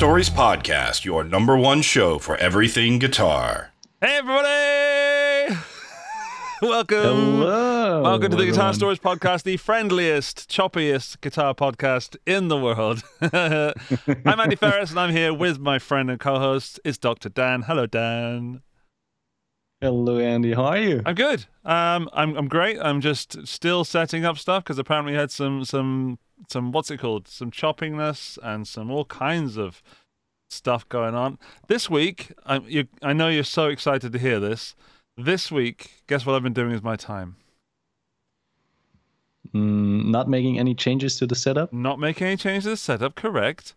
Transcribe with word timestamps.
Guitar 0.00 0.08
Stories 0.08 0.30
Podcast, 0.30 1.04
your 1.04 1.22
number 1.22 1.58
one 1.58 1.82
show 1.82 2.18
for 2.18 2.34
everything 2.38 2.98
guitar. 2.98 3.74
Hey, 4.00 4.16
everybody! 4.16 5.60
Welcome. 6.62 7.40
Hello. 7.42 8.02
Welcome 8.04 8.30
to 8.30 8.36
the 8.38 8.46
Guitar. 8.46 8.72
Stories 8.72 8.98
Podcast, 8.98 9.42
the 9.42 9.58
friendliest, 9.58 10.48
choppiest 10.48 11.20
guitar 11.20 11.52
podcast 11.52 12.16
in 12.24 12.48
the 12.48 12.56
world. 12.56 13.02
I'm 13.20 14.40
Andy 14.40 14.56
Ferris, 14.56 14.88
and 14.88 14.98
I'm 14.98 15.12
here 15.12 15.34
with 15.34 15.58
my 15.58 15.78
friend 15.78 16.10
and 16.10 16.18
co-host. 16.18 16.80
It's 16.82 16.96
Dr. 16.96 17.28
Dan. 17.28 17.60
Hello, 17.60 17.84
Dan. 17.84 18.62
Hello, 19.82 20.18
Andy. 20.18 20.54
How 20.54 20.64
are 20.64 20.78
you? 20.78 21.02
I'm 21.04 21.14
good. 21.14 21.44
Um, 21.62 22.08
I'm 22.14 22.38
I'm 22.38 22.48
great. 22.48 22.78
I'm 22.80 23.02
just 23.02 23.46
still 23.46 23.84
setting 23.84 24.24
up 24.24 24.38
stuff 24.38 24.64
because 24.64 24.78
apparently 24.78 25.12
we 25.12 25.18
had 25.18 25.30
some 25.30 25.62
some 25.66 26.18
some 26.48 26.72
what's 26.72 26.90
it 26.90 26.98
called? 26.98 27.28
Some 27.28 27.50
choppingness 27.50 28.38
and 28.42 28.66
some 28.66 28.90
all 28.90 29.04
kinds 29.04 29.56
of 29.56 29.82
stuff 30.48 30.88
going 30.88 31.14
on 31.14 31.38
this 31.68 31.88
week. 31.88 32.32
I 32.44 32.58
you, 32.58 32.88
I 33.02 33.12
know 33.12 33.28
you're 33.28 33.44
so 33.44 33.68
excited 33.68 34.12
to 34.12 34.18
hear 34.18 34.40
this. 34.40 34.74
This 35.16 35.50
week, 35.50 36.02
guess 36.06 36.24
what 36.24 36.34
I've 36.34 36.42
been 36.42 36.52
doing 36.52 36.72
with 36.72 36.82
my 36.82 36.96
time? 36.96 37.36
Mm, 39.54 40.06
not 40.06 40.28
making 40.28 40.58
any 40.58 40.74
changes 40.74 41.18
to 41.18 41.26
the 41.26 41.34
setup. 41.34 41.72
Not 41.72 41.98
making 41.98 42.26
any 42.26 42.36
changes 42.36 42.64
to 42.64 42.70
the 42.70 42.76
setup. 42.76 43.14
Correct. 43.14 43.74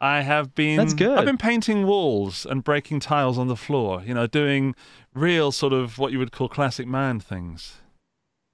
I 0.00 0.22
have 0.22 0.54
been. 0.54 0.78
That's 0.78 0.94
good. 0.94 1.18
I've 1.18 1.26
been 1.26 1.38
painting 1.38 1.86
walls 1.86 2.46
and 2.46 2.64
breaking 2.64 3.00
tiles 3.00 3.38
on 3.38 3.48
the 3.48 3.56
floor. 3.56 4.02
You 4.04 4.14
know, 4.14 4.26
doing 4.26 4.74
real 5.14 5.52
sort 5.52 5.72
of 5.72 5.98
what 5.98 6.12
you 6.12 6.18
would 6.18 6.32
call 6.32 6.48
classic 6.48 6.86
man 6.86 7.20
things. 7.20 7.79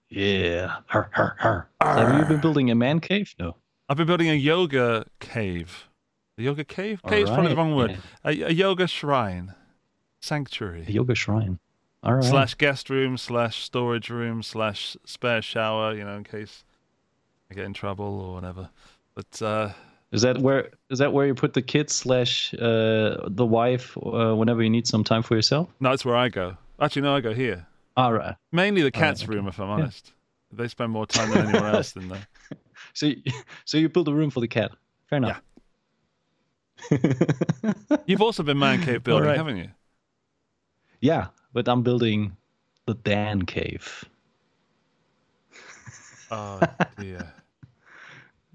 Yeah. 0.08 0.76
Har, 0.86 1.08
har, 1.12 1.36
har. 1.38 1.68
Have 1.80 2.18
you 2.18 2.24
been 2.26 2.40
building 2.40 2.70
a 2.70 2.74
man 2.74 3.00
cave? 3.00 3.34
No. 3.38 3.56
I've 3.88 3.96
been 3.96 4.06
building 4.06 4.28
a 4.30 4.34
yoga 4.34 5.04
cave. 5.20 5.88
A 6.38 6.42
yoga 6.42 6.64
cave? 6.64 7.00
All 7.04 7.10
Cave's 7.10 7.30
probably 7.30 7.48
the 7.50 7.56
wrong 7.56 7.74
word. 7.74 7.92
yeah. 8.24 8.46
A, 8.46 8.50
a 8.50 8.52
yoga 8.52 8.86
shrine, 8.86 9.54
Sanctuary. 10.20 10.84
A 10.86 10.90
yoga 10.90 11.14
shrine. 11.14 11.58
All 12.02 12.14
right. 12.14 12.24
slash 12.24 12.54
guest 12.54 12.88
room, 12.90 13.16
slash 13.16 13.62
storage 13.64 14.10
room, 14.10 14.42
slash 14.42 14.96
spare 15.04 15.42
shower. 15.42 15.94
You 15.94 16.04
know, 16.04 16.16
in 16.16 16.24
case 16.24 16.64
I 17.50 17.54
get 17.54 17.64
in 17.64 17.72
trouble 17.74 18.20
or 18.20 18.34
whatever. 18.34 18.68
But 19.14 19.42
uh, 19.42 19.70
Is 20.12 20.22
that 20.22 20.38
where 20.38 20.70
is 20.90 20.98
that 20.98 21.12
where 21.12 21.26
you 21.26 21.34
put 21.34 21.54
the 21.54 21.62
kids 21.62 21.94
slash 21.94 22.52
uh, 22.54 23.26
the 23.28 23.46
wife 23.46 23.96
uh, 23.98 24.34
whenever 24.34 24.62
you 24.62 24.70
need 24.70 24.86
some 24.86 25.02
time 25.04 25.22
for 25.22 25.34
yourself? 25.34 25.68
no, 25.80 25.90
that's 25.90 26.04
where 26.04 26.16
I 26.16 26.28
go. 26.28 26.56
Actually, 26.80 27.02
no, 27.02 27.16
I 27.16 27.20
go 27.20 27.32
here. 27.34 27.66
All 27.96 28.12
right. 28.12 28.36
Mainly 28.52 28.82
the 28.82 28.90
All 28.94 29.02
right, 29.02 29.08
cat's 29.08 29.22
okay. 29.22 29.32
room, 29.32 29.48
if 29.48 29.58
I'm 29.58 29.70
honest. 29.70 30.12
They 30.52 30.68
spend 30.68 30.92
more 30.92 31.06
time 31.06 31.30
than 31.30 31.40
anyone 31.40 31.66
else 31.66 31.96
in 31.96 32.08
there. 32.08 32.26
So 32.92 33.06
you, 33.06 33.22
so 33.64 33.78
you 33.78 33.88
build 33.88 34.08
a 34.08 34.14
room 34.14 34.30
for 34.30 34.40
the 34.40 34.48
cat. 34.48 34.70
Fair 35.08 35.16
enough. 35.18 35.42
You've 38.06 38.22
also 38.22 38.42
been 38.42 38.58
man 38.58 38.80
cave 38.80 39.02
building, 39.02 39.28
right. 39.28 39.36
haven't 39.36 39.56
you? 39.56 39.70
yeah, 41.00 41.28
but 41.52 41.68
I'm 41.68 41.82
building 41.82 42.36
the 42.86 42.94
Dan 42.94 43.46
cave. 43.46 44.04
Oh 46.30 46.74
dear, 46.98 47.32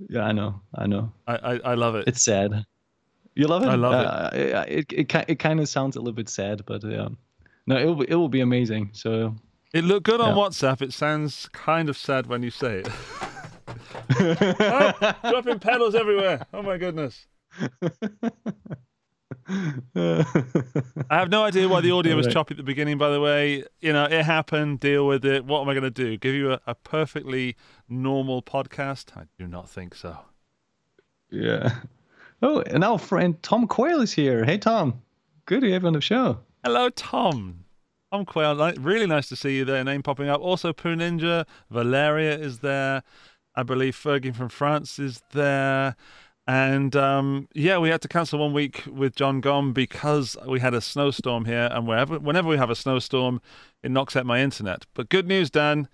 Yeah, 0.09 0.23
I 0.23 0.31
know. 0.31 0.61
I 0.75 0.87
know. 0.87 1.13
I, 1.27 1.35
I, 1.35 1.59
I 1.71 1.73
love 1.75 1.95
it. 1.95 2.07
It's 2.07 2.23
sad. 2.23 2.65
You 3.35 3.47
love 3.47 3.63
it? 3.63 3.67
I 3.69 3.75
love 3.75 3.99
it. 3.99 4.05
Uh, 4.05 4.29
it. 4.33 4.69
It 4.89 4.93
it, 4.93 5.09
ki- 5.09 5.25
it 5.27 5.39
kind 5.39 5.59
of 5.59 5.69
sounds 5.69 5.95
a 5.95 5.99
little 5.99 6.13
bit 6.13 6.29
sad, 6.29 6.65
but 6.65 6.83
um, 6.83 7.17
no, 7.67 7.77
it 7.77 7.85
will 7.85 7.95
be, 7.95 8.05
it 8.09 8.15
will 8.15 8.29
be 8.29 8.41
amazing. 8.41 8.89
So 8.93 9.35
It 9.73 9.83
looked 9.83 10.05
good 10.05 10.19
on 10.21 10.35
Yeah. 10.35 10.41
WhatsApp. 10.43 10.81
It 10.81 10.93
sounds 10.93 11.47
kind 11.53 11.89
of 11.89 11.97
sad 11.97 12.27
when 12.27 12.43
you 12.43 12.49
say 12.51 12.79
it. 12.83 12.89
oh, 14.59 15.13
dropping 15.29 15.59
pedals 15.59 15.95
everywhere. 15.95 16.45
Oh 16.53 16.61
my 16.61 16.77
goodness. 16.77 17.25
I 19.95 20.25
have 21.09 21.29
no 21.29 21.43
idea 21.43 21.67
why 21.67 21.81
the 21.81 21.91
audio 21.95 22.15
was 22.15 22.27
choppy 22.27 22.53
at 22.53 22.57
the 22.57 22.63
beginning, 22.63 22.97
by 22.97 23.09
the 23.09 23.19
way. 23.21 23.63
You 23.79 23.93
know, 23.93 24.05
it 24.05 24.23
happened, 24.23 24.79
deal 24.79 25.07
with 25.07 25.25
it. 25.25 25.45
What 25.45 25.61
am 25.61 25.69
I 25.69 25.73
going 25.73 25.83
to 25.83 25.89
do? 25.91 26.17
Give 26.17 26.33
you 26.35 26.53
a, 26.53 26.61
a 26.67 26.75
perfectly 26.75 27.55
normal 27.89 28.41
podcast? 28.41 29.15
I 29.17 29.23
do 29.37 29.47
not 29.47 29.69
think 29.69 29.95
so. 29.95 30.17
yeah. 31.29 31.79
Oh, 32.43 32.61
and 32.61 32.83
our 32.83 32.97
friend 32.97 33.41
Tom 33.43 33.67
Quayle 33.67 34.01
is 34.01 34.11
here. 34.13 34.43
Hey 34.43 34.57
Tom, 34.57 35.01
good 35.45 35.61
to 35.61 35.71
have 35.71 35.83
you 35.83 35.87
on 35.87 35.93
the 35.93 36.01
show. 36.01 36.39
Hello, 36.63 36.89
Tom. 36.89 37.65
Tom 38.11 38.23
Quayle. 38.23 38.73
Really 38.77 39.07
nice 39.07 39.27
to 39.29 39.35
see 39.35 39.57
you 39.57 39.65
there. 39.65 39.83
Name 39.83 40.03
popping 40.03 40.29
up. 40.29 40.41
Also, 40.41 40.73
Poo 40.73 40.95
Ninja. 40.95 41.47
Valeria 41.71 42.37
is 42.37 42.59
there. 42.59 43.01
I 43.55 43.63
believe 43.63 43.95
Fergie 43.95 44.35
from 44.35 44.49
France 44.49 44.99
is 44.99 45.23
there. 45.31 45.95
And 46.45 46.95
um, 46.95 47.47
yeah, 47.55 47.79
we 47.79 47.89
had 47.89 48.03
to 48.03 48.07
cancel 48.07 48.37
one 48.37 48.53
week 48.53 48.83
with 48.85 49.15
John 49.15 49.41
Gom 49.41 49.73
because 49.73 50.37
we 50.45 50.59
had 50.59 50.75
a 50.75 50.81
snowstorm 50.81 51.45
here. 51.45 51.67
And 51.71 51.87
wherever, 51.87 52.19
whenever 52.19 52.47
we 52.47 52.57
have 52.57 52.69
a 52.69 52.75
snowstorm, 52.75 53.41
it 53.81 53.89
knocks 53.89 54.15
out 54.15 54.27
my 54.27 54.39
internet. 54.39 54.85
But 54.93 55.09
good 55.09 55.27
news, 55.27 55.49
Dan. 55.49 55.87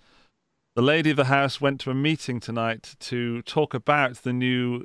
The 0.76 0.82
lady 0.82 1.10
of 1.12 1.16
the 1.16 1.24
house 1.24 1.62
went 1.62 1.80
to 1.80 1.90
a 1.90 1.94
meeting 1.94 2.40
tonight 2.40 2.94
to 3.00 3.40
talk 3.40 3.72
about 3.72 4.16
the 4.16 4.34
new. 4.34 4.84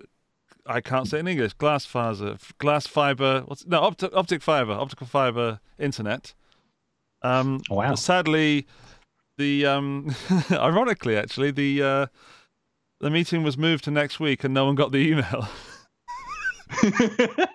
I 0.66 0.80
can't 0.82 1.08
say 1.08 1.18
it 1.18 1.22
in 1.22 1.28
English. 1.28 1.54
Glass 1.54 1.86
fiber, 1.86 2.38
glass 2.58 2.88
fiber. 2.88 3.44
What's 3.46 3.66
no 3.66 3.82
optic, 3.82 4.16
optic 4.16 4.42
fiber, 4.42 4.72
optical 4.74 5.08
fiber 5.08 5.60
internet. 5.78 6.34
Um, 7.22 7.62
Wow. 7.70 7.96
sadly, 7.96 8.68
the 9.38 9.66
um, 9.66 10.16
ironically, 10.52 11.18
actually, 11.18 11.52
the 11.52 11.82
uh, 11.84 12.06
the 13.00 13.10
meeting 13.10 13.44
was 13.44 13.58
moved 13.58 13.84
to 13.86 13.92
next 13.92 14.20
week, 14.20 14.44
and 14.44 14.54
no 14.54 14.66
one 14.66 14.76
got 14.76 14.92
the 14.92 15.00
email. 15.00 15.48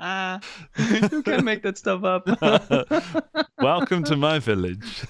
you 1.10 1.22
can 1.22 1.44
make 1.44 1.62
that 1.62 1.76
stuff 1.76 2.04
up. 2.04 2.26
Welcome 3.60 4.04
to 4.04 4.16
my 4.16 4.38
village. 4.38 5.04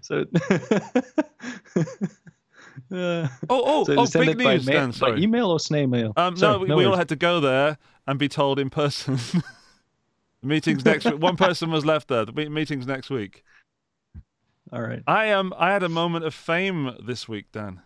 so. 0.00 0.24
Uh, 2.96 3.28
Oh, 3.50 3.62
oh, 3.66 3.84
so 3.84 3.94
oh! 3.98 4.04
send 4.06 4.26
Big 4.26 4.40
it 4.40 4.44
by, 4.44 4.54
news, 4.54 4.66
ma- 4.66 4.72
Dan. 4.72 4.90
by 4.90 4.94
Sorry. 4.96 5.22
email 5.22 5.50
or 5.50 5.60
snail 5.60 5.86
mail? 5.86 6.12
Um, 6.16 6.36
Sorry, 6.36 6.66
no, 6.68 6.76
we, 6.76 6.82
we 6.82 6.88
all 6.90 6.96
had 6.96 7.08
to 7.10 7.16
go 7.16 7.40
there 7.40 7.78
and 8.06 8.18
be 8.18 8.28
told 8.28 8.58
in 8.58 8.70
person. 8.70 9.16
the 9.36 9.42
meeting's 10.42 10.84
next 10.84 11.04
week. 11.04 11.18
One 11.20 11.36
person 11.36 11.70
was 11.70 11.84
left 11.84 12.08
there. 12.08 12.24
The 12.24 12.32
meeting's 12.50 12.86
next 12.86 13.10
week. 13.10 13.42
All 14.72 14.80
right. 14.82 15.02
I 15.06 15.30
um 15.30 15.54
I 15.58 15.70
had 15.72 15.82
a 15.82 15.88
moment 15.88 16.24
of 16.24 16.34
fame 16.34 16.96
this 17.04 17.28
week, 17.28 17.46
Dan. 17.52 17.82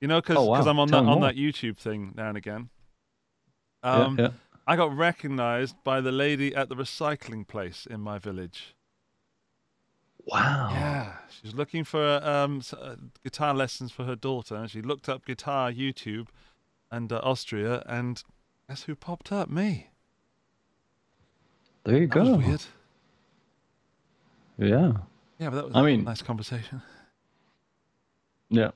You 0.00 0.08
know, 0.08 0.20
because 0.20 0.36
Oh, 0.36 0.44
wow. 0.44 0.60
I'm 0.62 0.78
on 0.78 0.88
Tell 0.88 1.02
that 1.02 1.10
on 1.10 1.20
more. 1.20 1.28
that 1.28 1.36
YouTube 1.36 1.76
thing 1.76 2.12
now 2.16 2.28
and 2.28 2.36
again. 2.38 2.70
Yeah, 3.84 3.92
Um, 3.92 4.18
yeah. 4.18 4.28
I 4.66 4.76
got 4.76 4.96
recognised 4.96 5.74
by 5.84 6.00
the 6.00 6.12
lady 6.12 6.54
at 6.54 6.68
the 6.68 6.76
recycling 6.76 7.46
place 7.48 7.86
in 7.90 8.00
my 8.00 8.18
village. 8.18 8.74
Wow. 10.26 10.70
Yeah, 10.72 11.12
she 11.30 11.46
was 11.46 11.54
looking 11.54 11.84
for 11.84 12.20
um 12.22 12.62
uh, 12.78 12.96
guitar 13.24 13.54
lessons 13.54 13.90
for 13.92 14.04
her 14.04 14.16
daughter, 14.16 14.54
and 14.56 14.70
she 14.70 14.82
looked 14.82 15.08
up 15.08 15.24
guitar 15.24 15.72
YouTube 15.72 16.28
and 16.90 17.12
uh, 17.12 17.20
Austria, 17.22 17.82
and 17.86 18.22
guess 18.68 18.82
who 18.84 18.94
popped 18.94 19.30
up? 19.32 19.48
Me. 19.48 19.88
There 21.84 21.94
you 21.96 22.06
That 22.08 22.14
go. 22.14 22.36
was 22.36 22.46
weird. 22.46 22.62
Yeah. 24.58 24.92
Yeah, 25.38 25.50
but 25.50 25.56
that 25.56 25.64
was 25.68 25.76
I 25.76 25.80
a 25.80 25.84
mean- 25.84 26.04
nice 26.04 26.22
conversation. 26.22 26.82
Yeah. 28.52 28.72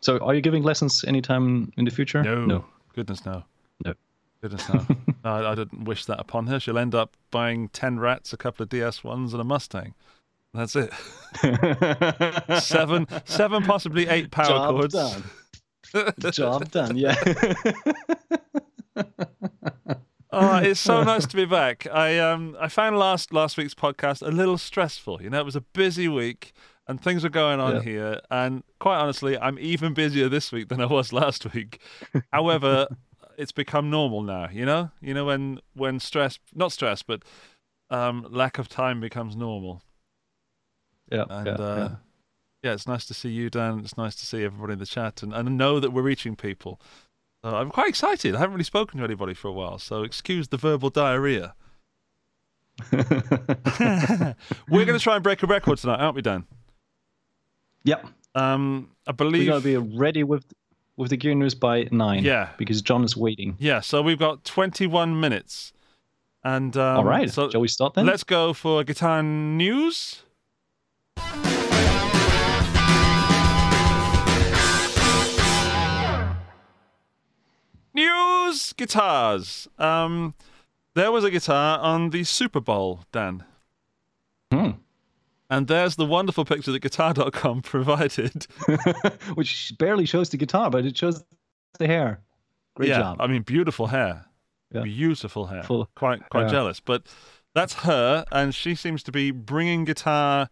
So, 0.00 0.18
are 0.18 0.32
you 0.32 0.40
giving 0.40 0.62
lessons 0.62 1.02
anytime 1.04 1.72
in 1.76 1.84
the 1.84 1.90
future? 1.90 2.22
No. 2.22 2.64
Goodness 2.94 3.26
no. 3.26 3.42
No. 3.84 3.94
Goodness 4.40 4.68
no. 4.72 4.86
no 5.24 5.30
I, 5.32 5.50
I 5.50 5.54
didn't 5.56 5.86
wish 5.86 6.04
that 6.04 6.20
upon 6.20 6.46
her. 6.46 6.60
She'll 6.60 6.78
end 6.78 6.94
up 6.94 7.16
buying 7.32 7.68
ten 7.70 7.98
rats, 7.98 8.32
a 8.32 8.36
couple 8.36 8.62
of 8.62 8.68
DS 8.68 9.02
ones, 9.02 9.32
and 9.34 9.40
a 9.40 9.44
Mustang. 9.44 9.94
That's 10.54 10.74
it. 10.76 10.92
Seven, 12.62 13.06
seven, 13.26 13.62
possibly 13.64 14.08
eight 14.08 14.30
power 14.30 14.46
Job 14.46 14.70
chords. 14.70 14.94
done. 14.94 15.24
Job 16.32 16.70
done. 16.70 16.96
Yeah. 16.96 17.14
Oh, 20.30 20.56
it's 20.58 20.80
so 20.80 21.02
nice 21.04 21.26
to 21.26 21.36
be 21.36 21.46
back. 21.46 21.86
I 21.90 22.18
um 22.18 22.54
I 22.60 22.68
found 22.68 22.98
last 22.98 23.32
last 23.32 23.56
week's 23.56 23.74
podcast 23.74 24.20
a 24.26 24.30
little 24.30 24.58
stressful. 24.58 25.22
You 25.22 25.30
know, 25.30 25.38
it 25.40 25.44
was 25.44 25.56
a 25.56 25.62
busy 25.62 26.06
week 26.08 26.52
and 26.86 27.00
things 27.00 27.22
were 27.24 27.30
going 27.30 27.60
on 27.60 27.76
Yeah. 27.76 27.82
here. 27.82 28.20
And 28.30 28.62
quite 28.78 28.98
honestly, 28.98 29.38
I'm 29.38 29.58
even 29.58 29.94
busier 29.94 30.28
this 30.28 30.52
week 30.52 30.68
than 30.68 30.80
I 30.82 30.86
was 30.86 31.12
last 31.14 31.52
week. 31.54 31.80
However, 32.32 32.88
it's 33.38 33.52
become 33.52 33.88
normal 33.88 34.22
now. 34.22 34.48
You 34.52 34.66
know, 34.66 34.90
you 35.00 35.14
know 35.14 35.24
when 35.24 35.60
when 35.74 35.98
stress, 35.98 36.38
not 36.54 36.72
stress, 36.72 37.02
but 37.02 37.22
um, 37.90 38.26
lack 38.28 38.58
of 38.58 38.68
time 38.68 39.00
becomes 39.00 39.34
normal. 39.34 39.82
Yeah. 41.10 41.24
And 41.28 41.46
yeah, 41.46 41.52
uh, 41.52 41.76
yeah. 41.76 41.88
yeah. 42.62 42.72
it's 42.72 42.86
nice 42.86 43.06
to 43.06 43.14
see 43.14 43.30
you, 43.30 43.50
Dan. 43.50 43.80
It's 43.80 43.96
nice 43.96 44.14
to 44.16 44.26
see 44.26 44.44
everybody 44.44 44.74
in 44.74 44.78
the 44.78 44.86
chat 44.86 45.22
and, 45.22 45.32
and 45.32 45.56
know 45.56 45.80
that 45.80 45.90
we're 45.92 46.02
reaching 46.02 46.36
people. 46.36 46.80
So 47.44 47.50
I'm 47.50 47.70
quite 47.70 47.88
excited. 47.88 48.34
I 48.34 48.38
haven't 48.38 48.54
really 48.54 48.64
spoken 48.64 48.98
to 48.98 49.04
anybody 49.04 49.34
for 49.34 49.48
a 49.48 49.52
while, 49.52 49.78
so 49.78 50.02
excuse 50.02 50.48
the 50.48 50.56
verbal 50.56 50.90
diarrhea. 50.90 51.54
We're 52.92 54.34
going 54.70 54.98
to 54.98 54.98
try 54.98 55.14
and 55.14 55.22
break 55.22 55.42
a 55.42 55.46
record 55.46 55.78
tonight, 55.78 56.00
aren't 56.00 56.16
we, 56.16 56.22
Dan? 56.22 56.46
Yep. 57.84 58.06
Um, 58.34 58.90
I 59.06 59.12
believe 59.12 59.48
We're 59.48 59.60
believe 59.60 59.78
gonna 59.78 59.88
be 59.90 59.96
ready 59.98 60.24
with 60.24 60.44
with 60.96 61.10
the 61.10 61.16
gear 61.16 61.34
news 61.34 61.54
by 61.54 61.88
nine. 61.90 62.24
Yeah. 62.24 62.50
Because 62.58 62.82
John 62.82 63.04
is 63.04 63.16
waiting. 63.16 63.56
Yeah, 63.58 63.80
so 63.80 64.02
we've 64.02 64.18
got 64.18 64.44
21 64.44 65.18
minutes. 65.18 65.72
And 66.44 66.76
um, 66.76 66.98
All 66.98 67.04
right. 67.04 67.30
so 67.30 67.50
Shall 67.50 67.60
we 67.60 67.68
start 67.68 67.94
then? 67.94 68.06
let's 68.06 68.24
go 68.24 68.52
for 68.52 68.82
guitar 68.84 69.22
news. 69.22 70.22
News 77.94 78.72
guitars. 78.74 79.66
Um, 79.78 80.34
there 80.94 81.10
was 81.10 81.24
a 81.24 81.30
guitar 81.30 81.78
on 81.80 82.10
the 82.10 82.24
Super 82.24 82.60
Bowl, 82.60 83.04
Dan. 83.12 83.44
Hmm. 84.52 84.70
And 85.50 85.66
there's 85.66 85.96
the 85.96 86.04
wonderful 86.04 86.44
picture 86.44 86.72
that 86.72 86.80
guitar.com 86.80 87.62
provided. 87.62 88.46
Which 89.34 89.74
barely 89.78 90.06
shows 90.06 90.28
the 90.30 90.36
guitar, 90.36 90.70
but 90.70 90.84
it 90.84 90.96
shows 90.96 91.24
the 91.78 91.86
hair. 91.86 92.20
Great 92.74 92.90
yeah, 92.90 92.98
job. 92.98 93.20
I 93.20 93.26
mean, 93.26 93.42
beautiful 93.42 93.88
hair. 93.88 94.26
Yeah. 94.72 94.82
Beautiful 94.82 95.46
hair. 95.46 95.62
Full- 95.62 95.88
quite 95.96 96.28
quite 96.28 96.42
yeah. 96.42 96.50
jealous. 96.50 96.80
But 96.80 97.06
that's 97.54 97.74
her, 97.74 98.24
and 98.30 98.54
she 98.54 98.74
seems 98.74 99.02
to 99.04 99.12
be 99.12 99.30
bringing 99.30 99.84
guitar 99.84 100.50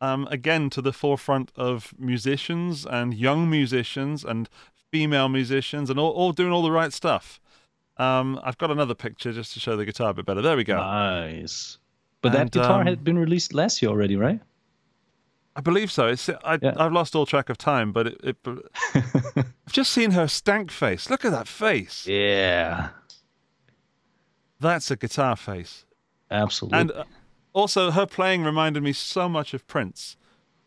um, 0.00 0.26
again 0.30 0.70
to 0.70 0.82
the 0.82 0.92
forefront 0.92 1.52
of 1.56 1.94
musicians 1.98 2.84
and 2.86 3.14
young 3.14 3.48
musicians 3.50 4.24
and 4.24 4.48
female 4.90 5.28
musicians 5.28 5.90
and 5.90 5.98
all, 5.98 6.12
all 6.12 6.32
doing 6.32 6.52
all 6.52 6.62
the 6.62 6.70
right 6.70 6.92
stuff. 6.92 7.40
Um, 7.96 8.38
I've 8.42 8.58
got 8.58 8.70
another 8.70 8.94
picture 8.94 9.32
just 9.32 9.52
to 9.54 9.60
show 9.60 9.76
the 9.76 9.84
guitar 9.84 10.10
a 10.10 10.14
bit 10.14 10.26
better. 10.26 10.42
There 10.42 10.56
we 10.56 10.64
go. 10.64 10.76
Nice. 10.76 11.78
But 12.20 12.34
And, 12.34 12.48
that 12.48 12.52
guitar 12.52 12.80
um, 12.80 12.86
had 12.86 13.04
been 13.04 13.18
released 13.18 13.54
last 13.54 13.80
year 13.80 13.90
already, 13.90 14.16
right? 14.16 14.40
I 15.54 15.62
believe 15.62 15.90
so. 15.90 16.06
It's 16.08 16.28
I, 16.28 16.58
Yeah. 16.60 16.74
I've 16.76 16.92
lost 16.92 17.16
all 17.16 17.24
track 17.24 17.48
of 17.48 17.56
time, 17.56 17.92
but 17.92 18.08
it, 18.08 18.20
it, 18.22 18.36
I've 18.94 19.72
just 19.72 19.90
seen 19.92 20.10
her 20.10 20.28
stank 20.28 20.70
face. 20.70 21.08
Look 21.08 21.24
at 21.24 21.30
that 21.32 21.48
face. 21.48 22.06
yeah. 22.06 22.90
That's 24.58 24.90
a 24.90 24.96
guitar 24.96 25.36
face. 25.36 25.84
Absolutely. 26.30 26.78
And 26.78 26.90
uh, 26.92 27.04
also, 27.56 27.90
her 27.90 28.06
playing 28.06 28.44
reminded 28.44 28.82
me 28.82 28.92
so 28.92 29.28
much 29.28 29.54
of 29.54 29.66
Prince. 29.66 30.16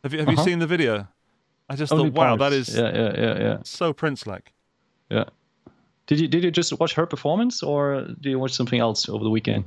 Have 0.03 0.13
you 0.13 0.19
have 0.19 0.27
you 0.29 0.33
Uh-huh. 0.33 0.43
seen 0.45 0.59
the 0.59 0.67
video? 0.67 1.07
I 1.69 1.75
just 1.75 1.93
Only 1.93 2.09
thought, 2.09 2.19
wow, 2.19 2.35
that 2.37 2.51
is 2.51 2.67
Yeah, 2.75 2.91
yeah, 3.01 3.11
yeah, 3.23 3.39
yeah. 3.43 3.57
so 3.63 3.93
Prince-like. 3.93 4.53
Yeah. 5.09 5.25
Did 6.07 6.19
you 6.19 6.27
did 6.27 6.43
you 6.43 6.51
just 6.51 6.79
watch 6.79 6.93
her 6.95 7.05
performance 7.05 7.61
or 7.63 8.01
did 8.21 8.25
you 8.33 8.39
watch 8.39 8.53
something 8.53 8.79
else 8.79 9.07
over 9.07 9.23
the 9.23 9.29
weekend? 9.29 9.63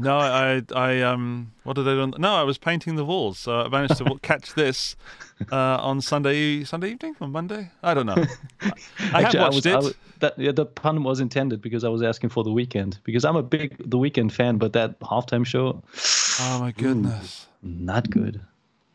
No, 0.00 0.16
I, 0.18 0.62
I, 0.76 1.00
um, 1.02 1.52
what 1.64 1.74
did 1.74 1.88
I 1.88 1.94
do? 1.94 2.12
No, 2.18 2.34
I 2.34 2.44
was 2.44 2.56
painting 2.56 2.94
the 2.94 3.04
walls, 3.04 3.36
so 3.38 3.62
I 3.62 3.68
managed 3.68 3.96
to 3.96 4.18
catch 4.22 4.54
this 4.54 4.94
uh, 5.52 5.56
on 5.80 6.00
Sunday, 6.00 6.62
Sunday 6.62 6.90
evening, 6.92 7.16
on 7.20 7.32
Monday. 7.32 7.70
I 7.82 7.94
don't 7.94 8.06
know. 8.06 8.14
I, 8.60 8.72
I 9.12 9.22
have 9.22 9.24
Actually, 9.24 9.40
watched 9.40 9.54
was, 9.56 9.66
it. 9.66 9.72
I 9.74 9.76
was- 9.78 9.94
that 10.20 10.38
yeah, 10.38 10.50
the 10.52 10.66
pun 10.66 11.04
was 11.04 11.20
intended 11.20 11.60
because 11.62 11.84
I 11.84 11.88
was 11.88 12.02
asking 12.02 12.30
for 12.30 12.42
the 12.42 12.50
weekend 12.50 12.98
because 13.04 13.24
I'm 13.24 13.36
a 13.36 13.42
big 13.42 13.76
The 13.78 13.98
Weeknd 13.98 14.32
fan, 14.32 14.56
but 14.58 14.72
that 14.72 14.98
halftime 15.00 15.46
show, 15.46 15.82
oh 16.40 16.60
my 16.60 16.72
goodness. 16.72 17.46
not 17.62 18.10
good, 18.10 18.40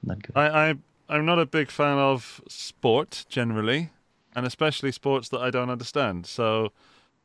not 0.04 0.22
good. 0.22 0.36
I, 0.36 0.70
I, 0.70 0.76
I'm 1.10 1.26
not 1.26 1.40
a 1.40 1.46
big 1.46 1.70
fan 1.72 1.98
of 1.98 2.42
sport 2.50 3.26
generally, 3.30 3.92
and 4.36 4.46
especially 4.46 4.92
sports 4.92 5.30
that 5.30 5.40
I 5.40 5.50
don't 5.50 5.70
understand. 5.70 6.26
So, 6.26 6.74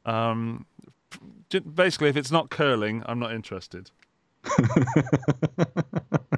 um, 0.06 0.66
basically, 1.74 2.08
if 2.08 2.16
it's 2.16 2.30
not 2.30 2.50
curling, 2.50 3.02
I'm 3.06 3.18
not 3.18 3.32
interested. 3.32 3.90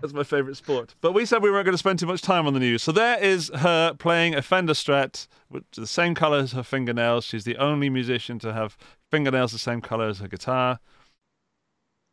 That's 0.00 0.12
my 0.12 0.22
favorite 0.24 0.56
sport. 0.56 0.94
But 1.00 1.12
we 1.12 1.26
said 1.26 1.42
we 1.42 1.50
weren't 1.50 1.64
going 1.64 1.74
to 1.74 1.78
spend 1.78 1.98
too 1.98 2.06
much 2.06 2.22
time 2.22 2.46
on 2.46 2.54
the 2.54 2.60
news. 2.60 2.82
So 2.82 2.92
there 2.92 3.22
is 3.22 3.50
her 3.54 3.94
playing 3.94 4.34
a 4.34 4.42
Fender 4.42 4.72
Strat, 4.72 5.26
which 5.48 5.64
is 5.72 5.78
the 5.78 5.86
same 5.86 6.14
color 6.14 6.38
as 6.38 6.52
her 6.52 6.62
fingernails. 6.62 7.24
She's 7.24 7.44
the 7.44 7.56
only 7.58 7.90
musician 7.90 8.38
to 8.40 8.52
have 8.52 8.76
fingernails 9.10 9.52
the 9.52 9.58
same 9.58 9.80
color 9.80 10.08
as 10.08 10.18
her 10.20 10.28
guitar. 10.28 10.80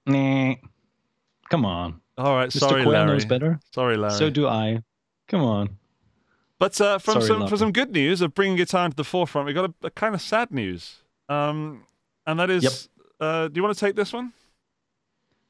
Nah. 0.06 0.56
Come 1.50 1.66
on, 1.66 2.02
All 2.18 2.36
right, 2.36 2.50
Mr. 2.50 2.60
sorry, 2.60 2.84
Quayle 2.84 2.92
Larry. 2.92 3.08
knows 3.08 3.26
better. 3.26 3.60
Sorry, 3.74 3.96
Larry. 3.96 4.16
So 4.16 4.30
do 4.30 4.48
I. 4.48 4.84
Come 5.30 5.42
on. 5.42 5.78
But 6.60 6.80
uh, 6.82 6.98
from 6.98 7.22
Sorry, 7.22 7.28
some 7.28 7.48
for 7.48 7.56
some 7.56 7.72
good 7.72 7.92
news 7.92 8.20
of 8.20 8.34
bringing 8.34 8.58
guitar 8.58 8.84
into 8.86 8.98
the 8.98 9.06
forefront, 9.06 9.48
we 9.48 9.54
got 9.54 9.70
a, 9.70 9.74
a 9.88 9.90
kind 9.90 10.14
of 10.14 10.22
sad 10.22 10.52
news, 10.52 10.98
um, 11.30 11.84
and 12.28 12.40
that 12.40 12.52
is. 12.52 12.64
Yep. 12.64 12.74
Uh, 13.20 13.48
do 13.48 13.54
you 13.56 13.64
want 13.64 13.76
to 13.76 13.80
take 13.84 13.96
this 13.96 14.14
one? 14.14 14.32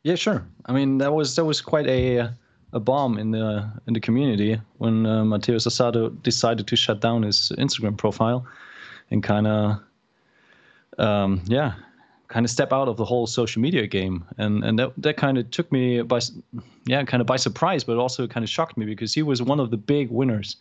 Yeah, 0.03 0.15
sure. 0.15 0.47
I 0.67 0.71
mean, 0.71 0.99
that 0.99 1.13
was 1.13 1.35
that 1.35 1.43
was 1.43 1.59
quite 1.59 1.87
a 1.87 2.29
a 2.71 2.79
bomb 2.79 3.17
in 3.17 3.31
the 3.31 3.69
in 3.87 3.93
the 3.93 3.99
community 3.99 4.61
when 4.77 5.05
uh, 5.05 5.25
Mateus 5.25 5.67
Asato 5.67 6.21
decided 6.23 6.67
to 6.67 6.75
shut 6.75 7.01
down 7.01 7.23
his 7.23 7.51
Instagram 7.57 7.97
profile 7.97 8.45
and 9.11 9.21
kind 9.21 9.47
of 9.47 9.79
um, 10.97 11.41
yeah, 11.47 11.73
kind 12.29 12.45
of 12.45 12.49
step 12.49 12.71
out 12.71 12.87
of 12.87 12.95
the 12.95 13.05
whole 13.05 13.27
social 13.27 13.61
media 13.61 13.85
game. 13.87 14.23
And 14.37 14.63
and 14.63 14.79
that 14.79 14.93
that 14.97 15.17
kind 15.17 15.37
of 15.37 15.51
took 15.51 15.69
me 15.71 16.01
by 16.03 16.19
yeah, 16.85 17.03
kind 17.03 17.19
of 17.19 17.27
by 17.27 17.37
surprise, 17.37 17.83
but 17.83 17.97
also 17.97 18.27
kind 18.27 18.43
of 18.43 18.49
shocked 18.49 18.77
me 18.77 18.85
because 18.85 19.13
he 19.13 19.23
was 19.23 19.41
one 19.41 19.59
of 19.59 19.71
the 19.71 19.77
big 19.77 20.09
winners 20.09 20.55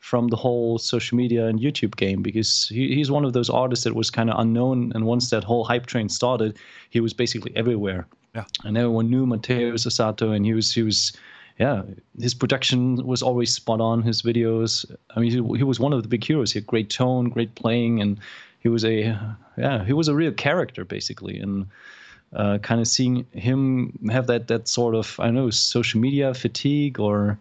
from 0.00 0.28
the 0.28 0.36
whole 0.36 0.78
social 0.78 1.16
media 1.16 1.46
and 1.46 1.60
YouTube 1.60 1.94
game 1.96 2.22
because 2.22 2.68
he, 2.68 2.94
he's 2.94 3.10
one 3.10 3.24
of 3.24 3.32
those 3.32 3.50
artists 3.50 3.84
that 3.84 3.94
was 3.94 4.10
kind 4.10 4.30
of 4.30 4.38
unknown 4.40 4.92
and 4.94 5.04
once 5.04 5.30
that 5.30 5.44
whole 5.44 5.62
hype 5.64 5.86
train 5.86 6.08
started, 6.08 6.58
he 6.90 7.00
was 7.00 7.12
basically 7.14 7.52
everywhere 7.54 8.06
Yeah. 8.34 8.44
and 8.64 8.76
everyone 8.78 9.10
knew 9.10 9.26
Mateus 9.26 9.86
Asato, 9.86 10.34
and 10.34 10.44
he 10.46 10.54
was 10.54 10.72
he 10.74 10.82
was, 10.82 11.12
yeah, 11.58 11.82
his 12.18 12.34
production 12.34 12.96
was 13.06 13.22
always 13.22 13.52
spot 13.54 13.80
on. 13.80 14.02
His 14.02 14.22
videos, 14.22 14.84
I 15.14 15.20
mean, 15.20 15.30
he, 15.30 15.58
he 15.58 15.64
was 15.64 15.78
one 15.78 15.92
of 15.92 16.02
the 16.02 16.08
big 16.08 16.24
heroes. 16.24 16.52
He 16.52 16.58
had 16.60 16.66
great 16.66 16.88
tone, 16.90 17.28
great 17.28 17.54
playing, 17.54 18.00
and 18.00 18.18
he 18.60 18.68
was 18.70 18.84
a 18.84 19.14
yeah, 19.58 19.84
he 19.84 19.92
was 19.92 20.08
a 20.08 20.14
real 20.14 20.32
character 20.32 20.84
basically. 20.84 21.38
And 21.38 21.66
uh, 22.32 22.58
kind 22.62 22.80
of 22.80 22.86
seeing 22.88 23.26
him 23.32 23.98
have 24.10 24.26
that 24.28 24.46
that 24.48 24.68
sort 24.68 24.94
of 24.94 25.18
I 25.20 25.26
don't 25.26 25.34
know 25.34 25.50
social 25.50 26.00
media 26.00 26.32
fatigue 26.32 26.98
or 27.00 27.38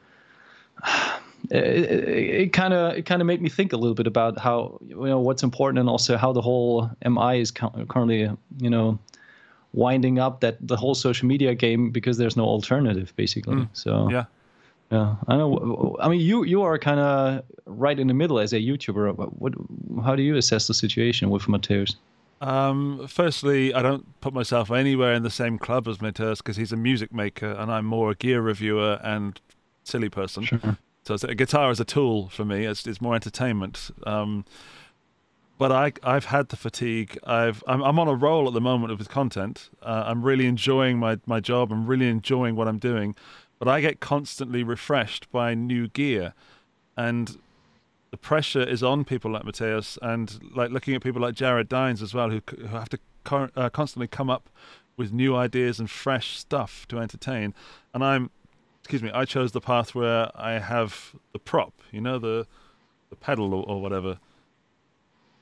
it 1.49 2.53
kind 2.53 2.73
of 2.73 2.97
it 2.97 3.05
kind 3.05 3.21
of 3.21 3.25
made 3.25 3.41
me 3.41 3.49
think 3.49 3.73
a 3.73 3.77
little 3.77 3.95
bit 3.95 4.07
about 4.07 4.37
how 4.37 4.79
you 4.85 4.95
know 4.95 5.19
what's 5.19 5.43
important 5.43 5.79
and 5.79 5.89
also 5.89 6.17
how 6.17 6.31
the 6.31 6.41
whole 6.41 6.89
MI 7.05 7.39
is 7.39 7.51
currently 7.51 8.29
you 8.57 8.69
know 8.69 8.99
winding 9.73 10.19
up 10.19 10.41
that 10.41 10.57
the 10.67 10.75
whole 10.75 10.95
social 10.95 11.27
media 11.27 11.53
game 11.55 11.91
because 11.91 12.17
there's 12.17 12.35
no 12.35 12.43
alternative 12.45 13.13
basically. 13.15 13.67
So 13.73 14.09
Yeah. 14.09 14.25
yeah, 14.91 15.15
I 15.27 15.37
know. 15.37 15.95
I 15.99 16.09
mean, 16.09 16.21
you 16.21 16.43
you 16.43 16.61
are 16.63 16.77
kind 16.79 16.99
of 16.99 17.43
right 17.65 17.99
in 17.99 18.07
the 18.07 18.13
middle 18.13 18.39
as 18.39 18.53
a 18.53 18.59
YouTuber. 18.59 19.15
What, 19.37 19.53
how 20.03 20.15
do 20.15 20.23
you 20.23 20.35
assess 20.37 20.67
the 20.67 20.73
situation 20.73 21.29
with 21.29 21.47
Mateus? 21.47 21.95
Um, 22.41 23.05
firstly, 23.07 23.73
I 23.73 23.81
don't 23.81 24.05
put 24.21 24.33
myself 24.33 24.71
anywhere 24.71 25.13
in 25.13 25.23
the 25.23 25.29
same 25.29 25.59
club 25.59 25.87
as 25.87 26.01
Mateus 26.01 26.41
because 26.41 26.55
he's 26.55 26.71
a 26.71 26.77
music 26.77 27.13
maker 27.13 27.51
and 27.51 27.69
I'm 27.69 27.85
more 27.85 28.11
a 28.11 28.15
gear 28.15 28.41
reviewer 28.41 28.99
and 29.03 29.39
silly 29.83 30.09
person. 30.09 30.43
Sure. 30.45 30.77
So 31.17 31.27
a 31.27 31.35
guitar 31.35 31.71
is 31.71 31.79
a 31.79 31.85
tool 31.85 32.29
for 32.29 32.45
me. 32.45 32.65
It's, 32.65 32.85
it's 32.85 33.01
more 33.01 33.15
entertainment. 33.15 33.89
Um, 34.05 34.45
but 35.57 35.71
I, 35.71 35.91
I've 36.03 36.25
had 36.25 36.49
the 36.49 36.55
fatigue. 36.55 37.17
I've, 37.23 37.63
I'm, 37.67 37.81
I'm 37.81 37.97
on 37.99 38.07
a 38.07 38.13
roll 38.13 38.47
at 38.47 38.53
the 38.53 38.61
moment 38.61 38.97
with 38.97 39.09
content. 39.09 39.69
Uh, 39.81 40.03
I'm 40.05 40.21
really 40.23 40.45
enjoying 40.45 40.99
my, 40.99 41.19
my 41.25 41.39
job. 41.39 41.71
I'm 41.71 41.87
really 41.87 42.07
enjoying 42.07 42.55
what 42.55 42.67
I'm 42.67 42.77
doing. 42.77 43.15
But 43.57 43.67
I 43.67 43.81
get 43.81 43.99
constantly 43.99 44.63
refreshed 44.63 45.29
by 45.31 45.53
new 45.55 45.87
gear. 45.87 46.33
And 46.95 47.37
the 48.11 48.17
pressure 48.17 48.63
is 48.63 48.83
on 48.83 49.03
people 49.03 49.31
like 49.31 49.43
Mateus 49.43 49.97
and 50.01 50.39
like 50.55 50.71
looking 50.71 50.95
at 50.95 51.01
people 51.01 51.21
like 51.21 51.35
Jared 51.35 51.67
Dines 51.67 52.01
as 52.01 52.13
well, 52.13 52.29
who, 52.29 52.41
who 52.57 52.67
have 52.67 52.89
to 52.89 52.99
co- 53.23 53.49
uh, 53.55 53.69
constantly 53.69 54.07
come 54.07 54.29
up 54.29 54.49
with 54.95 55.11
new 55.11 55.35
ideas 55.35 55.79
and 55.79 55.89
fresh 55.89 56.37
stuff 56.37 56.87
to 56.89 56.99
entertain. 56.99 57.53
And 57.93 58.03
I'm, 58.03 58.31
excuse 58.89 59.03
me, 59.03 59.11
I 59.13 59.23
chose 59.25 59.51
the 59.51 59.61
path 59.61 59.93
where 59.93 60.31
I 60.33 60.53
have 60.57 61.13
the 61.31 61.37
prop, 61.37 61.73
you 61.91 62.01
know, 62.01 62.17
the 62.17 62.47
the 63.11 63.15
pedal 63.15 63.53
or, 63.53 63.63
or 63.67 63.79
whatever. 63.81 64.17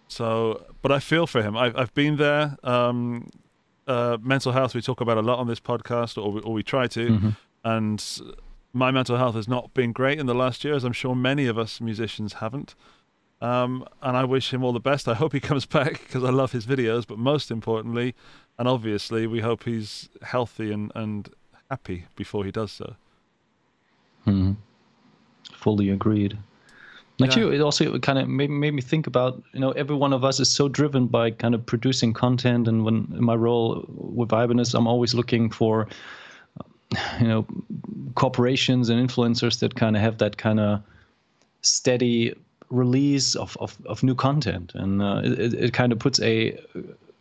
So, 0.10 0.66
but 0.82 0.92
I 0.92 1.00
feel 1.00 1.27
for 1.27 1.42
him. 1.42 1.56
I've 1.56 1.75
I've 1.77 1.94
been 1.94 2.18
there. 2.18 2.58
Um, 2.63 3.30
uh, 3.88 4.18
mental 4.22 4.51
health 4.51 4.75
we 4.75 4.82
talk 4.82 5.00
about 5.00 5.18
a 5.18 5.22
lot 5.22 5.39
on 5.39 5.48
this 5.48 5.62
podcast, 5.62 6.22
or 6.22 6.32
we, 6.34 6.42
or 6.42 6.51
we 6.51 6.62
try 6.62 6.88
to, 6.88 7.08
Mhm. 7.10 7.36
and 7.63 8.22
my 8.74 8.92
mental 8.92 9.16
health 9.18 9.36
has 9.36 9.48
not 9.48 9.74
been 9.74 9.94
great 9.94 10.20
in 10.20 10.25
the 10.25 10.36
last 10.36 10.66
year, 10.66 10.74
as 10.74 10.84
I'm 10.84 10.92
sure 10.92 11.16
many 11.16 11.46
of 11.48 11.58
us 11.58 11.80
musicians 11.80 12.34
haven't. 12.34 12.75
Um, 13.39 13.88
and 14.01 14.18
I 14.18 14.25
wish 14.25 14.54
him 14.54 14.62
all 14.63 14.74
the 14.74 14.82
best. 14.82 15.08
I 15.08 15.13
hope 15.13 15.32
he 15.32 15.39
comes 15.51 15.66
back 15.66 16.01
because 16.06 16.24
I 16.25 16.32
love 16.32 16.51
his 16.51 16.66
videos. 16.66 17.08
But 17.08 17.18
most 17.18 17.50
importantly, 17.50 18.13
and 18.60 18.68
obviously, 18.68 19.25
we 19.25 19.39
hope 19.39 19.63
he's 19.63 20.10
healthy 20.22 20.74
and, 20.74 20.92
and 20.94 21.30
happy 21.70 22.08
before 22.18 22.44
he 22.44 22.51
does 22.51 22.74
so. 22.74 22.96
Hmm 24.28 24.52
Fully 25.54 25.90
agreed. 25.90 26.38
Like 27.20 27.36
Yeah. 27.36 27.44
you, 27.44 27.52
it 27.52 27.62
also 27.62 27.98
kind 28.00 28.20
of 28.20 28.28
made, 28.28 28.50
made 28.50 28.74
me 28.74 28.82
think 28.82 29.08
about, 29.08 29.42
you 29.54 29.60
know, 29.60 29.72
every 29.72 29.96
one 29.96 30.14
of 30.14 30.24
us 30.24 30.40
is 30.40 30.50
so 30.50 30.68
driven 30.70 31.08
by 31.08 31.32
kind 31.32 31.56
of 31.56 31.66
producing 31.66 32.14
content. 32.14 32.68
And 32.68 32.84
when 32.86 33.08
in 33.18 33.24
my 33.24 33.34
role 33.34 33.84
with 33.88 34.32
Ibanez, 34.32 34.76
I'm 34.76 34.86
always 34.86 35.16
looking 35.16 35.50
for, 35.50 35.88
you 37.20 37.28
know, 37.28 37.48
corporations 38.14 38.90
and 38.90 39.10
influencers 39.10 39.60
that 39.60 39.76
kind 39.76 39.96
of 39.96 40.02
have 40.02 40.18
that 40.20 40.38
kind 40.38 40.60
of 40.60 40.82
steady 41.62 42.36
release 42.70 43.36
of, 43.36 43.58
of, 43.60 43.78
of 43.86 44.04
new 44.04 44.16
content, 44.16 44.74
and 44.76 45.02
uh, 45.02 45.22
it, 45.24 45.54
it 45.54 45.74
kind 45.74 45.92
of 45.92 46.00
puts 46.00 46.20
a 46.22 46.60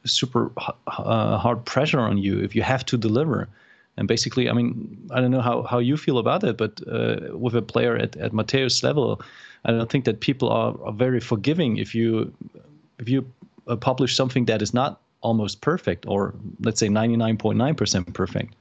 super 0.05 0.51
uh, 0.89 1.39
hard 1.39 1.65
pressure 1.65 2.01
on 2.01 2.19
you 2.19 2.39
if 2.41 2.55
you 2.55 2.63
have 2.63 2.85
to 2.87 2.97
deliver. 2.97 3.49
And 3.97 4.07
basically, 4.07 4.50
I 4.50 4.53
mean, 4.53 5.09
I 5.11 5.21
don't 5.21 5.31
know 5.31 5.41
how, 5.41 5.62
how 5.62 5.79
you 5.79 5.97
feel 5.97 6.19
about 6.19 6.45
it, 6.45 6.57
but 6.59 6.81
uh, 6.87 7.37
with 7.37 7.55
a 7.55 7.62
player 7.62 7.97
at, 7.97 8.17
at 8.17 8.33
Mateus 8.33 8.83
level, 8.83 9.23
I 9.65 9.73
don't 9.73 9.91
think 9.91 10.05
that 10.05 10.21
people 10.21 10.50
are, 10.50 10.75
are 10.85 10.93
very 10.93 11.21
forgiving 11.21 11.79
if 11.79 11.95
you 11.95 12.33
if 12.99 13.09
you 13.09 13.31
uh, 13.67 13.76
publish 13.76 14.17
something 14.17 14.47
that 14.47 14.62
is 14.62 14.73
not 14.73 15.00
almost 15.21 15.61
perfect 15.61 16.07
or 16.07 16.35
let's 16.61 16.81
say 16.81 16.88
99.9% 16.88 18.15
perfect. 18.15 18.55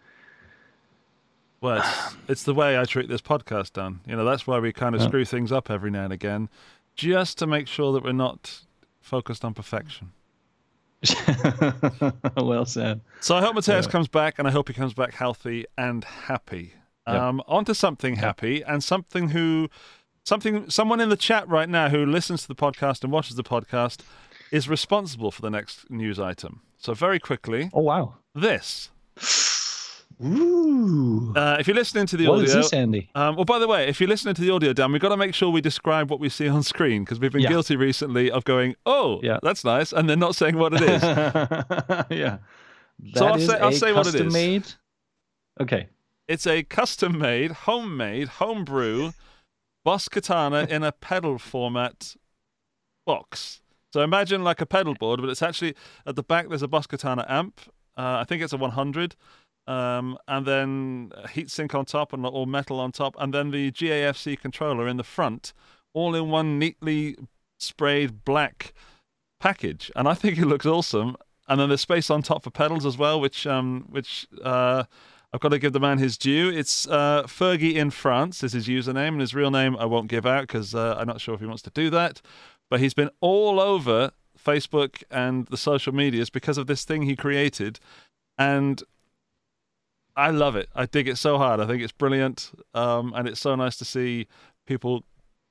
Well, 1.61 1.77
it's, 1.77 2.15
it's, 2.27 2.43
the 2.43 2.53
way 2.53 2.77
I 2.77 2.85
treat 2.85 3.07
this 3.07 3.21
podcast, 3.21 3.73
Dan. 3.73 4.01
You 4.07 4.15
know, 4.15 4.25
that's 4.25 4.45
why 4.47 4.59
we 4.59 4.73
kind 4.73 4.95
of 4.95 5.01
yeah. 5.01 5.07
screw 5.07 5.25
things 5.25 5.51
up 5.51 5.69
every 5.69 5.91
now 5.91 6.05
and 6.05 6.13
again, 6.13 6.49
just 6.95 7.37
to 7.39 7.47
make 7.47 7.67
sure 7.67 7.93
that 7.93 8.03
we're 8.03 8.13
not 8.13 8.61
focused 9.01 9.45
on 9.45 9.53
perfection. 9.53 10.11
well 12.37 12.65
said. 12.65 13.01
So 13.21 13.35
I 13.35 13.41
hope 13.41 13.55
Mateus 13.55 13.85
yeah. 13.85 13.91
comes 13.91 14.07
back, 14.07 14.39
and 14.39 14.47
I 14.47 14.51
hope 14.51 14.67
he 14.67 14.73
comes 14.73 14.93
back 14.93 15.13
healthy 15.13 15.65
and 15.77 16.03
happy. 16.03 16.73
Yep. 17.07 17.15
Um, 17.15 17.43
on 17.47 17.65
to 17.65 17.75
something 17.75 18.15
happy 18.15 18.63
and 18.63 18.83
something 18.83 19.29
who, 19.29 19.69
something, 20.23 20.69
someone 20.69 20.99
in 20.99 21.09
the 21.09 21.17
chat 21.17 21.47
right 21.47 21.69
now 21.69 21.89
who 21.89 22.03
listens 22.05 22.41
to 22.43 22.47
the 22.47 22.55
podcast 22.55 23.03
and 23.03 23.11
watches 23.11 23.35
the 23.35 23.43
podcast 23.43 23.99
is 24.51 24.67
responsible 24.67 25.31
for 25.31 25.41
the 25.41 25.51
next 25.51 25.89
news 25.91 26.19
item. 26.19 26.61
So 26.77 26.93
very 26.93 27.19
quickly. 27.19 27.69
Oh 27.73 27.81
wow! 27.81 28.15
This. 28.33 28.89
Ooh. 30.23 31.33
Uh, 31.35 31.57
if 31.59 31.67
you're 31.67 31.75
listening 31.75 32.05
to 32.07 32.17
the 32.17 32.27
what 32.27 32.35
audio, 32.35 32.43
what 32.43 32.49
is 32.49 32.53
this, 32.53 32.73
Andy? 32.73 33.09
Um, 33.15 33.35
well, 33.35 33.45
by 33.45 33.59
the 33.59 33.67
way, 33.67 33.87
if 33.87 33.99
you're 33.99 34.07
listening 34.09 34.35
to 34.35 34.41
the 34.41 34.49
audio, 34.51 34.71
Dan, 34.71 34.91
we've 34.91 35.01
got 35.01 35.09
to 35.09 35.17
make 35.17 35.33
sure 35.33 35.49
we 35.49 35.61
describe 35.61 36.09
what 36.09 36.19
we 36.19 36.29
see 36.29 36.47
on 36.47 36.63
screen 36.63 37.03
because 37.03 37.19
we've 37.19 37.31
been 37.31 37.41
yeah. 37.41 37.49
guilty 37.49 37.75
recently 37.75 38.31
of 38.31 38.45
going, 38.45 38.75
"Oh, 38.85 39.19
yeah, 39.23 39.39
that's 39.43 39.65
nice," 39.65 39.91
and 39.91 40.09
then 40.09 40.19
not 40.19 40.35
saying 40.35 40.57
what 40.57 40.73
it 40.73 40.81
is. 40.81 41.03
yeah. 42.09 42.37
That 42.99 43.17
so 43.17 43.25
I'll 43.25 43.39
say, 43.39 43.59
I'll 43.59 43.71
say 43.71 43.91
what 43.91 44.07
it 44.07 44.15
is. 44.15 44.33
Made? 44.33 44.65
Okay. 45.59 45.89
It's 46.27 46.47
a 46.47 46.63
custom-made, 46.63 47.51
homemade, 47.51 48.27
homebrew 48.27 49.11
Boss 49.83 50.07
Katana 50.07 50.65
in 50.69 50.81
a 50.83 50.91
pedal 50.91 51.37
format 51.37 52.15
box. 53.05 53.61
So 53.93 54.01
imagine 54.01 54.43
like 54.43 54.59
a 54.59 54.65
pedal 54.65 54.95
board, 54.95 55.21
but 55.21 55.29
it's 55.29 55.43
actually 55.43 55.75
at 56.05 56.15
the 56.15 56.23
back. 56.23 56.49
There's 56.49 56.63
a 56.63 56.67
Boss 56.67 56.87
Katana 56.87 57.25
amp. 57.29 57.61
Uh, 57.97 58.17
I 58.19 58.23
think 58.25 58.41
it's 58.41 58.51
a 58.51 58.57
100, 58.57 59.15
um, 59.67 60.17
and 60.27 60.45
then 60.45 61.11
heatsink 61.27 61.73
on 61.73 61.85
top 61.85 62.13
and 62.13 62.25
all 62.25 62.45
metal 62.45 62.79
on 62.79 62.91
top, 62.91 63.15
and 63.19 63.33
then 63.33 63.51
the 63.51 63.71
GAFC 63.71 64.39
controller 64.39 64.87
in 64.87 64.97
the 64.97 65.03
front, 65.03 65.53
all 65.93 66.15
in 66.15 66.29
one 66.29 66.59
neatly 66.59 67.15
sprayed 67.59 68.23
black 68.25 68.73
package. 69.39 69.91
And 69.95 70.07
I 70.07 70.13
think 70.13 70.37
it 70.37 70.45
looks 70.45 70.65
awesome. 70.65 71.15
And 71.47 71.59
then 71.59 71.69
there's 71.69 71.81
space 71.81 72.09
on 72.09 72.23
top 72.23 72.43
for 72.43 72.49
pedals 72.49 72.85
as 72.85 72.97
well, 72.97 73.21
which 73.21 73.45
um, 73.45 73.85
which 73.89 74.25
uh, 74.43 74.85
I've 75.31 75.39
got 75.39 75.49
to 75.49 75.59
give 75.59 75.73
the 75.73 75.79
man 75.79 75.99
his 75.99 76.17
due. 76.17 76.49
It's 76.49 76.87
uh, 76.87 77.23
Fergie 77.23 77.75
in 77.75 77.91
France 77.91 78.43
is 78.43 78.53
his 78.53 78.67
username, 78.67 79.09
and 79.09 79.21
his 79.21 79.35
real 79.35 79.51
name 79.51 79.77
I 79.77 79.85
won't 79.85 80.07
give 80.07 80.25
out 80.25 80.41
because 80.41 80.73
uh, 80.73 80.95
I'm 80.97 81.07
not 81.07 81.21
sure 81.21 81.35
if 81.35 81.41
he 81.41 81.45
wants 81.45 81.61
to 81.63 81.69
do 81.69 81.91
that 81.91 82.21
but 82.69 82.79
he's 82.79 82.93
been 82.93 83.09
all 83.21 83.59
over 83.59 84.11
Facebook 84.37 85.03
and 85.11 85.47
the 85.47 85.57
social 85.57 85.93
medias 85.93 86.29
because 86.29 86.57
of 86.57 86.67
this 86.67 86.83
thing 86.83 87.03
he 87.03 87.15
created. 87.15 87.79
And 88.37 88.83
I 90.15 90.31
love 90.31 90.55
it. 90.55 90.69
I 90.75 90.85
dig 90.85 91.07
it 91.07 91.17
so 91.17 91.37
hard. 91.37 91.59
I 91.59 91.67
think 91.67 91.81
it's 91.81 91.91
brilliant. 91.91 92.51
Um, 92.73 93.13
and 93.15 93.27
it's 93.27 93.39
so 93.39 93.55
nice 93.55 93.75
to 93.77 93.85
see 93.85 94.27
people 94.65 95.03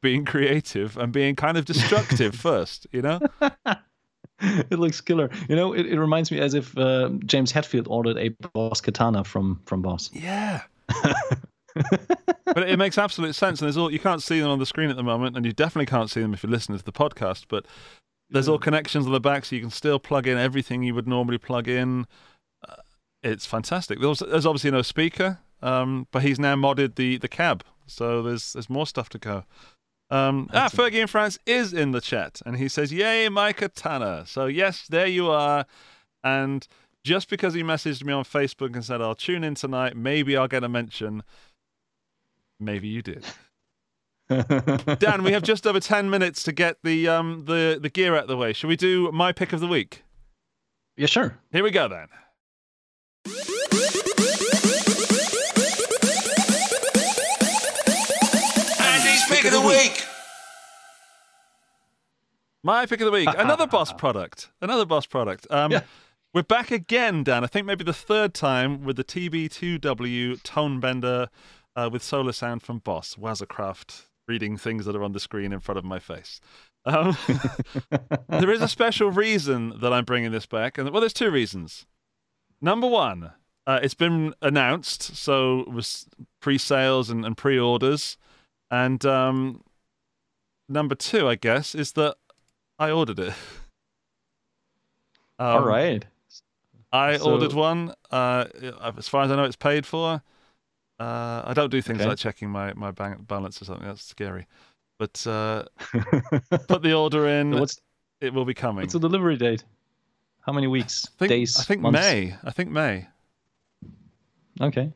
being 0.02 0.24
creative 0.24 0.96
and 0.96 1.12
being 1.12 1.36
kind 1.36 1.56
of 1.56 1.64
destructive 1.64 2.34
first, 2.34 2.86
you 2.92 3.02
know? 3.02 3.20
it 4.40 4.78
looks 4.78 5.00
killer. 5.00 5.30
You 5.48 5.56
know, 5.56 5.72
it, 5.72 5.86
it 5.86 5.98
reminds 5.98 6.30
me 6.30 6.40
as 6.40 6.54
if 6.54 6.76
uh, 6.78 7.10
James 7.26 7.52
Hetfield 7.52 7.86
ordered 7.88 8.18
a 8.18 8.28
Boss 8.52 8.80
Katana 8.80 9.24
from 9.24 9.60
from 9.66 9.82
Boss. 9.82 10.10
Yeah. 10.12 10.62
but 11.74 12.68
it 12.68 12.78
makes 12.78 12.98
absolute 12.98 13.34
sense. 13.34 13.60
And 13.60 13.66
there's 13.66 13.76
all 13.76 13.90
you 13.90 13.98
can't 13.98 14.22
see 14.22 14.40
them 14.40 14.50
on 14.50 14.58
the 14.58 14.66
screen 14.66 14.90
at 14.90 14.96
the 14.96 15.02
moment, 15.02 15.36
and 15.36 15.44
you 15.44 15.52
definitely 15.52 15.86
can't 15.86 16.10
see 16.10 16.20
them 16.20 16.34
if 16.34 16.42
you're 16.42 16.52
listening 16.52 16.78
to 16.78 16.84
the 16.84 16.92
podcast. 16.92 17.46
But 17.48 17.66
there's 18.30 18.48
all 18.48 18.58
connections 18.58 19.06
on 19.06 19.12
the 19.12 19.20
back, 19.20 19.44
so 19.44 19.56
you 19.56 19.62
can 19.62 19.70
still 19.70 19.98
plug 19.98 20.26
in 20.26 20.38
everything 20.38 20.82
you 20.82 20.94
would 20.94 21.08
normally 21.08 21.38
plug 21.38 21.68
in. 21.68 22.06
It's 23.24 23.46
fantastic. 23.46 24.00
There's, 24.00 24.18
there's, 24.18 24.44
obviously 24.44 24.70
no 24.70 24.82
speaker, 24.82 25.38
um, 25.62 26.06
but 26.12 26.22
he's 26.22 26.38
now 26.38 26.56
modded 26.56 26.96
the 26.96 27.16
the 27.16 27.26
cab, 27.26 27.64
so 27.86 28.22
there's 28.22 28.52
there's 28.52 28.68
more 28.68 28.86
stuff 28.86 29.08
to 29.10 29.18
go. 29.18 29.44
Um, 30.10 30.50
ah, 30.52 30.68
Fergie 30.70 31.00
in 31.00 31.06
France 31.06 31.38
is 31.46 31.72
in 31.72 31.92
the 31.92 32.02
chat, 32.02 32.42
and 32.44 32.58
he 32.58 32.68
says, 32.68 32.92
"Yay, 32.92 33.30
Micah 33.30 33.70
Tanner!" 33.70 34.24
So 34.26 34.44
yes, 34.44 34.86
there 34.88 35.06
you 35.06 35.30
are, 35.30 35.64
and 36.22 36.68
just 37.02 37.30
because 37.30 37.54
he 37.54 37.62
messaged 37.62 38.04
me 38.04 38.12
on 38.12 38.24
Facebook 38.24 38.74
and 38.74 38.84
said, 38.84 39.00
"I'll 39.00 39.14
tune 39.14 39.42
in 39.42 39.54
tonight, 39.54 39.96
maybe 39.96 40.36
I'll 40.36 40.46
get 40.46 40.62
a 40.62 40.68
mention." 40.68 41.22
Maybe 42.60 42.88
you 42.88 43.00
did. 43.00 43.24
Dan, 44.98 45.22
we 45.22 45.32
have 45.32 45.42
just 45.42 45.66
over 45.66 45.80
ten 45.80 46.10
minutes 46.10 46.42
to 46.42 46.52
get 46.52 46.76
the 46.84 47.08
um 47.08 47.46
the 47.46 47.78
the 47.80 47.88
gear 47.88 48.14
out 48.16 48.24
of 48.24 48.28
the 48.28 48.36
way. 48.36 48.52
Shall 48.52 48.68
we 48.68 48.76
do 48.76 49.10
my 49.12 49.32
pick 49.32 49.54
of 49.54 49.60
the 49.60 49.66
week? 49.66 50.02
Yeah, 50.96 51.06
sure. 51.06 51.38
Here 51.50 51.64
we 51.64 51.70
go 51.70 51.88
then. 51.88 52.08
Andy's 58.86 59.24
pick 59.28 59.44
of 59.44 59.52
the 59.52 59.64
week. 59.66 60.04
My 62.62 62.86
pick 62.86 63.00
of 63.00 63.06
the 63.06 63.12
week. 63.12 63.28
Another 63.36 63.66
boss 63.66 63.92
product. 63.92 64.50
Another 64.60 64.84
boss 64.86 65.06
product. 65.06 65.46
Um, 65.50 65.72
yeah. 65.72 65.82
We're 66.32 66.42
back 66.42 66.70
again, 66.70 67.22
Dan. 67.22 67.44
I 67.44 67.46
think 67.46 67.66
maybe 67.66 67.84
the 67.84 67.92
third 67.92 68.34
time 68.34 68.84
with 68.84 68.96
the 68.96 69.04
TB2W 69.04 70.42
Tone 70.42 70.80
Bender 70.80 71.28
uh, 71.76 71.88
with 71.92 72.02
solar 72.02 72.32
sound 72.32 72.62
from 72.62 72.78
Boss, 72.78 73.14
Waza 73.14 73.46
Craft, 73.46 74.08
reading 74.26 74.56
things 74.56 74.84
that 74.86 74.96
are 74.96 75.04
on 75.04 75.12
the 75.12 75.20
screen 75.20 75.52
in 75.52 75.60
front 75.60 75.78
of 75.78 75.84
my 75.84 75.98
face. 75.98 76.40
Um, 76.84 77.16
there 78.28 78.50
is 78.50 78.62
a 78.62 78.68
special 78.68 79.10
reason 79.10 79.78
that 79.80 79.92
I'm 79.92 80.04
bringing 80.04 80.32
this 80.32 80.46
back, 80.46 80.76
and 80.76 80.90
well, 80.90 81.00
there's 81.00 81.12
two 81.12 81.30
reasons. 81.30 81.86
Number 82.64 82.86
one, 82.86 83.30
uh, 83.66 83.80
it's 83.82 83.92
been 83.92 84.32
announced, 84.40 85.14
so 85.14 85.60
it 85.60 85.68
was 85.70 86.06
pre-sales 86.40 87.10
and, 87.10 87.22
and 87.22 87.36
pre-orders, 87.36 88.16
and 88.70 89.04
um, 89.04 89.62
number 90.66 90.94
two, 90.94 91.28
I 91.28 91.34
guess, 91.34 91.74
is 91.74 91.92
that 91.92 92.16
I 92.78 92.90
ordered 92.90 93.20
it. 93.20 93.34
Um, 95.36 95.46
All 95.48 95.64
right. 95.64 96.06
I 96.92 97.16
so... 97.16 97.32
ordered 97.32 97.54
one. 97.54 97.92
Uh, 98.08 98.44
as 98.96 99.08
far 99.08 99.24
as 99.24 99.32
I 99.32 99.34
know, 99.34 99.42
it's 99.42 99.56
paid 99.56 99.84
for. 99.84 100.22
Uh, 101.00 101.42
I 101.44 101.52
don't 101.56 101.70
do 101.70 101.82
things 101.82 101.98
okay. 101.98 102.08
like 102.08 102.18
checking 102.18 102.48
my 102.50 102.72
my 102.74 102.92
bank 102.92 103.26
balance 103.26 103.60
or 103.60 103.64
something. 103.64 103.84
That's 103.84 104.04
scary. 104.04 104.46
But 104.96 105.26
uh, 105.26 105.64
put 106.68 106.82
the 106.82 106.94
order 106.94 107.26
in. 107.26 107.58
What's, 107.58 107.80
it 108.20 108.32
will 108.32 108.44
be 108.44 108.54
coming. 108.54 108.82
What's 108.82 108.92
the 108.92 109.00
delivery 109.00 109.36
date? 109.36 109.64
How 110.44 110.52
many 110.52 110.66
weeks? 110.66 111.06
I 111.06 111.18
think, 111.18 111.28
days? 111.30 111.58
I 111.58 111.62
think 111.64 111.80
months? 111.80 111.98
May. 112.00 112.36
I 112.44 112.50
think 112.50 112.70
May. 112.70 113.08
Okay. 114.60 114.92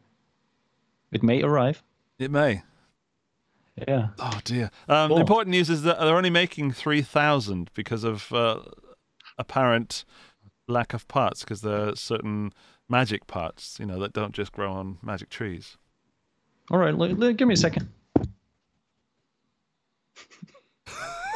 It 1.11 1.23
may 1.23 1.43
arrive. 1.43 1.83
It 2.19 2.31
may. 2.31 2.63
Yeah. 3.87 4.09
Oh 4.19 4.41
dear. 4.45 4.71
Um, 4.89 5.11
The 5.11 5.17
important 5.17 5.51
news 5.51 5.71
is 5.71 5.83
that 5.83 5.99
they're 6.01 6.17
only 6.17 6.31
making 6.31 6.73
three 6.73 7.01
thousand 7.01 7.71
because 7.75 8.05
of 8.05 8.31
uh, 8.33 8.61
apparent 9.39 10.05
lack 10.67 10.93
of 10.95 11.07
parts. 11.09 11.41
Because 11.41 11.63
there 11.63 11.89
are 11.89 11.97
certain 11.97 12.53
magic 12.89 13.27
parts, 13.27 13.79
you 13.81 13.87
know, 13.87 13.99
that 14.01 14.13
don't 14.13 14.33
just 14.35 14.53
grow 14.53 14.73
on 14.73 14.99
magic 15.03 15.31
trees. 15.31 15.77
All 16.71 16.79
right, 16.79 16.93
l- 16.93 17.23
l- 17.25 17.33
give 17.33 17.49
me 17.49 17.55
a 17.55 17.57
second. 17.57 17.89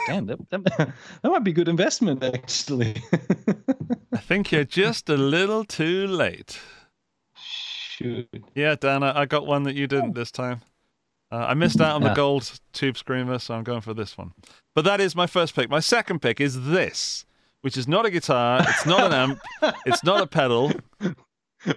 Damn, 0.08 0.26
that, 0.26 0.38
that, 0.50 0.64
that 1.22 1.30
might 1.30 1.44
be 1.44 1.52
a 1.52 1.54
good 1.54 1.68
investment, 1.68 2.24
actually. 2.24 2.96
I 4.12 4.18
think 4.18 4.52
you're 4.52 4.64
just 4.64 5.08
a 5.08 5.16
little 5.16 5.64
too 5.64 6.06
late. 6.06 6.60
Shoot. 7.34 8.28
Yeah, 8.54 8.74
Dan, 8.74 9.02
I, 9.02 9.20
I 9.20 9.24
got 9.26 9.46
one 9.46 9.62
that 9.62 9.74
you 9.74 9.86
didn't 9.86 10.10
oh. 10.10 10.20
this 10.20 10.30
time. 10.30 10.60
Uh, 11.30 11.46
I 11.48 11.54
missed 11.54 11.80
out 11.80 11.94
on 11.94 12.02
yeah. 12.02 12.10
the 12.10 12.14
gold 12.14 12.60
tube 12.74 12.98
screamer, 12.98 13.38
so 13.38 13.54
I'm 13.54 13.64
going 13.64 13.80
for 13.80 13.94
this 13.94 14.18
one. 14.18 14.32
But 14.74 14.84
that 14.84 15.00
is 15.00 15.16
my 15.16 15.26
first 15.26 15.54
pick. 15.54 15.70
My 15.70 15.80
second 15.80 16.20
pick 16.20 16.42
is 16.42 16.66
this, 16.66 17.24
which 17.62 17.78
is 17.78 17.88
not 17.88 18.04
a 18.04 18.10
guitar, 18.10 18.62
it's 18.68 18.84
not 18.84 19.00
an 19.06 19.12
amp, 19.14 19.40
it's 19.86 20.04
not 20.04 20.20
a 20.20 20.26
pedal. 20.26 20.72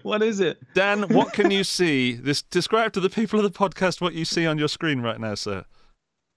what 0.03 0.21
is 0.21 0.41
it? 0.41 0.57
Dan, 0.73 1.03
what 1.03 1.31
can 1.31 1.51
you 1.51 1.63
see? 1.63 2.13
This 2.13 2.41
describe 2.41 2.91
to 2.93 2.99
the 2.99 3.09
people 3.09 3.39
of 3.39 3.43
the 3.43 3.57
podcast 3.57 4.01
what 4.01 4.13
you 4.13 4.25
see 4.25 4.45
on 4.45 4.57
your 4.57 4.67
screen 4.67 4.99
right 4.99 5.21
now, 5.21 5.35
sir. 5.35 5.63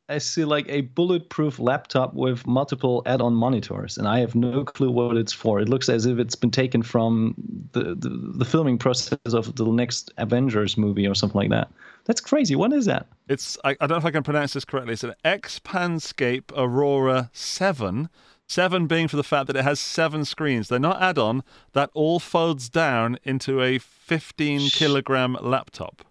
I 0.08 0.18
see 0.18 0.44
like 0.44 0.66
a 0.68 0.82
bulletproof 0.82 1.58
laptop 1.58 2.14
with 2.14 2.46
multiple 2.46 3.02
add-on 3.04 3.34
monitors, 3.34 3.98
and 3.98 4.08
I 4.08 4.20
have 4.20 4.34
no 4.34 4.64
clue 4.64 4.90
what 4.90 5.16
it's 5.16 5.32
for. 5.32 5.60
It 5.60 5.68
looks 5.68 5.88
as 5.88 6.06
if 6.06 6.18
it's 6.18 6.34
been 6.34 6.50
taken 6.50 6.82
from 6.82 7.34
the 7.72 7.94
the, 7.94 8.08
the 8.08 8.44
filming 8.44 8.78
process 8.78 9.18
of 9.26 9.54
the 9.56 9.66
next 9.66 10.10
Avengers 10.16 10.78
movie 10.78 11.06
or 11.06 11.14
something 11.14 11.38
like 11.38 11.50
that. 11.50 11.70
That's 12.06 12.22
crazy. 12.22 12.56
What 12.56 12.72
is 12.72 12.86
that? 12.86 13.06
It's 13.28 13.58
I, 13.64 13.70
I 13.80 13.86
don't 13.86 13.90
know 13.90 13.96
if 13.96 14.04
I 14.06 14.10
can 14.10 14.22
pronounce 14.22 14.54
this 14.54 14.64
correctly. 14.64 14.94
It's 14.94 15.04
an 15.04 15.14
Expanscape 15.24 16.52
Aurora 16.56 17.30
7. 17.32 18.08
Seven 18.50 18.86
being 18.86 19.08
for 19.08 19.16
the 19.16 19.22
fact 19.22 19.46
that 19.48 19.56
it 19.56 19.64
has 19.64 19.78
seven 19.78 20.24
screens. 20.24 20.68
They're 20.68 20.78
not 20.78 21.02
add 21.02 21.18
on. 21.18 21.44
That 21.74 21.90
all 21.92 22.18
folds 22.18 22.70
down 22.70 23.18
into 23.22 23.60
a 23.60 23.76
15 23.76 24.70
kilogram 24.70 25.36
laptop. 25.42 26.02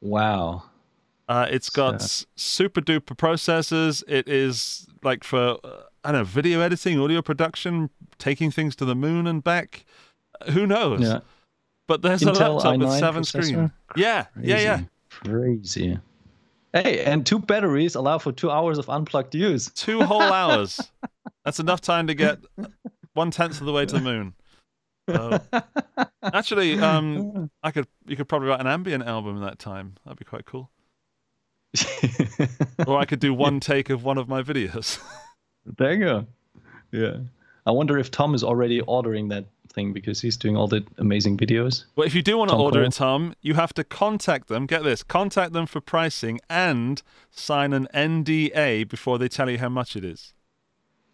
Wow. 0.00 0.64
Uh, 1.30 1.46
it's 1.48 1.70
got 1.70 2.02
So- 2.02 2.26
super 2.34 2.80
duper 2.80 3.16
processors. 3.16 4.02
It 4.08 4.28
is 4.28 4.88
like 5.04 5.22
for 5.22 5.58
uh, 5.62 5.82
I 6.02 6.10
don't 6.10 6.22
know 6.22 6.24
video 6.24 6.60
editing, 6.60 6.98
audio 6.98 7.22
production, 7.22 7.88
taking 8.18 8.50
things 8.50 8.74
to 8.76 8.84
the 8.84 8.96
moon 8.96 9.28
and 9.28 9.42
back. 9.44 9.84
Uh, 10.40 10.50
Who 10.50 10.66
knows? 10.66 11.02
Yeah. 11.02 11.20
But 11.86 12.02
there's 12.02 12.22
Intel 12.22 12.36
a 12.36 12.50
laptop 12.54 12.78
with 12.78 12.88
i9 12.88 12.98
seven 12.98 13.22
processor? 13.22 13.44
screens. 13.46 13.70
Yeah, 13.96 14.26
yeah, 14.42 14.58
yeah. 14.60 14.80
Crazy. 15.10 15.98
Hey, 16.72 17.04
and 17.04 17.24
two 17.24 17.38
batteries 17.38 17.94
allow 17.94 18.18
for 18.18 18.32
two 18.32 18.50
hours 18.50 18.78
of 18.78 18.88
unplugged 18.90 19.34
use. 19.34 19.70
Two 19.70 20.02
whole 20.02 20.22
hours. 20.40 20.80
That's 21.44 21.60
enough 21.60 21.80
time 21.80 22.08
to 22.08 22.14
get 22.14 22.38
one 23.14 23.30
tenth 23.30 23.60
of 23.60 23.66
the 23.66 23.72
way 23.72 23.86
to 23.86 23.94
the 23.94 24.00
moon. 24.00 24.34
So, 25.08 25.40
actually, 26.22 26.78
um, 26.80 27.50
I 27.62 27.70
could 27.70 27.86
you 28.06 28.16
could 28.16 28.28
probably 28.28 28.48
write 28.48 28.60
an 28.60 28.66
ambient 28.66 29.04
album 29.04 29.36
in 29.36 29.42
that 29.42 29.60
time. 29.60 29.94
That'd 30.04 30.18
be 30.18 30.24
quite 30.24 30.44
cool. 30.44 30.70
Or 32.86 32.98
I 32.98 33.04
could 33.04 33.20
do 33.20 33.34
one 33.34 33.60
take 33.60 33.90
of 33.90 34.04
one 34.04 34.18
of 34.18 34.28
my 34.28 34.42
videos. 34.42 34.98
there 35.78 35.92
you 35.92 36.00
go. 36.00 36.26
Yeah. 36.92 37.18
I 37.66 37.72
wonder 37.72 37.98
if 37.98 38.10
Tom 38.10 38.34
is 38.34 38.42
already 38.42 38.80
ordering 38.80 39.28
that 39.28 39.44
thing 39.72 39.92
because 39.92 40.20
he's 40.20 40.36
doing 40.36 40.56
all 40.56 40.66
the 40.66 40.84
amazing 40.98 41.36
videos. 41.36 41.84
Well, 41.94 42.06
if 42.06 42.14
you 42.14 42.22
do 42.22 42.38
want 42.38 42.48
to 42.50 42.54
Tom 42.54 42.62
order 42.62 42.80
Cole. 42.80 42.88
it, 42.88 42.92
Tom, 42.92 43.34
you 43.42 43.54
have 43.54 43.72
to 43.74 43.84
contact 43.84 44.48
them. 44.48 44.66
Get 44.66 44.82
this: 44.82 45.02
contact 45.02 45.52
them 45.52 45.66
for 45.66 45.80
pricing 45.80 46.40
and 46.48 47.02
sign 47.30 47.72
an 47.72 47.86
NDA 47.94 48.88
before 48.88 49.18
they 49.18 49.28
tell 49.28 49.48
you 49.50 49.58
how 49.58 49.68
much 49.68 49.94
it 49.94 50.04
is. 50.04 50.32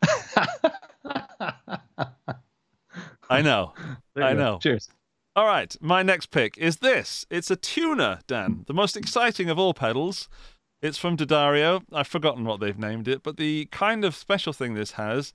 I 3.28 3.42
know. 3.42 3.74
I 4.16 4.32
go. 4.32 4.38
know. 4.38 4.58
Cheers. 4.62 4.88
All 5.36 5.44
right, 5.44 5.76
my 5.82 6.02
next 6.02 6.30
pick 6.30 6.56
is 6.56 6.78
this. 6.78 7.26
It's 7.28 7.50
a 7.50 7.56
tuner, 7.56 8.20
Dan, 8.26 8.64
the 8.68 8.72
most 8.72 8.96
exciting 8.96 9.50
of 9.50 9.58
all 9.58 9.74
pedals. 9.74 10.30
It's 10.80 10.96
from 10.96 11.14
D'Addario. 11.14 11.82
I've 11.92 12.06
forgotten 12.06 12.46
what 12.46 12.58
they've 12.58 12.78
named 12.78 13.06
it, 13.06 13.22
but 13.22 13.36
the 13.36 13.66
kind 13.66 14.02
of 14.02 14.16
special 14.16 14.54
thing 14.54 14.72
this 14.72 14.92
has 14.92 15.34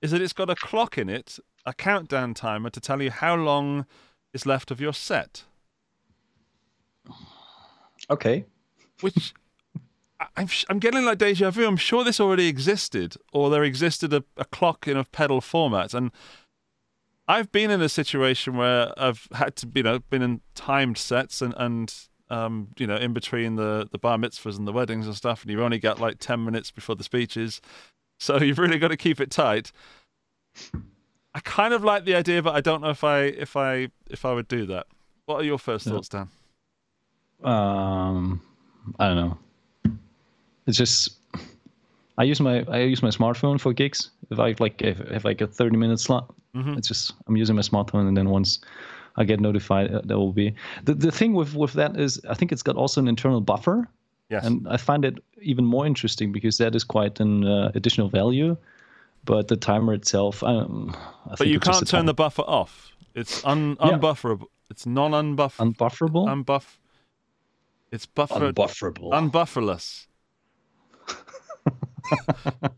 is 0.00 0.10
that 0.10 0.22
it's 0.22 0.32
got 0.32 0.48
a 0.48 0.54
clock 0.54 0.96
in 0.96 1.10
it, 1.10 1.38
a 1.66 1.74
countdown 1.74 2.32
timer 2.32 2.70
to 2.70 2.80
tell 2.80 3.02
you 3.02 3.10
how 3.10 3.34
long 3.34 3.84
is 4.32 4.46
left 4.46 4.70
of 4.70 4.80
your 4.80 4.94
set. 4.94 5.44
Okay. 8.08 8.46
which 9.02 9.34
I'm 10.34 10.48
I'm 10.70 10.78
getting 10.78 11.04
like 11.04 11.18
deja 11.18 11.50
vu. 11.50 11.66
I'm 11.66 11.76
sure 11.76 12.04
this 12.04 12.20
already 12.20 12.48
existed, 12.48 13.16
or 13.34 13.50
there 13.50 13.64
existed 13.64 14.14
a, 14.14 14.24
a 14.38 14.46
clock 14.46 14.88
in 14.88 14.96
a 14.96 15.04
pedal 15.04 15.42
format, 15.42 15.92
and 15.92 16.10
I've 17.28 17.52
been 17.52 17.70
in 17.70 17.80
a 17.80 17.88
situation 17.88 18.56
where 18.56 18.92
I've 18.96 19.28
had 19.32 19.56
to, 19.56 19.68
you 19.74 19.82
know, 19.82 20.00
been 20.10 20.22
in 20.22 20.40
timed 20.54 20.98
sets 20.98 21.40
and 21.40 21.54
and 21.56 21.94
um, 22.30 22.68
you 22.78 22.86
know, 22.86 22.96
in 22.96 23.12
between 23.12 23.56
the 23.56 23.88
the 23.92 23.98
bar 23.98 24.16
mitzvahs 24.16 24.56
and 24.56 24.66
the 24.66 24.72
weddings 24.72 25.06
and 25.06 25.14
stuff, 25.14 25.42
and 25.42 25.50
you've 25.50 25.60
only 25.60 25.78
got 25.78 26.00
like 26.00 26.18
ten 26.18 26.44
minutes 26.44 26.70
before 26.70 26.96
the 26.96 27.04
speeches, 27.04 27.60
so 28.18 28.36
you've 28.42 28.58
really 28.58 28.78
got 28.78 28.88
to 28.88 28.96
keep 28.96 29.20
it 29.20 29.30
tight. 29.30 29.70
I 31.34 31.40
kind 31.40 31.72
of 31.72 31.84
like 31.84 32.04
the 32.04 32.14
idea, 32.14 32.42
but 32.42 32.54
I 32.54 32.60
don't 32.60 32.80
know 32.80 32.90
if 32.90 33.04
I 33.04 33.20
if 33.24 33.56
I 33.56 33.88
if 34.10 34.24
I 34.24 34.32
would 34.32 34.48
do 34.48 34.66
that. 34.66 34.86
What 35.26 35.36
are 35.36 35.44
your 35.44 35.58
first 35.58 35.86
thoughts, 35.86 36.08
Dan? 36.08 36.28
Um, 37.44 38.40
I 38.98 39.08
don't 39.08 39.16
know. 39.16 39.38
It's 40.66 40.78
just 40.78 41.18
I 42.18 42.24
use 42.24 42.40
my 42.40 42.64
I 42.68 42.78
use 42.80 43.02
my 43.02 43.10
smartphone 43.10 43.60
for 43.60 43.72
gigs. 43.72 44.10
If 44.30 44.38
I 44.38 44.54
like 44.58 44.80
if, 44.82 45.00
if 45.00 45.24
like 45.24 45.40
a 45.40 45.46
thirty 45.46 45.76
minute 45.76 46.00
slot, 46.00 46.34
Mhm. 46.54 46.76
it's 46.78 46.88
just 46.88 47.14
I'm 47.26 47.36
using 47.36 47.56
my 47.56 47.62
smartphone, 47.62 48.06
and 48.08 48.16
then 48.16 48.28
once 48.28 48.60
I 49.16 49.24
get 49.24 49.40
notified, 49.40 49.92
uh, 49.92 50.00
that 50.04 50.18
will 50.18 50.32
be 50.32 50.54
the 50.84 50.94
the 50.94 51.10
thing 51.10 51.32
with 51.34 51.54
with 51.54 51.72
that 51.74 51.98
is 51.98 52.20
I 52.28 52.34
think 52.34 52.52
it's 52.52 52.62
got 52.62 52.76
also 52.76 53.00
an 53.00 53.08
internal 53.08 53.40
buffer, 53.40 53.88
Yes. 54.30 54.44
and 54.46 54.66
I 54.68 54.76
find 54.76 55.04
it 55.04 55.18
even 55.40 55.64
more 55.64 55.86
interesting 55.86 56.32
because 56.32 56.58
that 56.58 56.74
is 56.74 56.84
quite 56.84 57.20
an 57.20 57.44
uh, 57.44 57.70
additional 57.74 58.08
value. 58.08 58.56
But 59.24 59.46
the 59.46 59.56
timer 59.56 59.94
itself, 59.94 60.42
I, 60.42 60.52
don't, 60.52 60.96
But 61.38 61.46
you 61.46 61.60
can't 61.60 61.86
turn 61.86 62.06
the 62.06 62.14
buffer 62.14 62.42
off. 62.42 62.90
It's 63.14 63.44
un- 63.44 63.76
Yeah. 63.78 63.92
unbufferable. 63.92 64.48
It's 64.68 64.84
non-unbuff. 64.84 65.58
unbufferable. 65.58 66.26
unbuff. 66.26 66.78
It's 67.92 68.04
buffered. 68.06 68.56
Unbufferable. 68.56 69.10
Unbufferless. 69.12 70.06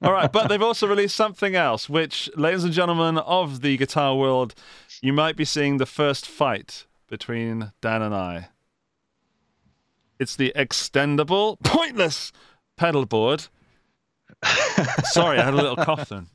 All 0.03 0.13
right, 0.13 0.31
but 0.31 0.49
they've 0.49 0.63
also 0.63 0.87
released 0.87 1.17
something 1.17 1.55
else, 1.55 1.89
which, 1.89 2.31
ladies 2.37 2.65
and 2.65 2.73
gentlemen 2.73 3.19
of 3.19 3.61
the 3.61 3.77
guitar 3.77 4.17
world, 4.17 4.55
you 5.03 5.13
might 5.13 5.37
be 5.37 5.45
seeing 5.45 5.77
the 5.79 5.87
first 5.87 6.27
fight 6.27 6.87
between 7.09 7.73
Dan 7.81 8.03
and 8.03 8.15
I. 8.15 8.49
It's 10.19 10.37
the 10.37 10.53
extendable, 10.57 11.61
pointless 11.63 12.33
pedal 12.77 13.07
board. 13.07 13.47
Sorry, 15.05 15.39
I 15.39 15.45
had 15.45 15.55
a 15.55 15.57
little 15.57 15.77
cough 15.77 16.09
then. 16.09 16.29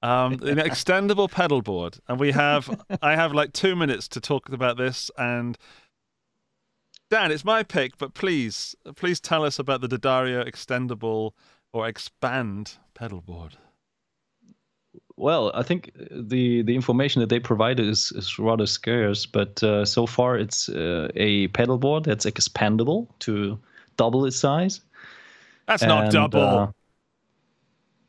Um, 0.00 0.34
an 0.34 0.58
extendable 0.58 1.30
pedal 1.30 1.60
board, 1.60 1.98
and 2.06 2.20
we 2.20 2.30
have 2.30 2.82
I 3.02 3.16
have 3.16 3.32
like 3.32 3.52
two 3.52 3.74
minutes 3.74 4.06
to 4.08 4.20
talk 4.20 4.48
about 4.48 4.76
this. 4.76 5.10
And 5.18 5.58
Dan, 7.10 7.32
it's 7.32 7.44
my 7.44 7.62
pick, 7.62 7.98
but 7.98 8.14
please, 8.14 8.76
please 8.94 9.18
tell 9.18 9.44
us 9.44 9.58
about 9.58 9.80
the 9.80 9.88
D'Addario 9.88 10.46
extendable 10.46 11.32
or 11.72 11.88
expand 11.88 12.74
pedal 12.94 13.20
board. 13.20 13.56
Well, 15.16 15.50
I 15.54 15.62
think 15.62 15.90
the 16.10 16.62
the 16.62 16.74
information 16.74 17.20
that 17.20 17.28
they 17.28 17.40
provided 17.40 17.86
is, 17.86 18.12
is 18.12 18.38
rather 18.38 18.66
scarce, 18.66 19.26
but 19.26 19.62
uh, 19.62 19.84
so 19.84 20.06
far 20.06 20.36
it's 20.36 20.68
uh, 20.68 21.08
a 21.16 21.48
pedal 21.48 21.76
board 21.78 22.04
that's 22.04 22.24
expandable 22.24 23.08
to 23.20 23.58
double 23.96 24.24
its 24.26 24.36
size. 24.36 24.80
That's 25.66 25.82
not 25.82 26.12
double. 26.12 26.40
uh, 26.40 26.66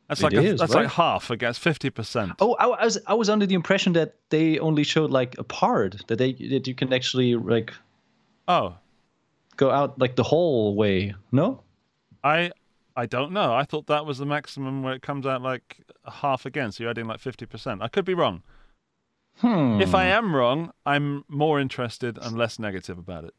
that's 0.07 0.23
like 0.23 0.33
a, 0.33 0.41
is, 0.41 0.59
that's 0.59 0.73
right? 0.73 0.83
like 0.83 0.93
half 0.93 1.29
against 1.29 1.59
fifty 1.59 1.89
percent. 1.89 2.33
oh, 2.39 2.53
I, 2.55 2.65
I 2.65 2.85
was 2.85 2.99
I 3.07 3.13
was 3.15 3.29
under 3.29 3.45
the 3.45 3.55
impression 3.55 3.93
that 3.93 4.15
they 4.29 4.59
only 4.59 4.83
showed 4.83 5.09
like 5.09 5.37
a 5.37 5.43
part 5.43 6.07
that 6.07 6.17
they 6.17 6.33
that 6.33 6.67
you 6.67 6.75
can 6.75 6.93
actually 6.93 7.35
like 7.35 7.73
Oh, 8.49 8.73
go 9.57 9.69
out 9.69 9.99
like 9.99 10.15
the 10.15 10.23
whole 10.23 10.75
way. 10.75 11.13
No. 11.31 11.61
I 12.23 12.51
I 12.95 13.05
don't 13.05 13.31
know. 13.31 13.53
I 13.53 13.63
thought 13.63 13.87
that 13.87 14.05
was 14.05 14.17
the 14.17 14.25
maximum 14.25 14.83
where 14.83 14.93
it 14.93 15.01
comes 15.01 15.25
out 15.25 15.41
like 15.41 15.77
half 16.05 16.45
again. 16.45 16.71
So 16.71 16.83
you're 16.83 16.91
adding 16.91 17.05
like 17.05 17.19
fifty 17.19 17.45
percent. 17.45 17.81
I 17.81 17.87
could 17.87 18.05
be 18.05 18.13
wrong. 18.13 18.43
Hmm. 19.37 19.79
If 19.81 19.95
I 19.95 20.05
am 20.05 20.35
wrong, 20.35 20.71
I'm 20.85 21.23
more 21.29 21.59
interested 21.59 22.17
and 22.21 22.37
less 22.37 22.59
negative 22.59 22.97
about 22.97 23.23
it. 23.23 23.33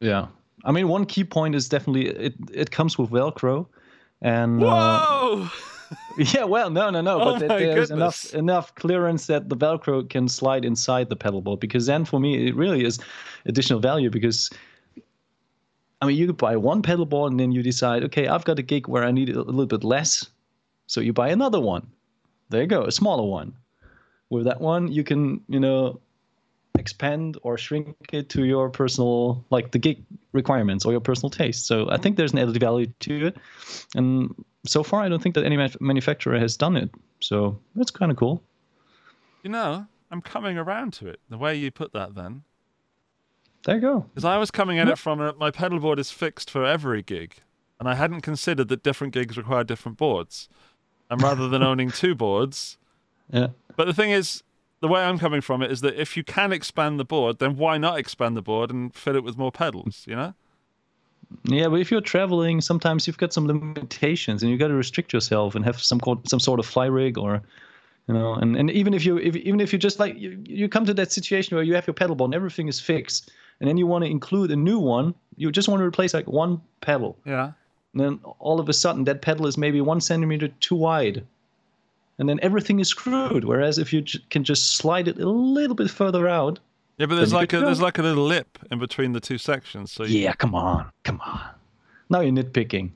Yeah. 0.00 0.26
I 0.64 0.72
mean, 0.72 0.88
one 0.88 1.06
key 1.06 1.22
point 1.24 1.54
is 1.54 1.68
definitely 1.68 2.08
it. 2.08 2.34
It 2.52 2.70
comes 2.70 2.98
with 2.98 3.10
Velcro, 3.10 3.66
and 4.22 4.62
uh, 4.62 4.66
Whoa! 4.66 5.48
Yeah, 6.18 6.44
well, 6.44 6.68
no, 6.70 6.90
no, 6.90 7.00
no, 7.00 7.20
Oh 7.20 7.38
but 7.38 7.46
there's 7.48 7.90
goodness. 7.90 7.90
enough 7.90 8.34
enough 8.34 8.74
clearance 8.74 9.26
that 9.28 9.48
the 9.48 9.56
Velcro 9.56 10.08
can 10.08 10.28
slide 10.28 10.64
inside 10.64 11.08
the 11.10 11.16
pedal 11.16 11.40
board. 11.42 11.60
Because 11.60 11.86
then, 11.86 12.04
for 12.04 12.18
me, 12.18 12.48
it 12.48 12.56
really 12.56 12.84
is 12.84 12.98
additional 13.44 13.78
value. 13.78 14.10
Because 14.10 14.50
I 16.06 16.10
mean, 16.10 16.18
you 16.18 16.26
could 16.28 16.36
buy 16.36 16.56
one 16.56 16.82
pedal 16.82 17.04
board 17.04 17.32
and 17.32 17.40
then 17.40 17.50
you 17.50 17.64
decide, 17.64 18.04
okay, 18.04 18.28
I've 18.28 18.44
got 18.44 18.60
a 18.60 18.62
gig 18.62 18.86
where 18.86 19.04
I 19.04 19.10
need 19.10 19.28
a 19.30 19.42
little 19.42 19.66
bit 19.66 19.82
less, 19.82 20.30
so 20.86 21.00
you 21.00 21.12
buy 21.12 21.30
another 21.30 21.58
one. 21.60 21.86
There 22.48 22.60
you 22.60 22.68
go, 22.68 22.84
a 22.84 22.92
smaller 22.92 23.24
one. 23.24 23.52
With 24.30 24.44
that 24.44 24.60
one, 24.60 24.86
you 24.92 25.02
can, 25.02 25.40
you 25.48 25.58
know, 25.58 26.00
expand 26.78 27.38
or 27.42 27.58
shrink 27.58 27.96
it 28.12 28.28
to 28.28 28.44
your 28.44 28.70
personal, 28.70 29.44
like 29.50 29.72
the 29.72 29.78
gig 29.78 30.04
requirements 30.32 30.84
or 30.84 30.92
your 30.92 31.00
personal 31.00 31.30
taste. 31.30 31.66
So 31.66 31.90
I 31.90 31.96
think 31.96 32.16
there's 32.16 32.32
an 32.32 32.38
added 32.38 32.60
value 32.60 32.86
to 33.00 33.26
it, 33.26 33.36
and 33.96 34.32
so 34.64 34.84
far 34.84 35.00
I 35.02 35.08
don't 35.08 35.20
think 35.20 35.34
that 35.34 35.44
any 35.44 35.56
manufacturer 35.80 36.38
has 36.38 36.56
done 36.56 36.76
it. 36.76 36.90
So 37.20 37.58
that's 37.74 37.90
kind 37.90 38.12
of 38.12 38.16
cool. 38.16 38.42
You 39.42 39.50
know, 39.50 39.86
I'm 40.12 40.22
coming 40.22 40.56
around 40.56 40.92
to 40.94 41.08
it. 41.08 41.18
The 41.30 41.38
way 41.38 41.56
you 41.56 41.72
put 41.72 41.92
that, 41.94 42.14
then, 42.14 42.42
There 43.66 43.74
you 43.74 43.80
go. 43.80 44.00
because 44.14 44.24
I 44.24 44.38
was 44.38 44.50
coming 44.50 44.78
at 44.78 44.88
it 44.88 44.96
from 44.96 45.20
a, 45.20 45.32
my 45.34 45.50
pedal 45.50 45.78
board 45.80 45.98
is 45.98 46.10
fixed 46.12 46.48
for 46.50 46.64
every 46.64 47.02
gig, 47.02 47.34
and 47.80 47.88
I 47.88 47.94
hadn't 47.96 48.20
considered 48.22 48.68
that 48.68 48.82
different 48.84 49.12
gigs 49.12 49.36
require 49.36 49.64
different 49.64 49.98
boards. 49.98 50.48
And 51.10 51.20
rather 51.20 51.48
than 51.48 51.62
owning 51.70 51.90
two 51.90 52.14
boards, 52.14 52.78
Yeah. 53.30 53.48
but 53.76 53.86
the 53.86 53.92
thing 53.92 54.10
is, 54.12 54.42
the 54.80 54.88
way 54.88 55.02
I'm 55.02 55.18
coming 55.18 55.40
from 55.40 55.62
it 55.62 55.72
is 55.72 55.80
that 55.80 56.00
if 56.00 56.16
you 56.16 56.22
can 56.22 56.52
expand 56.52 57.00
the 57.00 57.04
board, 57.04 57.38
then 57.40 57.56
why 57.56 57.76
not 57.76 57.98
expand 57.98 58.36
the 58.36 58.42
board 58.42 58.70
and 58.70 58.94
fill 58.94 59.16
it 59.16 59.24
with 59.24 59.36
more 59.36 59.50
pedals? 59.50 60.04
You 60.06 60.14
know. 60.16 60.34
Yeah, 61.42 61.66
but 61.66 61.80
if 61.80 61.90
you're 61.90 62.00
traveling, 62.00 62.60
sometimes 62.60 63.06
you've 63.08 63.18
got 63.18 63.32
some 63.32 63.48
limitations, 63.48 64.42
and 64.42 64.50
you've 64.50 64.60
got 64.60 64.68
to 64.68 64.74
restrict 64.74 65.12
yourself 65.12 65.56
and 65.56 65.64
have 65.64 65.80
some 65.80 66.00
some 66.24 66.38
sort 66.38 66.60
of 66.60 66.66
fly 66.66 66.86
rig 66.86 67.18
or, 67.18 67.42
you 68.06 68.14
know, 68.14 68.34
and, 68.34 68.56
and 68.56 68.70
even 68.70 68.94
if 68.94 69.04
you 69.04 69.16
if, 69.18 69.34
even 69.34 69.58
if 69.60 69.72
you 69.72 69.78
just 69.78 69.98
like 69.98 70.16
you, 70.16 70.40
you 70.46 70.68
come 70.68 70.84
to 70.86 70.94
that 70.94 71.10
situation 71.10 71.56
where 71.56 71.64
you 71.64 71.74
have 71.74 71.84
your 71.86 71.94
pedal 71.94 72.14
board 72.14 72.28
and 72.28 72.34
everything 72.36 72.68
is 72.68 72.78
fixed, 72.80 73.32
and 73.60 73.68
then 73.68 73.76
you 73.76 73.86
want 73.86 74.04
to 74.04 74.10
include 74.10 74.50
a 74.50 74.56
new 74.56 74.78
one, 74.78 75.14
you 75.36 75.50
just 75.52 75.68
want 75.68 75.80
to 75.80 75.84
replace 75.84 76.14
like 76.14 76.26
one 76.26 76.60
pedal, 76.80 77.16
Yeah. 77.24 77.52
and 77.92 78.00
then 78.00 78.20
all 78.38 78.60
of 78.60 78.68
a 78.68 78.72
sudden 78.72 79.04
that 79.04 79.22
pedal 79.22 79.46
is 79.46 79.56
maybe 79.58 79.80
one 79.80 80.00
centimeter 80.00 80.48
too 80.60 80.74
wide, 80.76 81.24
and 82.18 82.28
then 82.28 82.38
everything 82.42 82.80
is 82.80 82.88
screwed. 82.88 83.44
Whereas 83.44 83.78
if 83.78 83.92
you 83.92 84.02
j- 84.02 84.20
can 84.30 84.44
just 84.44 84.76
slide 84.76 85.08
it 85.08 85.18
a 85.18 85.28
little 85.28 85.76
bit 85.76 85.90
further 85.90 86.28
out, 86.28 86.58
Yeah, 86.98 87.06
but 87.06 87.16
there's 87.16 87.32
like 87.34 87.52
a 87.52 87.60
there's 87.60 87.80
like 87.82 87.98
a 87.98 88.02
little 88.02 88.24
lip 88.24 88.58
in 88.70 88.78
between 88.78 89.12
the 89.12 89.20
two 89.20 89.38
sections. 89.38 89.92
So 89.92 90.04
you, 90.04 90.20
yeah, 90.20 90.32
come 90.32 90.54
on, 90.54 90.90
come 91.04 91.20
on. 91.20 91.40
Now 92.08 92.20
you're 92.20 92.32
nitpicking. 92.32 92.90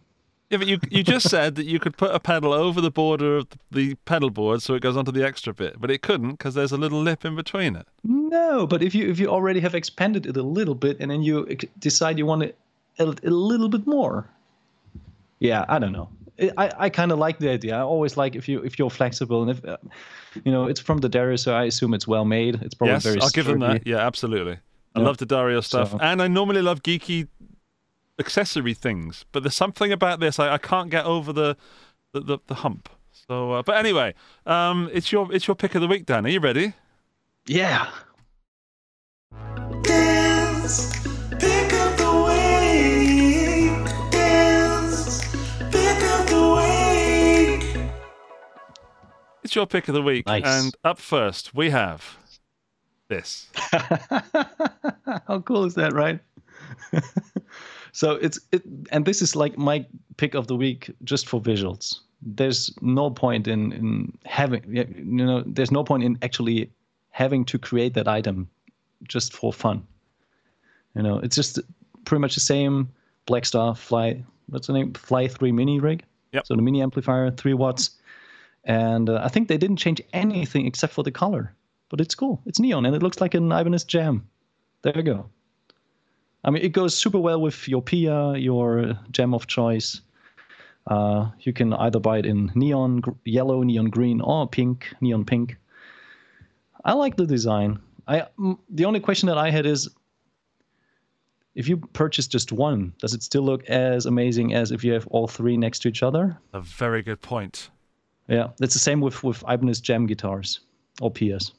Yeah, 0.48 0.58
but 0.58 0.66
you 0.66 0.78
you 0.90 1.02
just 1.02 1.28
said 1.36 1.54
that 1.56 1.66
you 1.66 1.78
could 1.78 1.96
put 1.96 2.14
a 2.14 2.18
pedal 2.18 2.52
over 2.52 2.80
the 2.80 2.90
border 2.90 3.36
of 3.36 3.46
the 3.70 3.94
pedal 4.06 4.30
board 4.30 4.62
so 4.62 4.74
it 4.74 4.80
goes 4.82 4.96
onto 4.96 5.12
the 5.12 5.24
extra 5.24 5.52
bit, 5.52 5.80
but 5.80 5.90
it 5.90 6.00
couldn't 6.02 6.32
because 6.32 6.54
there's 6.54 6.72
a 6.72 6.78
little 6.78 7.00
lip 7.02 7.24
in 7.24 7.36
between 7.36 7.76
it. 7.76 7.86
No, 8.30 8.64
but 8.64 8.80
if 8.80 8.94
you 8.94 9.10
if 9.10 9.18
you 9.18 9.26
already 9.28 9.58
have 9.58 9.74
expanded 9.74 10.24
it 10.24 10.36
a 10.36 10.42
little 10.42 10.76
bit 10.76 11.00
and 11.00 11.10
then 11.10 11.20
you 11.20 11.46
decide 11.80 12.16
you 12.16 12.26
want 12.26 12.44
it 12.44 12.56
a, 13.00 13.04
a 13.24 13.30
little 13.30 13.68
bit 13.68 13.88
more, 13.88 14.28
yeah, 15.40 15.64
I 15.68 15.80
don't 15.80 15.90
know. 15.90 16.08
I, 16.56 16.70
I, 16.78 16.88
kind 16.90 17.10
of 17.12 17.18
like 17.18 17.38
the 17.40 17.50
idea. 17.50 17.76
I 17.76 17.80
always 17.80 18.16
like 18.16 18.36
if 18.36 18.48
you 18.48 18.60
if 18.62 18.78
you're 18.78 18.88
flexible 18.88 19.42
and 19.42 19.50
if 19.50 19.64
uh, 19.64 19.76
you 20.44 20.52
know 20.52 20.66
it's 20.66 20.78
from 20.78 21.00
D'Addario, 21.00 21.36
so 21.38 21.54
I 21.54 21.64
assume 21.64 21.92
it's 21.92 22.06
well 22.06 22.24
made. 22.24 22.54
It's 22.62 22.72
probably 22.72 22.94
yes, 22.94 23.02
very. 23.02 23.20
I'll 23.20 23.30
give 23.30 23.46
them 23.46 23.58
that. 23.60 23.84
Yeah, 23.84 23.98
absolutely. 23.98 24.58
I 24.94 25.00
Yeah. 25.00 25.06
love 25.06 25.16
D'Addario 25.16 25.60
stuff, 25.62 25.90
So- 25.90 25.98
and 26.00 26.22
I 26.22 26.28
normally 26.28 26.62
love 26.62 26.82
geeky 26.82 27.26
accessory 28.18 28.74
things, 28.74 29.24
but 29.32 29.42
there's 29.42 29.56
something 29.56 29.90
about 29.92 30.20
this 30.20 30.38
I, 30.38 30.54
I 30.54 30.58
can't 30.58 30.88
get 30.90 31.04
over 31.04 31.32
the 31.32 31.56
the, 32.12 32.20
the, 32.20 32.38
the 32.46 32.54
hump. 32.54 32.88
So, 33.26 33.52
uh, 33.54 33.62
but 33.62 33.76
anyway, 33.76 34.14
um, 34.46 34.88
it's 34.92 35.10
your 35.10 35.32
it's 35.34 35.48
your 35.48 35.56
pick 35.56 35.74
of 35.74 35.80
the 35.82 35.88
week, 35.88 36.06
Dan. 36.06 36.24
Are 36.26 36.30
you 36.30 36.40
ready? 36.40 36.74
Yeah. 37.46 37.90
It's 49.50 49.56
your 49.56 49.66
pick 49.66 49.88
of 49.88 49.94
the 49.94 50.02
week, 50.02 50.26
Nice. 50.26 50.44
and 50.46 50.72
up 50.84 51.00
first 51.00 51.54
we 51.56 51.70
have 51.70 52.16
this. 53.08 53.48
How 53.56 55.40
cool 55.44 55.64
is 55.64 55.74
that, 55.74 55.92
right? 55.92 56.20
so 57.92 58.12
it's 58.12 58.38
it, 58.52 58.62
and 58.92 59.04
this 59.04 59.20
is 59.20 59.34
like 59.34 59.58
my 59.58 59.84
pick 60.18 60.34
of 60.34 60.46
the 60.46 60.54
week 60.54 60.94
just 61.02 61.28
for 61.28 61.40
visuals. 61.40 61.98
There's 62.22 62.72
no 62.80 63.10
point 63.10 63.48
in 63.48 63.72
in 63.72 64.16
having 64.24 64.62
yeah, 64.72 64.84
you 64.94 65.26
know. 65.26 65.42
There's 65.44 65.72
no 65.72 65.82
point 65.82 66.04
in 66.04 66.16
actually 66.22 66.70
having 67.10 67.44
to 67.46 67.58
create 67.58 67.94
that 67.94 68.06
item 68.06 68.48
just 69.04 69.32
for 69.32 69.52
fun. 69.52 69.86
You 70.94 71.02
know, 71.02 71.18
it's 71.18 71.36
just 71.36 71.58
pretty 72.04 72.20
much 72.20 72.34
the 72.34 72.40
same 72.40 72.90
Blackstar 73.26 73.76
Fly. 73.76 74.24
What's 74.48 74.66
the 74.66 74.72
name? 74.72 74.92
Fly 74.94 75.28
Three 75.28 75.52
Mini 75.52 75.78
rig. 75.80 76.04
Yep. 76.32 76.46
So 76.46 76.54
the 76.54 76.62
mini 76.62 76.82
amplifier, 76.82 77.30
three 77.30 77.54
watts, 77.54 77.90
and 78.64 79.08
uh, 79.08 79.20
I 79.22 79.28
think 79.28 79.48
they 79.48 79.58
didn't 79.58 79.76
change 79.76 80.00
anything 80.12 80.66
except 80.66 80.92
for 80.92 81.02
the 81.02 81.10
color. 81.10 81.54
But 81.88 82.00
it's 82.00 82.14
cool. 82.14 82.40
It's 82.46 82.60
neon 82.60 82.86
and 82.86 82.94
it 82.94 83.02
looks 83.02 83.20
like 83.20 83.34
an 83.34 83.50
Ibanez 83.50 83.84
Jem. 83.84 84.26
There 84.82 84.96
you 84.96 85.02
go. 85.02 85.28
I 86.44 86.50
mean, 86.50 86.62
it 86.62 86.72
goes 86.72 86.96
super 86.96 87.18
well 87.18 87.40
with 87.40 87.68
your 87.68 87.82
Pia, 87.82 88.36
your 88.36 88.98
Jem 89.10 89.34
of 89.34 89.46
choice. 89.46 90.00
Uh, 90.86 91.30
you 91.40 91.52
can 91.52 91.74
either 91.74 91.98
buy 91.98 92.18
it 92.18 92.26
in 92.26 92.50
neon 92.54 93.00
gr- 93.00 93.10
yellow, 93.24 93.62
neon 93.62 93.86
green, 93.86 94.20
or 94.20 94.48
pink, 94.48 94.94
neon 95.00 95.24
pink. 95.24 95.56
I 96.84 96.94
like 96.94 97.16
the 97.16 97.26
design. 97.26 97.80
I 98.10 98.26
the 98.68 98.84
only 98.84 99.00
question 99.00 99.28
that 99.28 99.38
I 99.38 99.50
had 99.50 99.66
is, 99.66 99.88
if 101.54 101.68
you 101.68 101.76
purchase 101.76 102.26
just 102.26 102.50
one, 102.50 102.92
does 102.98 103.14
it 103.14 103.22
still 103.22 103.42
look 103.42 103.64
as 103.70 104.06
amazing 104.06 104.52
as 104.52 104.72
if 104.72 104.82
you 104.82 104.92
have 104.92 105.06
all 105.08 105.28
three 105.28 105.56
next 105.56 105.78
to 105.82 105.88
each 105.88 106.02
other? 106.02 106.36
A 106.52 106.60
very 106.60 107.02
good 107.02 107.20
point. 107.22 107.70
Yeah, 108.26 108.48
it's 108.60 108.74
the 108.74 108.80
same 108.80 109.00
with 109.00 109.22
with 109.22 109.42
Ibanez 109.48 109.80
Jem 109.80 110.06
guitars 110.06 110.60
or 111.00 111.10
PS. 111.10 111.52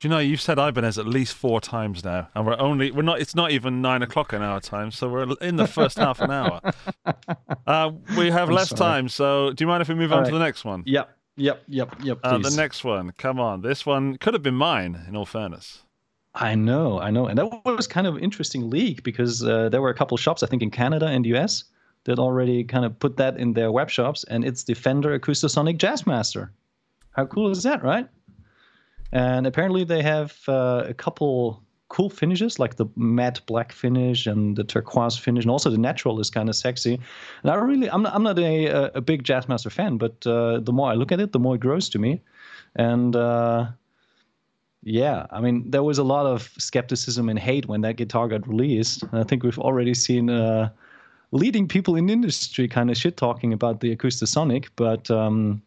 Do 0.00 0.08
you 0.08 0.10
know 0.10 0.18
you've 0.18 0.40
said 0.40 0.58
Ibanez 0.58 0.98
at 0.98 1.06
least 1.06 1.34
four 1.34 1.62
times 1.62 2.04
now, 2.04 2.28
and 2.34 2.44
we're 2.44 2.58
only 2.58 2.90
we're 2.90 3.02
not. 3.02 3.20
It's 3.20 3.34
not 3.34 3.50
even 3.50 3.80
nine 3.80 4.02
o'clock 4.02 4.34
in 4.34 4.42
our 4.42 4.60
time, 4.60 4.90
so 4.90 5.08
we're 5.08 5.32
in 5.40 5.56
the 5.56 5.66
first 5.66 5.96
half 5.98 6.20
an 6.20 6.30
hour. 6.30 6.60
Uh, 7.66 7.92
we 8.18 8.30
have 8.30 8.50
I'm 8.50 8.54
less 8.54 8.68
sorry. 8.68 8.78
time, 8.78 9.08
so 9.08 9.50
do 9.52 9.64
you 9.64 9.68
mind 9.68 9.80
if 9.80 9.88
we 9.88 9.94
move 9.94 10.12
All 10.12 10.18
on 10.18 10.24
to 10.26 10.30
the 10.30 10.38
next 10.38 10.66
one? 10.66 10.82
Yep, 10.84 11.08
yep, 11.36 11.62
yep, 11.68 11.94
yep. 12.02 12.18
Uh, 12.22 12.38
the 12.38 12.54
next 12.56 12.84
one, 12.84 13.12
come 13.18 13.40
on. 13.40 13.62
This 13.62 13.84
one 13.84 14.16
could 14.18 14.34
have 14.34 14.42
been 14.42 14.54
mine, 14.54 15.04
in 15.08 15.16
all 15.16 15.26
fairness. 15.26 15.82
I 16.34 16.54
know, 16.56 17.00
I 17.00 17.10
know, 17.10 17.26
and 17.26 17.38
that 17.38 17.64
was 17.64 17.86
kind 17.86 18.06
of 18.06 18.18
interesting 18.18 18.68
leak 18.68 19.04
because 19.04 19.44
uh, 19.44 19.68
there 19.68 19.80
were 19.80 19.90
a 19.90 19.94
couple 19.94 20.16
shops, 20.16 20.42
I 20.42 20.46
think, 20.46 20.62
in 20.62 20.70
Canada 20.70 21.06
and 21.06 21.24
US 21.26 21.64
that 22.04 22.18
already 22.18 22.64
kind 22.64 22.84
of 22.84 22.98
put 22.98 23.16
that 23.16 23.36
in 23.36 23.54
their 23.54 23.72
web 23.72 23.88
shops, 23.88 24.24
and 24.24 24.44
it's 24.44 24.64
the 24.64 24.74
Fender 24.74 25.18
Acoustasonic 25.18 25.78
Jazzmaster. 25.78 26.50
How 27.12 27.26
cool 27.26 27.50
is 27.50 27.62
that, 27.62 27.82
right? 27.82 28.08
And 29.12 29.46
apparently 29.46 29.84
they 29.84 30.02
have 30.02 30.36
uh, 30.48 30.84
a 30.86 30.94
couple 30.94 31.63
cool 31.94 32.10
finishes, 32.10 32.58
like 32.58 32.74
the 32.74 32.86
matte 32.96 33.40
black 33.46 33.70
finish 33.70 34.26
and 34.26 34.56
the 34.56 34.64
turquoise 34.64 35.16
finish, 35.16 35.44
and 35.44 35.50
also 35.50 35.70
the 35.70 35.78
natural 35.78 36.18
is 36.18 36.28
kind 36.28 36.48
of 36.48 36.56
sexy. 36.56 36.94
And 37.42 37.52
I 37.52 37.54
really, 37.54 37.88
I'm 37.88 38.02
not, 38.02 38.14
I'm 38.16 38.24
not 38.24 38.36
a, 38.36 38.96
a- 38.96 39.00
big 39.00 39.22
Jazzmaster 39.22 39.70
fan, 39.70 39.96
but 39.96 40.26
uh, 40.26 40.58
the 40.58 40.72
more 40.72 40.90
I 40.90 40.94
look 40.94 41.12
at 41.12 41.20
it, 41.20 41.30
the 41.30 41.38
more 41.38 41.54
it 41.54 41.60
grows 41.60 41.88
to 41.90 42.00
me. 42.00 42.20
And 42.74 43.14
uh, 43.14 43.68
yeah, 44.82 45.26
I 45.30 45.40
mean, 45.40 45.70
there 45.70 45.84
was 45.84 45.98
a 45.98 46.02
lot 46.02 46.26
of 46.26 46.50
skepticism 46.58 47.28
and 47.28 47.38
hate 47.38 47.66
when 47.66 47.82
that 47.82 47.94
guitar 47.94 48.26
got 48.26 48.48
released. 48.48 49.04
And 49.04 49.20
I 49.20 49.22
think 49.22 49.44
we've 49.44 49.60
already 49.60 49.94
seen 49.94 50.30
uh, 50.30 50.70
leading 51.30 51.68
people 51.68 51.94
in 51.94 52.10
industry 52.10 52.66
kind 52.66 52.90
of 52.90 52.96
shit 52.96 53.16
talking 53.16 53.52
about 53.52 53.78
the 53.78 53.94
Acoustasonic, 53.94 54.66
but 54.74 55.08
um, 55.12 55.62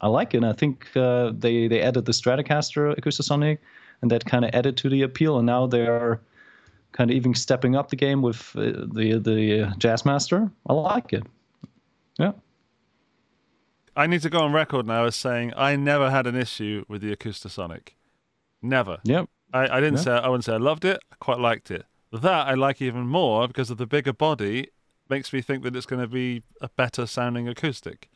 I 0.00 0.08
like 0.08 0.32
it. 0.32 0.38
And 0.38 0.46
I 0.46 0.54
think 0.54 0.88
uh, 0.96 1.32
they 1.36 1.68
they 1.68 1.82
added 1.82 2.06
the 2.06 2.12
Stratocaster 2.12 2.98
Acoustasonic, 2.98 3.58
and 4.02 4.10
that 4.10 4.24
kind 4.24 4.44
of 4.44 4.50
added 4.54 4.76
to 4.78 4.88
the 4.88 5.02
appeal. 5.02 5.38
And 5.38 5.46
now 5.46 5.66
they're 5.66 6.20
kind 6.92 7.10
of 7.10 7.16
even 7.16 7.34
stepping 7.34 7.76
up 7.76 7.90
the 7.90 7.96
game 7.96 8.22
with 8.22 8.54
uh, 8.56 8.86
the 8.92 9.20
the 9.22 9.62
uh, 9.62 9.70
Jazzmaster. 9.74 10.50
I 10.66 10.72
like 10.72 11.12
it. 11.12 11.24
Yeah. 12.18 12.32
I 13.96 14.06
need 14.06 14.22
to 14.22 14.30
go 14.30 14.40
on 14.40 14.52
record 14.52 14.86
now 14.86 15.04
as 15.06 15.16
saying 15.16 15.52
I 15.56 15.74
never 15.76 16.10
had 16.10 16.26
an 16.26 16.36
issue 16.36 16.84
with 16.88 17.02
the 17.02 17.14
Acoustasonic. 17.14 17.90
Never. 18.62 18.98
Yep. 19.04 19.28
I, 19.52 19.68
I 19.78 19.80
didn't 19.80 19.96
Yeah. 19.98 20.02
say 20.04 20.12
I 20.12 20.28
wouldn't 20.28 20.44
say 20.44 20.54
I 20.54 20.58
loved 20.58 20.84
it. 20.84 21.00
I 21.12 21.16
quite 21.18 21.38
liked 21.40 21.70
it. 21.70 21.84
That 22.12 22.46
I 22.46 22.54
like 22.54 22.80
even 22.80 23.06
more 23.06 23.46
because 23.48 23.70
of 23.70 23.76
the 23.76 23.86
bigger 23.86 24.12
body. 24.12 24.68
Makes 25.10 25.32
me 25.32 25.40
think 25.40 25.62
that 25.64 25.74
it's 25.74 25.86
going 25.86 26.02
to 26.02 26.08
be 26.08 26.42
a 26.60 26.68
better 26.68 27.06
sounding 27.06 27.48
acoustic. 27.48 28.08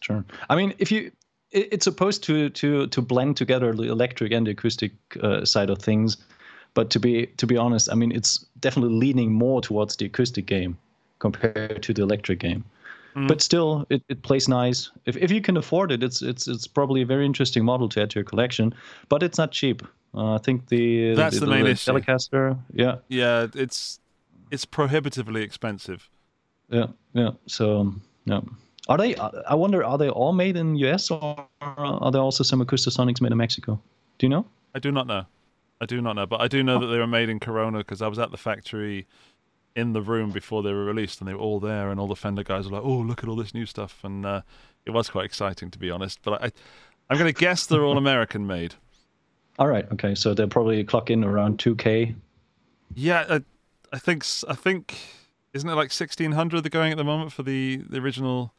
Sure. 0.00 0.24
I 0.48 0.56
mean, 0.56 0.74
if 0.78 0.90
you, 0.90 1.12
it, 1.52 1.68
it's 1.72 1.84
supposed 1.84 2.22
to 2.24 2.50
to 2.50 2.86
to 2.86 3.02
blend 3.02 3.36
together 3.36 3.72
the 3.72 3.90
electric 3.90 4.32
and 4.32 4.46
the 4.46 4.50
acoustic 4.52 4.92
uh, 5.22 5.44
side 5.44 5.70
of 5.70 5.78
things, 5.78 6.16
but 6.74 6.90
to 6.90 7.00
be 7.00 7.26
to 7.36 7.46
be 7.46 7.56
honest, 7.56 7.88
I 7.90 7.94
mean, 7.94 8.12
it's 8.12 8.44
definitely 8.60 8.94
leaning 8.94 9.32
more 9.32 9.60
towards 9.60 9.96
the 9.96 10.06
acoustic 10.06 10.46
game 10.46 10.76
compared 11.18 11.82
to 11.82 11.92
the 11.94 12.02
electric 12.02 12.40
game. 12.40 12.64
But 13.14 13.42
still, 13.42 13.84
it, 13.90 14.02
it 14.08 14.22
plays 14.22 14.48
nice. 14.48 14.90
If 15.04 15.16
if 15.18 15.30
you 15.30 15.42
can 15.42 15.58
afford 15.58 15.92
it, 15.92 16.02
it's 16.02 16.22
it's 16.22 16.48
it's 16.48 16.66
probably 16.66 17.02
a 17.02 17.06
very 17.06 17.26
interesting 17.26 17.62
model 17.62 17.88
to 17.90 18.00
add 18.00 18.08
to 18.10 18.18
your 18.20 18.24
collection. 18.24 18.74
But 19.10 19.22
it's 19.22 19.36
not 19.36 19.52
cheap. 19.52 19.82
Uh, 20.14 20.34
I 20.34 20.38
think 20.38 20.68
the 20.68 21.14
That's 21.14 21.38
the 21.38 21.46
main 21.46 21.66
issue. 21.66 21.92
Telecaster, 21.92 22.56
yeah, 22.72 22.96
Yeah, 23.08 23.48
it's 23.54 24.00
it's 24.50 24.64
prohibitively 24.64 25.42
expensive. 25.42 26.08
yeah, 26.70 26.86
yeah. 27.12 27.32
So 27.46 27.94
yeah. 28.24 28.40
Are 28.88 28.98
they? 28.98 29.14
I 29.16 29.54
wonder. 29.54 29.84
Are 29.84 29.98
they 29.98 30.08
all 30.08 30.32
made 30.32 30.56
in 30.56 30.76
US 30.76 31.10
or 31.10 31.46
are 31.60 32.10
there 32.10 32.20
also 32.20 32.42
some 32.42 32.64
Acoustasonics 32.64 33.20
made 33.20 33.32
in 33.32 33.38
Mexico? 33.38 33.80
Do 34.18 34.26
you 34.26 34.30
know? 34.30 34.46
I 34.74 34.78
do 34.78 34.90
not 34.90 35.06
know. 35.06 35.26
I 35.80 35.86
do 35.86 36.00
not 36.00 36.14
know, 36.14 36.26
but 36.26 36.40
I 36.40 36.48
do 36.48 36.62
know 36.62 36.78
that 36.78 36.86
they 36.86 36.98
were 36.98 37.06
made 37.06 37.28
in 37.28 37.40
Corona 37.40 37.78
because 37.78 38.02
I 38.02 38.06
was 38.08 38.18
at 38.18 38.30
the 38.30 38.36
factory 38.36 39.06
in 39.74 39.92
the 39.92 40.02
room 40.02 40.30
before 40.30 40.62
they 40.62 40.72
were 40.72 40.84
released, 40.84 41.20
and 41.20 41.28
they 41.28 41.34
were 41.34 41.40
all 41.40 41.58
there, 41.58 41.90
and 41.90 41.98
all 41.98 42.06
the 42.06 42.16
Fender 42.16 42.44
guys 42.44 42.66
were 42.66 42.76
like, 42.76 42.84
"Oh, 42.84 42.98
look 42.98 43.22
at 43.22 43.28
all 43.28 43.36
this 43.36 43.54
new 43.54 43.66
stuff," 43.66 43.98
and 44.04 44.24
uh, 44.24 44.42
it 44.86 44.90
was 44.90 45.10
quite 45.10 45.24
exciting 45.24 45.70
to 45.70 45.78
be 45.78 45.90
honest. 45.90 46.20
But 46.22 46.42
I, 46.42 46.52
I'm 47.10 47.18
going 47.18 47.32
to 47.32 47.38
guess 47.38 47.66
they're 47.66 47.84
all 47.84 47.98
American 47.98 48.46
made. 48.46 48.74
All 49.58 49.68
right. 49.68 49.90
Okay. 49.92 50.14
So 50.14 50.34
they'll 50.34 50.48
probably 50.48 50.82
clock 50.84 51.10
in 51.10 51.24
around 51.24 51.58
2K. 51.58 52.14
Yeah, 52.94 53.24
I, 53.28 53.42
I 53.92 53.98
think 53.98 54.24
I 54.48 54.54
think 54.54 54.98
isn't 55.52 55.68
it 55.68 55.72
like 55.72 55.92
1600 55.92 56.62
they're 56.62 56.70
going 56.70 56.92
at 56.92 56.98
the 56.98 57.04
moment 57.04 57.32
for 57.32 57.42
the 57.42 57.76
the 57.88 57.98
original 57.98 58.54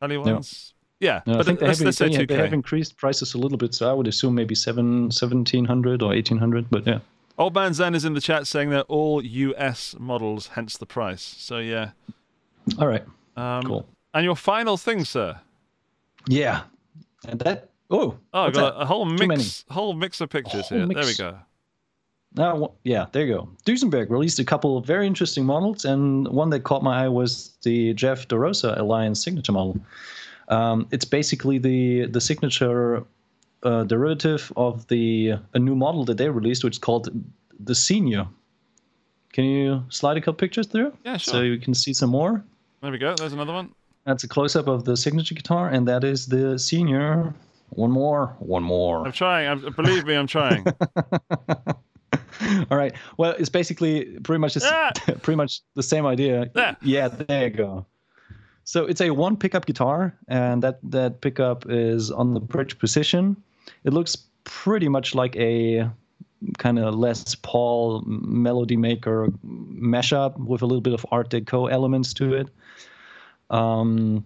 Tally 0.00 0.16
ones? 0.16 0.74
Yeah, 1.00 1.20
No, 1.26 1.34
I 1.34 1.36
but 1.36 1.46
think 1.46 1.60
they 1.60 1.66
let's, 1.66 1.78
have, 1.98 2.12
they, 2.12 2.26
they 2.26 2.34
have 2.34 2.52
increased 2.52 2.96
prices 2.96 3.34
a 3.34 3.38
little 3.38 3.58
bit. 3.58 3.72
So 3.72 3.88
I 3.88 3.92
would 3.92 4.08
assume 4.08 4.34
maybe 4.34 4.56
seven, 4.56 5.02
1700 5.04 6.02
or 6.02 6.08
1800. 6.08 6.68
But 6.70 6.86
yeah. 6.86 6.98
Old 7.38 7.54
Man 7.54 7.72
Zen 7.72 7.94
is 7.94 8.04
in 8.04 8.14
the 8.14 8.20
chat 8.20 8.48
saying 8.48 8.70
they're 8.70 8.82
all 8.82 9.24
US 9.24 9.94
models, 9.98 10.48
hence 10.48 10.76
the 10.76 10.86
price. 10.86 11.22
So 11.38 11.58
yeah. 11.58 11.90
All 12.78 12.88
right. 12.88 13.04
Um, 13.36 13.62
Cool. 13.62 13.88
And 14.12 14.24
your 14.24 14.34
final 14.34 14.76
thing, 14.76 15.04
sir. 15.04 15.38
Yeah. 16.26 16.62
And 17.28 17.38
that. 17.40 17.70
Oh. 17.90 18.18
Oh, 18.34 18.42
I've 18.42 18.52
got 18.52 18.74
that? 18.74 18.82
a, 18.82 18.86
whole 18.86 19.04
mix, 19.04 19.64
whole 19.70 19.94
mix 19.94 20.20
of 20.20 20.30
pictures 20.30 20.68
whole 20.68 20.78
here. 20.78 20.88
There 20.88 21.04
we 21.04 21.14
go. 21.14 21.38
Yeah, 22.34 23.06
there 23.12 23.26
you 23.26 23.34
go. 23.34 23.48
Duesenberg 23.64 24.10
released 24.10 24.38
a 24.38 24.44
couple 24.44 24.76
of 24.76 24.86
very 24.86 25.06
interesting 25.06 25.44
models, 25.44 25.84
and 25.84 26.28
one 26.28 26.50
that 26.50 26.60
caught 26.60 26.82
my 26.82 27.04
eye 27.04 27.08
was 27.08 27.56
the 27.62 27.94
Jeff 27.94 28.28
DaRosa 28.28 28.78
Alliance 28.78 29.22
signature 29.22 29.52
model. 29.52 29.80
Um, 30.48 30.86
it's 30.90 31.04
basically 31.04 31.58
the 31.58 32.06
the 32.06 32.20
signature 32.20 33.04
uh, 33.62 33.84
derivative 33.84 34.52
of 34.56 34.86
the 34.88 35.34
a 35.54 35.58
new 35.58 35.74
model 35.74 36.04
that 36.06 36.16
they 36.16 36.28
released, 36.28 36.64
which 36.64 36.76
is 36.76 36.78
called 36.78 37.08
the 37.58 37.74
Senior. 37.74 38.26
Can 39.32 39.44
you 39.44 39.84
slide 39.88 40.16
a 40.16 40.20
couple 40.20 40.34
pictures 40.34 40.66
through? 40.66 40.96
Yeah, 41.04 41.16
sure. 41.16 41.34
So 41.34 41.42
you 41.42 41.58
can 41.58 41.74
see 41.74 41.92
some 41.92 42.10
more. 42.10 42.42
There 42.80 42.90
we 42.90 42.98
go. 42.98 43.14
There's 43.14 43.32
another 43.32 43.52
one. 43.52 43.74
That's 44.04 44.24
a 44.24 44.28
close 44.28 44.56
up 44.56 44.68
of 44.68 44.84
the 44.84 44.96
signature 44.96 45.34
guitar, 45.34 45.68
and 45.68 45.86
that 45.86 46.02
is 46.02 46.26
the 46.26 46.58
Senior. 46.58 47.34
One 47.70 47.90
more, 47.90 48.34
one 48.38 48.62
more. 48.62 49.04
I'm 49.04 49.12
trying. 49.12 49.48
I'm, 49.48 49.72
believe 49.74 50.06
me, 50.06 50.14
I'm 50.14 50.26
trying. 50.26 50.64
All 52.70 52.76
right. 52.76 52.94
Well, 53.16 53.34
it's 53.38 53.48
basically 53.48 54.04
pretty 54.22 54.38
much 54.40 54.54
the, 54.54 54.60
Ah! 54.64 54.92
pretty 55.22 55.36
much 55.36 55.60
the 55.74 55.82
same 55.82 56.06
idea. 56.06 56.50
There. 56.54 56.76
Yeah, 56.82 57.08
there 57.08 57.48
you 57.48 57.50
go. 57.50 57.86
So 58.64 58.84
it's 58.84 59.00
a 59.00 59.10
one 59.10 59.36
pickup 59.36 59.66
guitar, 59.66 60.14
and 60.28 60.62
that 60.62 60.78
that 60.82 61.20
pickup 61.22 61.64
is 61.70 62.10
on 62.10 62.34
the 62.34 62.40
bridge 62.40 62.78
position. 62.78 63.36
It 63.84 63.92
looks 63.92 64.16
pretty 64.44 64.88
much 64.88 65.14
like 65.14 65.34
a 65.36 65.90
kind 66.58 66.78
of 66.78 66.94
Les 66.94 67.34
Paul 67.36 68.02
melody 68.06 68.76
maker 68.76 69.28
mashup 69.44 70.38
with 70.38 70.62
a 70.62 70.66
little 70.66 70.82
bit 70.82 70.92
of 70.92 71.04
Art 71.10 71.30
Deco 71.30 71.70
elements 71.70 72.12
to 72.14 72.34
it. 72.34 72.48
Um, 73.50 74.24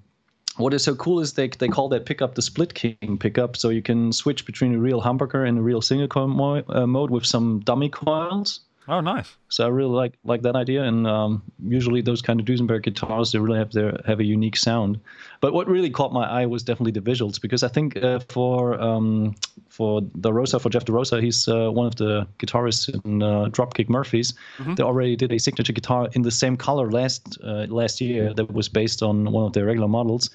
what 0.56 0.74
is 0.74 0.84
so 0.84 0.94
cool 0.94 1.20
is 1.20 1.32
they 1.32 1.48
they 1.48 1.68
call 1.68 1.88
that 1.88 2.06
pickup 2.06 2.34
the 2.34 2.42
split 2.42 2.74
king 2.74 3.18
pickup, 3.18 3.56
so 3.56 3.68
you 3.68 3.82
can 3.82 4.12
switch 4.12 4.44
between 4.44 4.74
a 4.74 4.78
real 4.78 5.00
humbucker 5.00 5.46
and 5.46 5.58
a 5.58 5.62
real 5.62 5.80
single 5.80 6.08
coil 6.08 6.28
mo- 6.28 6.64
uh, 6.68 6.86
mode 6.86 7.10
with 7.10 7.26
some 7.26 7.60
dummy 7.60 7.88
coils. 7.88 8.60
Oh, 8.88 9.00
nice. 9.00 9.36
So 9.48 9.64
I 9.64 9.68
really 9.68 9.94
like 9.94 10.14
like 10.24 10.42
that 10.42 10.56
idea, 10.56 10.82
and 10.82 11.06
um, 11.06 11.42
usually 11.64 12.00
those 12.00 12.20
kind 12.20 12.40
of 12.40 12.46
Duesenberg 12.46 12.82
guitars 12.82 13.30
they 13.30 13.38
really 13.38 13.58
have 13.58 13.70
their 13.70 14.00
have 14.06 14.18
a 14.18 14.24
unique 14.24 14.56
sound. 14.56 14.98
But 15.40 15.52
what 15.52 15.68
really 15.68 15.90
caught 15.90 16.12
my 16.12 16.26
eye 16.26 16.46
was 16.46 16.64
definitely 16.64 16.90
the 16.92 17.00
visuals 17.00 17.40
because 17.40 17.62
I 17.62 17.68
think 17.68 17.96
uh, 17.96 18.18
for 18.28 18.80
um, 18.80 19.36
for 19.68 20.02
the 20.16 20.32
Rosa 20.32 20.58
for 20.58 20.68
Jeff 20.68 20.84
DaRosa, 20.84 21.22
he's 21.22 21.46
uh, 21.46 21.70
one 21.70 21.86
of 21.86 21.94
the 21.94 22.26
guitarists 22.38 22.88
in 23.04 23.22
uh, 23.22 23.44
Dropkick 23.50 23.88
Murphys. 23.88 24.34
They 24.74 24.82
already 24.82 25.14
did 25.14 25.30
a 25.30 25.38
signature 25.38 25.72
guitar 25.72 26.08
in 26.14 26.22
the 26.22 26.32
same 26.32 26.56
color 26.56 26.90
last 26.90 27.38
uh, 27.44 27.66
last 27.68 28.00
year 28.00 28.34
that 28.34 28.52
was 28.52 28.68
based 28.68 29.00
on 29.02 29.30
one 29.30 29.44
of 29.44 29.52
their 29.52 29.66
regular 29.66 29.88
models, 29.88 30.28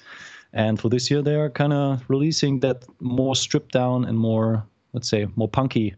and 0.54 0.80
for 0.80 0.88
this 0.88 1.10
year 1.10 1.20
they 1.20 1.34
are 1.34 1.50
kind 1.50 1.74
of 1.74 2.02
releasing 2.08 2.60
that 2.60 2.86
more 3.00 3.36
stripped 3.36 3.72
down 3.72 4.06
and 4.06 4.18
more 4.18 4.64
let's 4.94 5.08
say 5.08 5.26
more 5.36 5.48
punky. 5.48 5.94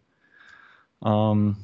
Um, 1.03 1.57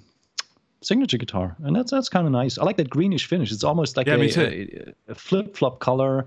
signature 0.86 1.18
guitar, 1.18 1.56
and 1.64 1.74
that's 1.76 1.90
that's 1.90 2.08
kind 2.08 2.26
of 2.26 2.32
nice. 2.32 2.58
I 2.58 2.64
like 2.64 2.76
that 2.76 2.90
greenish 2.90 3.26
finish. 3.26 3.52
It's 3.52 3.64
almost 3.64 3.96
like 3.96 4.06
Yeah, 4.06 4.16
a, 4.16 4.92
a, 5.08 5.12
a 5.12 5.14
flip 5.14 5.56
flop 5.56 5.80
color, 5.80 6.26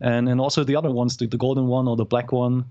and 0.00 0.28
and 0.28 0.40
also 0.40 0.64
the 0.64 0.76
other 0.76 0.90
ones, 0.90 1.16
the, 1.16 1.26
the 1.26 1.36
golden 1.38 1.66
one 1.66 1.88
or 1.88 1.96
the 1.96 2.04
black 2.04 2.32
one. 2.32 2.64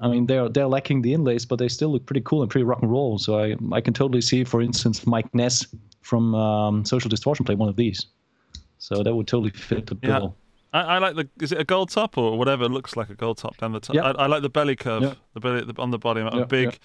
I 0.00 0.08
mean, 0.08 0.26
they're 0.26 0.48
they're 0.48 0.68
lacking 0.76 1.02
the 1.02 1.12
inlays, 1.14 1.46
but 1.46 1.58
they 1.58 1.68
still 1.68 1.90
look 1.92 2.04
pretty 2.06 2.20
cool 2.22 2.42
and 2.42 2.50
pretty 2.50 2.64
rock 2.64 2.82
and 2.82 2.90
roll. 2.90 3.18
So 3.18 3.38
I 3.38 3.56
I 3.72 3.80
can 3.80 3.94
totally 3.94 4.20
see, 4.20 4.44
for 4.44 4.60
instance, 4.62 5.06
Mike 5.06 5.34
Ness 5.34 5.66
from 6.02 6.34
um, 6.34 6.84
Social 6.84 7.08
Distortion 7.08 7.44
play 7.44 7.54
one 7.54 7.68
of 7.68 7.76
these. 7.76 8.06
So 8.78 9.02
that 9.02 9.14
would 9.14 9.26
totally 9.26 9.50
fit 9.50 9.86
the 9.86 9.96
Yeah. 10.02 10.18
bill. 10.18 10.36
I, 10.72 10.80
I 10.82 10.98
like 10.98 11.16
the. 11.16 11.28
Is 11.40 11.52
it 11.52 11.58
a 11.60 11.64
gold 11.64 11.90
top 11.90 12.16
or 12.16 12.38
whatever 12.38 12.68
looks 12.68 12.96
like 12.96 13.10
a 13.10 13.14
gold 13.14 13.38
top 13.38 13.56
down 13.56 13.72
the 13.72 13.80
top? 13.80 13.96
Yeah. 13.96 14.02
I, 14.04 14.24
I 14.24 14.26
like 14.26 14.42
the 14.42 14.48
belly 14.48 14.76
curve. 14.76 15.02
Yeah. 15.02 15.14
The 15.34 15.40
belly 15.40 15.64
the, 15.64 15.74
on 15.82 15.90
the 15.90 15.98
body. 15.98 16.20
A 16.20 16.24
Yeah, 16.36 16.44
big, 16.44 16.66
yeah. 16.66 16.78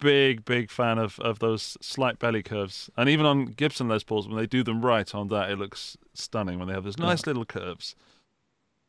Big, 0.00 0.44
big 0.44 0.70
fan 0.70 0.98
of 0.98 1.18
of 1.20 1.38
those 1.38 1.76
slight 1.80 2.18
belly 2.18 2.42
curves. 2.42 2.90
And 2.96 3.08
even 3.08 3.26
on 3.26 3.46
Gibson 3.46 3.88
Les 3.88 4.02
Pauls, 4.02 4.26
when 4.26 4.36
they 4.36 4.46
do 4.46 4.64
them 4.64 4.84
right 4.84 5.14
on 5.14 5.28
that, 5.28 5.50
it 5.50 5.58
looks 5.58 5.96
stunning. 6.14 6.58
When 6.58 6.68
they 6.68 6.74
have 6.74 6.84
those 6.84 6.98
nice 6.98 7.26
little 7.26 7.44
curves. 7.44 7.94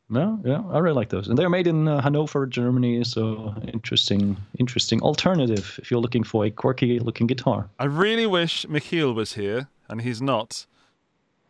No, 0.08 0.40
yeah, 0.44 0.62
I 0.70 0.78
really 0.78 0.96
like 0.96 1.08
those, 1.08 1.26
and 1.28 1.38
they're 1.38 1.48
made 1.48 1.66
in 1.66 1.88
uh, 1.88 2.02
Hanover, 2.02 2.44
Germany. 2.44 3.02
So 3.02 3.54
interesting, 3.72 4.36
interesting 4.58 5.00
alternative 5.00 5.78
if 5.80 5.90
you're 5.90 6.00
looking 6.00 6.22
for 6.22 6.44
a 6.44 6.50
quirky 6.50 6.98
looking 6.98 7.26
guitar. 7.26 7.70
I 7.78 7.86
really 7.86 8.26
wish 8.26 8.66
Michiel 8.66 9.14
was 9.14 9.34
here, 9.34 9.68
and 9.88 10.02
he's 10.02 10.20
not, 10.20 10.66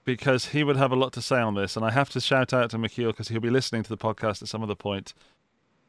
because 0.04 0.46
he 0.48 0.62
would 0.62 0.76
have 0.76 0.92
a 0.92 0.96
lot 0.96 1.12
to 1.14 1.22
say 1.22 1.40
on 1.40 1.54
this. 1.54 1.74
And 1.76 1.84
I 1.84 1.90
have 1.90 2.10
to 2.10 2.20
shout 2.20 2.52
out 2.52 2.70
to 2.70 2.78
Michiel 2.78 3.08
because 3.08 3.28
he'll 3.28 3.40
be 3.40 3.50
listening 3.50 3.82
to 3.82 3.88
the 3.88 3.96
podcast 3.98 4.42
at 4.42 4.48
some 4.48 4.62
other 4.62 4.76
point. 4.76 5.12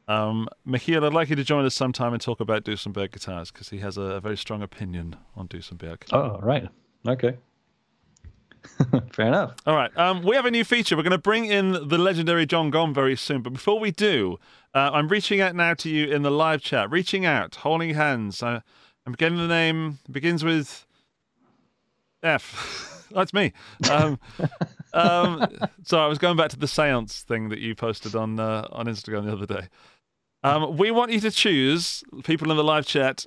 Um, 0.07 0.49
Michiel, 0.67 1.05
I'd 1.05 1.13
like 1.13 1.29
you 1.29 1.35
to 1.35 1.43
join 1.43 1.65
us 1.65 1.75
sometime 1.75 2.13
and 2.13 2.21
talk 2.21 2.39
about 2.39 2.63
Duesenberg 2.63 3.11
guitars 3.11 3.51
because 3.51 3.69
he 3.69 3.79
has 3.79 3.97
a, 3.97 4.01
a 4.01 4.19
very 4.19 4.37
strong 4.37 4.61
opinion 4.61 5.15
on 5.35 5.47
Duesenberg. 5.47 6.03
Oh, 6.11 6.39
right. 6.41 6.67
Okay. 7.07 7.37
Fair 9.11 9.27
enough. 9.27 9.55
All 9.65 9.75
right. 9.75 9.95
Um, 9.97 10.23
we 10.23 10.35
have 10.35 10.45
a 10.45 10.51
new 10.51 10.63
feature. 10.63 10.95
We're 10.95 11.03
going 11.03 11.11
to 11.11 11.17
bring 11.17 11.45
in 11.45 11.71
the 11.87 11.97
legendary 11.97 12.45
John 12.45 12.69
Gom 12.69 12.93
very 12.93 13.15
soon. 13.15 13.41
But 13.41 13.53
before 13.53 13.79
we 13.79 13.91
do, 13.91 14.39
uh, 14.73 14.91
I'm 14.93 15.07
reaching 15.07 15.41
out 15.41 15.55
now 15.55 15.73
to 15.75 15.89
you 15.89 16.13
in 16.13 16.21
the 16.21 16.31
live 16.31 16.61
chat. 16.61 16.89
Reaching 16.89 17.25
out, 17.25 17.55
holding 17.55 17.93
hands. 17.93 18.41
Uh, 18.41 18.61
I'm 19.05 19.13
getting 19.13 19.37
the 19.37 19.47
name. 19.47 19.99
Begins 20.09 20.43
with 20.43 20.85
F. 22.21 22.89
That's 23.11 23.33
me. 23.33 23.53
Um, 23.91 24.19
um, 24.93 25.47
so 25.83 25.99
I 26.03 26.07
was 26.07 26.17
going 26.17 26.37
back 26.37 26.49
to 26.49 26.57
the 26.57 26.67
seance 26.67 27.21
thing 27.21 27.49
that 27.49 27.59
you 27.59 27.75
posted 27.75 28.15
on 28.15 28.39
uh, 28.39 28.67
on 28.71 28.87
Instagram 28.87 29.25
the 29.25 29.33
other 29.33 29.45
day. 29.45 29.67
Um, 30.43 30.75
we 30.75 30.91
want 30.91 31.11
you 31.11 31.19
to 31.21 31.31
choose, 31.31 32.03
people 32.23 32.51
in 32.51 32.57
the 32.57 32.63
live 32.63 32.85
chat, 32.85 33.25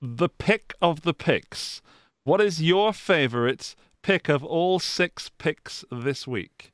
the 0.00 0.28
pick 0.28 0.74
of 0.82 1.02
the 1.02 1.14
picks. 1.14 1.80
What 2.24 2.40
is 2.40 2.62
your 2.62 2.92
favorite 2.92 3.74
pick 4.02 4.28
of 4.28 4.44
all 4.44 4.78
six 4.78 5.30
picks 5.38 5.84
this 5.90 6.26
week? 6.26 6.72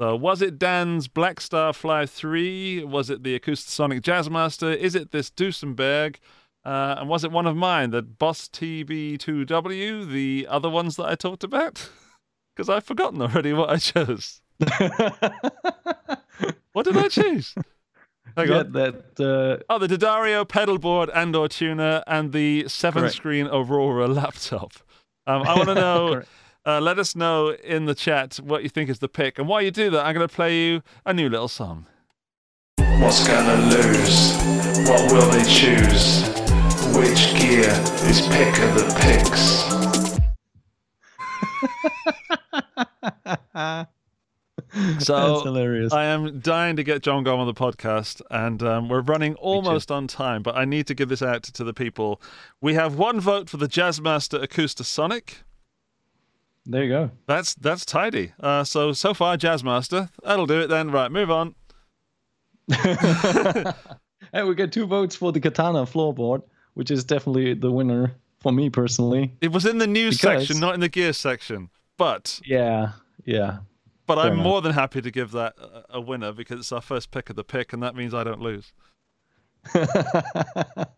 So, 0.00 0.16
was 0.16 0.42
it 0.42 0.58
Dan's 0.58 1.08
Blackstar 1.08 1.74
Fly 1.74 2.06
3? 2.06 2.84
Was 2.84 3.10
it 3.10 3.22
the 3.22 3.38
Acoustasonic 3.38 4.00
Jazzmaster? 4.00 4.74
Is 4.76 4.94
it 4.94 5.10
this 5.10 5.30
Duesenberg? 5.30 6.16
Uh, 6.64 6.96
and 6.98 7.08
was 7.08 7.24
it 7.24 7.30
one 7.30 7.46
of 7.46 7.56
mine, 7.56 7.90
the 7.90 8.02
Boss 8.02 8.48
TB2W, 8.48 10.10
the 10.10 10.46
other 10.50 10.68
ones 10.68 10.96
that 10.96 11.06
I 11.06 11.14
talked 11.14 11.44
about? 11.44 11.90
Because 12.54 12.70
I've 12.70 12.84
forgotten 12.84 13.20
already 13.20 13.52
what 13.52 13.68
I 13.68 13.76
chose. 13.76 14.40
What 16.72 16.84
did 16.84 16.98
I 16.98 17.08
choose? 17.08 17.54
Hang 18.36 18.48
yeah, 18.48 18.58
on. 18.58 18.72
that 18.72 19.20
uh, 19.20 19.62
Oh, 19.70 19.78
the 19.78 19.88
D'Addario 19.88 20.44
pedalboard 20.46 21.08
and 21.14 21.34
or 21.34 21.48
tuner 21.48 22.02
and 22.06 22.32
the 22.32 22.68
seven 22.68 23.02
Correct. 23.02 23.14
screen 23.16 23.46
Aurora 23.46 24.06
laptop. 24.20 24.72
Um, 25.26 25.42
I 25.42 25.54
want 25.54 25.68
to 25.68 25.74
know. 25.86 26.22
Uh, 26.66 26.80
let 26.80 26.98
us 26.98 27.14
know 27.14 27.50
in 27.50 27.84
the 27.86 27.94
chat 27.94 28.36
what 28.42 28.62
you 28.64 28.68
think 28.68 28.90
is 28.90 28.98
the 28.98 29.08
pick. 29.08 29.38
And 29.38 29.46
while 29.46 29.62
you 29.62 29.70
do 29.70 29.88
that, 29.90 30.04
I'm 30.04 30.14
going 30.14 30.26
to 30.28 30.34
play 30.34 30.58
you 30.66 30.82
a 31.04 31.14
new 31.14 31.28
little 31.28 31.46
song. 31.48 31.86
What's 32.98 33.26
gonna 33.28 33.56
lose? 33.70 34.34
What 34.88 35.12
will 35.12 35.28
they 35.30 35.44
choose? 35.44 36.26
Which 36.96 37.34
gear 37.40 37.70
is 38.08 38.22
pick 38.26 38.58
of 38.58 38.74
the 38.74 38.86
picks? 39.00 39.62
So 44.98 45.32
that's 45.34 45.42
hilarious. 45.44 45.92
I 45.92 46.04
am 46.06 46.40
dying 46.40 46.76
to 46.76 46.82
get 46.84 47.02
John 47.02 47.24
Gom 47.24 47.38
on 47.40 47.46
the 47.46 47.54
podcast, 47.54 48.20
and 48.30 48.62
um, 48.62 48.88
we're 48.88 49.00
running 49.00 49.34
almost 49.36 49.90
on 49.90 50.06
time, 50.06 50.42
but 50.42 50.56
I 50.56 50.64
need 50.64 50.86
to 50.88 50.94
give 50.94 51.08
this 51.08 51.22
out 51.22 51.42
to 51.44 51.64
the 51.64 51.72
people. 51.74 52.20
We 52.60 52.74
have 52.74 52.96
one 52.96 53.20
vote 53.20 53.48
for 53.48 53.56
the 53.56 53.68
Jazzmaster 53.68 54.42
Acoustasonic. 54.44 55.36
there 56.66 56.82
you 56.84 56.88
go. 56.90 57.10
That's 57.26 57.54
that's 57.54 57.84
tidy. 57.84 58.32
Uh, 58.40 58.64
so 58.64 58.92
so 58.92 59.14
far, 59.14 59.36
Jazzmaster. 59.36 60.10
That'll 60.24 60.46
do 60.46 60.60
it 60.60 60.66
then. 60.68 60.90
Right, 60.90 61.10
move 61.10 61.30
on. 61.30 61.54
Hey, 64.32 64.42
we 64.42 64.54
get 64.56 64.72
two 64.72 64.86
votes 64.86 65.14
for 65.14 65.30
the 65.30 65.38
Katana 65.40 65.82
floorboard, 65.86 66.42
which 66.74 66.90
is 66.90 67.04
definitely 67.04 67.54
the 67.54 67.70
winner 67.70 68.12
for 68.40 68.50
me 68.50 68.68
personally. 68.68 69.32
It 69.40 69.52
was 69.52 69.64
in 69.64 69.78
the 69.78 69.86
news 69.86 70.18
Because- 70.18 70.46
section, 70.48 70.60
not 70.60 70.74
in 70.74 70.80
the 70.80 70.88
gear 70.88 71.12
section. 71.12 71.70
But 71.96 72.40
Yeah, 72.44 72.92
yeah. 73.24 73.58
But 74.06 74.16
Fair 74.16 74.24
I'm 74.26 74.32
enough. 74.34 74.44
more 74.44 74.60
than 74.62 74.72
happy 74.72 75.00
to 75.02 75.10
give 75.10 75.32
that 75.32 75.54
a, 75.90 76.00
winner 76.00 76.32
because 76.32 76.60
it's 76.60 76.72
our 76.72 76.80
first 76.80 77.10
pick 77.10 77.28
of 77.30 77.36
the 77.36 77.44
pick, 77.44 77.72
and 77.72 77.82
that 77.82 77.94
means 77.96 78.14
I 78.14 78.24
don't 78.24 78.40
lose. 78.40 78.72
I 79.74 80.94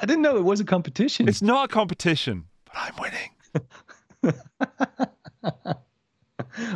didn't 0.00 0.22
know 0.22 0.36
it 0.36 0.44
was 0.44 0.60
a 0.60 0.64
competition. 0.64 1.28
It's 1.28 1.42
not 1.42 1.66
a 1.66 1.68
competition, 1.68 2.44
but 2.64 2.74
I'm 2.76 2.94
winning. 3.00 3.30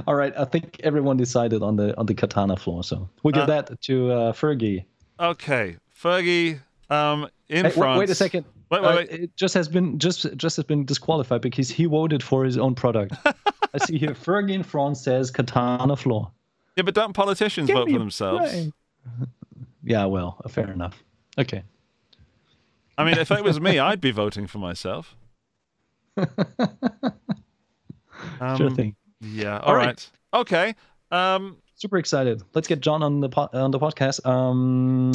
All 0.07 0.15
right, 0.15 0.33
I 0.37 0.45
think 0.45 0.81
everyone 0.85 1.17
decided 1.17 1.63
on 1.63 1.77
the 1.77 1.97
on 1.99 2.07
the 2.07 2.15
Katana 2.15 2.57
floor, 2.57 2.83
so 2.85 3.09
we'll 3.23 3.33
give 3.33 3.45
Uh, 3.45 3.47
that 3.63 3.81
to 3.83 4.11
uh, 4.13 4.33
Fergie. 4.33 4.85
Okay, 5.21 5.77
Fergie, 5.99 6.61
um, 6.91 7.29
in 7.49 7.57
Hey, 7.59 7.63
wait, 7.65 7.75
France. 7.75 7.99
wait 7.99 8.11
a 8.11 8.15
second. 8.15 8.45
Wait, 8.71 8.83
wait, 8.83 8.89
Uh, 9.11 9.15
it 9.25 9.37
just 9.37 9.55
has 9.55 9.69
been 9.69 9.99
just 9.99 10.27
just 10.37 10.57
has 10.57 10.65
been 10.65 10.85
disqualified 10.85 11.41
because 11.41 11.69
he 11.71 11.85
voted 11.85 12.23
for 12.23 12.45
his 12.45 12.59
own 12.59 12.75
product. 12.75 13.15
I 13.75 13.79
see 13.85 13.99
here 13.99 14.11
Fergie 14.11 14.53
in 14.55 14.63
France 14.63 15.03
says 15.03 15.31
Katana 15.31 15.97
floor. 15.97 16.31
yeah, 16.77 16.83
but 16.83 16.95
don't 16.95 17.13
politicians 17.13 17.67
Give 17.69 17.77
vote 17.77 17.91
for 17.91 17.99
themselves? 17.99 18.51
break. 18.53 18.73
Yeah, 19.85 20.07
well, 20.07 20.41
fair 20.49 20.71
enough. 20.73 21.03
Okay. 21.39 21.63
I 22.99 23.05
mean, 23.05 23.19
if 23.19 23.31
it 23.31 23.45
was 23.45 23.61
me, 23.61 23.79
I'd 23.89 24.01
be 24.01 24.11
voting 24.11 24.47
for 24.47 24.59
myself. 24.59 25.17
Um, 28.41 28.57
sure 28.57 28.71
thing. 28.71 28.97
Yeah. 29.21 29.59
All 29.59 29.69
All 29.69 29.75
right. 29.75 29.87
right. 29.87 30.11
Okay. 30.35 30.75
Um, 31.11 31.59
Super 31.75 31.99
excited. 31.99 32.43
Let's 32.55 32.67
get 32.69 32.81
John 32.81 33.03
on 33.03 33.21
the 33.21 33.29
po- 33.29 33.51
on 33.53 33.71
the 33.71 33.79
podcast. 33.79 34.25
Um, 34.27 35.13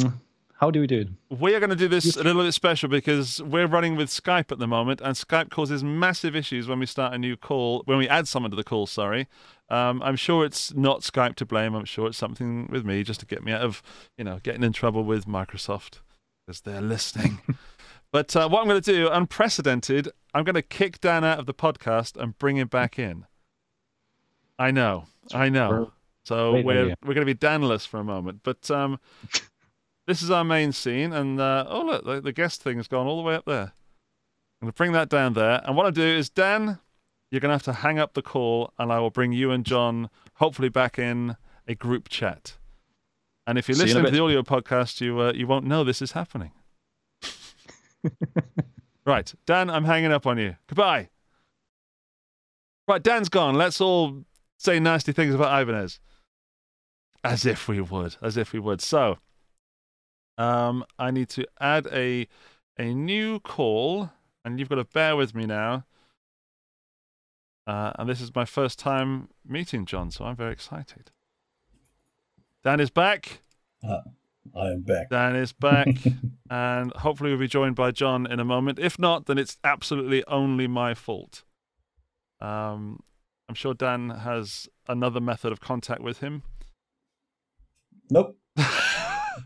how 0.62 0.70
do 0.70 0.80
we 0.80 0.86
do 0.86 1.00
it? 1.00 1.40
we 1.40 1.56
are 1.56 1.58
going 1.58 1.70
to 1.70 1.74
do 1.76 1.88
this 1.88 2.16
a 2.16 2.22
little 2.22 2.40
bit 2.40 2.54
special 2.54 2.88
because 2.88 3.42
we're 3.42 3.66
running 3.66 3.96
with 3.96 4.08
Skype 4.08 4.52
at 4.52 4.60
the 4.60 4.68
moment, 4.68 5.00
and 5.00 5.16
Skype 5.16 5.50
causes 5.50 5.82
massive 5.82 6.36
issues 6.36 6.68
when 6.68 6.78
we 6.78 6.86
start 6.86 7.12
a 7.12 7.18
new 7.18 7.36
call, 7.36 7.82
when 7.86 7.98
we 7.98 8.08
add 8.08 8.28
someone 8.28 8.52
to 8.52 8.56
the 8.56 8.62
call, 8.62 8.86
sorry. 8.86 9.26
Um, 9.68 10.00
I'm 10.04 10.14
sure 10.14 10.44
it's 10.44 10.72
not 10.72 11.00
Skype 11.00 11.34
to 11.34 11.44
blame. 11.44 11.74
I'm 11.74 11.84
sure 11.84 12.06
it's 12.06 12.16
something 12.16 12.68
with 12.70 12.86
me 12.86 13.02
just 13.02 13.18
to 13.18 13.26
get 13.26 13.42
me 13.42 13.50
out 13.50 13.62
of, 13.62 13.82
you 14.16 14.22
know, 14.22 14.38
getting 14.44 14.62
in 14.62 14.72
trouble 14.72 15.02
with 15.02 15.26
Microsoft 15.26 15.98
because 16.46 16.60
they're 16.60 16.80
listening. 16.80 17.40
but 18.12 18.36
uh, 18.36 18.48
what 18.48 18.60
I'm 18.60 18.68
going 18.68 18.80
to 18.80 18.92
do, 18.92 19.08
unprecedented, 19.10 20.10
I'm 20.32 20.44
going 20.44 20.54
to 20.54 20.62
kick 20.62 21.00
Dan 21.00 21.24
out 21.24 21.40
of 21.40 21.46
the 21.46 21.54
podcast 21.54 22.16
and 22.16 22.38
bring 22.38 22.56
him 22.56 22.68
back 22.68 23.00
in. 23.00 23.26
I 24.60 24.70
know. 24.70 25.06
I 25.34 25.48
know. 25.48 25.90
So 26.22 26.52
we're 26.52 26.94
we're 27.04 27.14
going 27.14 27.26
to 27.26 27.34
be 27.34 27.34
Danless 27.34 27.84
for 27.84 27.98
a 27.98 28.04
moment, 28.04 28.42
but 28.44 28.70
um, 28.70 29.00
this 30.06 30.22
is 30.22 30.30
our 30.30 30.44
main 30.44 30.72
scene, 30.72 31.12
and 31.12 31.40
uh, 31.40 31.64
oh 31.68 31.82
look, 31.82 32.04
the, 32.04 32.20
the 32.20 32.32
guest 32.32 32.62
thing 32.62 32.76
has 32.76 32.88
gone 32.88 33.06
all 33.06 33.16
the 33.16 33.22
way 33.22 33.34
up 33.34 33.44
there. 33.44 33.72
I'm 34.60 34.66
going 34.66 34.72
to 34.72 34.76
bring 34.76 34.92
that 34.92 35.08
down 35.08 35.34
there, 35.34 35.60
and 35.64 35.76
what 35.76 35.86
I 35.86 35.90
do 35.90 36.02
is 36.02 36.30
Dan, 36.30 36.78
you're 37.30 37.40
going 37.40 37.50
to 37.50 37.54
have 37.54 37.62
to 37.64 37.72
hang 37.72 37.98
up 37.98 38.14
the 38.14 38.22
call, 38.22 38.72
and 38.78 38.92
I 38.92 38.98
will 39.00 39.10
bring 39.10 39.32
you 39.32 39.50
and 39.50 39.64
John 39.64 40.10
hopefully 40.34 40.68
back 40.68 40.98
in 40.98 41.36
a 41.66 41.74
group 41.74 42.08
chat. 42.08 42.56
And 43.46 43.58
if 43.58 43.68
you're 43.68 43.74
See 43.74 43.82
you 43.82 43.86
listening 43.86 44.04
to 44.06 44.10
the 44.10 44.22
audio 44.22 44.42
podcast, 44.42 45.00
you 45.00 45.20
uh, 45.20 45.32
you 45.32 45.46
won't 45.46 45.66
know 45.66 45.82
this 45.82 46.02
is 46.02 46.12
happening. 46.12 46.52
right, 49.06 49.32
Dan, 49.46 49.70
I'm 49.70 49.84
hanging 49.84 50.12
up 50.12 50.26
on 50.26 50.38
you. 50.38 50.56
Goodbye. 50.66 51.08
Right, 52.86 53.02
Dan's 53.02 53.28
gone. 53.28 53.54
Let's 53.54 53.80
all 53.80 54.24
say 54.58 54.78
nasty 54.78 55.12
things 55.12 55.34
about 55.34 55.60
Ibanez. 55.60 56.00
As 57.24 57.46
if 57.46 57.68
we 57.68 57.80
would. 57.80 58.16
As 58.20 58.36
if 58.36 58.52
we 58.52 58.58
would. 58.58 58.80
So, 58.80 59.18
um, 60.38 60.84
I 60.98 61.10
need 61.10 61.28
to 61.30 61.46
add 61.60 61.86
a 61.92 62.26
a 62.78 62.94
new 62.94 63.38
call, 63.40 64.10
and 64.44 64.58
you've 64.58 64.68
got 64.68 64.76
to 64.76 64.84
bear 64.84 65.16
with 65.16 65.34
me 65.34 65.46
now. 65.46 65.84
Uh, 67.66 67.92
and 67.96 68.08
this 68.08 68.20
is 68.20 68.34
my 68.34 68.44
first 68.44 68.78
time 68.78 69.28
meeting 69.46 69.86
John, 69.86 70.10
so 70.10 70.24
I'm 70.24 70.36
very 70.36 70.52
excited. 70.52 71.10
Dan 72.64 72.80
is 72.80 72.90
back. 72.90 73.42
I 73.84 74.70
am 74.70 74.82
back. 74.82 75.10
Dan 75.10 75.36
is 75.36 75.52
back, 75.52 75.88
and 76.50 76.92
hopefully 76.92 77.30
we'll 77.30 77.38
be 77.38 77.48
joined 77.48 77.76
by 77.76 77.90
John 77.90 78.26
in 78.26 78.40
a 78.40 78.44
moment. 78.44 78.78
If 78.78 78.98
not, 78.98 79.26
then 79.26 79.38
it's 79.38 79.58
absolutely 79.62 80.24
only 80.26 80.66
my 80.66 80.94
fault. 80.94 81.44
Um, 82.40 83.00
I'm 83.48 83.54
sure 83.54 83.74
Dan 83.74 84.10
has 84.10 84.68
another 84.88 85.20
method 85.20 85.52
of 85.52 85.60
contact 85.60 86.02
with 86.02 86.18
him. 86.18 86.42
Nope. 88.10 88.36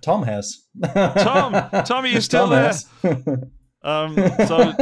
Tom 0.07 0.23
has. 0.23 0.62
Tom, 0.95 1.53
Tom, 1.85 2.05
are 2.05 2.07
you 2.07 2.21
still 2.31 2.49
Tom 2.49 2.73
there? 2.95 3.38
Um, 3.83 4.14
so, 4.47 4.73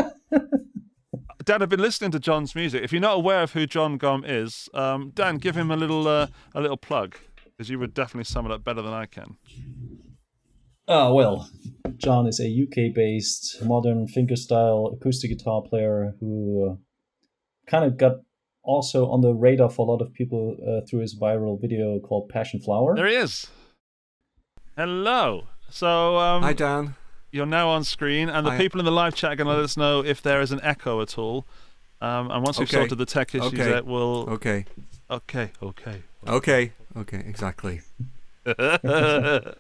Dan, 1.43 1.63
I've 1.63 1.71
been 1.71 1.81
listening 1.81 2.11
to 2.11 2.21
John's 2.21 2.55
music. 2.55 2.83
If 2.83 2.93
you're 2.93 3.01
not 3.01 3.17
aware 3.17 3.43
of 3.43 3.53
who 3.53 3.67
Jon 3.67 3.99
Gomm 3.99 4.23
is, 4.27 4.69
um, 4.75 5.13
Dan, 5.15 5.37
give 5.37 5.57
him 5.57 5.71
a 5.71 5.77
little 5.77 6.07
uh, 6.07 6.27
a 6.55 6.61
little 6.61 6.77
plug 6.77 7.17
because 7.45 7.71
you 7.71 7.79
would 7.79 7.95
definitely 7.95 8.25
sum 8.25 8.45
it 8.45 8.53
up 8.53 8.65
better 8.65 8.83
than 8.83 8.93
I 8.93 9.07
can. 9.07 9.39
Ah, 10.87 11.11
well, 11.11 11.49
John 11.97 12.27
is 12.27 12.39
a 12.39 12.45
UK-based 12.45 13.65
modern 13.65 14.07
fingerstyle 14.07 14.95
acoustic 14.95 15.31
guitar 15.31 15.63
player 15.63 16.13
who 16.21 16.71
uh, 16.71 16.75
kind 17.67 17.87
of 17.87 17.97
got 17.97 18.17
also 18.63 19.09
on 19.11 19.23
the 19.23 19.33
radar 19.33 19.71
for 19.71 19.89
a 19.89 19.91
lot 19.91 20.03
of 20.03 20.13
people 20.13 20.55
uh, 20.69 20.87
through 20.87 21.01
his 21.01 21.19
viral 21.19 21.59
video 21.59 21.99
called 21.99 22.31
Passionflower. 22.31 22.95
There 22.95 23.07
he 23.07 23.15
is. 23.15 23.47
Hello. 24.77 25.47
So, 25.71 26.19
um, 26.19 26.43
Hi, 26.43 26.53
Dan. 26.53 26.95
you're 27.31 27.47
now 27.47 27.69
on 27.69 27.85
screen, 27.85 28.29
and 28.29 28.47
the 28.47 28.51
I- 28.53 28.59
people 28.59 28.81
in 28.81 28.85
the 28.85 28.93
live 28.93 29.15
chat 29.15 29.33
are 29.33 29.37
going 29.37 29.47
to 29.47 29.55
let 29.55 29.63
us 29.65 29.77
know 29.77 30.05
if 30.05 30.21
there 30.23 30.41
is 30.41 30.53
an 30.53 30.61
echo 30.63 31.01
at 31.01 31.17
all. 31.19 31.47
Um, 32.01 32.31
and 32.31 32.43
once 32.45 32.59
we've 32.59 32.69
Okay. 32.69 32.77
sorted 32.79 32.99
the 32.99 33.07
tech 33.07 33.35
issues 33.35 33.53
Okay. 33.61 33.75
out, 33.75 33.87
we'll. 33.87 34.29
Okay. 34.31 34.65
Okay, 35.11 35.51
okay. 35.63 36.03
Okay. 36.27 36.73
Okay. 36.97 37.19
Exactly. 37.27 37.83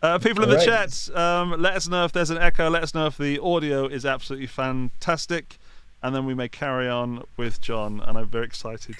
Uh, 0.00 0.16
people 0.16 0.44
in 0.44 0.48
the 0.48 0.54
Alright. 0.60 0.90
chat, 0.92 1.16
um, 1.16 1.60
let 1.60 1.74
us 1.74 1.88
know 1.88 2.04
if 2.04 2.12
there's 2.12 2.30
an 2.30 2.38
echo. 2.38 2.70
Let 2.70 2.84
us 2.84 2.94
know 2.94 3.06
if 3.06 3.18
the 3.18 3.40
audio 3.42 3.84
is 3.88 4.06
absolutely 4.06 4.46
fantastic, 4.46 5.58
and 6.04 6.14
then 6.14 6.24
we 6.24 6.34
may 6.34 6.48
carry 6.48 6.88
on 6.88 7.24
with 7.36 7.60
John. 7.60 8.00
And 8.06 8.16
I'm 8.16 8.28
very 8.28 8.44
excited. 8.46 8.94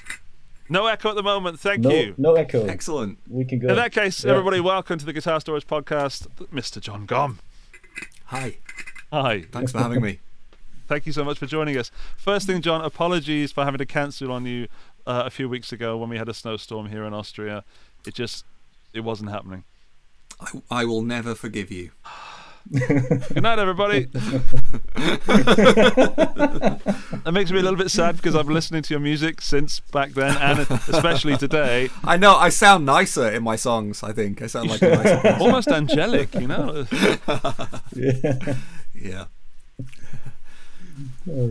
No 0.70 0.86
echo 0.86 1.08
at 1.10 1.16
the 1.16 1.22
moment. 1.22 1.58
Thank 1.58 1.80
no, 1.80 1.90
you. 1.90 2.14
no 2.18 2.34
echo. 2.34 2.66
Excellent. 2.66 3.18
We 3.28 3.44
can 3.44 3.58
go. 3.58 3.68
In 3.68 3.76
that 3.76 3.92
case, 3.92 4.24
Yeah. 4.24 4.32
everybody, 4.32 4.60
welcome 4.60 4.98
to 4.98 5.04
the 5.06 5.12
Guitar 5.12 5.40
Storage 5.40 5.66
Podcast, 5.66 6.26
Mr. 6.52 6.80
Jon 6.80 7.06
Gomm. 7.06 7.38
Hi. 8.26 8.58
Hi. 9.12 9.42
Thanks 9.50 9.72
for 9.72 9.78
having 9.78 10.02
me. 10.02 10.20
Thank 10.88 11.06
you 11.06 11.12
so 11.12 11.24
much 11.24 11.38
for 11.38 11.46
joining 11.46 11.76
us. 11.76 11.90
First 12.16 12.46
thing, 12.46 12.60
John, 12.62 12.82
apologies 12.82 13.52
for 13.52 13.64
having 13.64 13.78
to 13.78 13.86
cancel 13.86 14.30
on 14.32 14.46
you 14.46 14.68
uh, 15.06 15.22
a 15.26 15.30
few 15.30 15.48
weeks 15.48 15.72
ago 15.72 15.96
when 15.96 16.10
we 16.10 16.18
had 16.18 16.28
a 16.28 16.34
snowstorm 16.34 16.86
here 16.86 17.04
in 17.04 17.14
Austria. 17.14 17.64
It 18.06 18.14
just, 18.14 18.44
it 18.92 19.00
wasn't 19.00 19.30
happening. 19.30 19.64
I, 20.40 20.62
I 20.70 20.84
will 20.84 21.02
never 21.02 21.34
forgive 21.34 21.70
you. 21.70 21.92
Good 22.70 23.42
night, 23.42 23.58
everybody. 23.58 24.04
that 27.24 27.30
makes 27.32 27.50
me 27.50 27.58
a 27.58 27.62
little 27.62 27.78
bit 27.78 27.90
sad 27.90 28.16
because 28.16 28.34
I've 28.36 28.44
been 28.46 28.54
listening 28.54 28.82
to 28.82 28.92
your 28.94 29.00
music 29.00 29.40
since 29.40 29.80
back 29.80 30.10
then, 30.10 30.36
and 30.36 30.60
especially 30.88 31.36
today. 31.38 31.88
I 32.04 32.16
know 32.18 32.36
I 32.36 32.50
sound 32.50 32.84
nicer 32.84 33.30
in 33.30 33.42
my 33.42 33.56
songs. 33.56 34.02
I 34.02 34.12
think 34.12 34.42
I 34.42 34.46
sound 34.48 34.68
like 34.70 34.82
a 34.82 34.88
nicer. 34.90 35.36
Almost 35.40 35.68
angelic, 35.68 36.34
you 36.34 36.46
know. 36.48 36.86
yeah. 37.94 38.54
Yeah. 38.94 39.24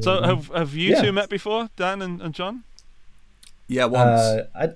So, 0.01 0.21
have 0.21 0.47
have 0.49 0.73
you 0.75 0.91
Yeah. 0.91 1.01
two 1.01 1.11
met 1.13 1.29
before, 1.29 1.69
Dan 1.77 2.01
and, 2.01 2.21
and 2.21 2.33
John? 2.35 2.63
Yeah. 3.67 3.85
Once. 3.85 4.19
Uh, 4.21 4.47
I, 4.55 4.69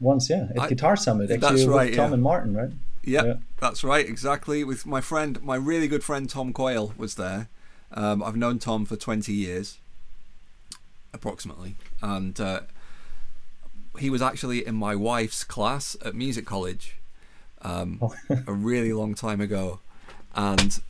once, 0.00 0.28
yeah, 0.28 0.48
at 0.50 0.58
I- 0.58 0.68
Guitar 0.68 0.96
Summit. 0.96 1.28
that's 1.28 1.44
Actually, 1.44 1.66
with 1.66 1.76
right, 1.76 1.94
Tom 1.94 2.08
yeah. 2.10 2.14
and 2.14 2.22
Martin, 2.22 2.54
right? 2.56 2.70
Yep, 3.06 3.24
Yeah. 3.24 3.34
that's 3.60 3.84
right, 3.84 4.08
exactly. 4.08 4.64
With 4.64 4.86
my 4.86 5.00
friend, 5.00 5.42
my 5.42 5.56
really 5.56 5.88
good 5.88 6.02
friend 6.04 6.28
Tom 6.28 6.52
Quayle 6.52 6.94
was 6.96 7.14
there. 7.16 7.48
Um, 7.92 8.22
I've 8.22 8.36
known 8.36 8.58
Tom 8.58 8.84
for 8.86 8.96
20 8.96 9.32
years, 9.32 9.78
approximately. 11.12 11.76
And 12.02 12.38
uh, 12.40 12.60
he 13.98 14.10
was 14.10 14.22
actually 14.22 14.66
in 14.66 14.74
my 14.74 14.94
wife's 14.96 15.44
class 15.44 15.96
at 16.04 16.14
music 16.14 16.46
college 16.46 16.96
um, 17.62 18.00
a 18.46 18.52
really 18.52 18.92
long 18.92 19.14
time 19.14 19.40
ago. 19.40 19.80
And 20.34 20.80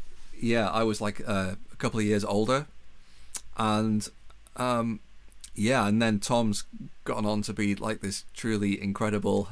yeah, 0.40 0.68
I 0.70 0.83
was 0.83 1.00
like 1.00 1.20
uh, 1.29 1.55
a 1.72 1.77
couple 1.77 2.00
of 2.00 2.07
years 2.07 2.24
older. 2.24 2.66
And 3.57 4.09
um, 4.57 5.00
yeah, 5.55 5.87
and 5.87 6.00
then 6.00 6.20
Tom's 6.20 6.64
gotten 7.05 7.27
on 7.27 7.42
to 7.42 7.53
be 7.53 7.74
like 7.74 8.00
this 8.00 8.24
truly 8.35 8.81
incredible 8.81 9.48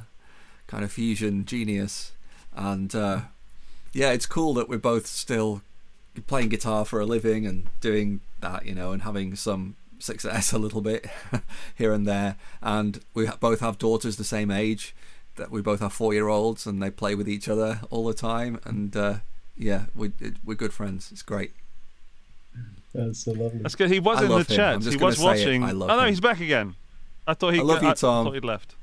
kind 0.67 0.85
of 0.85 0.91
fusion 0.93 1.45
genius 1.45 2.13
and 2.55 2.95
uh, 2.95 3.21
yeah 3.93 4.11
it's 4.11 4.27
cool 4.27 4.55
that 4.55 4.69
we're 4.69 4.79
both 4.79 5.07
still 5.07 5.63
playing 6.27 6.49
guitar 6.49 6.85
for 6.85 7.01
a 7.01 7.07
living 7.07 7.47
and 7.47 7.67
doing 7.81 8.21
that 8.41 8.67
you 8.67 8.75
know 8.75 8.93
and 8.93 9.03
having 9.03 9.35
some 9.35 9.77
success 9.99 10.53
a 10.53 10.59
little 10.59 10.81
bit 10.81 11.07
here 11.77 11.93
and 11.93 12.07
there 12.07 12.37
and 12.61 13.01
we 13.15 13.29
both 13.41 13.61
have 13.61 13.79
daughters 13.79 14.17
the 14.17 14.25
same 14.25 14.51
age 14.51 14.95
that 15.37 15.51
we 15.51 15.63
both 15.63 15.81
have 15.81 15.93
four 15.93 16.13
year 16.13 16.29
olds 16.29 16.67
and 16.67 16.83
they 16.83 16.91
play 16.91 17.15
with 17.15 17.29
each 17.29 17.49
other 17.49 17.81
all 17.91 18.05
the 18.05 18.15
time 18.15 18.61
and 18.65 18.97
uh, 18.97 19.15
yeah 19.57 19.85
we, 19.95 20.13
it, 20.21 20.35
we're 20.45 20.55
good 20.55 20.73
friends 20.73 21.11
it's 21.13 21.23
great 21.23 21.53
That's 22.95 23.21
so 23.21 23.33
lovely. 23.33 23.61
That's 23.61 23.75
good. 23.75 23.91
He 23.91 24.01
was 24.01 24.19
I 24.19 24.25
in 24.25 24.29
the 24.29 24.37
him. 24.39 24.45
chat. 24.45 24.83
He 24.83 24.97
was 24.97 25.17
say 25.17 25.23
it. 25.23 25.25
watching. 25.25 25.65
I 25.65 25.71
love 25.73 25.89
oh 25.89 25.97
no, 25.97 26.03
him. 26.03 26.09
he's 26.11 26.21
back 26.21 26.41
again. 26.41 26.75
I 27.27 27.33
thought 27.33 27.55
he. 27.55 27.61
I 27.61 27.63
love 27.63 27.83
you, 27.83 27.95
Tom. 27.95 28.27
I 28.27 28.29
thought 28.29 28.35
he'd 28.35 28.45
left. 28.45 28.75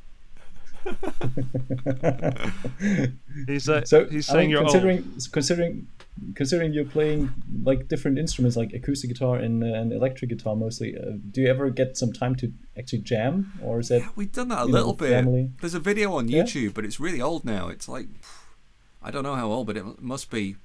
He's 3.48 3.70
uh, 3.70 3.84
So 3.86 4.06
he's 4.06 4.30
I 4.30 4.34
saying 4.34 4.44
mean, 4.46 4.50
you're 4.52 4.60
old. 4.62 4.70
considering 4.72 5.12
considering 5.32 5.88
considering 6.36 6.74
you're 6.74 6.86
playing 6.86 7.32
like 7.64 7.88
different 7.88 8.18
instruments 8.20 8.58
like 8.58 8.74
acoustic 8.74 9.10
guitar 9.10 9.38
and, 9.38 9.64
uh, 9.64 9.68
and 9.68 9.94
electric 9.94 10.30
guitar 10.30 10.56
mostly. 10.56 10.98
Uh, 10.98 11.12
do 11.32 11.42
you 11.42 11.48
ever 11.48 11.70
get 11.70 11.98
some 11.98 12.12
time 12.12 12.36
to 12.36 12.52
actually 12.78 13.00
jam, 13.00 13.54
or 13.64 13.80
is 13.80 13.88
that 13.90 14.04
We've 14.16 14.32
done 14.32 14.50
that 14.50 14.64
a 14.64 14.66
you 14.66 14.72
know, 14.72 14.78
little 14.78 14.94
bit. 14.94 15.10
family? 15.12 15.52
There's 15.62 15.74
a 15.76 15.80
video 15.80 16.14
on 16.14 16.28
Yeah. 16.28 16.44
YouTube, 16.44 16.74
but 16.74 16.86
it's 16.86 17.00
really 17.00 17.22
old 17.22 17.46
now. 17.46 17.70
It's 17.70 17.88
like 17.88 18.08
I 19.02 19.12
don't 19.12 19.24
know 19.24 19.36
how 19.36 19.50
old, 19.52 19.68
but 19.68 19.78
it 19.78 20.02
must 20.02 20.30
be 20.30 20.56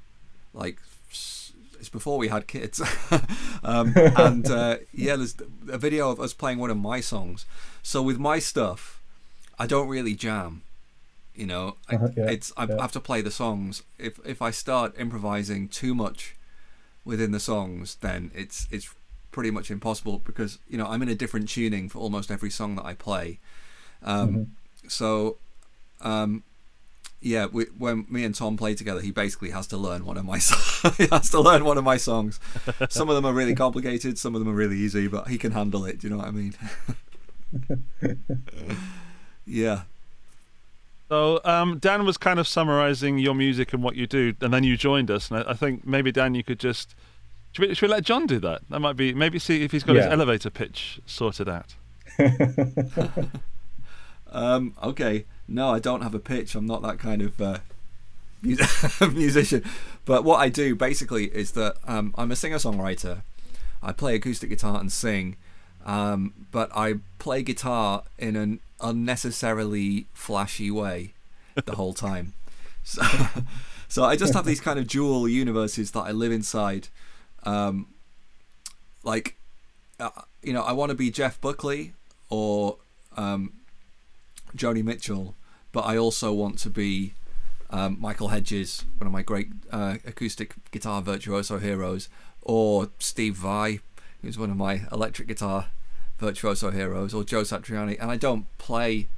like 0.53 0.79
It's 1.09 1.89
before 1.93 2.19
we 2.19 2.29
had 2.29 2.47
kids, 2.49 2.81
um, 3.65 3.93
and 3.97 4.51
uh, 4.51 4.79
yeah, 4.93 5.15
there's 5.17 5.37
a 5.71 5.79
video 5.79 6.11
of 6.11 6.19
us 6.19 6.33
playing 6.33 6.59
one 6.59 6.71
of 6.71 6.77
my 6.79 7.01
songs. 7.01 7.45
So 7.83 8.03
with 8.03 8.19
my 8.19 8.39
stuff, 8.41 8.94
I 9.59 9.67
don't 9.67 9.89
really 9.89 10.15
jam. 10.15 10.63
You 11.35 11.47
know, 11.47 11.77
I, 11.89 11.97
Uh-huh, 11.97 12.09
yeah, 12.17 12.31
it's 12.31 12.53
I 12.57 12.67
yeah. 12.69 12.77
have 12.81 12.93
to 12.93 13.01
play 13.01 13.21
the 13.23 13.31
songs. 13.31 13.83
If 13.99 14.21
if 14.25 14.41
I 14.43 14.51
start 14.53 14.95
improvising 14.99 15.69
too 15.69 15.95
much 15.95 16.37
within 17.05 17.33
the 17.33 17.41
songs, 17.41 17.97
then 18.01 18.31
it's 18.35 18.69
it's 18.71 18.95
pretty 19.33 19.51
much 19.51 19.71
impossible 19.71 20.21
because 20.25 20.59
you 20.69 20.79
know 20.79 20.87
I'm 20.87 21.03
in 21.03 21.09
a 21.09 21.15
different 21.15 21.49
tuning 21.49 21.89
for 21.89 21.99
almost 21.99 22.31
every 22.31 22.51
song 22.51 22.77
that 22.77 22.85
I 22.85 22.95
play. 22.95 23.39
Um, 24.03 24.29
Mm-hmm. 24.29 24.43
So, 24.89 25.39
um, 26.03 26.43
yeah, 27.23 27.47
we, 27.51 27.65
when 27.79 28.07
me 28.11 28.25
and 28.25 28.35
Tom 28.35 28.57
play 28.57 28.75
together, 28.75 29.01
he 29.01 29.11
basically 29.13 29.51
has 29.51 29.67
to 29.69 29.79
learn 29.79 30.05
one 30.05 30.19
of 30.19 30.25
my 30.27 30.39
so- 30.49 30.91
he 30.91 31.07
has 31.11 31.31
to 31.31 31.41
learn 31.41 31.65
one 31.65 31.79
of 31.79 31.85
my 31.85 31.97
songs. 31.97 32.39
Some 32.91 33.09
of 33.09 33.15
them 33.17 33.25
are 33.25 33.33
really 33.33 33.55
complicated, 33.55 34.19
some 34.19 34.35
of 34.35 34.41
them 34.41 34.49
are 34.51 34.55
really 34.57 34.77
easy, 34.79 35.09
but 35.09 35.29
he 35.29 35.39
can 35.39 35.53
handle 35.53 35.85
it. 35.87 36.01
Do 36.01 36.07
you 36.07 36.11
know 36.13 36.19
what 36.19 36.29
I 36.29 36.33
mean? 36.33 36.55
yeah. 39.47 39.83
So 41.09 41.41
um, 41.45 41.79
Dan 41.79 42.05
was 42.05 42.17
kind 42.17 42.39
of 42.39 42.49
summarizing 42.49 43.19
your 43.19 43.35
music 43.35 43.73
and 43.73 43.83
what 43.83 43.95
you 43.95 44.07
do, 44.07 44.35
and 44.41 44.53
then 44.53 44.65
you 44.65 44.77
joined 44.77 45.11
us. 45.11 45.31
And 45.31 45.41
I, 45.41 45.51
I 45.51 45.55
think 45.55 45.87
maybe 45.87 46.11
Dan, 46.11 46.35
you 46.35 46.43
could 46.43 46.59
just 46.59 46.95
should 47.53 47.69
we, 47.69 47.75
should 47.75 47.89
we 47.89 47.93
let 47.95 48.05
John 48.05 48.27
do 48.27 48.41
that? 48.41 48.63
That 48.71 48.81
might 48.81 48.97
be 48.97 49.15
maybe 49.15 49.39
see 49.39 49.63
if 49.63 49.73
he's 49.73 49.85
got 49.85 49.97
his 49.97 50.07
elevator 50.07 50.51
pitch 50.51 51.01
sorted 51.07 51.49
out. 51.49 51.75
Um, 54.35 54.75
okay. 54.83 55.25
No, 55.47 55.71
I 55.71 55.79
don't 55.79 56.03
have 56.03 56.15
a 56.15 56.19
pitch. 56.19 56.55
I'm 56.55 56.67
not 56.67 56.83
that 56.83 56.99
kind 56.99 57.23
of 57.23 57.41
uh, 57.41 57.59
musician. 58.43 59.65
But 60.05 60.25
what 60.25 60.41
I 60.41 60.49
do 60.49 60.75
basically 60.75 61.27
is 61.27 61.53
that 61.53 61.77
um, 61.87 62.13
I'm 62.19 62.33
a 62.33 62.37
singer 62.37 62.57
songwriter. 62.57 63.23
I 63.83 63.93
play 63.93 64.17
acoustic 64.17 64.51
guitar 64.51 64.81
and 64.81 64.91
sing, 64.91 65.37
um, 65.87 66.35
but 66.51 66.71
I 66.75 66.95
play 67.19 67.43
guitar 67.43 68.03
in 68.19 68.35
an 68.35 68.61
unnecessarily 68.85 70.07
flashy 70.13 70.71
way 70.71 71.15
the 71.65 71.75
whole 71.77 71.95
time. 71.95 72.35
So, 72.85 73.03
so 73.89 74.05
I 74.05 74.15
just 74.15 74.35
have 74.35 74.45
these 74.45 74.61
kind 74.61 74.79
of 74.79 74.87
dual 74.87 75.29
universes 75.29 75.91
that 75.93 76.01
I 76.01 76.13
live 76.13 76.31
inside. 76.31 76.89
Um, 77.45 77.89
like, 79.03 79.37
uh, 79.99 80.11
you 80.43 80.53
know, 80.53 80.63
I 80.63 80.73
want 80.73 80.91
to 80.91 80.95
be 80.95 81.11
Jeff 81.11 81.41
Buckley 81.41 81.95
or 82.29 82.77
um, 83.17 83.53
Joni 84.57 84.85
Mitchell, 84.85 85.35
but 85.73 85.81
I 85.83 85.97
also 85.97 86.33
want 86.33 86.59
to 86.61 86.71
be 86.71 87.15
um, 87.71 87.97
Michael 88.01 88.29
Hedges, 88.29 88.85
one 88.99 89.07
of 89.07 89.13
my 89.13 89.23
great 89.23 89.49
uh, 89.73 89.97
acoustic 90.07 90.55
guitar 90.71 91.03
virtuoso 91.03 91.59
heroes, 91.59 92.09
or 92.43 92.91
Steve 92.99 93.37
Vai, 93.37 93.81
who's 94.23 94.39
one 94.39 94.51
of 94.51 94.57
my 94.57 94.83
electric 94.93 95.29
guitar 95.29 95.67
virtuoso 96.19 96.71
heroes, 96.71 97.15
or 97.15 97.25
Joe 97.25 97.43
Satriani. 97.43 97.99
And 98.01 98.11
I 98.11 98.17
don't 98.17 98.47
play, 98.59 99.09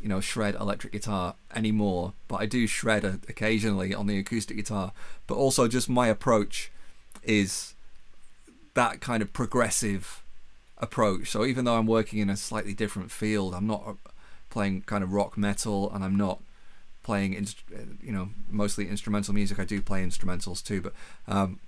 you 0.00 0.08
know, 0.08 0.20
shred 0.20 0.54
electric 0.54 0.92
guitar 0.92 1.34
anymore, 1.54 2.12
but 2.28 2.36
I 2.36 2.46
do 2.46 2.66
shred 2.66 3.04
occasionally 3.04 3.94
on 3.94 4.06
the 4.06 4.18
acoustic 4.18 4.56
guitar. 4.56 4.92
But 5.26 5.34
also, 5.36 5.68
just 5.68 5.88
my 5.88 6.08
approach 6.08 6.70
is 7.22 7.74
that 8.74 9.00
kind 9.00 9.22
of 9.22 9.32
progressive 9.32 10.22
approach. 10.78 11.30
So 11.30 11.44
even 11.44 11.64
though 11.64 11.76
I'm 11.76 11.86
working 11.86 12.18
in 12.18 12.30
a 12.30 12.36
slightly 12.36 12.72
different 12.72 13.10
field, 13.10 13.54
I'm 13.54 13.66
not 13.66 13.82
uh, 13.86 13.92
playing 14.48 14.82
kind 14.82 15.04
of 15.04 15.12
rock 15.12 15.36
metal, 15.36 15.92
and 15.92 16.02
I'm 16.02 16.16
not 16.16 16.40
playing, 17.02 17.34
inst- 17.34 17.62
uh, 17.74 17.80
you 18.02 18.12
know, 18.12 18.30
mostly 18.48 18.88
instrumental 18.88 19.34
music. 19.34 19.58
I 19.58 19.64
do 19.64 19.82
play 19.82 20.04
instrumentals 20.04 20.64
too, 20.64 20.80
but 20.80 20.92
um, 21.28 21.58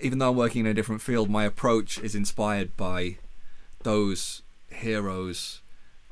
even 0.00 0.18
though 0.18 0.30
I'm 0.30 0.36
working 0.36 0.60
in 0.60 0.66
a 0.66 0.74
different 0.74 1.02
field, 1.02 1.30
my 1.30 1.44
approach 1.44 1.98
is 1.98 2.14
inspired 2.14 2.76
by 2.76 3.18
those 3.84 4.42
heroes 4.70 5.60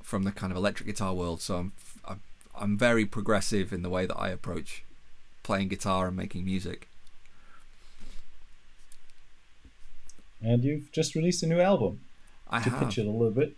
from 0.03 0.23
the 0.23 0.31
kind 0.33 0.53
of 0.53 0.57
electric 0.57 0.87
guitar 0.87 1.13
world. 1.13 1.41
So 1.43 1.57
I'm 1.57 1.73
I'm, 2.07 2.21
I'm 2.59 2.79
very 2.79 3.05
progressive 3.05 3.73
in 3.73 3.83
the 3.83 3.91
way 3.91 4.07
that 4.07 4.17
I 4.17 4.29
approach 4.31 4.85
playing 5.43 5.69
guitar 5.69 6.07
and 6.09 6.17
making 6.17 6.45
music. 6.45 6.89
and 10.45 10.65
you've 10.65 10.91
just 10.93 11.15
released 11.15 11.43
a 11.43 11.47
new 11.47 11.61
album. 11.61 12.01
I 12.51 12.61
To 12.63 12.71
have. 12.71 12.81
pitch 12.89 12.99
it 12.99 13.07
a 13.07 13.11
little 13.11 13.31
bit. 13.31 13.57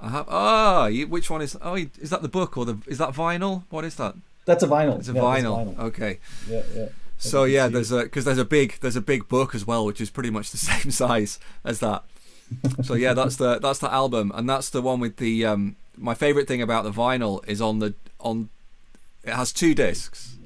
I 0.00 0.08
have. 0.08 0.26
Oh, 0.28 0.86
you- 0.86 1.06
which 1.06 1.30
one 1.30 1.42
is? 1.42 1.56
Oh, 1.62 1.74
is 1.76 2.10
that 2.10 2.22
the 2.22 2.28
book 2.28 2.56
or 2.56 2.64
the? 2.64 2.78
Is 2.86 2.98
that 2.98 3.10
vinyl? 3.10 3.62
What 3.70 3.84
is 3.84 3.94
that? 3.96 4.14
That's 4.46 4.62
a 4.62 4.66
vinyl. 4.66 4.98
It's 4.98 5.08
a 5.08 5.12
Yeah, 5.12 5.20
that's 5.20 5.44
vinyl. 5.44 5.78
Okay. 5.78 6.18
Yeah, 6.48 6.62
yeah. 6.74 6.88
So 7.18 7.44
yeah, 7.44 7.68
there's 7.68 7.92
a 7.92 8.02
because 8.02 8.24
there's 8.24 8.38
a 8.38 8.44
big 8.44 8.78
there's 8.80 8.96
a 8.96 9.00
big 9.00 9.28
book 9.28 9.54
as 9.54 9.66
well, 9.66 9.84
which 9.86 10.00
is 10.00 10.10
pretty 10.10 10.30
much 10.30 10.50
the 10.50 10.56
same 10.72 10.90
size 10.90 11.38
as 11.64 11.78
that. 11.80 12.02
So 12.82 12.94
yeah, 12.94 13.14
that's 13.14 13.36
the 13.36 13.58
that's 13.58 13.78
the 13.78 13.92
album, 13.92 14.30
and 14.34 14.48
that's 14.48 14.70
the 14.70 14.82
one 14.82 15.00
with 15.00 15.16
the. 15.16 15.44
Um, 15.46 15.76
my 15.96 16.14
favorite 16.14 16.48
thing 16.48 16.60
about 16.62 16.84
the 16.84 16.90
vinyl 16.90 17.46
is 17.48 17.60
on 17.60 17.78
the 17.78 17.94
on. 18.20 18.48
It 19.24 19.32
has 19.32 19.52
two 19.52 19.74
discs, 19.74 20.36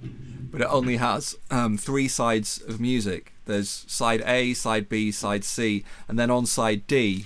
but 0.51 0.61
it 0.61 0.69
only 0.71 0.97
has 0.97 1.37
um, 1.51 1.77
three 1.77 2.09
sides 2.09 2.61
of 2.67 2.81
music. 2.81 3.33
There's 3.47 3.85
side 3.89 4.23
A, 4.27 4.55
side 4.55 4.89
B, 4.89 5.11
side 5.11 5.43
C, 5.45 5.85
and 6.07 6.19
then 6.19 6.31
on 6.31 6.47
side 6.47 6.87
D, 6.87 7.25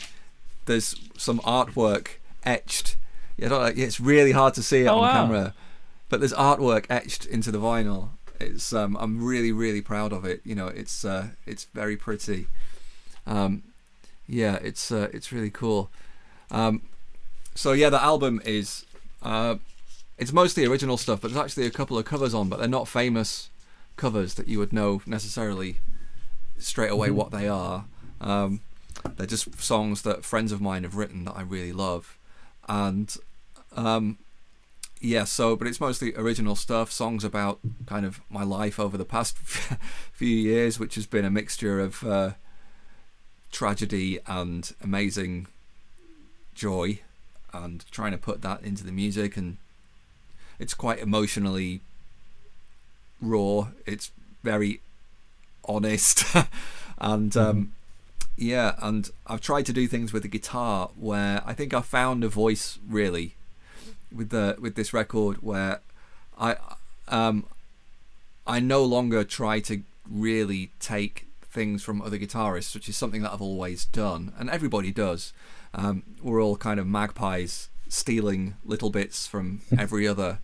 there's 0.66 0.94
some 1.16 1.40
artwork 1.40 2.18
etched. 2.44 2.96
Know, 3.38 3.64
it's 3.64 3.98
really 3.98 4.32
hard 4.32 4.54
to 4.54 4.62
see 4.62 4.82
it 4.82 4.86
Oh, 4.86 4.96
on 4.96 5.00
wow. 5.02 5.12
camera, 5.12 5.54
but 6.08 6.20
there's 6.20 6.32
artwork 6.34 6.86
etched 6.88 7.26
into 7.26 7.50
the 7.50 7.58
vinyl. 7.58 8.10
It's 8.38 8.72
um, 8.72 8.96
I'm 9.00 9.22
really 9.24 9.50
really 9.52 9.80
proud 9.82 10.12
of 10.12 10.24
it. 10.24 10.40
You 10.44 10.54
know, 10.54 10.68
it's 10.68 11.04
uh, 11.04 11.28
it's 11.44 11.64
very 11.74 11.96
pretty. 11.96 12.46
Um, 13.26 13.62
yeah, 14.32 14.58
it's 14.62 14.90
uh, 14.90 15.08
it's 15.12 15.30
really 15.30 15.50
cool. 15.50 15.90
Um, 16.50 16.82
so 17.54 17.72
yeah, 17.72 17.90
the 17.90 18.02
album 18.02 18.40
is 18.46 18.86
uh, 19.20 19.56
it's 20.16 20.32
mostly 20.32 20.64
original 20.64 20.96
stuff, 20.96 21.20
but 21.20 21.30
there's 21.30 21.44
actually 21.44 21.66
a 21.66 21.70
couple 21.70 21.98
of 21.98 22.06
covers 22.06 22.32
on, 22.32 22.48
but 22.48 22.58
they're 22.58 22.66
not 22.68 22.88
famous 22.88 23.50
covers 23.96 24.34
that 24.34 24.48
you 24.48 24.58
would 24.58 24.72
know 24.72 25.02
necessarily 25.04 25.76
straight 26.56 26.90
away 26.90 27.10
what 27.10 27.30
they 27.30 27.46
are. 27.46 27.84
Um, 28.22 28.60
they're 29.16 29.26
just 29.26 29.60
songs 29.60 30.00
that 30.02 30.24
friends 30.24 30.50
of 30.50 30.62
mine 30.62 30.84
have 30.84 30.96
written 30.96 31.24
that 31.26 31.36
I 31.36 31.42
really 31.42 31.72
love, 31.74 32.16
and 32.66 33.14
um, 33.76 34.16
yeah. 34.98 35.24
So, 35.24 35.56
but 35.56 35.66
it's 35.68 35.80
mostly 35.80 36.14
original 36.14 36.56
stuff, 36.56 36.90
songs 36.90 37.22
about 37.22 37.60
kind 37.84 38.06
of 38.06 38.22
my 38.30 38.44
life 38.44 38.80
over 38.80 38.96
the 38.96 39.04
past 39.04 39.36
few 40.12 40.28
years, 40.28 40.78
which 40.78 40.94
has 40.94 41.06
been 41.06 41.26
a 41.26 41.30
mixture 41.30 41.80
of 41.80 42.02
uh, 42.02 42.30
tragedy 43.52 44.18
and 44.26 44.74
amazing 44.82 45.46
joy, 46.54 47.00
and 47.52 47.84
trying 47.90 48.12
to 48.12 48.18
put 48.18 48.42
that 48.42 48.62
into 48.62 48.82
the 48.82 48.92
music, 48.92 49.36
and 49.36 49.58
it's 50.58 50.74
quite 50.74 50.98
emotionally 50.98 51.80
raw. 53.20 53.68
It's 53.86 54.10
very 54.42 54.80
honest, 55.64 56.24
and 56.98 57.36
um, 57.36 57.72
yeah, 58.36 58.74
and 58.80 59.08
I've 59.26 59.40
tried 59.40 59.66
to 59.66 59.72
do 59.72 59.86
things 59.86 60.12
with 60.12 60.22
the 60.22 60.28
guitar 60.28 60.90
where 60.98 61.42
I 61.44 61.52
think 61.52 61.74
I 61.74 61.80
found 61.80 62.24
a 62.24 62.28
voice 62.28 62.78
really 62.88 63.36
with 64.14 64.30
the 64.30 64.56
with 64.58 64.74
this 64.74 64.92
record 64.92 65.42
where 65.42 65.80
I 66.38 66.56
um 67.08 67.46
I 68.46 68.60
no 68.60 68.84
longer 68.84 69.24
try 69.24 69.60
to 69.60 69.82
really 70.10 70.70
take 70.80 71.26
things 71.52 71.82
from 71.82 72.00
other 72.00 72.18
guitarists, 72.18 72.74
which 72.74 72.88
is 72.88 72.96
something 72.96 73.22
that 73.22 73.32
I've 73.32 73.42
always 73.42 73.84
done, 73.84 74.32
and 74.38 74.48
everybody 74.50 74.90
does. 74.90 75.32
Um, 75.74 76.02
we're 76.22 76.42
all 76.42 76.56
kind 76.56 76.80
of 76.80 76.86
magpies 76.86 77.68
stealing 77.88 78.54
little 78.64 78.90
bits 78.90 79.26
from 79.26 79.60
every 79.78 80.08
other 80.08 80.38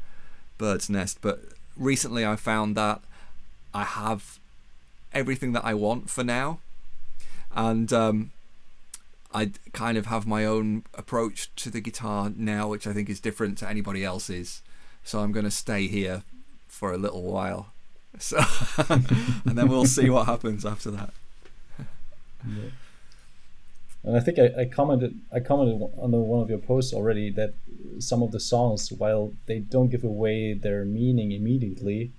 bird's 0.58 0.90
nest, 0.90 1.18
but 1.20 1.40
recently 1.76 2.26
I 2.26 2.36
found 2.36 2.76
that 2.76 3.00
I 3.72 3.84
have 3.84 4.38
everything 5.12 5.52
that 5.52 5.64
I 5.64 5.74
want 5.74 6.10
for 6.10 6.22
now, 6.22 6.60
and 7.54 7.92
um, 7.92 8.30
I 9.32 9.52
kind 9.72 9.96
of 9.96 10.06
have 10.06 10.26
my 10.26 10.44
own 10.44 10.84
approach 10.94 11.50
to 11.56 11.70
the 11.70 11.80
guitar 11.80 12.30
now, 12.34 12.68
which 12.68 12.86
I 12.86 12.92
think 12.92 13.08
is 13.08 13.20
different 13.20 13.58
to 13.58 13.68
anybody 13.68 14.04
else's. 14.04 14.62
So 15.04 15.20
I'm 15.20 15.32
going 15.32 15.44
to 15.44 15.50
stay 15.50 15.86
here 15.86 16.22
for 16.66 16.92
a 16.92 16.98
little 16.98 17.22
while. 17.22 17.72
So, 18.20 18.38
and 18.88 19.56
then 19.56 19.68
we'll 19.68 19.84
see 19.84 20.10
what 20.10 20.26
happens 20.26 20.64
after 20.64 20.90
that. 20.90 21.12
And 24.04 24.16
I 24.16 24.20
think 24.20 24.38
I, 24.38 24.62
I 24.62 24.64
commented 24.64 25.20
I 25.32 25.40
commented 25.40 25.82
on 25.98 26.12
one 26.12 26.40
of 26.40 26.48
your 26.48 26.58
posts 26.58 26.92
already 26.92 27.30
that 27.32 27.54
some 27.98 28.22
of 28.22 28.30
the 28.32 28.40
songs, 28.40 28.92
while 28.92 29.32
they 29.46 29.58
don't 29.58 29.88
give 29.88 30.04
away 30.04 30.54
their 30.54 30.84
meaning 30.84 31.32
immediately, 31.32 32.12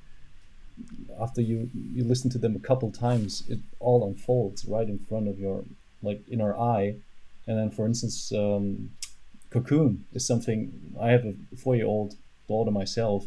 after 1.20 1.42
you 1.42 1.70
you 1.74 2.04
listen 2.04 2.30
to 2.32 2.38
them 2.38 2.56
a 2.56 2.60
couple 2.60 2.92
times, 2.92 3.44
it 3.50 3.60
all 3.80 4.06
unfolds 4.06 4.66
right 4.66 4.88
in 4.88 5.00
front 5.00 5.28
of 5.28 5.40
your 5.40 5.64
like 6.04 6.22
inner 6.30 6.56
eye. 6.56 6.96
And 7.48 7.58
then, 7.58 7.72
for 7.72 7.86
instance, 7.86 8.32
um, 8.32 8.92
"Cocoon" 9.50 10.06
is 10.14 10.28
something 10.28 10.94
I 11.00 11.10
have 11.10 11.26
a 11.26 11.34
four-year-old 11.56 12.16
daughter 12.48 12.72
myself. 12.72 13.26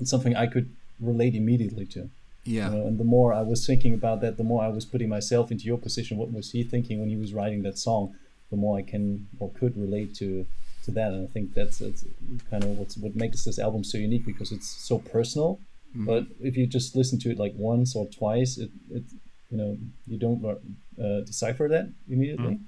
It's 0.00 0.10
something 0.10 0.34
I 0.34 0.46
could 0.46 0.74
relate 1.00 1.34
immediately 1.34 1.86
to. 1.86 2.10
Yeah. 2.44 2.72
And 2.72 2.98
the 2.98 3.04
more 3.04 3.32
I 3.34 3.42
was 3.42 3.66
thinking 3.66 3.94
about 3.94 4.20
that, 4.22 4.36
the 4.36 4.44
more 4.44 4.62
I 4.64 4.68
was 4.68 4.84
putting 4.84 5.08
myself 5.08 5.50
into 5.50 5.64
your 5.64 5.78
position. 5.78 6.16
What 6.16 6.32
was 6.32 6.52
he 6.52 6.62
thinking 6.64 7.00
when 7.00 7.08
he 7.08 7.16
was 7.16 7.34
writing 7.34 7.62
that 7.62 7.78
song? 7.78 8.14
The 8.50 8.56
more 8.56 8.78
I 8.78 8.82
can 8.82 9.28
or 9.38 9.50
could 9.50 9.76
relate 9.76 10.14
to 10.16 10.46
to 10.84 10.90
that, 10.92 11.12
and 11.12 11.28
I 11.28 11.30
think 11.30 11.52
that's, 11.52 11.78
that's 11.78 12.04
kind 12.50 12.64
of 12.64 12.70
what's 12.78 12.96
what 12.96 13.14
makes 13.14 13.44
this 13.44 13.58
album 13.58 13.84
so 13.84 13.98
unique 13.98 14.24
because 14.24 14.50
it's 14.50 14.68
so 14.68 14.98
personal. 14.98 15.60
But 15.94 16.26
if 16.40 16.56
you 16.56 16.66
just 16.66 16.94
listen 16.94 17.18
to 17.20 17.30
it 17.30 17.38
like 17.38 17.52
once 17.56 17.96
or 17.96 18.06
twice, 18.06 18.58
it, 18.58 18.70
it 18.90 19.02
you 19.50 19.58
know 19.58 19.76
you 20.06 20.18
don't 20.18 20.44
uh, 20.44 21.20
decipher 21.20 21.68
that 21.68 21.90
immediately. 22.08 22.58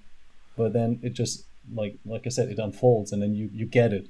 But 0.57 0.73
then 0.73 0.99
it 1.03 1.15
just 1.15 1.45
like 1.75 1.97
like 2.05 2.27
I 2.27 2.31
said, 2.31 2.49
it 2.49 2.59
unfolds, 2.59 3.13
and 3.13 3.23
then 3.23 3.35
you 3.35 3.49
you 3.53 3.65
get 3.65 3.93
it. 3.93 4.09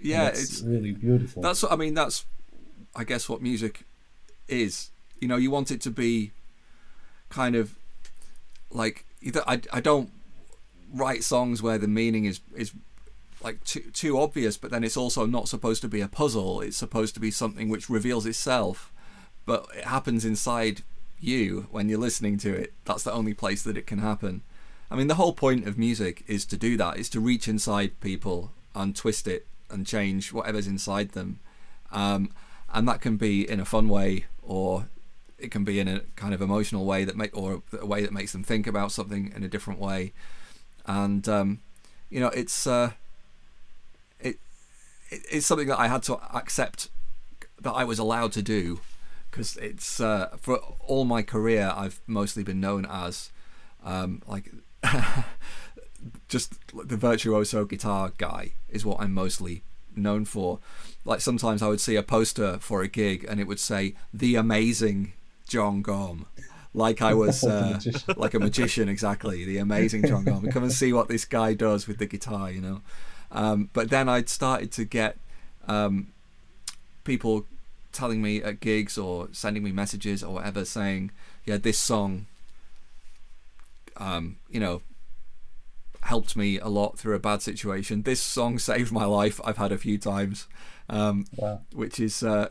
Yeah, 0.00 0.28
it's, 0.28 0.42
it's 0.42 0.62
really 0.62 0.92
beautiful. 0.92 1.42
That's 1.42 1.62
what 1.62 1.72
I 1.72 1.76
mean. 1.76 1.94
That's, 1.94 2.24
I 2.96 3.04
guess, 3.04 3.28
what 3.28 3.42
music 3.42 3.84
is. 4.48 4.90
You 5.20 5.28
know, 5.28 5.36
you 5.36 5.50
want 5.50 5.70
it 5.70 5.80
to 5.82 5.90
be 5.90 6.32
kind 7.28 7.54
of 7.54 7.74
like 8.70 9.04
either 9.20 9.42
I, 9.46 9.60
I 9.72 9.80
don't 9.80 10.10
write 10.92 11.24
songs 11.24 11.62
where 11.62 11.78
the 11.78 11.88
meaning 11.88 12.24
is 12.24 12.40
is 12.54 12.72
like 13.42 13.62
too 13.64 13.90
too 13.92 14.18
obvious, 14.18 14.56
but 14.56 14.70
then 14.70 14.84
it's 14.84 14.96
also 14.96 15.26
not 15.26 15.48
supposed 15.48 15.82
to 15.82 15.88
be 15.88 16.00
a 16.00 16.08
puzzle. 16.08 16.60
It's 16.60 16.76
supposed 16.76 17.14
to 17.14 17.20
be 17.20 17.30
something 17.30 17.68
which 17.68 17.90
reveals 17.90 18.26
itself, 18.26 18.92
but 19.44 19.66
it 19.76 19.84
happens 19.84 20.24
inside 20.24 20.82
you 21.20 21.66
when 21.70 21.88
you're 21.88 21.98
listening 21.98 22.38
to 22.38 22.54
it. 22.54 22.72
That's 22.84 23.02
the 23.02 23.12
only 23.12 23.34
place 23.34 23.62
that 23.62 23.76
it 23.76 23.86
can 23.86 23.98
happen. 23.98 24.42
I 24.90 24.96
mean, 24.96 25.08
the 25.08 25.14
whole 25.14 25.32
point 25.32 25.66
of 25.66 25.78
music 25.78 26.24
is 26.26 26.44
to 26.46 26.56
do 26.56 26.76
that. 26.76 26.96
Is 26.98 27.08
to 27.10 27.20
reach 27.20 27.48
inside 27.48 28.00
people 28.00 28.52
and 28.74 28.94
twist 28.94 29.26
it 29.26 29.46
and 29.70 29.86
change 29.86 30.32
whatever's 30.32 30.66
inside 30.66 31.10
them, 31.10 31.40
um, 31.90 32.30
and 32.76 32.86
that 32.86 33.00
can 33.00 33.16
be 33.16 33.48
in 33.48 33.58
a 33.58 33.64
fun 33.64 33.88
way 33.88 34.26
or 34.42 34.86
it 35.38 35.50
can 35.50 35.64
be 35.64 35.80
in 35.80 35.88
a 35.88 36.00
kind 36.14 36.34
of 36.34 36.42
emotional 36.42 36.84
way 36.84 37.04
that 37.04 37.16
make 37.16 37.34
or 37.34 37.62
a 37.80 37.86
way 37.86 38.02
that 38.02 38.12
makes 38.12 38.32
them 38.32 38.44
think 38.44 38.66
about 38.66 38.92
something 38.92 39.32
in 39.34 39.42
a 39.42 39.48
different 39.48 39.80
way. 39.80 40.12
And 40.84 41.26
um, 41.26 41.60
you 42.10 42.20
know 42.20 42.28
it's 42.28 42.66
uh, 42.66 42.92
it, 44.20 44.36
it 45.08 45.22
it's 45.32 45.46
something 45.46 45.68
that 45.68 45.80
I 45.80 45.88
had 45.88 46.02
to 46.04 46.18
accept 46.36 46.90
that 47.62 47.72
I 47.72 47.82
was 47.82 47.98
allowed 47.98 48.32
to 48.32 48.42
do 48.42 48.80
because 49.30 49.56
it's 49.56 49.98
uh, 49.98 50.36
for 50.38 50.58
all 50.80 51.06
my 51.06 51.22
career 51.22 51.72
I've 51.74 52.02
mostly 52.06 52.42
been 52.42 52.60
known 52.60 52.86
as 52.90 53.30
um, 53.82 54.20
like 54.26 54.52
just 56.28 56.52
the 56.74 56.98
virtuoso 56.98 57.64
guitar 57.64 58.12
guy 58.18 58.52
is 58.68 58.84
what 58.84 59.00
I'm 59.00 59.14
mostly 59.14 59.62
known 59.96 60.24
for. 60.24 60.58
Like 61.04 61.20
sometimes 61.20 61.62
I 61.62 61.68
would 61.68 61.80
see 61.80 61.96
a 61.96 62.02
poster 62.02 62.58
for 62.58 62.82
a 62.82 62.88
gig 62.88 63.24
and 63.28 63.40
it 63.40 63.46
would 63.46 63.60
say 63.60 63.94
the 64.12 64.36
amazing 64.36 65.12
Jon 65.48 65.82
Gomm. 65.82 66.26
Like 66.74 67.00
I 67.00 67.14
was 67.14 67.42
uh, 67.44 67.80
like 68.16 68.34
a 68.34 68.38
magician, 68.38 68.88
exactly. 68.88 69.44
The 69.44 69.58
amazing 69.58 70.06
Jon 70.06 70.24
Gomm. 70.24 70.50
Come 70.52 70.64
and 70.64 70.72
see 70.72 70.92
what 70.92 71.08
this 71.08 71.24
guy 71.24 71.54
does 71.54 71.86
with 71.86 71.98
the 71.98 72.06
guitar, 72.06 72.50
you 72.50 72.60
know. 72.60 72.82
Um, 73.32 73.70
but 73.72 73.90
then 73.90 74.08
I'd 74.08 74.28
started 74.28 74.72
to 74.72 74.84
get 74.84 75.16
um, 75.66 76.12
people 77.04 77.46
telling 77.92 78.20
me 78.20 78.42
at 78.42 78.60
gigs 78.60 78.98
or 78.98 79.28
sending 79.32 79.62
me 79.62 79.72
messages 79.72 80.22
or 80.22 80.34
whatever 80.34 80.64
saying, 80.64 81.10
yeah, 81.44 81.56
this 81.56 81.78
song, 81.78 82.26
um, 83.96 84.36
you 84.50 84.60
know, 84.60 84.82
helped 86.06 86.36
me 86.36 86.58
a 86.58 86.68
lot 86.68 86.98
through 86.98 87.14
a 87.14 87.18
bad 87.20 87.42
situation. 87.42 88.02
This 88.02 88.20
song 88.20 88.58
saved 88.70 88.92
my 88.92 89.04
life. 89.04 89.40
I've 89.44 89.58
had 89.58 89.72
a 89.72 89.78
few 89.78 89.98
times, 89.98 90.46
um, 90.88 91.24
Wow. 91.36 91.60
which 91.72 92.00
is 92.00 92.22
uh, 92.22 92.48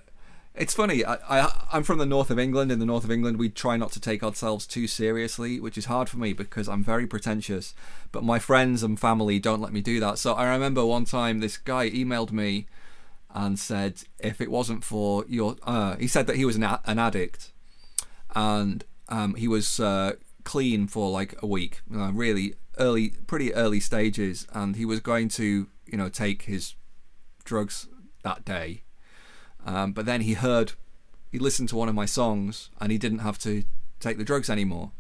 it's 0.54 0.74
funny. 0.74 1.04
I, 1.04 1.16
I 1.44 1.66
I'm 1.74 1.84
from 1.84 1.98
the 1.98 2.06
north 2.06 2.30
of 2.32 2.40
England. 2.40 2.72
In 2.72 2.80
the 2.80 2.86
north 2.86 3.04
of 3.04 3.12
England, 3.12 3.38
we 3.38 3.50
try 3.50 3.76
not 3.78 3.92
to 3.94 4.00
take 4.00 4.24
ourselves 4.24 4.66
too 4.66 4.88
seriously, 4.88 5.60
which 5.60 5.78
is 5.78 5.86
hard 5.86 6.08
for 6.10 6.18
me 6.18 6.32
because 6.34 6.70
I'm 6.70 6.84
very 6.84 7.06
pretentious. 7.08 7.74
But 8.14 8.24
my 8.24 8.40
friends 8.40 8.82
and 8.84 8.98
family 9.00 9.38
don't 9.40 9.60
let 9.62 9.74
me 9.74 9.82
do 9.82 10.00
that. 10.00 10.18
So 10.18 10.34
I 10.34 10.46
remember 10.54 10.86
one 10.86 11.04
time 11.06 11.40
this 11.40 11.58
guy 11.58 11.90
emailed 11.90 12.32
me 12.32 12.68
and 13.34 13.60
said 13.60 14.04
if 14.20 14.40
it 14.40 14.50
wasn't 14.50 14.84
for 14.86 15.26
your, 15.28 15.58
uh, 15.64 15.98
he 15.98 16.08
said 16.08 16.26
that 16.28 16.38
he 16.38 16.46
was 16.46 16.56
an, 16.56 16.64
a- 16.64 16.80
an 16.86 17.00
addict 17.00 17.52
and 18.34 18.84
um, 19.10 19.36
he 19.36 19.48
was 19.48 19.80
uh, 19.80 20.14
clean 20.46 20.88
for 20.88 21.10
like 21.12 21.36
a 21.44 21.48
week, 21.48 21.82
uh, 21.94 22.12
really 22.14 22.54
early, 22.78 23.10
pretty 23.28 23.54
early 23.54 23.80
stages, 23.80 24.48
and 24.54 24.76
he 24.76 24.86
was 24.86 25.00
going 25.00 25.30
to, 25.30 25.68
you 25.86 25.98
know, 25.98 26.10
take 26.10 26.44
his 26.44 26.76
drugs 27.44 27.88
that 28.24 28.46
day. 28.46 28.84
Um, 29.66 29.94
but 29.94 30.06
then 30.06 30.22
he 30.22 30.34
heard, 30.34 30.74
he 31.32 31.40
listened 31.40 31.70
to 31.70 31.76
one 31.76 31.90
of 31.90 31.96
my 31.96 32.06
songs, 32.06 32.70
and 32.80 32.92
he 32.92 32.98
didn't 32.98 33.20
have 33.20 33.38
to 33.40 33.64
take 34.00 34.18
the 34.18 34.24
drugs 34.24 34.50
anymore. 34.50 34.92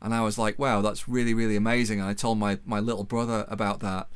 And 0.00 0.12
I 0.14 0.20
was 0.22 0.36
like, 0.36 0.58
wow, 0.58 0.80
that's 0.80 1.08
really, 1.08 1.32
really 1.32 1.56
amazing. 1.56 2.00
And 2.00 2.08
I 2.08 2.14
told 2.14 2.38
my, 2.38 2.58
my 2.64 2.80
little 2.80 3.04
brother 3.04 3.44
about 3.48 3.80
that. 3.80 4.08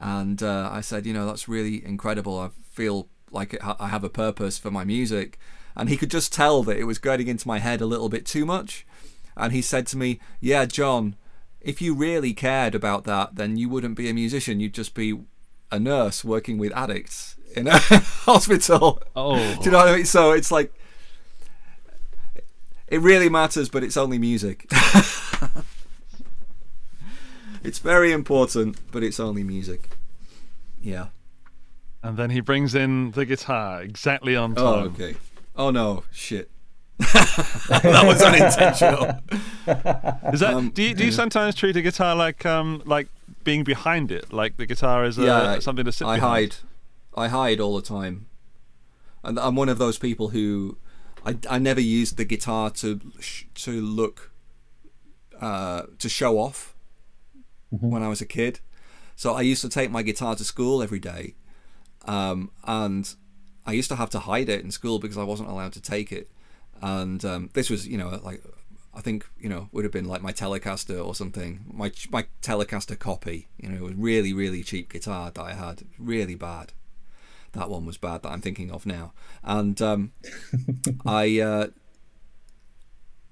And 0.00 0.42
uh, 0.42 0.70
I 0.72 0.80
said, 0.80 1.04
you 1.04 1.12
know, 1.12 1.26
that's 1.26 1.48
really 1.48 1.84
incredible. 1.84 2.38
I 2.38 2.50
feel 2.70 3.08
like 3.30 3.60
ha- 3.60 3.76
I 3.78 3.88
have 3.88 4.04
a 4.04 4.08
purpose 4.08 4.56
for 4.56 4.70
my 4.70 4.84
music. 4.84 5.38
And 5.76 5.90
he 5.90 5.98
could 5.98 6.10
just 6.10 6.32
tell 6.32 6.62
that 6.62 6.78
it 6.78 6.84
was 6.84 6.98
getting 6.98 7.28
into 7.28 7.46
my 7.46 7.58
head 7.58 7.82
a 7.82 7.86
little 7.86 8.08
bit 8.08 8.24
too 8.24 8.46
much. 8.46 8.86
And 9.36 9.52
he 9.52 9.60
said 9.60 9.86
to 9.88 9.98
me, 9.98 10.18
yeah, 10.40 10.64
John, 10.64 11.14
if 11.68 11.82
you 11.82 11.92
really 11.92 12.32
cared 12.32 12.74
about 12.74 13.04
that, 13.04 13.36
then 13.36 13.58
you 13.58 13.68
wouldn't 13.68 13.94
be 13.94 14.08
a 14.08 14.14
musician. 14.14 14.58
You'd 14.58 14.72
just 14.72 14.94
be 14.94 15.20
a 15.70 15.78
nurse 15.78 16.24
working 16.24 16.56
with 16.56 16.72
addicts 16.72 17.36
in 17.54 17.66
a 17.66 17.78
hospital. 17.78 19.02
Oh, 19.14 19.36
Do 19.56 19.64
you 19.66 19.70
know 19.72 19.76
what 19.76 19.88
I 19.88 19.96
mean? 19.96 20.06
So 20.06 20.32
it's 20.32 20.50
like 20.50 20.72
it 22.86 23.02
really 23.02 23.28
matters, 23.28 23.68
but 23.68 23.84
it's 23.84 23.98
only 23.98 24.18
music. 24.18 24.64
it's 27.62 27.80
very 27.80 28.12
important, 28.12 28.78
but 28.90 29.02
it's 29.02 29.20
only 29.20 29.44
music. 29.44 29.90
Yeah. 30.80 31.08
and 32.02 32.16
then 32.16 32.30
he 32.30 32.40
brings 32.40 32.74
in 32.74 33.10
the 33.10 33.26
guitar 33.26 33.82
exactly 33.82 34.34
on 34.34 34.52
oh, 34.52 34.54
time. 34.54 34.84
Oh, 34.84 34.86
okay. 34.86 35.16
Oh 35.54 35.70
no, 35.70 36.04
shit. 36.12 36.50
That 36.98 38.02
was 38.04 38.20
unintentional. 38.22 39.04
Is 40.32 40.40
that 40.40 40.54
Um, 40.54 40.70
do 40.70 40.82
you 40.82 40.94
do 40.94 41.04
you 41.04 41.12
sometimes 41.12 41.54
treat 41.54 41.76
a 41.76 41.82
guitar 41.82 42.16
like 42.16 42.44
um 42.44 42.82
like 42.84 43.08
being 43.44 43.64
behind 43.64 44.10
it, 44.10 44.32
like 44.32 44.56
the 44.56 44.66
guitar 44.66 45.04
is 45.04 45.18
uh, 45.18 45.22
yeah, 45.22 45.58
something 45.60 45.84
to 45.84 45.92
sit 45.92 46.06
I 46.06 46.16
behind? 46.16 46.52
hide. 46.52 46.56
I 47.24 47.28
hide 47.28 47.60
all 47.60 47.76
the 47.76 47.82
time, 47.82 48.26
and 49.22 49.38
I'm 49.38 49.54
one 49.56 49.68
of 49.68 49.78
those 49.78 49.98
people 49.98 50.28
who 50.30 50.76
I, 51.24 51.36
I 51.48 51.58
never 51.58 51.80
used 51.80 52.16
the 52.16 52.24
guitar 52.24 52.70
to 52.70 53.00
to 53.54 53.80
look 53.80 54.32
uh, 55.40 55.82
to 55.98 56.08
show 56.08 56.38
off 56.38 56.74
when 57.70 58.02
I 58.02 58.08
was 58.08 58.20
a 58.20 58.26
kid. 58.26 58.60
So 59.14 59.34
I 59.34 59.42
used 59.42 59.62
to 59.62 59.68
take 59.68 59.90
my 59.90 60.02
guitar 60.02 60.34
to 60.36 60.44
school 60.44 60.82
every 60.82 61.00
day, 61.00 61.34
um, 62.06 62.50
and 62.64 63.14
I 63.66 63.72
used 63.72 63.88
to 63.90 63.96
have 63.96 64.10
to 64.10 64.18
hide 64.20 64.48
it 64.48 64.62
in 64.64 64.70
school 64.70 64.98
because 64.98 65.16
I 65.18 65.24
wasn't 65.24 65.48
allowed 65.48 65.72
to 65.74 65.80
take 65.80 66.10
it. 66.12 66.28
And 66.80 67.24
um, 67.24 67.50
this 67.54 67.70
was, 67.70 67.86
you 67.86 67.98
know, 67.98 68.20
like 68.22 68.42
I 68.94 69.00
think 69.00 69.28
you 69.38 69.48
know 69.48 69.68
would 69.70 69.84
have 69.84 69.92
been 69.92 70.06
like 70.08 70.22
my 70.22 70.32
Telecaster 70.32 71.04
or 71.04 71.14
something. 71.14 71.64
My 71.72 71.92
my 72.10 72.26
Telecaster 72.42 72.98
copy, 72.98 73.48
you 73.56 73.68
know, 73.68 73.76
it 73.76 73.82
was 73.82 73.94
really 73.94 74.32
really 74.32 74.62
cheap 74.62 74.92
guitar 74.92 75.30
that 75.30 75.40
I 75.40 75.52
had, 75.52 75.82
really 75.98 76.34
bad. 76.34 76.72
That 77.52 77.70
one 77.70 77.86
was 77.86 77.96
bad 77.96 78.22
that 78.22 78.30
I'm 78.30 78.40
thinking 78.40 78.70
of 78.70 78.86
now, 78.86 79.12
and 79.44 79.80
um, 79.80 80.12
I 81.06 81.40
uh, 81.40 81.66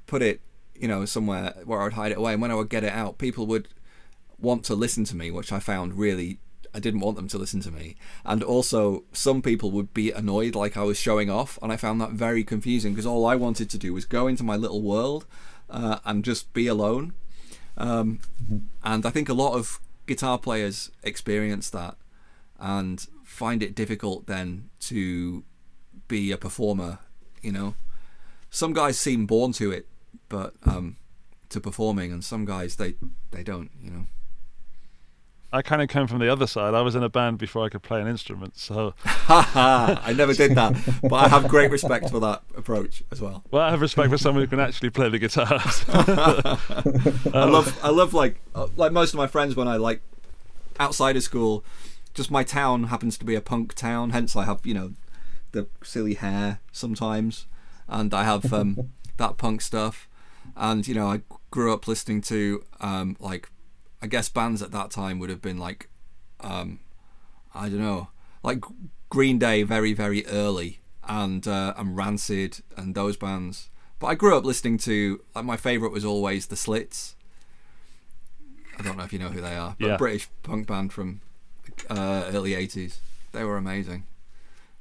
put 0.07 0.23
it, 0.23 0.41
you 0.75 0.89
know, 0.89 1.05
somewhere 1.05 1.55
where 1.65 1.81
I 1.81 1.85
would 1.85 1.93
hide 1.95 2.13
it 2.13 2.19
away. 2.19 2.35
And 2.35 2.43
when 2.43 2.53
I 2.53 2.55
would 2.55 2.71
get 2.71 2.85
it 2.85 2.93
out, 2.93 3.19
people 3.19 3.47
would 3.47 3.69
want 4.39 4.65
to 4.67 4.75
listen 4.75 5.05
to 5.07 5.17
me, 5.17 5.31
which 5.31 5.53
I 5.53 5.59
found 5.59 5.95
really 5.95 6.39
I 6.77 6.79
didn't 6.79 7.01
want 7.01 7.17
them 7.17 7.27
to 7.29 7.39
listen 7.39 7.61
to 7.63 7.71
me. 7.71 7.97
And 8.23 8.43
also 8.43 9.05
some 9.13 9.41
people 9.41 9.71
would 9.71 9.95
be 9.95 10.13
annoyed 10.13 10.55
like 10.55 10.77
I 10.77 10.83
was 10.83 10.99
showing 10.99 11.31
off 11.31 11.59
and 11.63 11.73
I 11.73 11.79
found 11.79 12.03
that 12.03 12.11
very 12.11 12.45
confusing 12.45 12.93
because 12.93 13.07
all 13.07 13.25
I 13.25 13.35
wanted 13.35 13.71
to 13.71 13.79
do 13.79 13.95
was 13.95 14.05
go 14.05 14.27
into 14.27 14.45
my 14.45 14.57
little 14.57 14.83
world 14.83 15.25
uh, 15.71 16.01
and 16.05 16.23
just 16.23 16.53
be 16.53 16.67
alone. 16.67 17.15
Um, 17.79 18.21
and 18.85 19.07
I 19.07 19.11
think 19.11 19.31
a 19.31 19.35
lot 19.35 19.55
of 19.55 19.81
guitar 20.07 20.39
players 20.39 20.91
experience 21.03 21.71
that 21.71 21.97
and 22.59 23.07
find 23.25 23.63
it 23.63 23.75
difficult 23.75 24.27
then 24.27 24.69
to 24.81 25.45
be 26.09 26.31
a 26.31 26.37
performer, 26.37 26.99
you 27.41 27.53
know. 27.53 27.75
Some 28.51 28.75
guys 28.75 28.99
seem 28.99 29.27
born 29.27 29.53
to 29.53 29.71
it, 29.73 29.89
but 30.29 30.55
um, 30.67 30.97
to 31.49 31.61
performing 31.61 32.13
and 32.13 32.23
some 32.23 32.45
guys 32.45 32.77
they 32.77 32.97
they 33.31 33.43
don't, 33.43 33.71
you 33.81 33.91
know. 33.91 34.07
I 35.57 35.63
kind 35.63 35.81
of 35.81 35.89
came 35.89 36.07
from 36.07 36.19
the 36.19 36.31
other 36.31 36.47
side. 36.47 36.75
I 36.75 36.83
was 36.83 36.95
in 36.95 37.03
a 37.03 37.09
band 37.09 37.39
before 37.39 37.65
I 37.65 37.71
could 37.71 37.83
play 37.83 37.99
an 37.99 38.07
instrument, 38.07 38.59
so 38.59 38.93
I 39.05 40.15
never 40.15 40.35
did 40.35 40.55
that, 40.55 40.75
but 41.03 41.15
I 41.15 41.29
have 41.29 41.49
great 41.49 41.71
respect 41.71 42.11
for 42.11 42.21
that 42.21 42.43
approach 42.55 43.03
as 43.11 43.23
well. 43.23 43.43
well, 43.51 43.63
I 43.63 43.71
have 43.71 43.81
respect 43.81 44.11
for 44.11 44.19
someone 44.19 44.45
who 44.45 44.49
can 44.49 44.61
actually 44.61 44.91
play 44.91 45.09
the 45.09 45.19
guitar. 45.19 45.47
I 47.35 47.45
love, 47.47 47.79
I 47.83 47.89
love 47.89 48.13
like, 48.13 48.39
uh, 48.55 48.67
like 48.77 48.93
most 48.93 49.15
of 49.15 49.17
my 49.17 49.27
friends 49.27 49.57
when 49.57 49.67
I 49.67 49.77
like 49.77 50.03
outside 50.79 51.17
of 51.17 51.23
school, 51.23 51.65
just 52.13 52.31
my 52.31 52.45
town 52.45 52.85
happens 52.85 53.17
to 53.17 53.25
be 53.25 53.35
a 53.35 53.41
punk 53.41 53.73
town, 53.75 54.11
hence 54.11 54.37
I 54.37 54.45
have 54.45 54.61
you 54.67 54.75
know 54.75 54.93
the 55.53 55.69
silly 55.83 56.15
hair 56.15 56.61
sometimes, 56.71 57.47
and 57.89 58.13
I 58.13 58.25
have 58.25 58.53
um, 58.53 58.91
that 59.17 59.39
punk 59.39 59.63
stuff, 59.63 60.07
and 60.55 60.87
you 60.87 60.95
know 60.95 61.07
I 61.07 61.23
grew 61.51 61.73
up 61.73 61.89
listening 61.89 62.21
to 62.23 62.63
um, 62.81 63.17
like 63.21 63.49
I 64.03 64.07
guess 64.07 64.29
bands 64.29 64.63
at 64.63 64.73
that 64.73 64.91
time 64.91 65.19
would 65.19 65.31
have 65.31 65.43
been 65.43 65.59
like 65.59 65.89
um, 66.41 66.81
I 67.55 67.69
don't 67.69 67.81
know 67.81 68.09
like 68.43 68.63
Green 69.09 69.39
Day 69.39 69.63
very 69.63 69.93
very 69.93 70.27
early 70.27 70.81
and 71.09 71.47
uh, 71.47 71.75
and 71.77 71.97
Rancid 71.97 72.61
and 72.77 72.95
those 72.95 73.17
bands. 73.17 73.69
But 73.99 74.09
I 74.09 74.15
grew 74.15 74.37
up 74.37 74.45
listening 74.45 74.79
to 74.79 75.21
like 75.35 75.45
my 75.45 75.57
favorite 75.57 75.93
was 75.93 76.05
always 76.05 76.47
the 76.47 76.57
Slits. 76.57 77.15
I 78.79 78.83
don't 78.83 78.99
know 78.99 79.05
if 79.05 79.13
you 79.13 79.19
know 79.19 79.31
who 79.31 79.41
they 79.41 79.57
are, 79.57 79.75
but 79.79 79.87
Yeah. 79.87 79.95
a 79.95 79.99
British 79.99 80.29
punk 80.43 80.67
band 80.67 80.93
from 80.93 81.21
uh, 81.89 82.31
early 82.33 82.51
'80s. 82.53 82.99
They 83.33 83.45
were 83.45 83.57
amazing. 83.57 84.05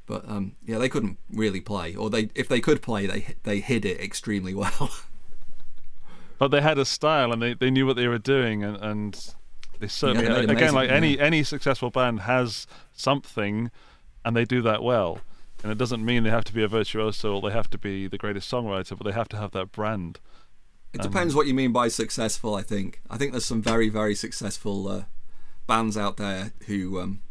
But 0.06 0.28
um, 0.30 0.56
yeah, 0.66 0.78
they 0.78 0.90
couldn't 0.90 1.18
really 1.32 1.62
play, 1.62 1.96
or 1.96 2.10
they 2.10 2.30
if 2.36 2.48
they 2.50 2.60
could 2.60 2.82
play, 2.82 3.08
they 3.08 3.36
they 3.44 3.60
hid 3.62 3.86
it 3.86 4.00
extremely 4.02 4.54
well. 4.64 4.92
But 6.38 6.50
they 6.50 6.62
had 6.62 6.78
a 6.78 6.86
style 6.86 7.32
and 7.32 7.42
they, 7.42 7.54
they 7.54 7.72
knew 7.72 7.86
what 7.86 7.96
they 7.96 8.08
were 8.08 8.20
doing 8.20 8.64
and, 8.64 8.78
and 8.78 9.34
they 9.80 9.88
certainly 9.88 10.28
they 10.28 10.34
made 10.34 10.44
again 10.46 10.58
amazing, 10.58 10.76
like 10.76 10.90
any 10.90 11.16
yeah. 11.16 11.24
any 11.24 11.44
successful 11.44 11.90
band 11.90 12.22
has 12.22 12.68
something 12.94 13.72
and 14.24 14.36
they 14.36 14.46
do 14.46 14.62
that 14.62 14.84
well. 14.84 15.20
And 15.64 15.72
it 15.72 15.78
doesn't 15.78 16.04
mean 16.04 16.24
they 16.24 16.30
have 16.30 16.44
to 16.46 16.54
be 16.54 16.64
a 16.64 16.68
virtuoso 16.68 17.36
or 17.36 17.42
they 17.42 17.54
have 17.54 17.70
to 17.72 17.78
be 17.78 18.08
the 18.08 18.18
greatest 18.18 18.52
songwriter, 18.52 18.98
but 18.98 19.06
they 19.06 19.14
have 19.14 19.30
to 19.30 19.38
have 19.38 19.52
that 19.52 19.72
brand. 19.72 20.20
It 20.94 21.02
depends 21.02 21.36
what 21.36 21.48
you 21.48 21.54
mean 21.54 21.74
by 21.74 21.90
successful. 21.90 22.56
I 22.56 22.62
think. 22.62 23.02
I 23.10 23.18
think 23.18 23.32
there's 23.32 23.46
some 23.46 23.62
very, 23.62 23.90
very 23.90 24.16
successful 24.16 24.88
uh, 24.88 25.04
bands 25.68 25.98
out 25.98 26.18
there 26.18 26.54
who 26.68 27.02
um, 27.02 27.22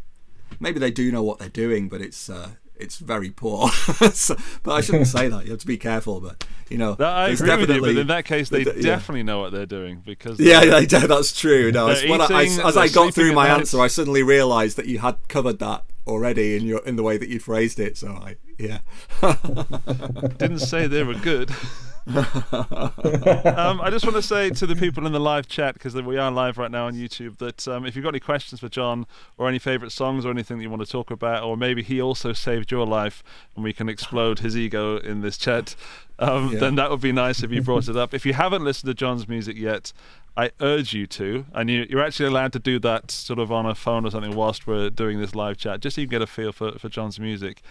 maybe 0.60 0.78
they 0.78 0.90
do 0.90 1.10
know 1.10 1.22
what 1.22 1.38
they're 1.38 1.48
doing, 1.48 1.88
but 1.88 2.00
it's 2.00 2.28
uh, 2.28 2.50
it's 2.76 2.98
very 2.98 3.30
poor. 3.30 3.68
so, 4.12 4.36
but 4.62 4.72
I 4.72 4.80
shouldn't 4.80 5.06
say 5.06 5.28
that. 5.28 5.44
You 5.44 5.52
have 5.52 5.60
to 5.60 5.66
be 5.66 5.78
careful. 5.78 6.20
But 6.20 6.44
you 6.68 6.78
know, 6.78 6.94
That, 6.94 7.12
I 7.12 7.28
agree 7.28 7.48
with 7.48 7.60
you, 7.60 7.66
but 7.66 7.72
definitely- 7.74 8.00
in 8.00 8.06
that 8.08 8.24
case, 8.24 8.48
they 8.48 8.62
yeah. 8.62 8.72
definitely 8.82 9.22
know 9.22 9.40
what 9.40 9.52
they're 9.52 9.66
doing 9.66 10.02
because 10.04 10.40
Yeah, 10.40 10.62
yeah, 10.62 10.78
yeah, 10.80 11.06
that's 11.06 11.38
true. 11.38 11.70
No, 11.70 11.92
They're 11.94 12.10
I, 12.10 12.42
I- 12.42 12.68
as 12.68 12.76
I 12.76 12.88
got 12.88 13.14
through 13.14 13.32
my 13.32 13.48
answer, 13.48 13.80
I 13.80 13.86
suddenly 13.88 14.22
realised 14.22 14.76
that 14.76 14.86
you 14.86 14.98
had 14.98 15.16
covered 15.28 15.58
that 15.60 15.84
already 16.06 16.56
in 16.56 16.64
your 16.66 16.80
in 16.80 16.96
the 16.96 17.02
way 17.02 17.16
that 17.16 17.28
you 17.28 17.38
phrased 17.40 17.80
it. 17.80 17.96
So 17.96 18.08
I, 18.08 18.36
yeah, 18.58 18.78
didn't 20.38 20.58
say 20.60 20.86
they 20.86 21.02
were 21.02 21.14
good. 21.14 21.50
um, 22.06 23.80
I 23.80 23.88
just 23.90 24.04
want 24.04 24.16
to 24.16 24.22
say 24.22 24.50
to 24.50 24.66
the 24.66 24.76
people 24.76 25.06
in 25.06 25.12
the 25.12 25.20
live 25.20 25.48
chat, 25.48 25.74
because 25.74 25.94
we 25.94 26.18
are 26.18 26.30
live 26.30 26.58
right 26.58 26.70
now 26.70 26.86
on 26.86 26.94
YouTube, 26.94 27.38
that 27.38 27.66
um, 27.66 27.86
if 27.86 27.96
you've 27.96 28.02
got 28.02 28.10
any 28.10 28.20
questions 28.20 28.60
for 28.60 28.68
John 28.68 29.06
or 29.38 29.48
any 29.48 29.58
favourite 29.58 29.90
songs 29.92 30.26
or 30.26 30.30
anything 30.30 30.58
that 30.58 30.62
you 30.62 30.70
want 30.70 30.84
to 30.84 30.90
talk 30.90 31.10
about, 31.10 31.42
or 31.44 31.56
maybe 31.56 31.82
he 31.82 32.00
also 32.02 32.32
saved 32.32 32.70
your 32.70 32.86
life 32.86 33.22
and 33.54 33.64
we 33.64 33.72
can 33.72 33.88
explode 33.88 34.40
his 34.40 34.56
ego 34.56 34.98
in 34.98 35.22
this 35.22 35.38
chat, 35.38 35.74
um, 36.18 36.52
Yeah. 36.52 36.60
then 36.60 36.74
that 36.74 36.90
would 36.90 37.00
be 37.00 37.12
nice 37.12 37.42
if 37.42 37.50
you 37.50 37.62
brought 37.62 37.88
it 37.88 37.96
up. 37.96 38.12
If 38.12 38.26
you 38.26 38.34
haven't 38.34 38.64
listened 38.64 38.88
to 38.88 38.94
John's 38.94 39.26
music 39.26 39.56
yet, 39.56 39.92
I 40.36 40.50
urge 40.60 40.92
you 40.92 41.06
to, 41.06 41.46
and 41.54 41.70
you, 41.70 41.86
you're 41.88 42.02
actually 42.02 42.26
allowed 42.26 42.52
to 42.54 42.58
do 42.58 42.78
that 42.80 43.10
sort 43.10 43.38
of 43.38 43.50
on 43.52 43.66
a 43.66 43.74
phone 43.74 44.04
or 44.04 44.10
something 44.10 44.34
whilst 44.34 44.66
we're 44.66 44.90
doing 44.90 45.20
this 45.20 45.34
live 45.34 45.56
chat, 45.56 45.80
just 45.80 45.94
so 45.94 46.00
you 46.02 46.08
can 46.08 46.10
get 46.18 46.22
a 46.22 46.26
feel 46.26 46.52
for, 46.52 46.72
for 46.72 46.88
John's 46.88 47.18
music. 47.20 47.62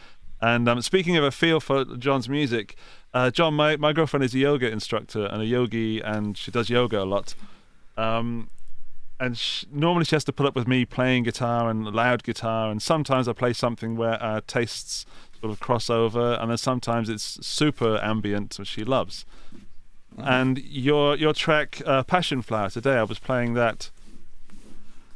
And 0.43 0.67
um, 0.67 0.81
speaking 0.81 1.15
of 1.15 1.23
a 1.23 1.31
feel 1.31 1.61
for 1.61 1.85
John's 1.85 2.27
music, 2.27 2.75
uh, 3.13 3.31
John, 3.31 3.53
my, 3.53 3.77
my 3.77 3.93
girlfriend 3.93 4.25
is 4.25 4.35
a 4.35 4.39
yoga 4.39 4.69
instructor 4.69 5.25
and 5.27 5.41
a 5.41 5.45
yogi, 5.45 6.01
and 6.01 6.37
she 6.37 6.51
does 6.51 6.69
yoga 6.69 7.01
a 7.01 7.05
lot. 7.05 7.33
Um, 7.95 8.49
and 9.21 9.37
sh 9.37 9.63
normally 9.71 10.03
she 10.03 10.17
has 10.17 10.25
to 10.25 10.33
put 10.33 10.45
up 10.45 10.53
with 10.53 10.67
me 10.67 10.83
playing 10.83 11.23
guitar 11.23 11.69
and 11.69 11.85
loud 11.85 12.23
guitar, 12.23 12.69
and 12.69 12.81
sometimes 12.81 13.29
I 13.29 13.31
play 13.31 13.53
something 13.53 13.95
where 13.95 14.21
our 14.21 14.41
tastes 14.41 15.05
sort 15.39 15.53
of 15.53 15.61
cross 15.61 15.89
over, 15.89 16.33
and 16.33 16.49
then 16.49 16.57
sometimes 16.57 17.07
it's 17.07 17.45
super 17.45 17.97
ambient, 18.03 18.59
which 18.59 18.67
she 18.67 18.83
loves. 18.83 19.25
And 20.17 20.57
your 20.57 21.15
your 21.15 21.33
track 21.33 21.81
uh, 21.85 22.03
Passionflower 22.03 22.69
today, 22.73 22.97
I 22.97 23.03
was 23.03 23.17
playing 23.17 23.53
that 23.53 23.91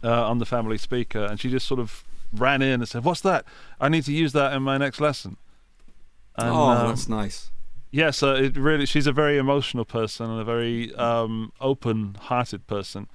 uh, 0.05 0.29
on 0.29 0.37
the 0.37 0.45
family 0.45 0.77
speaker, 0.77 1.25
and 1.25 1.37
she 1.37 1.49
just 1.49 1.67
sort 1.67 1.81
of 1.81 2.06
ran 2.31 2.61
in 2.61 2.81
and 2.81 2.87
said, 2.87 3.03
"What's 3.03 3.21
that? 3.21 3.45
I 3.79 3.89
need 3.89 4.03
to 4.05 4.13
use 4.13 4.33
that 4.33 4.53
in 4.53 4.63
my 4.63 4.77
next 4.77 4.99
lesson." 5.01 5.37
And, 6.35 6.49
oh, 6.49 6.69
um, 6.69 6.87
that's 6.89 7.09
nice. 7.09 7.49
yeah, 7.91 8.11
so 8.11 8.35
it 8.35 8.55
really 8.57 8.85
she's 8.85 9.07
a 9.07 9.11
very 9.11 9.37
emotional 9.37 9.85
person 9.85 10.29
and 10.29 10.39
a 10.39 10.43
very 10.43 10.93
um, 10.95 11.51
open-hearted 11.59 12.67
person, 12.67 13.07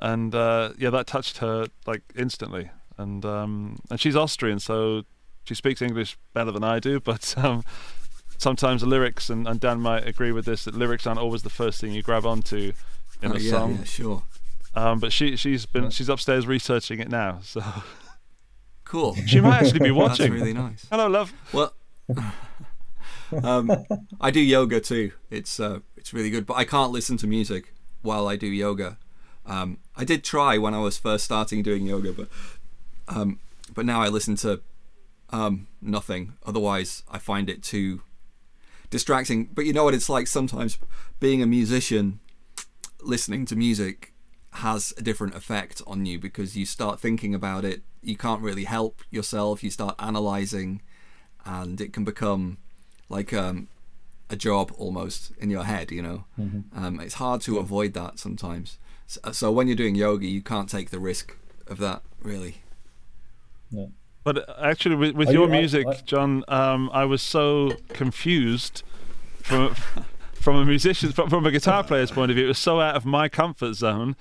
and 0.00 0.34
uh, 0.34 0.70
yeah, 0.78 0.90
that 0.90 1.06
touched 1.06 1.38
her 1.38 1.66
like 1.86 2.02
instantly. 2.16 2.70
And 2.98 3.24
um, 3.26 3.78
and 3.90 4.00
she's 4.00 4.16
Austrian, 4.16 4.58
so 4.58 5.02
she 5.44 5.54
speaks 5.54 5.82
English 5.82 6.16
better 6.32 6.50
than 6.50 6.64
I 6.64 6.78
do, 6.78 6.98
but 7.10 7.34
um, 7.36 7.62
sometimes 8.38 8.80
the 8.80 8.86
lyrics 8.86 9.28
and, 9.28 9.46
and 9.46 9.60
Dan 9.60 9.80
might 9.80 10.06
agree 10.08 10.32
with 10.32 10.46
this 10.46 10.64
that 10.64 10.74
lyrics 10.74 11.06
aren't 11.06 11.20
always 11.20 11.42
the 11.42 11.50
first 11.50 11.78
thing 11.80 11.92
you 11.92 12.02
grab 12.02 12.24
onto 12.24 12.72
in 13.22 13.32
Oh, 13.32 13.34
a 13.34 13.38
yeah, 13.38 13.50
song. 13.50 13.76
yeah, 13.78 13.84
sure. 13.84 14.22
Um, 14.74 14.98
but 14.98 15.12
she 15.12 15.36
she's 15.36 15.66
been 15.66 15.90
she's 15.90 16.08
upstairs 16.08 16.46
researching 16.46 17.00
it 17.00 17.10
now, 17.10 17.40
so 17.42 17.62
Cool. 18.86 19.16
she 19.26 19.40
might 19.40 19.62
actually 19.62 19.80
be 19.80 19.90
watching. 20.02 20.30
That's 20.30 20.40
really 20.40 20.52
nice. 20.52 20.86
Hello, 20.90 21.08
love. 21.08 21.32
Well, 21.52 21.74
um, 23.42 23.84
I 24.20 24.30
do 24.30 24.40
yoga 24.40 24.80
too. 24.80 25.12
It's 25.28 25.58
uh, 25.58 25.80
it's 25.96 26.14
really 26.14 26.30
good, 26.30 26.46
but 26.46 26.54
I 26.54 26.64
can't 26.64 26.92
listen 26.92 27.16
to 27.18 27.26
music 27.26 27.74
while 28.02 28.28
I 28.28 28.36
do 28.36 28.46
yoga. 28.46 28.96
Um, 29.44 29.78
I 29.96 30.04
did 30.04 30.22
try 30.22 30.56
when 30.56 30.72
I 30.72 30.78
was 30.78 30.98
first 30.98 31.24
starting 31.24 31.62
doing 31.62 31.84
yoga, 31.84 32.12
but 32.12 32.28
um, 33.08 33.40
but 33.74 33.84
now 33.84 34.00
I 34.00 34.08
listen 34.08 34.36
to 34.36 34.60
um, 35.30 35.66
nothing. 35.82 36.34
Otherwise, 36.46 37.02
I 37.10 37.18
find 37.18 37.50
it 37.50 37.64
too 37.64 38.02
distracting. 38.88 39.46
But 39.52 39.66
you 39.66 39.72
know 39.72 39.82
what 39.82 39.94
it's 39.94 40.08
like 40.08 40.28
sometimes 40.28 40.78
being 41.18 41.42
a 41.42 41.46
musician, 41.46 42.20
listening 43.02 43.46
to 43.46 43.56
music 43.56 44.12
has 44.56 44.92
a 44.96 45.02
different 45.02 45.34
effect 45.34 45.82
on 45.86 46.06
you 46.06 46.18
because 46.18 46.56
you 46.56 46.64
start 46.66 47.00
thinking 47.00 47.34
about 47.34 47.64
it. 47.64 47.82
You 48.02 48.16
can't 48.16 48.40
really 48.42 48.64
help 48.64 49.02
yourself. 49.10 49.62
You 49.64 49.70
start 49.70 49.94
analyzing, 49.98 50.82
and 51.44 51.80
it 51.80 51.92
can 51.92 52.04
become 52.04 52.58
like 53.08 53.32
um, 53.32 53.68
a 54.30 54.36
job 54.36 54.72
almost 54.78 55.32
in 55.38 55.50
your 55.50 55.64
head. 55.64 55.90
You 55.90 56.02
know, 56.02 56.24
um, 56.74 57.00
it's 57.00 57.14
hard 57.14 57.40
to 57.42 57.58
avoid 57.58 57.92
that 57.94 58.18
sometimes. 58.18 58.78
So, 59.06 59.20
so 59.32 59.52
when 59.52 59.66
you're 59.68 59.76
doing 59.76 59.94
yoga, 59.94 60.26
you 60.26 60.42
can't 60.42 60.68
take 60.68 60.90
the 60.90 60.98
risk 61.00 61.36
of 61.66 61.78
that 61.78 62.02
really. 62.20 62.62
But 64.24 64.48
uh, 64.48 64.54
actually, 64.60 64.96
with, 64.96 65.14
with 65.14 65.30
your 65.30 65.46
you- 65.48 65.54
I- 65.54 65.58
music, 65.58 65.86
I- 65.86 66.00
John, 66.04 66.44
um, 66.48 66.90
I 66.92 67.04
was 67.04 67.22
so 67.22 67.72
confused 67.88 68.82
from 69.42 69.74
from 70.34 70.56
a 70.56 70.64
musician, 70.64 71.10
from, 71.12 71.28
from 71.28 71.44
a 71.46 71.50
guitar 71.50 71.82
player's 71.82 72.10
point 72.12 72.30
of 72.30 72.36
view. 72.36 72.44
It 72.44 72.48
was 72.48 72.58
so 72.58 72.80
out 72.80 72.94
of 72.94 73.04
my 73.04 73.28
comfort 73.28 73.74
zone 73.74 74.14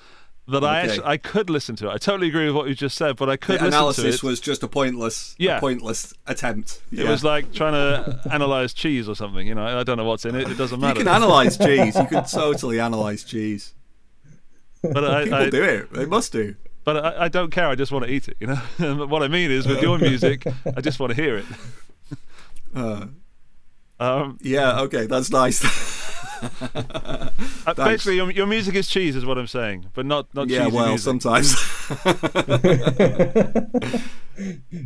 that 0.48 0.64
I 0.64 0.82
actually 0.82 1.06
I 1.06 1.18
could 1.18 1.50
listen 1.50 1.76
to 1.78 1.90
it. 1.90 1.94
I 1.94 1.98
totally 1.98 2.28
agree 2.28 2.46
with 2.46 2.56
what 2.56 2.68
you 2.68 2.76
just 2.76 2.98
said, 2.98 3.16
but 3.16 3.30
I 3.30 3.36
could 3.38 3.60
the 3.60 3.66
listen 3.66 3.72
to 3.72 3.78
analysis 3.78 4.22
was 4.24 4.40
just 4.40 4.62
a 4.64 4.68
pointless, 4.68 5.36
Yeah. 5.40 5.58
a 5.58 5.60
pointless 5.60 6.14
attempt. 6.28 6.82
it 6.92 7.00
Yeah. 7.00 7.10
was 7.10 7.24
like 7.24 7.52
trying 7.54 7.74
to 7.74 8.20
analyze 8.32 8.74
cheese 8.74 9.10
or 9.10 9.16
something. 9.16 9.48
You 9.48 9.56
know, 9.56 9.66
I 9.66 9.84
don't 9.84 9.98
know 9.98 10.04
what's 10.06 10.26
in 10.26 10.36
it. 10.36 10.50
It 10.50 10.58
doesn't 10.58 10.80
matter. 10.80 11.00
you 11.00 11.06
can 11.06 11.14
analyze 11.16 11.58
cheese. 11.58 11.96
You 11.96 12.06
can 12.06 12.26
totally 12.26 12.80
analyze 12.80 13.24
cheese. 13.24 13.74
but 14.84 15.04
I, 15.04 15.24
People 15.24 15.40
I, 15.40 15.50
do 15.50 15.64
it. 15.64 15.94
They 15.94 16.06
must 16.06 16.32
do. 16.32 16.56
but 16.84 17.04
I, 17.04 17.26
I 17.26 17.28
don't 17.28 17.50
care. 17.50 17.68
I 17.68 17.74
just 17.76 17.92
want 17.92 18.06
to 18.06 18.12
eat 18.12 18.28
it. 18.28 18.38
You 18.40 18.48
know. 18.48 19.06
What 19.08 19.24
I 19.24 19.28
mean 19.28 19.50
is, 19.50 19.66
with 19.66 19.82
your 19.82 19.98
music, 19.98 20.46
I 20.78 20.82
just 20.82 21.00
want 21.00 21.16
to 21.16 21.20
hear 21.20 21.38
it. 21.38 21.46
Uh, 22.76 23.08
Um, 24.00 24.38
yeah. 24.42 24.82
Okay. 24.82 25.06
That's 25.06 25.30
nice. 25.32 25.64
uh, 27.66 27.74
basically, 27.76 28.18
your, 28.18 28.32
your 28.32 28.46
music 28.46 28.76
is 28.76 28.88
cheese, 28.88 29.16
is 29.16 29.26
what 29.26 29.38
I'm 29.38 29.48
saying, 29.48 29.88
but 29.94 30.06
not 30.06 30.34
not 30.34 30.50
yeah. 30.50 30.68
Well, 30.68 30.90
music. 30.90 31.06
sometimes. 31.06 31.56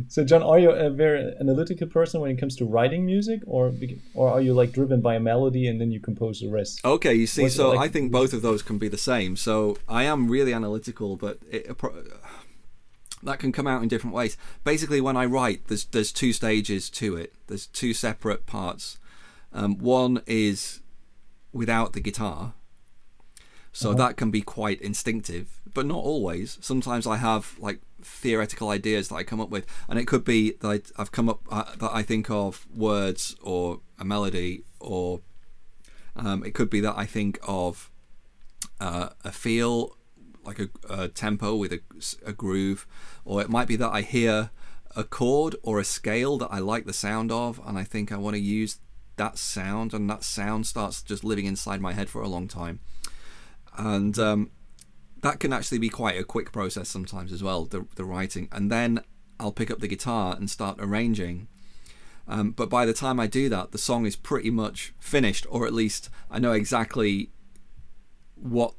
So, 0.08 0.24
John, 0.24 0.42
are 0.42 0.58
you 0.58 0.70
a 0.70 0.90
very 0.90 1.34
analytical 1.40 1.88
person 1.88 2.20
when 2.20 2.30
it 2.30 2.38
comes 2.38 2.54
to 2.56 2.64
writing 2.64 3.04
music, 3.04 3.42
or 3.46 3.72
or 4.14 4.30
are 4.30 4.40
you 4.40 4.54
like 4.54 4.72
driven 4.72 5.00
by 5.00 5.16
a 5.16 5.20
melody 5.20 5.66
and 5.66 5.80
then 5.80 5.90
you 5.90 5.98
compose 5.98 6.40
the 6.40 6.48
rest? 6.48 6.84
Okay, 6.84 7.14
you 7.14 7.26
see, 7.26 7.42
What's 7.42 7.56
so 7.56 7.70
like- 7.70 7.80
I 7.80 7.88
think 7.88 8.12
both 8.12 8.32
of 8.32 8.42
those 8.42 8.62
can 8.62 8.78
be 8.78 8.88
the 8.88 8.98
same. 8.98 9.36
So 9.36 9.76
I 9.88 10.04
am 10.04 10.28
really 10.28 10.52
analytical, 10.52 11.16
but 11.16 11.38
it, 11.50 11.76
that 13.22 13.38
can 13.40 13.50
come 13.50 13.66
out 13.66 13.82
in 13.82 13.88
different 13.88 14.14
ways. 14.14 14.36
Basically, 14.62 15.00
when 15.00 15.16
I 15.16 15.24
write, 15.24 15.66
there's 15.66 15.84
there's 15.86 16.12
two 16.12 16.32
stages 16.32 16.88
to 16.90 17.16
it. 17.16 17.34
There's 17.48 17.66
two 17.66 17.92
separate 17.92 18.46
parts. 18.46 18.98
Um, 19.52 19.78
one 19.78 20.22
is 20.26 20.80
without 21.52 21.92
the 21.92 22.00
guitar, 22.00 22.54
so 23.72 23.94
that 23.94 24.16
can 24.16 24.30
be 24.30 24.42
quite 24.42 24.80
instinctive, 24.80 25.60
but 25.72 25.86
not 25.86 25.98
always. 25.98 26.58
Sometimes 26.60 27.06
I 27.06 27.16
have 27.16 27.56
like 27.58 27.80
theoretical 28.02 28.68
ideas 28.68 29.08
that 29.08 29.16
I 29.16 29.22
come 29.22 29.40
up 29.40 29.50
with, 29.50 29.66
and 29.88 29.98
it 29.98 30.06
could 30.06 30.24
be 30.24 30.52
that 30.60 30.90
I've 30.96 31.12
come 31.12 31.28
up 31.28 31.40
uh, 31.50 31.74
that 31.78 31.90
I 31.92 32.02
think 32.02 32.30
of 32.30 32.66
words 32.74 33.36
or 33.42 33.80
a 33.98 34.04
melody 34.04 34.64
or 34.80 35.20
um, 36.16 36.44
it 36.44 36.54
could 36.54 36.70
be 36.70 36.80
that 36.80 36.96
I 36.96 37.06
think 37.06 37.38
of 37.46 37.90
uh, 38.80 39.10
a 39.24 39.32
feel, 39.32 39.96
like 40.44 40.58
a, 40.58 40.68
a 40.88 41.08
tempo 41.08 41.54
with 41.54 41.72
a, 41.72 41.80
a 42.24 42.32
groove, 42.32 42.86
or 43.24 43.40
it 43.40 43.50
might 43.50 43.68
be 43.68 43.76
that 43.76 43.90
I 43.90 44.02
hear 44.02 44.50
a 44.96 45.04
chord 45.04 45.54
or 45.62 45.78
a 45.78 45.84
scale 45.84 46.38
that 46.38 46.48
I 46.50 46.58
like 46.58 46.86
the 46.86 46.92
sound 46.92 47.30
of, 47.30 47.60
and 47.64 47.78
I 47.78 47.84
think 47.84 48.10
I 48.10 48.16
want 48.16 48.34
to 48.34 48.40
use 48.40 48.78
that 49.20 49.36
sound, 49.36 49.92
and 49.92 50.08
that 50.08 50.24
sound 50.24 50.66
starts 50.66 51.02
just 51.02 51.22
living 51.22 51.44
inside 51.44 51.78
my 51.78 51.92
head 51.92 52.08
for 52.08 52.22
a 52.22 52.28
long 52.28 52.48
time. 52.48 52.80
And 53.76 54.18
um, 54.18 54.50
that 55.20 55.40
can 55.40 55.52
actually 55.52 55.76
be 55.76 55.90
quite 55.90 56.18
a 56.18 56.24
quick 56.24 56.52
process 56.52 56.88
sometimes 56.88 57.30
as 57.30 57.42
well, 57.42 57.66
the, 57.66 57.86
the 57.96 58.04
writing. 58.04 58.48
And 58.50 58.72
then 58.72 59.00
I'll 59.38 59.52
pick 59.52 59.70
up 59.70 59.80
the 59.80 59.88
guitar 59.88 60.34
and 60.36 60.48
start 60.48 60.78
arranging. 60.80 61.48
Um, 62.26 62.52
but 62.52 62.70
by 62.70 62.86
the 62.86 62.94
time 62.94 63.20
I 63.20 63.26
do 63.26 63.50
that, 63.50 63.72
the 63.72 63.78
song 63.78 64.06
is 64.06 64.16
pretty 64.16 64.50
much 64.50 64.94
finished, 64.98 65.46
or 65.50 65.66
at 65.66 65.74
least 65.74 66.08
I 66.30 66.38
know 66.38 66.52
exactly 66.52 67.28
what 68.36 68.72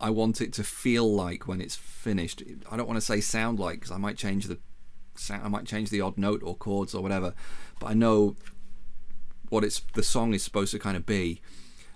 I 0.00 0.10
want 0.10 0.40
it 0.40 0.52
to 0.54 0.64
feel 0.64 1.08
like 1.14 1.46
when 1.46 1.60
it's 1.60 1.76
finished. 1.76 2.42
I 2.68 2.76
don't 2.76 2.88
want 2.88 2.96
to 2.96 3.06
say 3.06 3.20
sound 3.20 3.60
like 3.60 3.76
because 3.76 3.92
I 3.92 3.98
might 3.98 4.16
change 4.16 4.46
the 4.46 4.58
sound, 5.14 5.44
I 5.44 5.48
might 5.48 5.66
change 5.66 5.90
the 5.90 6.00
odd 6.00 6.18
note 6.18 6.42
or 6.42 6.56
chords 6.56 6.96
or 6.96 7.02
whatever, 7.02 7.32
but 7.78 7.90
I 7.90 7.94
know 7.94 8.34
what 9.54 9.64
it's 9.64 9.80
the 9.94 10.02
song 10.02 10.34
is 10.34 10.42
supposed 10.42 10.72
to 10.72 10.78
kind 10.78 10.96
of 10.96 11.06
be. 11.06 11.40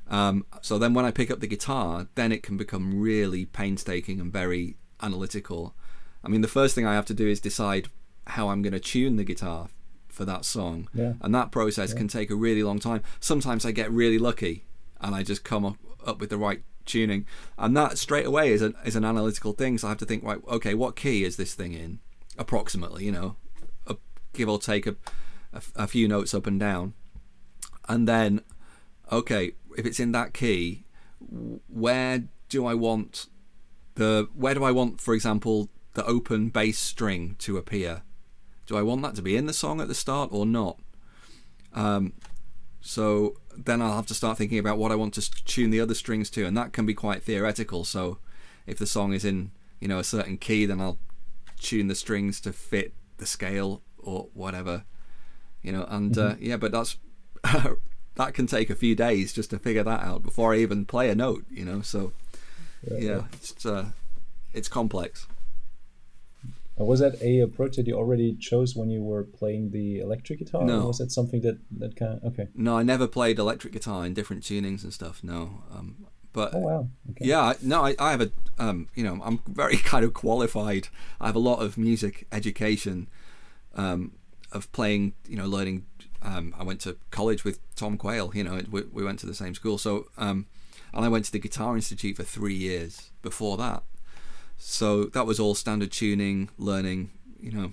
Um, 0.08 0.46
so 0.62 0.78
then 0.78 0.94
when 0.94 1.04
I 1.04 1.10
pick 1.10 1.30
up 1.30 1.40
the 1.40 1.46
guitar, 1.46 2.06
then 2.14 2.32
it 2.32 2.42
can 2.42 2.56
become 2.56 2.98
really 2.98 3.44
painstaking 3.44 4.20
and 4.20 4.32
very 4.32 4.76
analytical. 5.02 5.74
I 6.24 6.28
mean, 6.28 6.40
the 6.40 6.48
first 6.48 6.74
thing 6.74 6.86
I 6.86 6.94
have 6.94 7.04
to 7.06 7.14
do 7.14 7.26
is 7.28 7.40
decide 7.40 7.88
how 8.28 8.48
I'm 8.48 8.62
going 8.62 8.72
to 8.72 8.80
tune 8.80 9.16
the 9.16 9.24
guitar 9.24 9.68
for 10.08 10.24
that 10.24 10.44
song, 10.44 10.88
Yeah. 10.94 11.12
and 11.20 11.34
that 11.34 11.50
process 11.52 11.92
can 11.94 12.08
take 12.08 12.30
a 12.30 12.34
really 12.34 12.62
long 12.62 12.78
time. 12.80 13.02
Sometimes 13.20 13.64
I 13.64 13.70
get 13.72 13.90
really 13.90 14.18
lucky 14.18 14.64
and 15.00 15.14
I 15.14 15.22
just 15.22 15.44
come 15.44 15.64
up, 15.64 15.76
up 16.06 16.20
with 16.20 16.30
the 16.30 16.38
right 16.38 16.62
tuning, 16.86 17.26
and 17.58 17.76
that 17.76 17.98
straight 17.98 18.26
away 18.26 18.50
is 18.52 18.62
an 18.62 18.74
is 18.84 18.96
an 18.96 19.04
analytical 19.04 19.52
thing. 19.52 19.78
So 19.78 19.86
I 19.88 19.90
have 19.90 19.98
to 19.98 20.06
think, 20.06 20.24
right, 20.24 20.40
okay, 20.48 20.74
what 20.74 20.96
key 20.96 21.22
is 21.22 21.36
this 21.36 21.54
thing 21.54 21.72
in, 21.74 22.00
approximately, 22.36 23.04
you 23.04 23.12
know, 23.12 23.36
a, 23.86 23.94
give 24.32 24.48
or 24.48 24.58
take 24.58 24.86
a, 24.86 24.96
a, 25.52 25.62
a 25.76 25.86
few 25.86 26.08
notes 26.08 26.34
up 26.34 26.46
and 26.46 26.58
down, 26.58 26.94
and 27.88 28.06
then, 28.06 28.42
okay, 29.10 29.52
if 29.76 29.86
it's 29.86 30.00
in 30.00 30.12
that 30.12 30.34
key, 30.34 30.84
where 31.68 32.24
do 32.48 32.66
I 32.66 32.74
want 32.74 33.26
the 33.94 34.28
where 34.34 34.54
do 34.54 34.64
I 34.64 34.70
want, 34.70 35.00
for 35.00 35.14
example, 35.14 35.68
the 35.94 36.04
open 36.04 36.48
bass 36.48 36.78
string 36.78 37.36
to 37.40 37.56
appear? 37.56 38.02
Do 38.66 38.76
I 38.76 38.82
want 38.82 39.02
that 39.02 39.14
to 39.16 39.22
be 39.22 39.36
in 39.36 39.46
the 39.46 39.52
song 39.52 39.80
at 39.80 39.88
the 39.88 39.94
start 39.94 40.30
or 40.32 40.46
not? 40.46 40.78
Um, 41.74 42.12
so 42.80 43.36
then 43.56 43.82
I'll 43.82 43.96
have 43.96 44.06
to 44.06 44.14
start 44.14 44.38
thinking 44.38 44.58
about 44.58 44.78
what 44.78 44.92
I 44.92 44.94
want 44.94 45.14
to 45.14 45.44
tune 45.44 45.70
the 45.70 45.80
other 45.80 45.94
strings 45.94 46.30
to, 46.30 46.44
and 46.46 46.56
that 46.56 46.72
can 46.72 46.86
be 46.86 46.94
quite 46.94 47.22
theoretical. 47.22 47.84
So 47.84 48.18
if 48.66 48.78
the 48.78 48.86
song 48.86 49.12
is 49.12 49.24
in 49.24 49.50
you 49.80 49.88
know 49.88 49.98
a 49.98 50.04
certain 50.04 50.38
key, 50.38 50.66
then 50.66 50.80
I'll 50.80 50.98
tune 51.58 51.88
the 51.88 51.94
strings 51.94 52.40
to 52.42 52.52
fit 52.52 52.94
the 53.16 53.26
scale 53.26 53.82
or 53.98 54.28
whatever, 54.34 54.84
you 55.62 55.72
know. 55.72 55.84
And 55.88 56.16
uh, 56.16 56.34
yeah, 56.38 56.56
but 56.56 56.72
that's 56.72 56.96
that 58.14 58.34
can 58.34 58.46
take 58.46 58.70
a 58.70 58.74
few 58.74 58.94
days 58.94 59.32
just 59.32 59.50
to 59.50 59.58
figure 59.58 59.84
that 59.84 60.02
out 60.02 60.22
before 60.22 60.54
I 60.54 60.58
even 60.58 60.84
play 60.84 61.08
a 61.10 61.14
note, 61.14 61.44
you 61.50 61.64
know. 61.64 61.82
So 61.82 62.12
yeah, 62.82 63.22
it's 63.32 63.64
uh, 63.64 63.86
it's 64.52 64.68
complex. 64.68 65.26
Was 66.76 67.00
that 67.00 67.20
a 67.20 67.40
approach 67.40 67.74
that 67.76 67.88
you 67.88 67.94
already 67.94 68.36
chose 68.36 68.76
when 68.76 68.88
you 68.88 69.02
were 69.02 69.24
playing 69.24 69.72
the 69.72 69.98
electric 69.98 70.38
guitar? 70.38 70.64
No. 70.64 70.82
Or 70.82 70.86
was 70.88 70.98
that 70.98 71.10
something 71.10 71.40
that 71.40 71.58
that 71.78 71.96
kind 71.96 72.20
of 72.22 72.32
okay? 72.32 72.48
No, 72.54 72.78
I 72.78 72.82
never 72.82 73.08
played 73.08 73.38
electric 73.38 73.72
guitar 73.72 74.06
in 74.06 74.14
different 74.14 74.44
tunings 74.44 74.84
and 74.84 74.92
stuff. 74.92 75.24
No, 75.24 75.62
um, 75.74 76.06
but 76.32 76.54
Oh 76.54 76.58
wow. 76.58 76.88
Okay. 77.10 77.24
yeah, 77.26 77.54
no, 77.62 77.84
I, 77.84 77.96
I 77.98 78.12
have 78.12 78.20
a, 78.20 78.30
um, 78.58 78.88
you 78.94 79.02
know, 79.02 79.20
I'm 79.24 79.40
very 79.48 79.76
kind 79.92 80.04
of 80.04 80.14
qualified. 80.14 80.88
I 81.20 81.26
have 81.26 81.36
a 81.36 81.40
lot 81.40 81.60
of 81.60 81.76
music 81.76 82.26
education, 82.30 83.08
um, 83.74 84.12
of 84.52 84.70
playing, 84.72 85.14
you 85.28 85.36
know, 85.36 85.46
learning. 85.46 85.86
Um, 86.22 86.54
I 86.58 86.64
went 86.64 86.80
to 86.82 86.96
college 87.10 87.44
with 87.44 87.58
Tom 87.76 87.96
Quayle. 87.96 88.32
You 88.34 88.44
know, 88.44 88.60
we, 88.70 88.82
we 88.92 89.04
went 89.04 89.18
to 89.20 89.26
the 89.26 89.34
same 89.34 89.54
school. 89.54 89.78
So, 89.78 90.06
um, 90.16 90.46
and 90.92 91.04
I 91.04 91.08
went 91.08 91.24
to 91.26 91.32
the 91.32 91.38
Guitar 91.38 91.76
Institute 91.76 92.16
for 92.16 92.24
three 92.24 92.54
years 92.54 93.10
before 93.22 93.56
that. 93.58 93.82
So 94.56 95.04
that 95.04 95.26
was 95.26 95.38
all 95.38 95.54
standard 95.54 95.92
tuning, 95.92 96.50
learning, 96.58 97.10
you 97.40 97.52
know, 97.52 97.72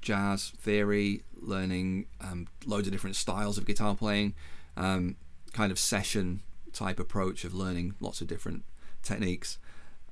jazz 0.00 0.50
theory, 0.60 1.22
learning 1.40 2.06
um, 2.20 2.46
loads 2.64 2.86
of 2.86 2.92
different 2.92 3.16
styles 3.16 3.58
of 3.58 3.66
guitar 3.66 3.94
playing, 3.96 4.34
um, 4.76 5.16
kind 5.52 5.72
of 5.72 5.78
session 5.78 6.40
type 6.72 7.00
approach 7.00 7.44
of 7.44 7.54
learning 7.54 7.94
lots 8.00 8.20
of 8.20 8.26
different 8.26 8.64
techniques. 9.02 9.58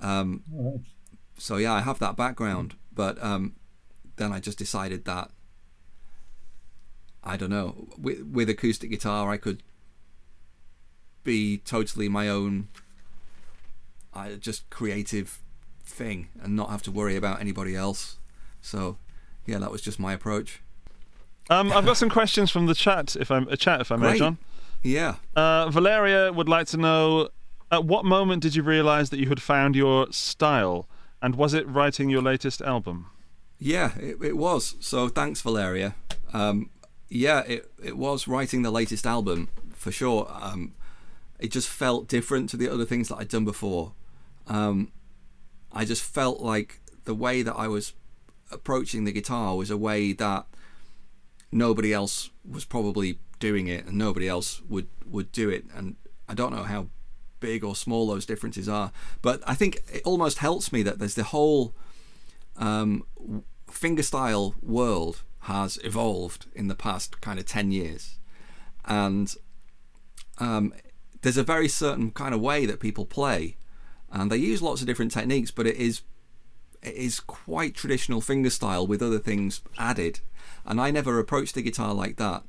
Um, 0.01 0.43
so 1.39 1.57
yeah, 1.57 1.73
I 1.73 1.81
have 1.81 1.99
that 2.01 2.17
background, 2.17 2.75
but 2.93 3.23
um, 3.23 3.55
then 4.17 4.33
I 4.33 4.41
just 4.41 4.59
decided 4.59 5.05
that 5.05 5.31
I 7.25 7.37
don't 7.37 7.51
know 7.51 7.89
with 7.99 8.23
with 8.23 8.49
acoustic 8.49 8.91
guitar 8.91 9.31
I 9.31 9.37
could 9.37 9.63
be 11.25 11.59
totally 11.59 12.09
my 12.09 12.29
own, 12.29 12.69
I 14.13 14.35
just 14.35 14.69
creative 14.71 15.41
thing 15.85 16.29
and 16.43 16.57
not 16.57 16.71
have 16.71 16.83
to 16.83 16.91
worry 16.91 17.17
about 17.17 17.41
anybody 17.41 17.77
else. 17.77 18.19
So 18.61 18.99
yeah, 19.47 19.59
that 19.59 19.71
was 19.71 19.83
just 19.83 19.99
my 19.99 20.13
approach. 20.13 20.63
Um, 21.51 21.73
I've 21.73 21.85
got 21.85 21.97
some 21.97 22.09
questions 22.11 22.51
from 22.51 22.67
the 22.67 22.75
chat, 22.75 23.17
if 23.17 23.31
I'm 23.31 23.49
a 23.49 23.57
chat, 23.57 23.81
if 23.81 23.91
I 23.91 23.97
may, 23.97 24.11
Great. 24.11 24.19
John. 24.19 24.39
Yeah. 24.83 25.17
Uh, 25.35 25.71
Valeria 25.71 26.33
would 26.33 26.49
like 26.49 26.67
to 26.69 26.77
know: 26.77 27.29
At 27.71 27.85
what 27.85 28.05
moment 28.05 28.43
did 28.43 28.55
you 28.55 28.63
realise 28.63 29.09
that 29.11 29.19
you 29.19 29.29
had 29.29 29.43
found 29.43 29.77
your 29.77 30.11
style, 30.13 30.89
and 31.21 31.35
was 31.35 31.53
it 31.55 31.69
writing 31.69 32.11
your 32.11 32.23
latest 32.23 32.63
album? 32.63 33.07
Yeah, 33.59 33.97
it, 33.99 34.17
it 34.23 34.37
was. 34.37 34.77
So 34.81 35.09
thanks, 35.09 35.41
Valeria. 35.41 35.95
Um, 36.33 36.71
yeah, 37.13 37.41
it 37.41 37.71
it 37.83 37.97
was 37.97 38.27
writing 38.27 38.63
the 38.63 38.71
latest 38.71 39.07
album 39.07 39.49
for 39.75 39.93
sure. 39.93 40.31
Um, 40.41 40.75
it 41.39 41.51
just 41.51 41.69
felt 41.69 42.09
different 42.09 42.49
to 42.51 42.57
the 42.57 42.69
other 42.69 42.87
things 42.87 43.09
that 43.09 43.17
I'd 43.17 43.29
done 43.29 43.45
before. 43.45 43.93
Um, 44.47 44.93
I 45.73 45.85
just 45.85 46.03
felt 46.03 46.41
like 46.41 46.81
the 47.05 47.15
way 47.15 47.43
that 47.43 47.55
I 47.55 47.69
was 47.69 47.93
approaching 48.51 49.05
the 49.05 49.13
guitar 49.13 49.57
was 49.57 49.71
a 49.71 49.77
way 49.77 50.13
that 50.15 50.47
nobody 51.51 51.93
else 51.93 52.31
was 52.49 52.65
probably 52.65 53.19
doing 53.39 53.67
it, 53.67 53.87
and 53.87 53.99
nobody 53.99 54.27
else 54.27 54.63
would 54.69 54.89
would 55.05 55.31
do 55.33 55.51
it. 55.51 55.65
And 55.75 55.97
I 56.29 56.35
don't 56.35 56.55
know 56.55 56.63
how 56.63 56.89
big 57.41 57.63
or 57.63 57.77
small 57.77 58.07
those 58.07 58.25
differences 58.25 58.69
are, 58.69 58.91
but 59.21 59.43
I 59.47 59.55
think 59.55 59.81
it 59.93 60.03
almost 60.07 60.39
helps 60.39 60.73
me 60.73 60.83
that 60.85 60.99
there's 60.99 61.17
the 61.17 61.25
whole 61.25 61.75
um, 62.57 63.05
fingerstyle 63.69 64.55
world 64.63 65.23
has 65.43 65.79
evolved 65.83 66.47
in 66.55 66.69
the 66.69 66.75
past 66.75 67.21
kind 67.21 67.39
of 67.39 67.47
10 67.47 67.73
years. 67.73 68.19
And 68.85 69.35
um, 70.39 70.73
there's 71.23 71.37
a 71.37 71.43
very 71.43 71.69
certain 71.69 72.11
kind 72.11 72.35
of 72.35 72.41
way 72.41 72.67
that 72.67 72.81
people 72.81 73.07
play 73.07 73.57
and 74.11 74.31
they 74.31 74.37
use 74.37 74.61
lots 74.61 74.81
of 74.81 74.87
different 74.87 75.13
techniques 75.13 75.51
but 75.51 75.67
it 75.67 75.77
is 75.77 76.03
it 76.83 76.95
is 76.95 77.21
quite 77.21 77.75
traditional 77.75 78.21
fingerstyle 78.21 78.87
with 78.89 79.01
other 79.03 79.21
things 79.21 79.61
added. 79.79 80.19
And 80.67 80.81
I 80.81 80.91
never 80.91 81.21
approached 81.21 81.55
the 81.55 81.63
guitar 81.63 81.95
like 81.95 82.17
that. 82.17 82.43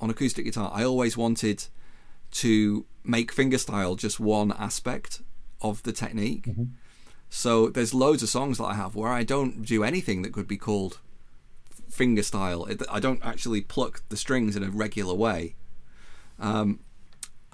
On 0.00 0.10
acoustic 0.10 0.44
guitar 0.44 0.72
I 0.74 0.82
always 0.82 1.16
wanted 1.16 1.64
to 2.32 2.84
make 3.04 3.34
fingerstyle 3.34 3.96
just 3.96 4.18
one 4.18 4.52
aspect 4.52 5.22
of 5.62 5.82
the 5.84 5.92
technique. 5.92 6.48
So 7.28 7.68
there's 7.68 7.94
loads 7.94 8.22
of 8.22 8.28
songs 8.28 8.58
that 8.58 8.64
I 8.64 8.74
have 8.74 8.96
where 8.96 9.12
I 9.12 9.22
don't 9.22 9.64
do 9.64 9.84
anything 9.84 10.22
that 10.22 10.32
could 10.32 10.48
be 10.48 10.56
called 10.56 10.98
fingerstyle. 11.90 12.68
It- 12.68 12.82
I 12.90 13.00
don't 13.00 13.24
actually 13.24 13.60
pluck 13.60 14.02
the 14.08 14.16
strings 14.16 14.56
in 14.56 14.62
a 14.62 14.70
regular 14.70 15.14
way. 15.14 15.54
Um, 16.38 16.80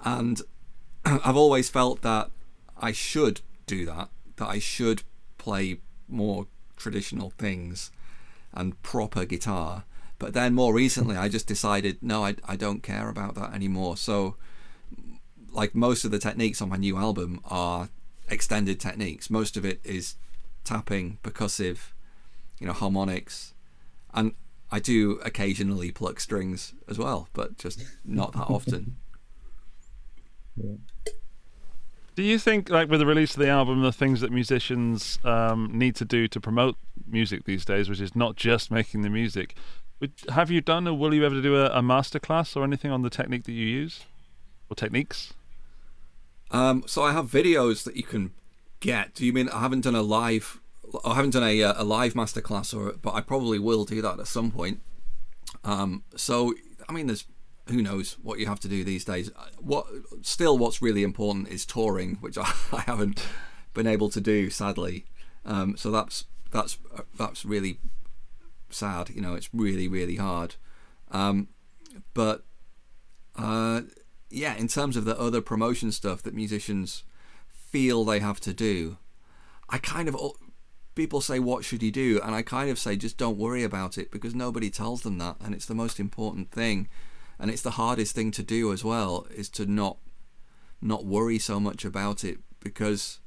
and 0.03 0.41
I've 1.05 1.37
always 1.37 1.69
felt 1.69 2.01
that 2.01 2.31
I 2.77 2.91
should 2.91 3.41
do 3.65 3.85
that, 3.85 4.09
that 4.37 4.47
I 4.47 4.59
should 4.59 5.03
play 5.37 5.79
more 6.07 6.47
traditional 6.75 7.29
things 7.31 7.91
and 8.53 8.81
proper 8.83 9.25
guitar. 9.25 9.83
But 10.19 10.33
then 10.33 10.53
more 10.53 10.73
recently, 10.73 11.17
I 11.17 11.27
just 11.27 11.47
decided, 11.47 11.97
no, 12.01 12.23
I, 12.23 12.35
I 12.45 12.55
don't 12.55 12.83
care 12.83 13.09
about 13.09 13.35
that 13.35 13.53
anymore. 13.53 13.97
So, 13.97 14.35
like 15.51 15.75
most 15.75 16.05
of 16.05 16.11
the 16.11 16.19
techniques 16.19 16.61
on 16.61 16.69
my 16.69 16.77
new 16.77 16.97
album 16.97 17.39
are 17.45 17.89
extended 18.29 18.79
techniques. 18.79 19.29
Most 19.29 19.57
of 19.57 19.65
it 19.65 19.79
is 19.83 20.15
tapping, 20.63 21.19
percussive, 21.23 21.91
you 22.59 22.67
know, 22.67 22.73
harmonics, 22.73 23.52
and 24.13 24.33
I 24.71 24.79
do 24.79 25.19
occasionally 25.23 25.91
pluck 25.91 26.19
strings 26.19 26.73
as 26.87 26.97
well, 26.97 27.29
but 27.33 27.57
just 27.57 27.83
not 28.03 28.33
that 28.33 28.45
often. 28.45 28.97
Do 32.15 32.21
you 32.21 32.37
think, 32.37 32.69
like 32.69 32.89
with 32.89 32.99
the 32.99 33.07
release 33.07 33.33
of 33.33 33.39
the 33.39 33.49
album, 33.49 33.81
the 33.81 33.91
things 33.91 34.21
that 34.21 34.31
musicians 34.31 35.17
um, 35.23 35.71
need 35.73 35.95
to 35.95 36.05
do 36.05 36.27
to 36.27 36.39
promote 36.39 36.75
music 37.07 37.45
these 37.45 37.65
days, 37.65 37.89
which 37.89 37.99
is 37.99 38.15
not 38.15 38.35
just 38.35 38.69
making 38.69 39.01
the 39.01 39.09
music, 39.09 39.55
have 40.29 40.51
you 40.51 40.61
done 40.61 40.87
or 40.87 40.97
will 40.97 41.13
you 41.13 41.25
ever 41.25 41.41
do 41.41 41.55
a, 41.55 41.65
a 41.67 41.81
masterclass 41.81 42.55
or 42.55 42.63
anything 42.63 42.91
on 42.91 43.01
the 43.01 43.09
technique 43.09 43.45
that 43.45 43.53
you 43.53 43.65
use 43.65 44.01
or 44.69 44.75
techniques? 44.75 45.33
Um, 46.51 46.83
so 46.85 47.03
I 47.03 47.13
have 47.13 47.31
videos 47.31 47.83
that 47.83 47.95
you 47.95 48.03
can 48.03 48.31
get. 48.79 49.15
Do 49.15 49.25
you 49.25 49.33
mean 49.33 49.49
I 49.49 49.61
haven't 49.61 49.81
done 49.81 49.95
a 49.95 50.03
live? 50.03 50.59
I 51.03 51.15
haven't 51.15 51.31
done 51.31 51.43
a, 51.43 51.63
uh, 51.63 51.73
a 51.77 51.83
live 51.83 52.13
masterclass, 52.13 52.75
or 52.77 52.93
but 52.93 53.13
I 53.13 53.21
probably 53.21 53.59
will 53.59 53.85
do 53.85 54.01
that 54.01 54.19
at 54.19 54.27
some 54.27 54.51
point. 54.51 54.81
Um, 55.63 56.03
so 56.15 56.53
I 56.87 56.93
mean, 56.93 57.07
there's 57.07 57.25
who 57.67 57.81
knows 57.81 58.17
what 58.21 58.39
you 58.39 58.45
have 58.45 58.59
to 58.61 58.67
do 58.67 58.83
these 58.83 59.05
days. 59.05 59.31
What 59.59 59.87
still, 60.21 60.57
what's 60.57 60.81
really 60.81 61.03
important 61.03 61.47
is 61.47 61.65
touring, 61.65 62.15
which 62.15 62.37
I, 62.41 62.51
I 62.71 62.81
haven't 62.81 63.25
been 63.73 63.87
able 63.87 64.09
to 64.09 64.21
do, 64.21 64.49
sadly. 64.49 65.05
Um, 65.45 65.77
so 65.77 65.91
that's 65.91 66.25
that's 66.51 66.77
that's 67.17 67.45
really 67.45 67.79
sad. 68.69 69.09
You 69.09 69.21
know, 69.21 69.35
it's 69.35 69.49
really 69.53 69.87
really 69.87 70.17
hard. 70.17 70.55
Um, 71.11 71.49
but 72.13 72.45
uh, 73.35 73.81
yeah, 74.29 74.55
in 74.55 74.67
terms 74.67 74.97
of 74.97 75.05
the 75.05 75.19
other 75.19 75.41
promotion 75.41 75.91
stuff 75.91 76.21
that 76.23 76.33
musicians 76.33 77.03
feel 77.47 78.03
they 78.03 78.19
have 78.19 78.39
to 78.41 78.53
do, 78.53 78.97
I 79.69 79.77
kind 79.77 80.07
of 80.07 80.15
people 80.95 81.21
say 81.21 81.39
what 81.39 81.65
should 81.65 81.83
you 81.83 81.91
do, 81.91 82.19
and 82.23 82.35
I 82.35 82.41
kind 82.41 82.69
of 82.69 82.79
say 82.79 82.95
just 82.95 83.17
don't 83.17 83.37
worry 83.37 83.63
about 83.63 83.97
it 83.97 84.11
because 84.11 84.35
nobody 84.35 84.69
tells 84.69 85.01
them 85.01 85.17
that, 85.19 85.37
and 85.43 85.53
it's 85.53 85.65
the 85.65 85.75
most 85.75 85.99
important 85.99 86.51
thing, 86.51 86.87
and 87.39 87.49
it's 87.49 87.61
the 87.61 87.71
hardest 87.71 88.15
thing 88.15 88.31
to 88.31 88.43
do 88.43 88.71
as 88.71 88.83
well 88.83 89.27
is 89.33 89.49
to 89.49 89.65
not 89.65 89.97
not 90.81 91.05
worry 91.05 91.39
so 91.39 91.59
much 91.59 91.85
about 91.85 92.23
it 92.23 92.39
because 92.59 93.19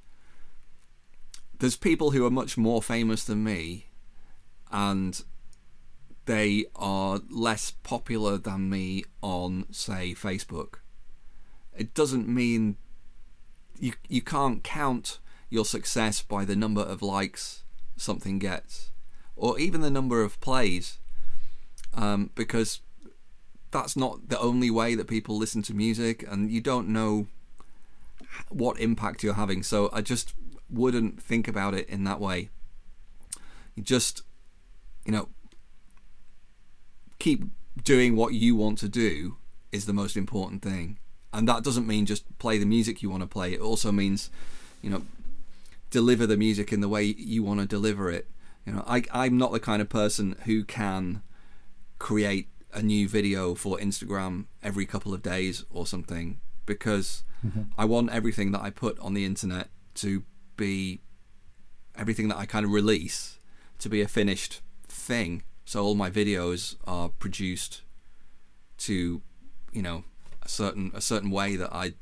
there's 1.59 1.77
people 1.77 2.11
who 2.11 2.27
are 2.27 2.31
much 2.31 2.59
more 2.59 2.83
famous 2.83 3.25
than 3.25 3.43
me 3.43 3.87
and 4.71 5.23
they 6.27 6.67
are 6.75 7.21
less 7.31 7.71
popular 7.71 8.37
than 8.37 8.69
me 8.69 9.05
on 9.23 9.65
say 9.71 10.15
Facebook. 10.15 10.77
It 11.77 11.95
doesn't 11.95 12.29
mean 12.29 12.77
you 13.79 13.93
you 14.09 14.23
can't 14.23 14.63
count 14.63 15.19
your 15.49 15.65
success 15.65 16.23
by 16.23 16.45
the 16.45 16.57
number 16.57 16.83
of 16.83 17.03
likes 17.03 17.65
something 17.97 18.39
gets 18.39 18.91
or 19.37 19.59
even 19.59 19.81
the 19.81 19.91
number 19.91 20.23
of 20.23 20.41
plays 20.41 20.99
um, 21.95 22.31
because 22.35 22.81
that's 23.71 23.97
not 23.97 24.29
the 24.29 24.39
only 24.39 24.71
way 24.71 24.95
that 24.95 25.07
people 25.07 25.37
listen 25.37 25.63
to 25.63 25.75
music 25.75 26.25
and 26.29 26.51
you 26.51 26.61
don't 26.61 26.89
know 26.89 27.27
what 28.49 28.79
impact 28.79 29.23
you're 29.23 29.35
having 29.35 29.63
so 29.63 29.89
I 29.93 30.03
just 30.03 30.35
wouldn't 30.71 31.23
think 31.23 31.49
about 31.49 31.75
it 31.75 31.89
in 31.89 32.05
that 32.05 32.21
way. 32.21 32.51
You 33.75 33.83
just, 33.83 34.23
you 35.05 35.13
know, 35.13 35.29
keep 37.19 37.45
doing 37.83 38.17
what 38.17 38.35
you 38.35 38.57
want 38.57 38.79
to 38.79 38.89
do 38.89 39.37
is 39.73 39.87
the 39.87 39.93
most 39.93 40.17
important 40.17 40.63
thing. 40.63 40.99
And 41.33 41.49
that 41.49 41.63
doesn't 41.63 41.87
mean 41.87 42.07
just 42.07 42.39
play 42.39 42.59
the 42.59 42.67
music 42.67 43.03
you 43.03 43.11
want 43.11 43.23
to 43.23 43.29
play. 43.29 43.53
It 43.53 43.61
also 43.61 43.93
means, 43.93 44.31
you 44.81 44.91
know, 44.91 45.03
deliver 45.91 46.27
the 46.27 46.37
music 46.37 46.73
in 46.73 46.81
the 46.81 46.89
way 46.89 47.05
you 47.05 47.43
want 47.43 47.61
to 47.61 47.67
deliver 47.67 48.11
it. 48.11 48.29
You 48.65 48.73
know, 48.73 48.85
I, 48.87 49.05
I'm 49.13 49.39
not 49.39 49.53
the 49.53 49.61
kind 49.61 49.81
of 49.81 49.89
person 49.89 50.37
who 50.45 50.65
can 50.65 51.23
create 51.99 52.49
a 52.73 52.83
new 52.83 53.09
video 53.09 53.55
for 53.55 53.79
Instagram 53.79 54.47
every 54.63 54.85
couple 54.85 55.15
of 55.15 55.23
days 55.23 55.65
or 55.71 55.87
something 55.87 56.41
because 56.67 57.23
mm-hmm. 57.47 57.63
I 57.79 57.85
want 57.85 58.11
everything 58.11 58.53
that 58.53 58.61
I 58.61 58.71
put 58.71 58.99
on 58.99 59.15
the 59.15 59.25
internet 59.25 59.69
to 59.97 60.25
be 60.57 61.01
everything 61.97 62.29
that 62.29 62.37
I 62.37 62.45
kind 62.45 62.67
of 62.67 62.73
release 62.73 63.39
to 63.79 63.89
be 63.89 64.03
a 64.03 64.09
finished 64.09 64.61
thing. 64.89 65.43
So 65.65 65.83
all 65.83 65.95
my 65.95 66.11
videos 66.11 66.77
are 66.87 67.09
produced 67.09 67.83
to, 68.79 69.23
you 69.73 69.83
know, 69.83 70.05
a 70.43 70.49
certain 70.49 70.91
a 70.95 71.01
certain 71.01 71.31
way 71.31 71.57
that 71.57 71.73
I 71.73 71.95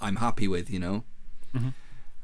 I'm 0.00 0.16
happy 0.16 0.48
with, 0.48 0.70
you 0.70 0.78
know. 0.78 1.04
Mm-hmm. 1.54 1.68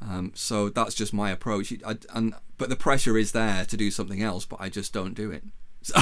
Um, 0.07 0.31
so 0.35 0.69
that's 0.69 0.95
just 0.95 1.13
my 1.13 1.31
approach. 1.31 1.73
I, 1.85 1.97
and 2.13 2.33
but 2.57 2.69
the 2.69 2.75
pressure 2.75 3.17
is 3.17 3.31
there 3.31 3.65
to 3.65 3.77
do 3.77 3.89
something 3.91 4.21
else, 4.21 4.45
but 4.45 4.59
I 4.59 4.69
just 4.69 4.93
don't 4.93 5.13
do 5.13 5.31
it. 5.31 5.43
So 5.85 5.99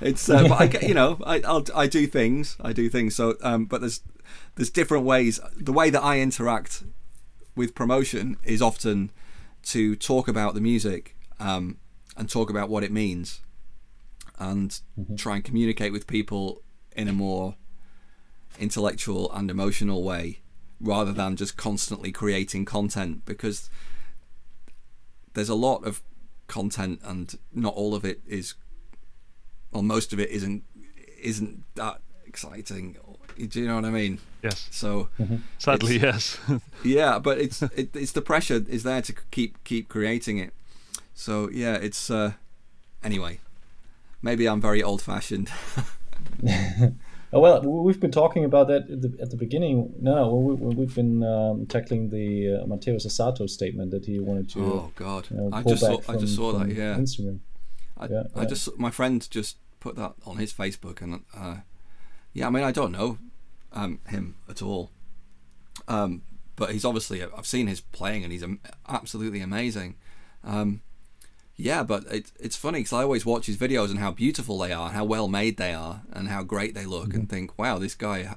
it's 0.00 0.28
uh, 0.28 0.48
but 0.48 0.60
I 0.60 0.66
get 0.66 0.82
you 0.82 0.94
know 0.94 1.20
I 1.24 1.40
I'll, 1.46 1.64
I 1.72 1.86
do 1.86 2.08
things 2.08 2.56
I 2.60 2.72
do 2.72 2.88
things. 2.88 3.14
So 3.14 3.36
um, 3.44 3.66
but 3.66 3.80
there's 3.80 4.00
there's 4.56 4.70
different 4.70 5.04
ways. 5.04 5.38
The 5.56 5.72
way 5.72 5.88
that 5.90 6.02
I 6.02 6.18
interact 6.18 6.82
with 7.54 7.76
promotion 7.76 8.38
is 8.42 8.60
often 8.60 9.12
to 9.66 9.94
talk 9.94 10.26
about 10.26 10.54
the 10.54 10.60
music 10.60 11.16
um, 11.38 11.78
and 12.16 12.28
talk 12.28 12.50
about 12.50 12.68
what 12.68 12.82
it 12.82 12.90
means 12.90 13.40
and 14.36 14.80
mm-hmm. 14.98 15.14
try 15.14 15.36
and 15.36 15.44
communicate 15.44 15.92
with 15.92 16.08
people 16.08 16.62
in 16.96 17.06
a 17.06 17.12
more 17.12 17.54
intellectual 18.58 19.32
and 19.32 19.48
emotional 19.48 20.02
way 20.02 20.40
rather 20.84 21.12
than 21.12 21.36
just 21.36 21.56
constantly 21.56 22.12
creating 22.12 22.64
content 22.64 23.24
because 23.24 23.70
there's 25.32 25.48
a 25.48 25.54
lot 25.54 25.84
of 25.84 26.02
content 26.46 27.00
and 27.02 27.38
not 27.52 27.74
all 27.74 27.94
of 27.94 28.04
it 28.04 28.20
is 28.26 28.54
well 29.72 29.82
most 29.82 30.12
of 30.12 30.20
it 30.20 30.28
isn't 30.30 30.62
isn't 31.20 31.64
that 31.74 32.00
exciting 32.26 32.96
do 33.36 33.60
you 33.60 33.66
know 33.66 33.74
what 33.76 33.84
I 33.84 33.90
mean? 33.90 34.18
Yes. 34.42 34.68
So 34.70 35.08
mm-hmm. 35.18 35.36
sadly, 35.58 35.98
yes. 35.98 36.38
yeah, 36.84 37.18
but 37.18 37.38
it's 37.38 37.62
it, 37.62 37.94
it's 37.94 38.12
the 38.12 38.22
pressure 38.22 38.64
is 38.68 38.82
there 38.82 39.02
to 39.02 39.14
keep 39.30 39.62
keep 39.64 39.88
creating 39.88 40.38
it. 40.38 40.52
So 41.14 41.50
yeah, 41.50 41.74
it's 41.74 42.10
uh, 42.10 42.32
anyway. 43.02 43.40
Maybe 44.22 44.48
I'm 44.48 44.60
very 44.60 44.82
old 44.82 45.02
fashioned. 45.02 45.50
oh, 47.34 47.40
well, 47.40 47.60
we've 47.62 48.00
been 48.00 48.10
talking 48.10 48.44
about 48.44 48.68
that 48.68 48.90
at 48.90 49.02
the, 49.02 49.16
at 49.20 49.30
the 49.30 49.36
beginning. 49.36 49.92
No, 50.00 50.34
we, 50.34 50.84
have 50.84 50.94
been 50.94 51.22
um, 51.22 51.66
tackling 51.66 52.10
the 52.10 52.60
uh, 52.62 52.66
Mateus 52.66 53.06
Asato 53.06 53.48
statement 53.48 53.90
that 53.90 54.06
he 54.06 54.20
wanted 54.20 54.48
to. 54.50 54.64
Oh 54.64 54.92
God! 54.94 55.28
You 55.30 55.36
know, 55.36 55.50
I 55.52 55.62
just 55.62 55.80
saw 55.80 55.98
from, 55.98 56.14
I 56.14 56.18
just 56.18 56.36
saw 56.36 56.52
that. 56.52 56.68
Yeah. 56.68 56.94
Instagram. 56.96 57.40
I, 57.96 58.06
yeah, 58.06 58.22
I 58.34 58.42
yeah. 58.42 58.48
just 58.48 58.78
my 58.78 58.90
friend 58.90 59.28
just 59.30 59.58
put 59.80 59.96
that 59.96 60.14
on 60.24 60.38
his 60.38 60.52
Facebook 60.52 61.02
and 61.02 61.24
uh, 61.36 61.56
yeah, 62.32 62.46
I 62.46 62.50
mean, 62.50 62.64
I 62.64 62.72
don't 62.72 62.92
know 62.92 63.18
um, 63.72 64.00
him 64.08 64.36
at 64.48 64.62
all, 64.62 64.90
um, 65.88 66.22
but 66.56 66.70
he's 66.70 66.84
obviously 66.84 67.22
I've 67.22 67.46
seen 67.46 67.66
his 67.66 67.80
playing 67.80 68.24
and 68.24 68.32
he's 68.32 68.44
absolutely 68.88 69.40
amazing. 69.40 69.96
Um, 70.42 70.82
yeah, 71.56 71.82
but 71.82 72.04
it, 72.10 72.32
it's 72.38 72.56
funny 72.56 72.80
because 72.80 72.92
I 72.92 73.02
always 73.02 73.26
watch 73.26 73.46
his 73.46 73.56
videos 73.56 73.90
and 73.90 73.98
how 73.98 74.10
beautiful 74.10 74.58
they 74.58 74.72
are, 74.72 74.90
how 74.90 75.04
well 75.04 75.28
made 75.28 75.56
they 75.56 75.72
are, 75.72 76.02
and 76.12 76.28
how 76.28 76.42
great 76.42 76.74
they 76.74 76.86
look, 76.86 77.08
mm-hmm. 77.08 77.20
and 77.20 77.30
think, 77.30 77.58
wow, 77.58 77.78
this 77.78 77.94
guy, 77.94 78.36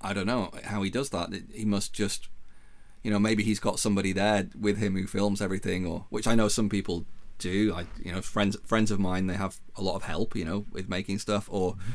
I 0.00 0.12
don't 0.12 0.26
know 0.26 0.50
how 0.64 0.82
he 0.82 0.90
does 0.90 1.10
that. 1.10 1.30
He 1.52 1.64
must 1.64 1.92
just, 1.92 2.28
you 3.02 3.10
know, 3.10 3.18
maybe 3.18 3.42
he's 3.42 3.60
got 3.60 3.78
somebody 3.78 4.12
there 4.12 4.48
with 4.58 4.78
him 4.78 4.96
who 4.96 5.06
films 5.06 5.42
everything, 5.42 5.86
or 5.86 6.06
which 6.10 6.26
I 6.26 6.34
know 6.34 6.48
some 6.48 6.68
people 6.68 7.04
do. 7.38 7.74
I, 7.74 7.86
you 8.02 8.12
know, 8.12 8.22
friends 8.22 8.56
friends 8.64 8.90
of 8.90 9.00
mine, 9.00 9.26
they 9.26 9.34
have 9.34 9.58
a 9.76 9.82
lot 9.82 9.96
of 9.96 10.04
help, 10.04 10.36
you 10.36 10.44
know, 10.44 10.66
with 10.72 10.88
making 10.88 11.18
stuff, 11.18 11.48
or. 11.50 11.72
Mm-hmm 11.72 11.92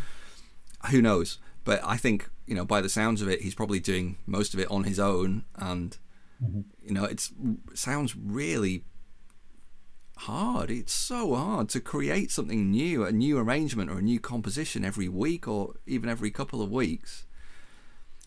who 0.91 1.01
knows? 1.01 1.37
But 1.63 1.81
I 1.83 1.97
think 1.97 2.29
you 2.45 2.55
know 2.55 2.65
by 2.65 2.81
the 2.81 2.89
sounds 2.89 3.21
of 3.21 3.29
it, 3.29 3.41
he's 3.41 3.55
probably 3.55 3.79
doing 3.79 4.17
most 4.25 4.53
of 4.53 4.59
it 4.59 4.69
on 4.71 4.83
his 4.83 4.99
own, 4.99 5.45
and 5.55 5.97
mm-hmm. 6.43 6.61
you 6.81 6.93
know 6.93 7.03
it's 7.03 7.31
it 7.71 7.77
sounds 7.77 8.15
really 8.15 8.83
hard. 10.21 10.69
It's 10.69 10.93
so 10.93 11.35
hard 11.35 11.69
to 11.69 11.79
create 11.79 12.31
something 12.31 12.71
new, 12.71 13.03
a 13.03 13.11
new 13.11 13.37
arrangement 13.37 13.89
or 13.89 13.99
a 13.99 14.01
new 14.01 14.19
composition 14.19 14.85
every 14.85 15.07
week 15.07 15.47
or 15.47 15.75
even 15.85 16.09
every 16.09 16.31
couple 16.31 16.61
of 16.61 16.71
weeks. 16.71 17.25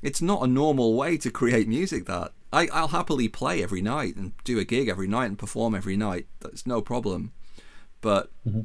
It's 0.03 0.23
not 0.23 0.43
a 0.43 0.47
normal 0.47 0.95
way 0.95 1.19
to 1.19 1.31
create 1.31 1.69
music. 1.69 2.07
That 2.07 2.33
I, 2.53 2.69
I'll 2.73 2.89
happily 2.89 3.29
play 3.29 3.63
every 3.63 3.83
night 3.83 4.17
and 4.17 4.33
do 4.45 4.59
a 4.59 4.65
gig 4.65 4.89
every 4.89 5.09
night 5.09 5.27
and 5.27 5.39
perform 5.39 5.75
every 5.75 5.97
night. 5.97 6.27
That's 6.41 6.67
no 6.67 6.81
problem. 6.81 7.33
But 8.01 8.31
mm-hmm 8.47 8.63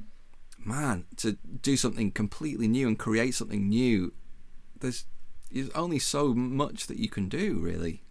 man, 0.65 1.05
to 1.17 1.33
do 1.33 1.77
something 1.77 2.11
completely 2.11 2.67
new 2.67 2.87
and 2.87 2.97
create 2.97 3.35
something 3.35 3.69
new, 3.69 4.13
there's 4.79 5.05
there's 5.51 5.69
only 5.69 5.99
so 5.99 6.33
much 6.33 6.87
that 6.87 6.97
you 6.97 7.07
can 7.07 7.29
do, 7.29 7.59
really. 7.59 8.01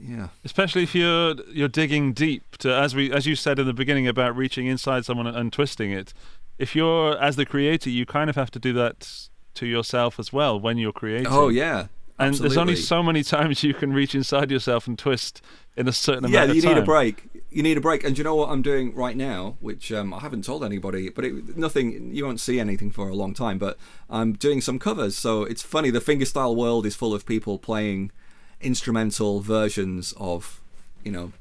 Yeah. 0.00 0.28
Especially 0.44 0.82
if 0.82 0.94
you're 0.94 1.34
you're 1.48 1.68
digging 1.68 2.12
deep 2.12 2.56
to 2.58 2.74
as 2.74 2.94
we 2.94 3.12
as 3.12 3.26
you 3.26 3.34
said 3.34 3.58
in 3.58 3.66
the 3.66 3.72
beginning 3.72 4.06
about 4.06 4.36
reaching 4.36 4.66
inside 4.66 5.04
someone 5.04 5.26
and, 5.26 5.52
twisting 5.52 5.90
it. 5.90 6.14
If 6.58 6.74
you're 6.74 7.16
as 7.18 7.36
the 7.36 7.46
creator, 7.46 7.90
you 7.90 8.06
kind 8.06 8.30
of 8.30 8.36
have 8.36 8.50
to 8.52 8.58
do 8.58 8.72
that 8.74 9.28
to 9.54 9.66
yourself 9.66 10.18
as 10.18 10.32
well 10.32 10.58
when 10.58 10.78
you're 10.78 10.92
creating. 10.92 11.28
Oh 11.28 11.48
yeah. 11.48 11.86
And 12.20 12.34
there's 12.34 12.56
only 12.56 12.74
so 12.74 13.00
many 13.00 13.22
times 13.22 13.62
you 13.62 13.74
can 13.74 13.92
reach 13.92 14.12
inside 14.14 14.50
yourself 14.50 14.88
and 14.88 14.98
twist 14.98 15.40
in 15.76 15.86
a 15.86 15.92
certain 15.92 16.24
yeah, 16.24 16.42
amount 16.42 16.50
of 16.50 16.56
time. 16.56 16.62
Yeah, 16.62 16.68
you 16.70 16.74
need 16.74 16.82
a 16.82 16.84
break 16.84 17.28
you 17.50 17.62
need 17.62 17.76
a 17.76 17.80
break. 17.80 18.04
And 18.04 18.16
you 18.16 18.24
know 18.24 18.34
what 18.34 18.50
I'm 18.50 18.62
doing 18.62 18.94
right 18.94 19.16
now, 19.16 19.56
which 19.60 19.90
um, 19.92 20.12
I 20.12 20.20
haven't 20.20 20.44
told 20.44 20.64
anybody, 20.64 21.08
but 21.08 21.24
it, 21.24 21.56
nothing. 21.56 22.14
You 22.14 22.24
won't 22.24 22.40
see 22.40 22.60
anything 22.60 22.90
for 22.90 23.08
a 23.08 23.14
long 23.14 23.34
time. 23.34 23.58
But 23.58 23.78
I'm 24.10 24.34
doing 24.34 24.60
some 24.60 24.78
covers, 24.78 25.16
so 25.16 25.44
it's 25.44 25.62
funny. 25.62 25.90
The 25.90 26.00
fingerstyle 26.00 26.54
world 26.54 26.86
is 26.86 26.94
full 26.94 27.14
of 27.14 27.26
people 27.26 27.58
playing 27.58 28.12
instrumental 28.60 29.40
versions 29.40 30.12
of, 30.16 30.60
you 31.04 31.12
know, 31.12 31.32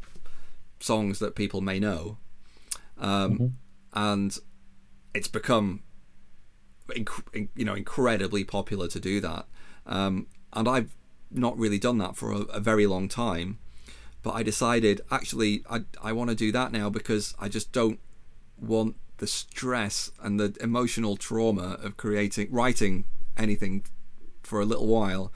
songs 0.79 1.19
that 1.19 1.35
people 1.35 1.61
may 1.61 1.79
know, 1.79 2.17
um, 2.97 3.33
mm-hmm. 3.33 3.47
and 3.93 4.37
it's 5.13 5.27
become, 5.27 5.81
inc- 6.89 7.49
you 7.55 7.65
know, 7.65 7.73
incredibly 7.73 8.43
popular 8.43 8.87
to 8.87 8.99
do 8.99 9.19
that. 9.21 9.45
Um, 9.85 10.27
and 10.53 10.67
I've 10.67 10.95
not 11.31 11.57
really 11.57 11.79
done 11.79 11.97
that 11.97 12.15
for 12.15 12.31
a, 12.31 12.39
a 12.41 12.59
very 12.59 12.87
long 12.87 13.07
time 13.07 13.59
but 14.27 14.33
I 14.33 14.43
decided 14.43 14.99
actually 15.09 15.63
I 15.69 15.83
I 16.01 16.11
want 16.11 16.29
to 16.29 16.35
do 16.35 16.51
that 16.51 16.73
now 16.73 16.89
because 16.89 17.33
I 17.39 17.47
just 17.47 17.71
don't 17.71 17.99
want 18.59 18.97
the 19.19 19.27
stress 19.27 20.11
and 20.21 20.37
the 20.37 20.53
emotional 20.59 21.15
trauma 21.15 21.77
of 21.81 21.95
creating 21.95 22.49
writing 22.51 23.05
anything 23.37 23.85
for 24.43 24.59
a 24.59 24.65
little 24.65 24.87
while. 24.87 25.31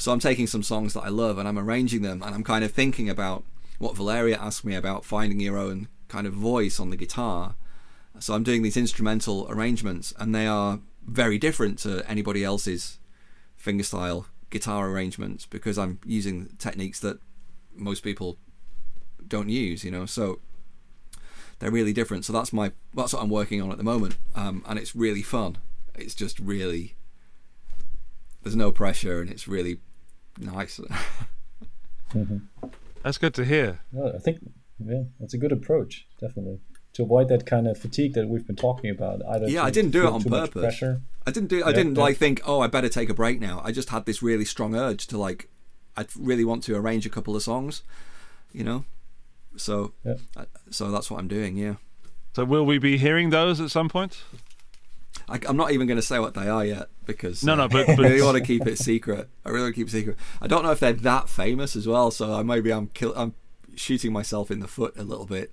So 0.00 0.12
I'm 0.12 0.18
taking 0.18 0.46
some 0.46 0.62
songs 0.62 0.94
that 0.94 1.02
I 1.02 1.08
love 1.08 1.36
and 1.36 1.46
I'm 1.46 1.58
arranging 1.58 2.00
them 2.00 2.22
and 2.22 2.34
I'm 2.34 2.42
kind 2.42 2.64
of 2.64 2.72
thinking 2.72 3.10
about 3.10 3.44
what 3.78 3.94
Valeria 3.94 4.38
asked 4.38 4.64
me 4.64 4.74
about 4.74 5.04
finding 5.04 5.40
your 5.40 5.58
own 5.58 5.88
kind 6.08 6.26
of 6.26 6.32
voice 6.32 6.80
on 6.80 6.88
the 6.88 6.96
guitar. 6.96 7.54
So 8.18 8.32
I'm 8.32 8.42
doing 8.42 8.62
these 8.62 8.78
instrumental 8.78 9.46
arrangements 9.50 10.14
and 10.18 10.34
they 10.34 10.46
are 10.46 10.80
very 11.06 11.36
different 11.36 11.78
to 11.80 12.02
anybody 12.10 12.42
else's 12.42 12.98
fingerstyle 13.62 14.24
guitar 14.48 14.88
arrangements 14.88 15.44
because 15.44 15.76
I'm 15.76 15.98
using 16.06 16.48
techniques 16.58 16.98
that 17.00 17.20
most 17.76 18.02
people 18.02 18.38
don't 19.28 19.50
use, 19.50 19.84
you 19.84 19.90
know. 19.90 20.06
So 20.06 20.40
they're 21.58 21.70
really 21.70 21.92
different. 21.92 22.24
So 22.24 22.32
that's 22.32 22.54
my 22.54 22.72
that's 22.94 23.12
what 23.12 23.22
I'm 23.22 23.28
working 23.28 23.60
on 23.60 23.70
at 23.70 23.76
the 23.76 23.84
moment, 23.84 24.16
um, 24.34 24.64
and 24.66 24.78
it's 24.78 24.96
really 24.96 25.22
fun. 25.22 25.58
It's 25.94 26.14
just 26.14 26.38
really 26.40 26.96
there's 28.42 28.56
no 28.56 28.72
pressure, 28.72 29.20
and 29.20 29.30
it's 29.30 29.46
really 29.46 29.80
nice. 30.38 30.80
That's 33.02 33.18
good 33.18 33.34
to 33.34 33.44
hear. 33.44 33.80
Well, 33.92 34.12
I 34.14 34.18
think 34.18 34.38
yeah, 34.84 35.04
that's 35.18 35.34
a 35.34 35.38
good 35.38 35.52
approach, 35.52 36.06
definitely. 36.20 36.60
To 36.94 37.02
avoid 37.04 37.28
that 37.28 37.46
kind 37.46 37.66
of 37.68 37.78
fatigue 37.78 38.14
that 38.14 38.28
we've 38.28 38.46
been 38.46 38.56
talking 38.56 38.90
about. 38.90 39.22
Either 39.28 39.48
Yeah, 39.48 39.62
I 39.62 39.70
didn't 39.70 39.92
do 39.92 40.06
it 40.06 40.12
on 40.12 40.22
purpose. 40.22 40.60
Pressure. 40.62 41.02
I 41.26 41.30
didn't 41.30 41.48
do. 41.48 41.62
I 41.64 41.68
Yeah, 41.70 41.76
didn't 41.76 41.94
yeah. 41.96 42.02
like 42.02 42.16
think. 42.16 42.40
Oh, 42.44 42.60
I 42.60 42.66
better 42.66 42.88
take 42.88 43.08
a 43.08 43.14
break 43.14 43.40
now. 43.40 43.60
I 43.64 43.72
just 43.72 43.90
had 43.90 44.06
this 44.06 44.22
really 44.22 44.44
strong 44.44 44.74
urge 44.74 45.06
to 45.08 45.18
like. 45.18 45.48
I 45.96 46.06
really 46.18 46.44
want 46.44 46.62
to 46.64 46.74
arrange 46.76 47.06
a 47.06 47.10
couple 47.10 47.36
of 47.36 47.42
songs, 47.42 47.82
you 48.52 48.64
know. 48.64 48.84
So, 49.56 49.92
Yeah. 50.04 50.14
uh, 50.36 50.44
so 50.70 50.90
that's 50.90 51.10
what 51.10 51.18
I'm 51.20 51.28
doing. 51.28 51.56
Yeah, 51.56 51.74
So 52.34 52.44
will 52.44 52.64
we 52.64 52.78
be 52.78 52.96
hearing 52.98 53.30
those 53.30 53.60
at 53.60 53.70
some 53.70 53.88
point? 53.88 54.22
I, 55.30 55.38
I'm 55.48 55.56
not 55.56 55.70
even 55.72 55.86
going 55.86 55.96
to 55.96 56.02
say 56.02 56.18
what 56.18 56.34
they 56.34 56.48
are 56.48 56.64
yet 56.64 56.88
because 57.06 57.42
No, 57.44 57.52
uh, 57.52 57.56
no, 57.56 57.68
but- 57.68 57.88
I 57.90 57.94
really 57.94 58.22
want 58.22 58.36
to 58.36 58.42
keep 58.44 58.66
it 58.66 58.78
secret. 58.78 59.28
I 59.44 59.50
really 59.50 59.62
want 59.64 59.74
to 59.74 59.80
keep 59.80 59.88
it 59.88 59.92
secret. 59.92 60.16
I 60.42 60.46
don't 60.46 60.62
know 60.64 60.72
if 60.72 60.80
they're 60.80 60.92
that 60.92 61.28
famous 61.28 61.76
as 61.76 61.86
well. 61.86 62.10
So 62.10 62.34
I 62.34 62.42
maybe 62.42 62.72
I'm 62.72 62.88
kill, 62.88 63.12
I'm 63.16 63.34
shooting 63.76 64.12
myself 64.12 64.50
in 64.50 64.60
the 64.60 64.68
foot 64.68 64.94
a 64.98 65.02
little 65.04 65.26
bit 65.26 65.52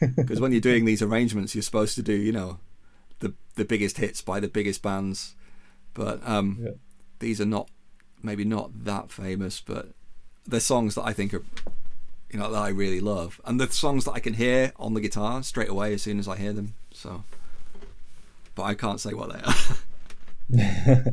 because 0.16 0.40
when 0.40 0.52
you're 0.52 0.60
doing 0.60 0.84
these 0.84 1.02
arrangements, 1.02 1.54
you're 1.54 1.62
supposed 1.62 1.94
to 1.96 2.02
do 2.02 2.14
you 2.14 2.32
know 2.32 2.58
the 3.20 3.34
the 3.56 3.64
biggest 3.64 3.98
hits 3.98 4.22
by 4.22 4.40
the 4.40 4.48
biggest 4.48 4.82
bands, 4.82 5.34
but 5.94 6.20
um, 6.26 6.58
Yeah. 6.60 6.70
these 7.18 7.40
are 7.40 7.46
not 7.46 7.68
maybe 8.22 8.44
not 8.44 8.84
that 8.84 9.10
famous, 9.12 9.60
but 9.60 9.88
they're 10.46 10.60
songs 10.60 10.94
that 10.94 11.04
I 11.04 11.12
think 11.12 11.34
are 11.34 11.42
you 12.32 12.38
know 12.38 12.50
that 12.52 12.58
I 12.58 12.68
really 12.68 13.00
love, 13.00 13.40
and 13.44 13.60
the 13.60 13.70
songs 13.72 14.04
that 14.04 14.12
I 14.12 14.20
can 14.20 14.34
hear 14.34 14.72
on 14.76 14.94
the 14.94 15.00
guitar 15.00 15.42
straight 15.42 15.68
away 15.68 15.92
as 15.94 16.02
soon 16.02 16.18
as 16.18 16.28
I 16.28 16.36
hear 16.36 16.52
them. 16.52 16.74
So, 16.92 17.24
but 18.58 18.64
I 18.64 18.74
can't 18.74 19.00
say 19.00 19.14
what 19.14 19.32
they 19.32 19.40
are. 20.58 21.04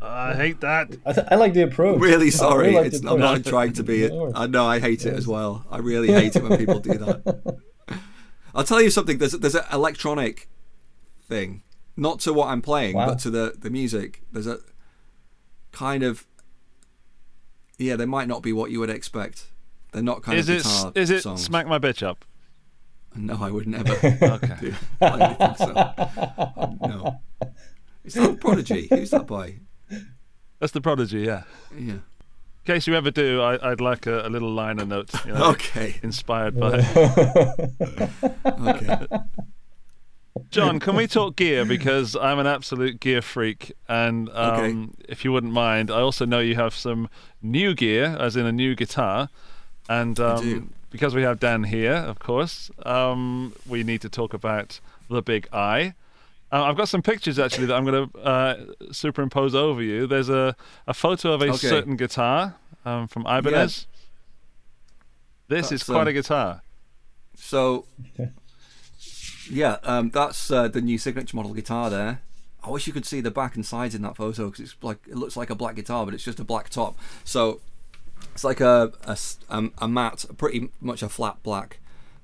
I 0.00 0.34
hate 0.34 0.60
that. 0.60 0.96
I, 1.04 1.12
th- 1.12 1.26
I 1.30 1.34
like 1.36 1.52
the 1.52 1.62
approach. 1.62 2.00
really 2.00 2.30
sorry, 2.30 2.68
really 2.68 2.76
like 2.76 2.86
it's 2.86 3.00
the 3.00 3.10
I'm 3.12 3.18
not 3.20 3.44
trying 3.44 3.72
to 3.74 3.82
be 3.82 4.04
it. 4.04 4.12
I 4.34 4.46
know 4.46 4.64
I 4.66 4.78
hate 4.80 5.04
it 5.06 5.14
as 5.14 5.26
well. 5.26 5.64
I 5.70 5.78
really 5.78 6.08
hate 6.12 6.34
it 6.36 6.42
when 6.42 6.56
people 6.58 6.78
do 6.80 6.94
that. 6.98 7.58
I'll 8.54 8.64
tell 8.64 8.80
you 8.82 8.90
something. 8.90 9.18
There's 9.18 9.32
there's 9.32 9.54
an 9.54 9.64
electronic 9.72 10.48
thing, 11.28 11.62
not 11.96 12.20
to 12.20 12.32
what 12.32 12.48
I'm 12.48 12.62
playing, 12.62 12.94
Wow. 12.96 13.06
but 13.08 13.18
to 13.20 13.30
the 13.30 13.54
the 13.58 13.70
music. 13.70 14.22
There's 14.32 14.46
a 14.46 14.58
kind 15.72 16.02
of 16.02 16.26
yeah. 17.78 17.96
They 17.96 18.06
might 18.06 18.28
not 18.28 18.42
be 18.42 18.52
what 18.52 18.70
you 18.70 18.78
would 18.80 18.90
expect. 18.90 19.46
They're 19.92 20.02
not 20.02 20.22
kind 20.22 20.38
Is 20.38 20.48
of 20.48 20.56
it 20.56 20.62
guitar 20.62 20.92
is 20.94 21.10
it 21.10 21.22
songs. 21.22 21.42
smack 21.44 21.66
my 21.66 21.78
bitch 21.78 22.02
up? 22.06 22.24
No, 23.14 23.38
I 23.40 23.50
would 23.50 23.66
never. 23.66 23.92
Okay. 24.22 24.56
do. 24.60 24.74
I 25.00 25.18
don't 25.18 25.38
think 25.38 25.58
so. 25.58 26.76
No. 26.86 27.20
It's 28.04 28.14
that 28.16 28.40
Prodigy? 28.40 28.88
Who's 28.90 29.10
that 29.10 29.26
by? 29.26 29.56
That's 30.58 30.72
the 30.72 30.80
prodigy, 30.80 31.20
yeah. 31.22 31.42
Yeah. 31.76 31.94
In 31.94 32.02
case 32.64 32.86
you 32.86 32.94
ever 32.94 33.10
do, 33.10 33.42
I, 33.42 33.72
I'd 33.72 33.80
like 33.80 34.06
a, 34.06 34.24
a 34.26 34.30
little 34.30 34.52
liner 34.52 34.84
note. 34.84 35.10
You 35.26 35.32
know, 35.32 35.50
Okay. 35.50 35.96
Inspired 36.04 36.58
by 36.58 36.78
Okay. 38.46 39.06
Jon. 40.50 40.78
Can 40.78 40.94
we 40.96 41.06
talk 41.08 41.34
gear 41.36 41.64
because 41.64 42.14
I'm 42.14 42.38
an 42.38 42.46
absolute 42.46 43.00
gear 43.00 43.22
freak, 43.22 43.72
and 43.88 44.30
um, 44.30 44.94
if 45.08 45.24
you 45.24 45.32
wouldn't 45.32 45.52
mind, 45.52 45.90
I 45.90 46.00
also 46.00 46.24
know 46.24 46.38
you 46.38 46.54
have 46.54 46.74
some 46.74 47.08
new 47.42 47.74
gear, 47.74 48.16
as 48.20 48.36
in 48.36 48.46
a 48.46 48.52
new 48.52 48.74
guitar, 48.74 49.28
and 49.88 50.18
um, 50.20 50.40
do. 50.42 50.68
Because 50.92 51.14
we 51.14 51.22
have 51.22 51.40
Dan 51.40 51.64
here, 51.64 51.94
of 51.94 52.18
course, 52.18 52.70
um, 52.84 53.54
we 53.66 53.82
need 53.82 54.00
to 54.02 54.08
talk 54.08 54.34
about 54.34 54.78
the 55.08 55.22
Big 55.22 55.48
Eye. 55.52 55.94
Uh, 56.52 56.64
I've 56.64 56.76
got 56.76 56.88
some 56.88 57.00
pictures 57.02 57.38
actually 57.38 57.66
that 57.66 57.74
I'm 57.74 57.84
going 57.84 58.10
to 58.10 58.18
uh, 58.20 58.56
superimpose 58.92 59.54
over 59.54 59.82
you. 59.82 60.06
There's 60.06 60.28
a, 60.28 60.54
a 60.86 60.92
photo 60.94 61.32
of 61.32 61.40
a 61.40 61.46
Okay. 61.46 61.56
certain 61.56 61.96
guitar 61.96 62.56
um, 62.84 63.08
from 63.08 63.22
Ibanez. 63.22 63.52
Yes. 63.52 63.86
This 65.48 65.72
is 65.72 65.82
quite 65.82 66.02
um, 66.02 66.08
a 66.08 66.12
guitar. 66.12 66.62
So, 67.34 67.86
yeah, 69.50 69.78
um, 69.82 70.10
that's 70.10 70.50
uh, 70.50 70.68
the 70.68 70.80
new 70.80 70.98
signature 70.98 71.36
model 71.36 71.54
guitar 71.54 71.90
there. 71.90 72.20
I 72.62 72.70
wish 72.70 72.86
you 72.86 72.92
could 72.92 73.06
see 73.06 73.20
the 73.20 73.30
back 73.30 73.56
and 73.56 73.66
sides 73.66 73.94
in 73.94 74.02
that 74.02 74.16
photo 74.16 74.46
because 74.50 74.60
it's 74.60 74.76
like 74.82 74.98
it 75.08 75.16
looks 75.16 75.36
like 75.36 75.50
a 75.50 75.54
black 75.54 75.74
guitar, 75.74 76.04
but 76.04 76.14
it's 76.14 76.22
just 76.22 76.38
a 76.38 76.44
black 76.44 76.68
top. 76.68 76.96
So 77.24 77.60
it's 78.32 78.44
like 78.44 78.60
a 78.60 78.92
a, 79.06 79.10
s- 79.12 79.38
um, 79.48 79.72
a 79.78 79.88
matte, 79.88 80.24
pretty 80.36 80.70
much 80.80 81.02
a 81.02 81.08
flat 81.08 81.42
black 81.42 81.80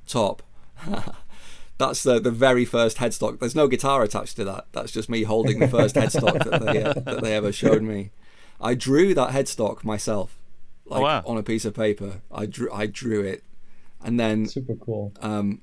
top. 0.06 0.42
That's 1.78 2.02
the 2.02 2.18
the 2.18 2.30
very 2.32 2.64
first 2.64 2.96
headstock. 2.96 3.38
There's 3.38 3.54
no 3.54 3.68
guitar 3.68 4.02
attached 4.02 4.36
to 4.36 4.44
that. 4.44 4.66
That's 4.72 4.90
just 4.90 5.08
me 5.08 5.22
holding 5.22 5.60
the 5.60 5.68
first 5.68 5.94
headstock 5.96 6.44
that 6.50 6.60
they 6.62 6.82
uh, 6.82 6.94
that 6.94 7.22
they 7.22 7.34
ever 7.36 7.52
showed 7.52 7.82
me. 7.82 8.10
I 8.60 8.74
drew 8.74 9.14
that 9.14 9.30
headstock 9.30 9.84
myself, 9.84 10.36
like 10.86 11.02
wow. 11.02 11.22
on 11.24 11.38
a 11.38 11.42
piece 11.42 11.64
of 11.64 11.74
paper. 11.74 12.22
I 12.32 12.46
drew 12.46 12.72
I 12.72 12.86
drew 12.86 13.22
it, 13.22 13.44
and 14.02 14.18
then 14.18 14.46
Super 14.46 14.74
cool. 14.74 15.12
um, 15.20 15.62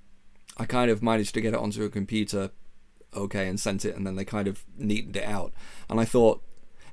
I 0.58 0.66
kind 0.66 0.90
of 0.90 1.04
managed 1.04 1.34
to 1.34 1.42
get 1.42 1.54
it 1.54 1.60
onto 1.60 1.84
a 1.84 1.90
computer, 1.90 2.52
okay, 3.14 3.50
and 3.50 3.60
sent 3.60 3.84
it, 3.84 3.96
and 3.98 4.08
then 4.08 4.16
they 4.16 4.24
kind 4.24 4.48
of 4.48 4.64
neatened 4.78 5.18
it 5.18 5.26
out. 5.26 5.54
And 5.90 6.00
I 6.00 6.06
thought, 6.06 6.42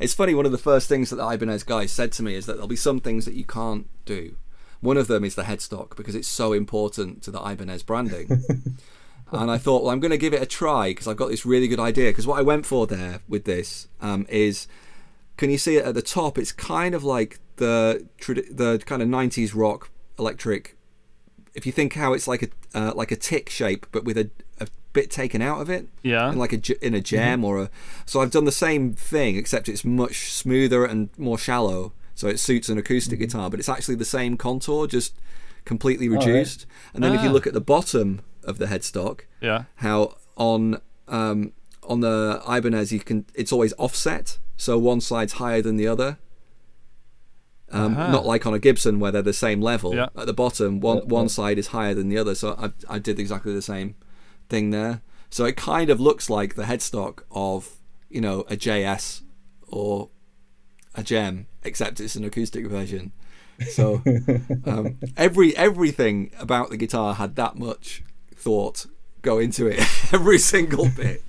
it's 0.03 0.15
funny. 0.15 0.35
One 0.35 0.47
of 0.47 0.53
the 0.53 0.59
first 0.59 0.89
things 0.89 1.11
that 1.11 1.17
the 1.17 1.29
Ibanez 1.29 1.63
guy 1.63 1.87
said 1.87 2.13
to 2.13 2.23
me 2.23 2.35
is 2.35 2.47
that 2.47 2.55
there'll 2.55 2.69
be 2.69 2.77
some 2.77 3.01
things 3.01 3.25
that 3.25 3.35
you 3.35 3.45
can't 3.45 3.87
do. 4.05 4.37
One 4.81 4.97
of 4.97 5.07
them 5.07 5.25
is 5.25 5.35
the 5.35 5.45
headstock 5.45 5.97
because 5.97 6.15
it's 6.15 6.29
so 6.29 6.53
important 6.53 7.23
to 7.23 7.31
the 7.31 7.41
Ibanez 7.41 7.83
branding. 7.85 8.29
and 9.33 9.51
I 9.51 9.59
thought, 9.59 9.85
well, 9.85 9.93
I'm 9.93 10.01
going 10.01 10.11
to 10.11 10.19
give 10.19 10.35
it 10.35 10.43
a 10.43 10.47
try 10.47 10.89
because 10.89 11.07
I've 11.07 11.17
got 11.17 11.29
this 11.29 11.47
really 11.47 11.69
good 11.69 11.81
idea. 11.81 12.11
Because 12.11 12.27
what 12.27 12.39
I 12.39 12.43
went 12.43 12.67
for 12.67 12.87
there 12.87 13.21
with 13.29 13.45
this 13.45 13.89
um, 14.01 14.27
is, 14.29 14.67
can 15.37 15.51
you 15.51 15.59
see 15.59 15.77
it 15.77 15.85
at 15.85 15.95
the 15.95 16.03
top? 16.03 16.37
It's 16.37 16.53
kind 16.53 16.95
of 16.95 17.05
like 17.05 17.39
the 17.57 18.09
the 18.27 18.83
kind 18.85 19.03
of 19.03 19.09
90s 19.09 19.55
rock 19.55 19.91
electric 20.19 20.77
if 21.55 21.67
you 21.67 21.73
think 21.73 21.95
how 21.95 22.13
it's 22.13 22.27
like 22.27 22.43
a 22.43 22.49
uh, 22.75 22.93
like 22.95 23.11
a 23.11 23.17
tick 23.17 23.49
shape, 23.51 23.87
but 23.93 24.05
with 24.05 24.17
a, 24.17 24.31
a 24.59 24.67
bit 24.93 25.11
taken 25.11 25.41
out 25.43 25.61
of 25.61 25.71
it, 25.71 25.87
Yeah. 26.03 26.31
in 26.33 26.39
like 26.39 26.53
a 26.53 26.87
in 26.87 26.95
a 26.95 27.01
Jem 27.01 27.45
or 27.45 27.63
a. 27.63 27.71
So 28.07 28.21
I've 28.21 28.31
done 28.31 28.45
the 28.45 28.53
same 28.53 28.93
thing, 28.95 29.37
except 29.37 29.69
it's 29.69 29.85
much 29.85 30.33
smoother 30.33 30.85
and 30.85 31.09
more 31.19 31.39
shallow, 31.39 31.93
so 32.15 32.29
it 32.29 32.39
suits 32.39 32.69
an 32.69 32.79
acoustic 32.79 33.19
guitar. 33.19 33.49
But 33.51 33.59
it's 33.61 33.69
actually 33.69 33.95
the 33.97 34.05
same 34.05 34.37
contour, 34.37 34.87
just 34.87 35.15
completely 35.65 36.09
right. 36.09 36.19
reduced. 36.27 36.67
And 36.95 37.03
then 37.03 37.15
if 37.15 37.23
you 37.23 37.29
Ah. 37.31 37.33
look 37.33 37.47
at 37.47 37.53
the 37.55 37.61
bottom 37.61 38.21
of 38.45 38.59
the 38.59 38.67
headstock, 38.67 39.21
Yeah. 39.41 39.65
how 39.77 40.17
on 40.37 40.81
um, 41.09 41.53
on 41.83 42.01
the 42.01 42.43
Ibanez 42.49 42.93
you 42.93 43.01
can 43.01 43.27
it's 43.35 43.53
always 43.53 43.73
offset, 43.79 44.39
so 44.57 44.79
one 44.79 45.01
side's 45.01 45.35
higher 45.35 45.63
than 45.63 45.77
the 45.77 45.87
other. 45.89 46.19
Um, 47.71 47.95
Aha. 47.97 48.13
Not 48.13 48.27
like 48.27 48.45
on 48.47 48.53
a 48.53 48.59
Gibson 48.59 49.01
where 49.01 49.11
they're 49.11 49.23
the 49.23 49.33
same 49.33 49.61
level. 49.63 49.95
Yeah. 49.95 50.09
At 50.17 50.27
the 50.27 50.35
bottom, 50.35 50.79
one 50.81 51.09
one 51.09 51.29
side 51.31 51.59
is 51.59 51.69
higher 51.69 51.95
than 51.95 52.09
the 52.11 52.19
other. 52.19 52.35
So 52.35 52.55
I 52.59 52.73
I 52.97 52.99
did 52.99 53.19
exactly 53.19 53.55
the 53.55 53.63
same 53.63 53.95
thing 54.53 54.71
there. 54.71 55.01
So 55.31 55.47
it 55.47 55.57
kind 55.57 55.89
of 55.89 55.99
looks 55.99 56.29
like 56.29 56.55
the 56.55 56.65
headstock 56.65 57.23
of 57.33 57.79
you 58.11 58.21
know 58.21 58.41
a 58.43 58.57
JS 58.57 59.23
or 59.67 60.11
a 60.95 61.03
Jem, 61.03 61.47
except 61.65 61.99
it's 61.99 62.15
an 62.15 62.25
acoustic 62.25 62.67
version. 62.67 63.13
So 63.71 64.03
um, 64.67 64.99
every 65.17 65.57
everything 65.57 66.31
about 66.39 66.69
the 66.69 66.77
guitar 66.77 67.15
had 67.15 67.35
that 67.37 67.57
much 67.57 68.05
thought 68.37 68.87
go 69.23 69.39
into 69.39 69.67
it, 69.67 69.81
every 70.13 70.39
single 70.39 70.89
bit. 70.97 71.25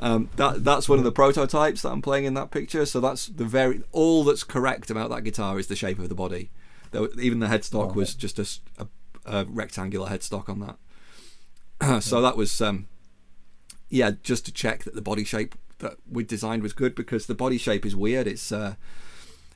Um, 0.00 0.28
that 0.36 0.64
that's 0.64 0.88
one 0.88 0.98
of 0.98 1.04
the 1.04 1.12
prototypes 1.12 1.82
that 1.82 1.90
I'm 1.90 2.02
playing 2.02 2.24
in 2.24 2.34
that 2.34 2.50
picture. 2.50 2.84
So 2.84 2.98
that's 2.98 3.26
the 3.26 3.44
very 3.44 3.82
all 3.92 4.24
that's 4.24 4.42
correct 4.42 4.90
about 4.90 5.08
that 5.10 5.22
guitar 5.22 5.56
is 5.60 5.68
the 5.68 5.76
shape 5.76 6.00
of 6.00 6.08
the 6.08 6.16
body. 6.16 6.50
Though 6.90 7.08
even 7.16 7.38
the 7.38 7.46
headstock 7.46 7.94
was 7.94 8.16
just 8.16 8.60
a 9.24 9.44
rectangular 9.44 10.08
headstock 10.10 10.48
on 10.48 10.58
that. 10.60 10.76
so 12.00 12.20
that 12.20 12.36
was 12.36 12.60
um, 12.60 12.86
yeah, 13.88 14.12
just 14.22 14.44
to 14.46 14.52
check 14.52 14.84
that 14.84 14.94
the 14.94 15.02
body 15.02 15.24
shape 15.24 15.54
that 15.78 15.94
we 16.10 16.24
designed 16.24 16.62
was 16.62 16.72
good 16.72 16.94
because 16.94 17.26
the 17.26 17.34
body 17.34 17.58
shape 17.58 17.86
is 17.86 17.96
weird. 17.96 18.26
It's 18.26 18.52
uh, 18.52 18.74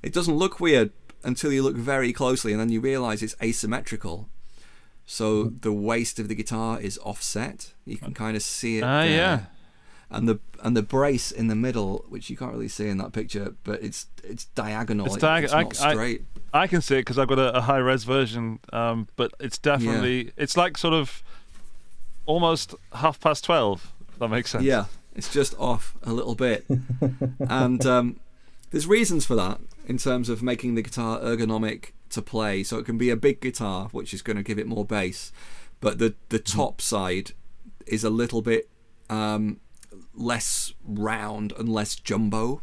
it 0.03 0.13
doesn't 0.13 0.35
look 0.37 0.61
weird 0.61 0.93
until 1.23 1.53
you 1.53 1.63
look 1.63 1.77
very 1.77 2.13
closely 2.13 2.53
and 2.53 2.61
then 2.61 2.69
you 2.71 2.81
realize 2.81 3.23
it's 3.23 3.37
asymmetrical. 3.43 4.29
So 5.07 5.45
the 5.61 5.73
waist 5.73 6.19
of 6.19 6.29
the 6.29 6.35
guitar 6.35 6.81
is 6.81 6.99
offset. 6.99 7.75
You 7.85 7.99
can 7.99 8.15
kind 8.15 8.37
of 8.37 8.43
see 8.43 8.79
it. 8.79 8.83
Ah, 8.85 9.03
there. 9.03 9.11
yeah. 9.11 9.41
and 10.11 10.27
the 10.29 10.41
and 10.63 10.75
the 10.77 10.83
brace 10.83 11.31
in 11.31 11.49
the 11.49 11.55
middle, 11.55 12.07
which 12.09 12.31
you 12.31 12.37
can't 12.39 12.53
really 12.53 12.69
see 12.69 12.89
in 12.89 12.97
that 12.99 13.13
picture, 13.13 13.55
but 13.65 13.83
it's 13.83 14.07
it's 14.23 14.47
diagonal. 14.47 15.07
It's 15.07 15.17
It's, 15.17 15.25
diag- 15.25 15.53
I- 15.55 15.63
not 15.65 15.81
I- 15.83 15.93
straight. 15.93 16.23
I 16.55 16.69
can 16.69 16.81
see 16.81 16.95
it 16.95 17.01
because 17.01 17.19
I've 17.19 17.27
got 17.29 17.41
a, 17.41 17.57
a 17.57 17.61
high 17.63 17.79
res 17.79 18.05
version, 18.05 18.61
um, 18.73 19.09
but 19.17 19.33
it's 19.41 19.59
definitely 19.59 20.31
it's 20.37 20.57
like 20.57 20.79
sort 20.79 20.95
of 20.95 21.23
almost 22.27 22.75
half 22.93 23.21
past 23.21 23.45
twelve. 23.45 23.93
That 24.19 24.29
makes 24.29 24.51
sense. 24.51 24.65
Yeah, 24.65 24.87
it's 25.15 25.33
just 25.33 25.55
off 25.59 25.97
a 26.03 26.13
little 26.13 26.35
bit. 26.35 26.65
and 27.49 27.85
um, 27.87 28.21
there's 28.71 28.87
reasons 28.87 29.27
for 29.27 29.35
that 29.37 29.61
in 29.87 29.99
terms 29.99 30.29
of 30.29 30.43
making 30.43 30.75
the 30.75 30.83
guitar 30.83 31.19
ergonomic 31.21 31.93
to 32.11 32.23
play. 32.23 32.63
So 32.63 32.79
it 32.79 32.87
can 32.87 32.99
be 32.99 33.11
a 33.11 33.17
big 33.17 33.41
guitar, 33.41 33.89
which 33.93 34.15
is 34.15 34.23
going 34.23 34.37
to 34.37 34.43
give 34.43 34.59
it 34.59 34.67
more 34.67 34.85
bass, 34.85 35.33
but 35.81 35.99
the 35.99 36.15
the 36.29 36.39
top 36.39 36.81
side 36.81 37.33
is 37.87 38.05
a 38.05 38.11
little 38.11 38.43
bit 38.43 38.69
um, 39.11 39.61
less 40.15 40.73
round 40.85 41.53
and 41.59 41.69
less 41.69 41.95
jumbo. 41.97 42.63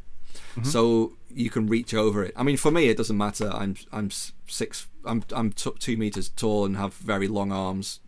So 0.64 1.14
you 1.30 1.50
can 1.50 1.68
reach 1.68 1.94
over 1.94 2.24
it. 2.24 2.34
I 2.36 2.44
mean, 2.44 2.58
for 2.58 2.72
me, 2.72 2.90
it 2.90 2.98
doesn't 2.98 3.18
matter. 3.18 3.50
I'm 3.54 3.76
I'm 3.92 4.10
six. 4.48 4.88
I'm 5.06 5.24
I'm 5.32 5.52
t- 5.52 5.72
two 5.80 5.98
meters 5.98 6.30
tall 6.30 6.66
and 6.66 6.76
have 6.78 6.94
very 6.96 7.28
long 7.28 7.52
arms. 7.52 8.00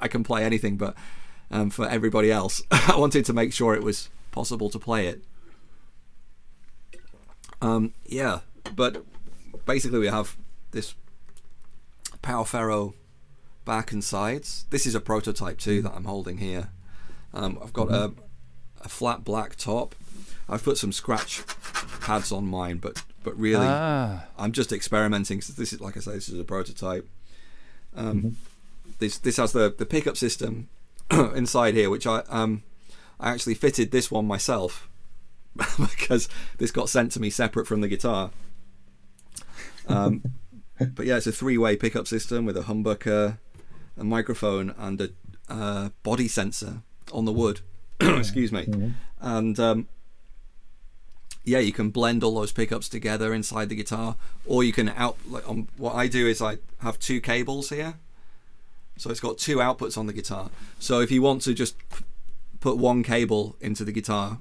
I 0.00 0.08
can 0.08 0.24
play 0.24 0.44
anything, 0.44 0.76
but 0.76 0.94
um, 1.50 1.70
for 1.70 1.88
everybody 1.88 2.30
else, 2.30 2.62
I 2.70 2.96
wanted 2.96 3.24
to 3.26 3.32
make 3.32 3.52
sure 3.52 3.74
it 3.74 3.82
was 3.82 4.08
possible 4.32 4.70
to 4.70 4.78
play 4.78 5.06
it. 5.06 5.24
Um, 7.62 7.94
yeah, 8.04 8.40
but 8.74 9.04
basically 9.64 9.98
we 9.98 10.08
have 10.08 10.36
this 10.72 10.94
Pau 12.22 12.44
Ferro 12.44 12.94
back 13.64 13.92
and 13.92 14.02
sides. 14.04 14.66
This 14.70 14.86
is 14.86 14.94
a 14.94 15.00
prototype 15.00 15.58
too 15.58 15.82
that 15.82 15.92
I'm 15.94 16.04
holding 16.04 16.38
here. 16.38 16.68
Um, 17.32 17.58
I've 17.62 17.72
got 17.72 17.90
a, 17.90 18.12
a 18.82 18.88
flat 18.88 19.24
black 19.24 19.56
top. 19.56 19.94
I've 20.48 20.62
put 20.62 20.78
some 20.78 20.92
scratch 20.92 21.42
pads 22.00 22.30
on 22.30 22.46
mine, 22.46 22.78
but 22.78 23.02
but 23.24 23.36
really 23.36 23.66
Ah, 23.66 24.26
I'm 24.38 24.52
just 24.52 24.72
experimenting. 24.72 25.40
So 25.40 25.52
this 25.52 25.72
is 25.72 25.80
like 25.80 25.96
I 25.96 26.00
say, 26.00 26.12
this 26.12 26.28
is 26.28 26.38
a 26.38 26.44
prototype. 26.44 27.08
Um, 27.96 28.36
This 28.98 29.18
this 29.18 29.36
has 29.36 29.52
the 29.52 29.74
the 29.76 29.86
pickup 29.86 30.16
system 30.16 30.68
inside 31.10 31.74
here, 31.74 31.90
which 31.90 32.06
I 32.06 32.20
um 32.28 32.62
I 33.18 33.30
actually 33.30 33.54
fitted 33.54 33.90
this 33.90 34.10
one 34.10 34.26
myself 34.26 34.88
because 35.78 36.28
this 36.58 36.70
got 36.70 36.88
sent 36.88 37.12
to 37.12 37.20
me 37.20 37.30
separate 37.30 37.66
from 37.66 37.80
the 37.80 37.88
guitar. 37.88 38.30
Um, 39.88 40.22
but 40.94 41.06
yeah, 41.06 41.16
it's 41.16 41.26
a 41.26 41.32
three-way 41.32 41.76
pickup 41.76 42.06
system 42.06 42.44
with 42.44 42.56
a 42.56 42.62
humbucker, 42.62 43.38
a 43.96 44.04
microphone, 44.04 44.74
and 44.76 45.00
a 45.00 45.10
uh, 45.48 45.88
body 46.02 46.28
sensor 46.28 46.82
on 47.12 47.24
the 47.24 47.32
wood. 47.32 47.60
Excuse 48.00 48.52
me, 48.52 48.92
and 49.20 49.58
um, 49.58 49.88
yeah, 51.44 51.60
you 51.60 51.72
can 51.72 51.90
blend 51.90 52.22
all 52.22 52.34
those 52.34 52.52
pickups 52.52 52.88
together 52.88 53.32
inside 53.32 53.68
the 53.68 53.76
guitar, 53.76 54.16
or 54.44 54.64
you 54.64 54.72
can 54.72 54.90
out. 54.90 55.16
Like 55.26 55.48
um, 55.48 55.68
what 55.76 55.94
I 55.94 56.08
do 56.08 56.26
is 56.26 56.42
I 56.42 56.58
have 56.80 56.98
two 56.98 57.20
cables 57.20 57.70
here, 57.70 57.94
so 58.96 59.10
it's 59.10 59.20
got 59.20 59.38
two 59.38 59.56
outputs 59.56 59.98
on 59.98 60.06
the 60.06 60.12
guitar. 60.12 60.50
So 60.78 61.00
if 61.00 61.10
you 61.10 61.22
want 61.22 61.42
to 61.42 61.54
just 61.54 61.76
put 62.60 62.76
one 62.78 63.02
cable 63.02 63.56
into 63.60 63.84
the 63.84 63.92
guitar, 63.92 64.38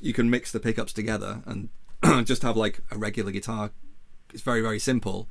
you 0.00 0.12
can 0.12 0.30
mix 0.30 0.52
the 0.52 0.60
pickups 0.60 0.92
together 0.92 1.42
and 1.46 1.68
just 2.26 2.42
have 2.42 2.56
like 2.56 2.80
a 2.90 2.98
regular 2.98 3.32
guitar. 3.32 3.70
It's 4.32 4.42
very 4.42 4.60
very 4.60 4.78
simple, 4.78 5.28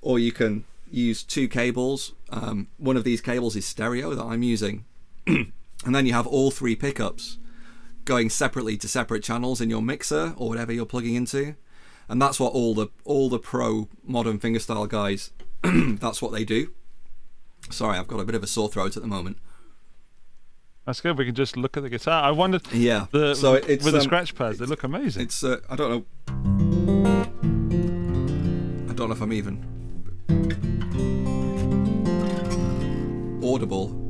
or 0.00 0.18
you 0.18 0.32
can 0.32 0.64
use 0.90 1.22
two 1.22 1.48
cables. 1.48 2.12
Um, 2.30 2.68
one 2.78 2.96
of 2.96 3.04
these 3.04 3.20
cables 3.20 3.56
is 3.56 3.66
stereo 3.66 4.14
that 4.14 4.24
I'm 4.24 4.42
using, 4.42 4.84
and 5.26 5.52
then 5.84 6.06
you 6.06 6.12
have 6.12 6.26
all 6.26 6.50
three 6.50 6.76
pickups 6.76 7.38
going 8.04 8.28
separately 8.28 8.76
to 8.76 8.88
separate 8.88 9.22
channels 9.22 9.60
in 9.60 9.70
your 9.70 9.80
mixer 9.80 10.34
or 10.36 10.48
whatever 10.48 10.72
you're 10.72 10.84
plugging 10.84 11.14
into 11.14 11.54
and 12.08 12.20
that's 12.20 12.38
what 12.38 12.52
all 12.52 12.74
the 12.74 12.88
all 13.04 13.28
the 13.28 13.38
pro 13.38 13.88
modern 14.04 14.38
fingerstyle 14.38 14.88
guys 14.88 15.30
that's 15.62 16.20
what 16.20 16.32
they 16.32 16.44
do 16.44 16.72
sorry 17.70 17.98
i've 17.98 18.08
got 18.08 18.20
a 18.20 18.24
bit 18.24 18.34
of 18.34 18.42
a 18.42 18.46
sore 18.46 18.68
throat 18.68 18.96
at 18.96 19.02
the 19.02 19.08
moment 19.08 19.38
that's 20.86 21.00
good. 21.00 21.16
We 21.16 21.24
can 21.24 21.34
just 21.34 21.56
look 21.56 21.78
at 21.78 21.82
the 21.82 21.88
guitar. 21.88 22.22
I 22.22 22.30
wondered 22.30 22.70
yeah 22.70 23.06
the 23.10 23.34
so 23.34 23.52
with 23.54 23.82
the 23.82 23.94
um, 23.96 24.00
scratch 24.02 24.34
pads. 24.34 24.58
They 24.58 24.66
look 24.66 24.82
amazing. 24.84 25.22
it's 25.22 25.42
uh, 25.42 25.60
i 25.70 25.76
don't 25.76 25.90
know 25.90 26.04
i 28.90 28.92
don't 28.92 29.08
know 29.08 29.14
if 29.14 29.20
i'm 29.22 29.32
even 29.32 29.64
audible 33.42 34.03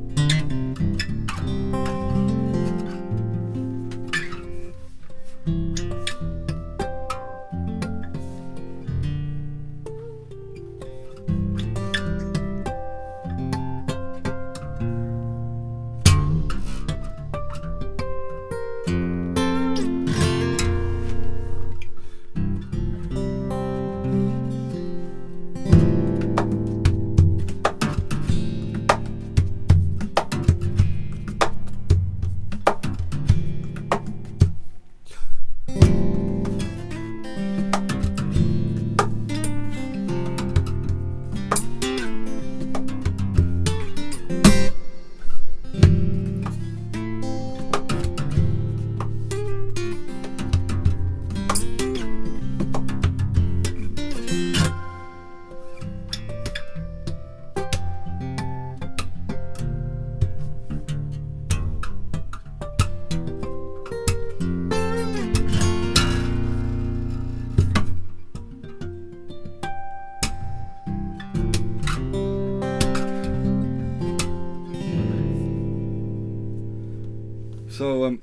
So 77.85 78.05
um, 78.05 78.19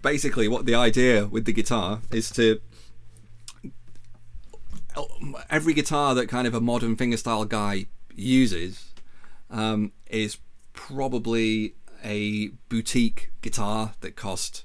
basically, 0.00 0.48
what 0.48 0.64
the 0.64 0.74
idea 0.74 1.26
with 1.26 1.44
the 1.44 1.52
guitar 1.52 2.00
is 2.10 2.30
to 2.30 2.58
every 5.50 5.74
guitar 5.74 6.14
that 6.14 6.26
kind 6.28 6.46
of 6.46 6.54
a 6.54 6.60
modern 6.60 6.96
fingerstyle 6.96 7.46
guy 7.46 7.84
uses 8.14 8.94
um, 9.50 9.92
is 10.06 10.38
probably 10.72 11.74
a 12.02 12.48
boutique 12.70 13.30
guitar 13.42 13.92
that 14.00 14.16
cost, 14.16 14.64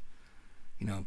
you 0.77 0.87
know, 0.87 1.05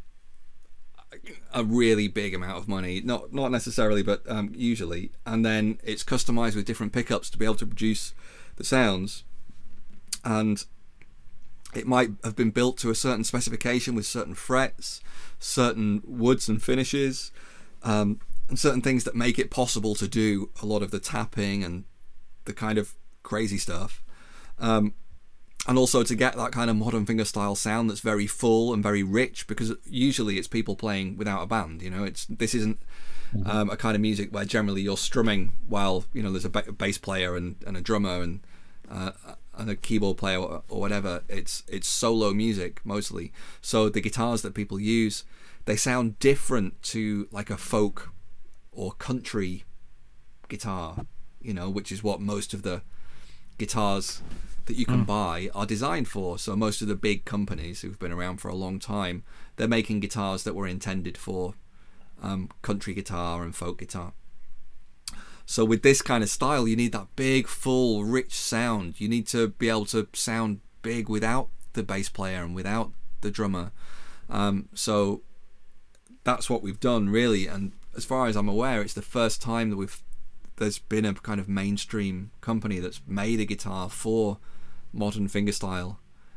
a 1.54 1.64
really 1.64 2.06
big 2.06 2.34
amount 2.34 2.58
of 2.58 2.68
money. 2.68 3.00
Not 3.02 3.32
not 3.32 3.50
necessarily, 3.50 4.02
but 4.02 4.30
um, 4.30 4.52
usually. 4.54 5.10
And 5.24 5.42
then 5.42 5.78
it's 5.82 6.04
customized 6.04 6.54
with 6.54 6.66
different 6.66 6.92
pickups 6.92 7.30
to 7.30 7.38
be 7.38 7.46
able 7.46 7.54
to 7.54 7.66
produce 7.66 8.12
the 8.56 8.64
sounds. 8.64 9.24
And 10.22 10.62
it 11.74 11.86
might 11.86 12.10
have 12.24 12.36
been 12.36 12.50
built 12.50 12.78
to 12.78 12.90
a 12.90 12.94
certain 12.94 13.24
specification 13.24 13.94
with 13.94 14.06
certain 14.06 14.34
frets, 14.34 15.00
certain 15.38 16.02
woods 16.04 16.48
and 16.48 16.62
finishes, 16.62 17.30
um, 17.82 18.20
and 18.48 18.58
certain 18.58 18.82
things 18.82 19.04
that 19.04 19.14
make 19.14 19.38
it 19.38 19.50
possible 19.50 19.94
to 19.94 20.06
do 20.06 20.50
a 20.62 20.66
lot 20.66 20.82
of 20.82 20.90
the 20.90 21.00
tapping 21.00 21.64
and 21.64 21.84
the 22.44 22.52
kind 22.52 22.78
of 22.78 22.94
crazy 23.22 23.58
stuff. 23.58 24.02
Um, 24.58 24.94
and 25.66 25.78
also 25.78 26.02
to 26.02 26.14
get 26.14 26.36
that 26.36 26.52
kind 26.52 26.68
of 26.68 26.76
modern 26.76 27.06
fingerstyle 27.06 27.56
sound 27.56 27.88
that's 27.88 28.00
very 28.00 28.26
full 28.26 28.74
and 28.74 28.82
very 28.82 29.02
rich 29.02 29.46
because 29.46 29.72
usually 29.84 30.36
it's 30.36 30.48
people 30.48 30.74
playing 30.74 31.16
without 31.16 31.42
a 31.42 31.46
band 31.46 31.82
you 31.82 31.88
know 31.88 32.02
it's 32.02 32.26
this 32.26 32.52
isn't 32.52 32.80
um, 33.46 33.70
a 33.70 33.76
kind 33.76 33.94
of 33.94 34.00
music 34.00 34.34
where 34.34 34.44
generally 34.44 34.82
you're 34.82 34.96
strumming 34.96 35.52
while 35.68 36.04
you 36.12 36.22
know 36.22 36.32
there's 36.32 36.44
a 36.44 36.50
ba- 36.50 36.72
bass 36.72 36.98
player 36.98 37.36
and, 37.36 37.56
and 37.66 37.76
a 37.76 37.80
drummer 37.80 38.22
and 38.22 38.40
uh, 38.90 39.12
and 39.54 39.70
a 39.70 39.76
keyboard 39.76 40.16
player 40.16 40.38
or, 40.38 40.62
or 40.68 40.80
whatever 40.80 41.22
it's 41.28 41.62
it's 41.68 41.88
solo 41.88 42.32
music 42.32 42.80
mostly 42.84 43.32
so 43.60 43.88
the 43.88 44.00
guitars 44.00 44.42
that 44.42 44.54
people 44.54 44.80
use 44.80 45.24
they 45.64 45.76
sound 45.76 46.18
different 46.18 46.80
to 46.82 47.28
like 47.30 47.50
a 47.50 47.56
folk 47.56 48.12
or 48.72 48.92
country 48.92 49.64
guitar 50.48 51.04
you 51.40 51.52
know 51.52 51.68
which 51.68 51.92
is 51.92 52.02
what 52.02 52.20
most 52.20 52.54
of 52.54 52.62
the 52.62 52.82
guitars 53.58 54.22
that 54.66 54.76
you 54.76 54.86
can 54.86 55.04
buy 55.04 55.50
are 55.54 55.66
designed 55.66 56.08
for. 56.08 56.38
So 56.38 56.54
most 56.56 56.82
of 56.82 56.88
the 56.88 56.94
big 56.94 57.24
companies 57.24 57.80
who've 57.80 57.98
been 57.98 58.12
around 58.12 58.38
for 58.38 58.48
a 58.48 58.54
long 58.54 58.78
time, 58.78 59.24
they're 59.56 59.68
making 59.68 60.00
guitars 60.00 60.44
that 60.44 60.54
were 60.54 60.66
intended 60.66 61.18
for 61.18 61.54
um, 62.22 62.48
country 62.62 62.94
guitar 62.94 63.42
and 63.42 63.54
folk 63.54 63.78
guitar. 63.78 64.12
So 65.46 65.64
with 65.64 65.82
this 65.82 66.02
kind 66.02 66.22
of 66.22 66.30
style, 66.30 66.66
you 66.66 66.76
need 66.76 66.92
that 66.92 67.14
big, 67.16 67.46
full, 67.46 68.04
rich 68.04 68.34
sound. 68.34 69.00
You 69.00 69.08
need 69.08 69.26
to 69.28 69.48
be 69.48 69.68
able 69.68 69.86
to 69.86 70.08
sound 70.12 70.60
big 70.82 71.08
without 71.08 71.48
the 71.72 71.82
bass 71.82 72.08
player 72.08 72.42
and 72.42 72.54
without 72.54 72.92
the 73.20 73.30
drummer. 73.30 73.72
Um, 74.30 74.68
so 74.74 75.22
that's 76.24 76.48
what 76.48 76.62
we've 76.62 76.80
done, 76.80 77.10
really. 77.10 77.46
And 77.46 77.72
as 77.96 78.04
far 78.04 78.26
as 78.26 78.36
I'm 78.36 78.48
aware, 78.48 78.80
it's 78.80 78.94
the 78.94 79.02
first 79.02 79.42
time 79.42 79.70
that 79.70 79.76
we've 79.76 80.02
there's 80.56 80.78
been 80.78 81.04
a 81.04 81.14
kind 81.14 81.40
of 81.40 81.48
mainstream 81.48 82.30
company 82.40 82.78
that's 82.78 83.00
made 83.06 83.40
a 83.40 83.44
guitar 83.44 83.88
for 83.88 84.38
modern 84.92 85.26
fingerstyle 85.26 85.96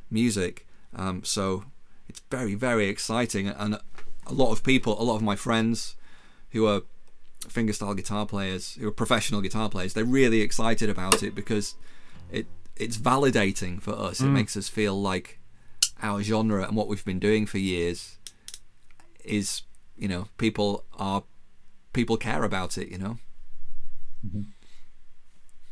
music. 0.10 0.66
Um, 0.96 1.24
so 1.24 1.66
it's 2.08 2.22
very, 2.32 2.56
very 2.56 2.88
exciting, 2.88 3.48
and 3.48 3.76
a 4.26 4.34
lot 4.34 4.52
of 4.52 4.64
people, 4.64 5.00
a 5.00 5.04
lot 5.04 5.18
of 5.18 5.22
my 5.22 5.36
friends 5.36 5.96
who 6.52 6.66
are 6.66 6.82
fingerstyle 7.50 7.96
guitar 7.96 8.26
players, 8.26 8.76
who 8.76 8.88
are 8.88 8.92
professional 8.92 9.42
guitar 9.42 9.70
players, 9.70 9.94
they're 9.94 10.06
really 10.06 10.42
excited 10.42 10.90
about 10.90 11.24
it 11.24 11.36
because 11.36 11.76
it 12.32 12.48
it's 12.76 12.98
validating 12.98 13.82
for 13.82 13.92
us. 13.94 14.20
It 14.20 14.28
makes 14.28 14.58
us 14.58 14.68
feel 14.68 15.02
like 15.02 15.40
our 16.02 16.22
genre 16.22 16.64
and 16.68 16.76
what 16.76 16.88
we've 16.88 17.06
been 17.06 17.20
doing 17.20 17.46
for 17.46 17.58
years 17.58 18.18
is, 19.24 19.62
you 19.98 20.08
know, 20.08 20.28
people 20.38 20.84
are 20.98 21.24
people 21.94 22.18
care 22.18 22.44
about 22.44 22.78
it. 22.78 22.90
You 22.90 22.98
know. 22.98 23.18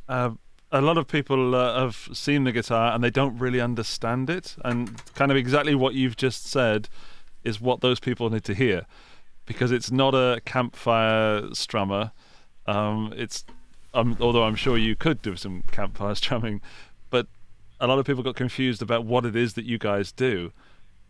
Uh, 0.07 0.31
a 0.71 0.81
lot 0.81 0.97
of 0.97 1.07
people 1.07 1.55
uh, 1.55 1.79
have 1.79 2.09
seen 2.13 2.45
the 2.45 2.51
guitar 2.51 2.93
and 2.93 3.03
they 3.03 3.11
don't 3.11 3.37
really 3.37 3.61
understand 3.61 4.29
it, 4.29 4.55
and 4.63 5.01
kind 5.13 5.31
of 5.31 5.37
exactly 5.37 5.75
what 5.75 5.93
you've 5.93 6.17
just 6.17 6.47
said 6.47 6.89
is 7.43 7.61
what 7.61 7.81
those 7.81 7.99
people 7.99 8.29
need 8.29 8.43
to 8.45 8.53
hear, 8.53 8.85
because 9.45 9.71
it's 9.71 9.91
not 9.91 10.13
a 10.13 10.41
campfire 10.45 11.41
strummer. 11.51 12.11
Um, 12.65 13.13
it's 13.15 13.45
um, 13.93 14.17
although 14.19 14.43
I'm 14.43 14.55
sure 14.55 14.77
you 14.77 14.95
could 14.95 15.21
do 15.21 15.35
some 15.35 15.63
campfire 15.71 16.15
strumming, 16.23 16.61
but 17.09 17.27
a 17.79 17.87
lot 17.87 17.99
of 17.99 18.05
people 18.05 18.23
got 18.23 18.35
confused 18.35 18.81
about 18.81 19.05
what 19.05 19.25
it 19.25 19.35
is 19.35 19.53
that 19.53 19.65
you 19.65 19.77
guys 19.77 20.11
do. 20.11 20.51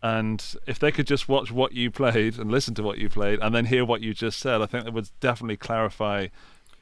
And 0.02 0.44
if 0.66 0.78
they 0.78 0.92
could 0.92 1.06
just 1.06 1.30
watch 1.30 1.50
what 1.50 1.72
you 1.72 1.90
played 1.90 2.38
and 2.38 2.50
listen 2.50 2.74
to 2.74 2.82
what 2.82 2.98
you 2.98 3.08
played 3.08 3.38
and 3.40 3.54
then 3.54 3.64
hear 3.64 3.86
what 3.86 4.02
you 4.02 4.12
just 4.12 4.38
said, 4.38 4.60
I 4.60 4.66
think 4.66 4.84
that 4.84 4.92
would 4.92 5.08
definitely 5.20 5.56
clarify 5.56 6.26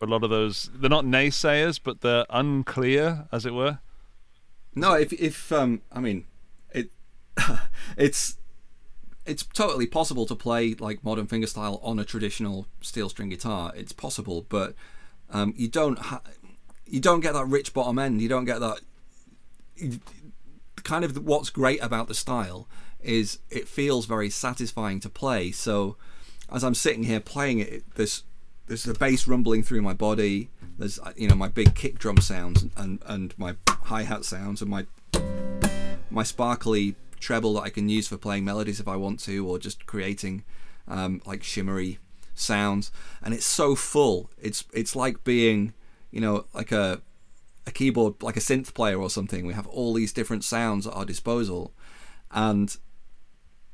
a 0.00 0.06
lot 0.06 0.24
of 0.24 0.30
those. 0.30 0.70
They're 0.74 0.90
not 0.90 1.04
naysayers, 1.04 1.78
but 1.82 2.00
they're 2.00 2.26
unclear, 2.30 3.28
as 3.30 3.46
it 3.46 3.54
were. 3.54 3.78
No, 4.74 4.94
if 4.94 5.12
if 5.12 5.52
um, 5.52 5.82
I 5.92 6.00
mean, 6.00 6.24
it 6.74 6.90
it's 7.96 8.38
it's 9.26 9.44
totally 9.44 9.86
possible 9.86 10.26
to 10.26 10.34
play 10.34 10.74
like 10.74 11.04
modern 11.04 11.26
fingerstyle 11.26 11.78
on 11.82 11.98
a 11.98 12.04
traditional 12.04 12.66
steel 12.80 13.08
string 13.08 13.28
guitar. 13.28 13.72
It's 13.76 13.92
possible, 13.92 14.46
but 14.48 14.74
um, 15.30 15.54
you 15.56 15.68
don't 15.68 15.98
ha- 15.98 16.22
you 16.86 17.00
don't 17.00 17.20
get 17.20 17.32
that 17.34 17.46
rich 17.46 17.72
bottom 17.72 17.98
end. 17.98 18.20
You 18.20 18.28
don't 18.28 18.44
get 18.44 18.60
that. 18.60 18.80
you- 19.76 20.00
kind 20.84 21.04
of 21.04 21.16
what's 21.24 21.48
great 21.48 21.80
about 21.80 22.08
the 22.08 22.14
style 22.14 22.66
is 23.00 23.38
it 23.50 23.68
feels 23.68 24.04
very 24.06 24.28
satisfying 24.28 24.98
to 24.98 25.08
play. 25.08 25.52
So 25.52 25.96
as 26.52 26.64
I'm 26.64 26.74
sitting 26.74 27.04
here 27.04 27.20
playing 27.20 27.60
it, 27.60 27.84
there's 27.94 28.24
there's 28.66 28.82
the 28.82 28.94
bass 28.94 29.28
rumbling 29.28 29.62
through 29.62 29.82
my 29.82 29.92
body. 29.92 30.50
There's 30.78 30.98
uh, 30.98 31.12
you 31.16 31.28
know 31.28 31.36
my 31.36 31.48
big 31.48 31.74
kick 31.76 31.98
drum 32.00 32.16
sounds 32.18 32.66
and 32.76 32.98
and 33.06 33.32
my 33.38 33.54
hi 33.68 34.02
hat 34.02 34.24
sounds 34.24 34.60
and 34.60 34.70
my 34.70 34.86
my 36.10 36.22
sparkly 36.24 36.96
treble 37.22 37.54
that 37.54 37.62
I 37.62 37.70
can 37.70 37.88
use 37.88 38.08
for 38.08 38.18
playing 38.18 38.44
melodies 38.44 38.80
if 38.80 38.88
I 38.88 38.96
want 38.96 39.20
to, 39.20 39.46
or 39.48 39.58
just 39.58 39.86
creating 39.86 40.44
um, 40.86 41.22
like 41.24 41.42
shimmery 41.42 41.98
sounds. 42.34 42.90
And 43.22 43.32
it's 43.32 43.46
so 43.46 43.74
full. 43.74 44.30
It's 44.38 44.64
it's 44.74 44.94
like 44.94 45.24
being, 45.24 45.72
you 46.10 46.20
know, 46.20 46.46
like 46.52 46.72
a 46.72 47.00
a 47.66 47.70
keyboard, 47.70 48.22
like 48.22 48.36
a 48.36 48.40
synth 48.40 48.74
player 48.74 49.00
or 49.00 49.08
something. 49.08 49.46
We 49.46 49.54
have 49.54 49.68
all 49.68 49.94
these 49.94 50.12
different 50.12 50.44
sounds 50.44 50.86
at 50.86 50.92
our 50.92 51.04
disposal, 51.04 51.72
and 52.30 52.76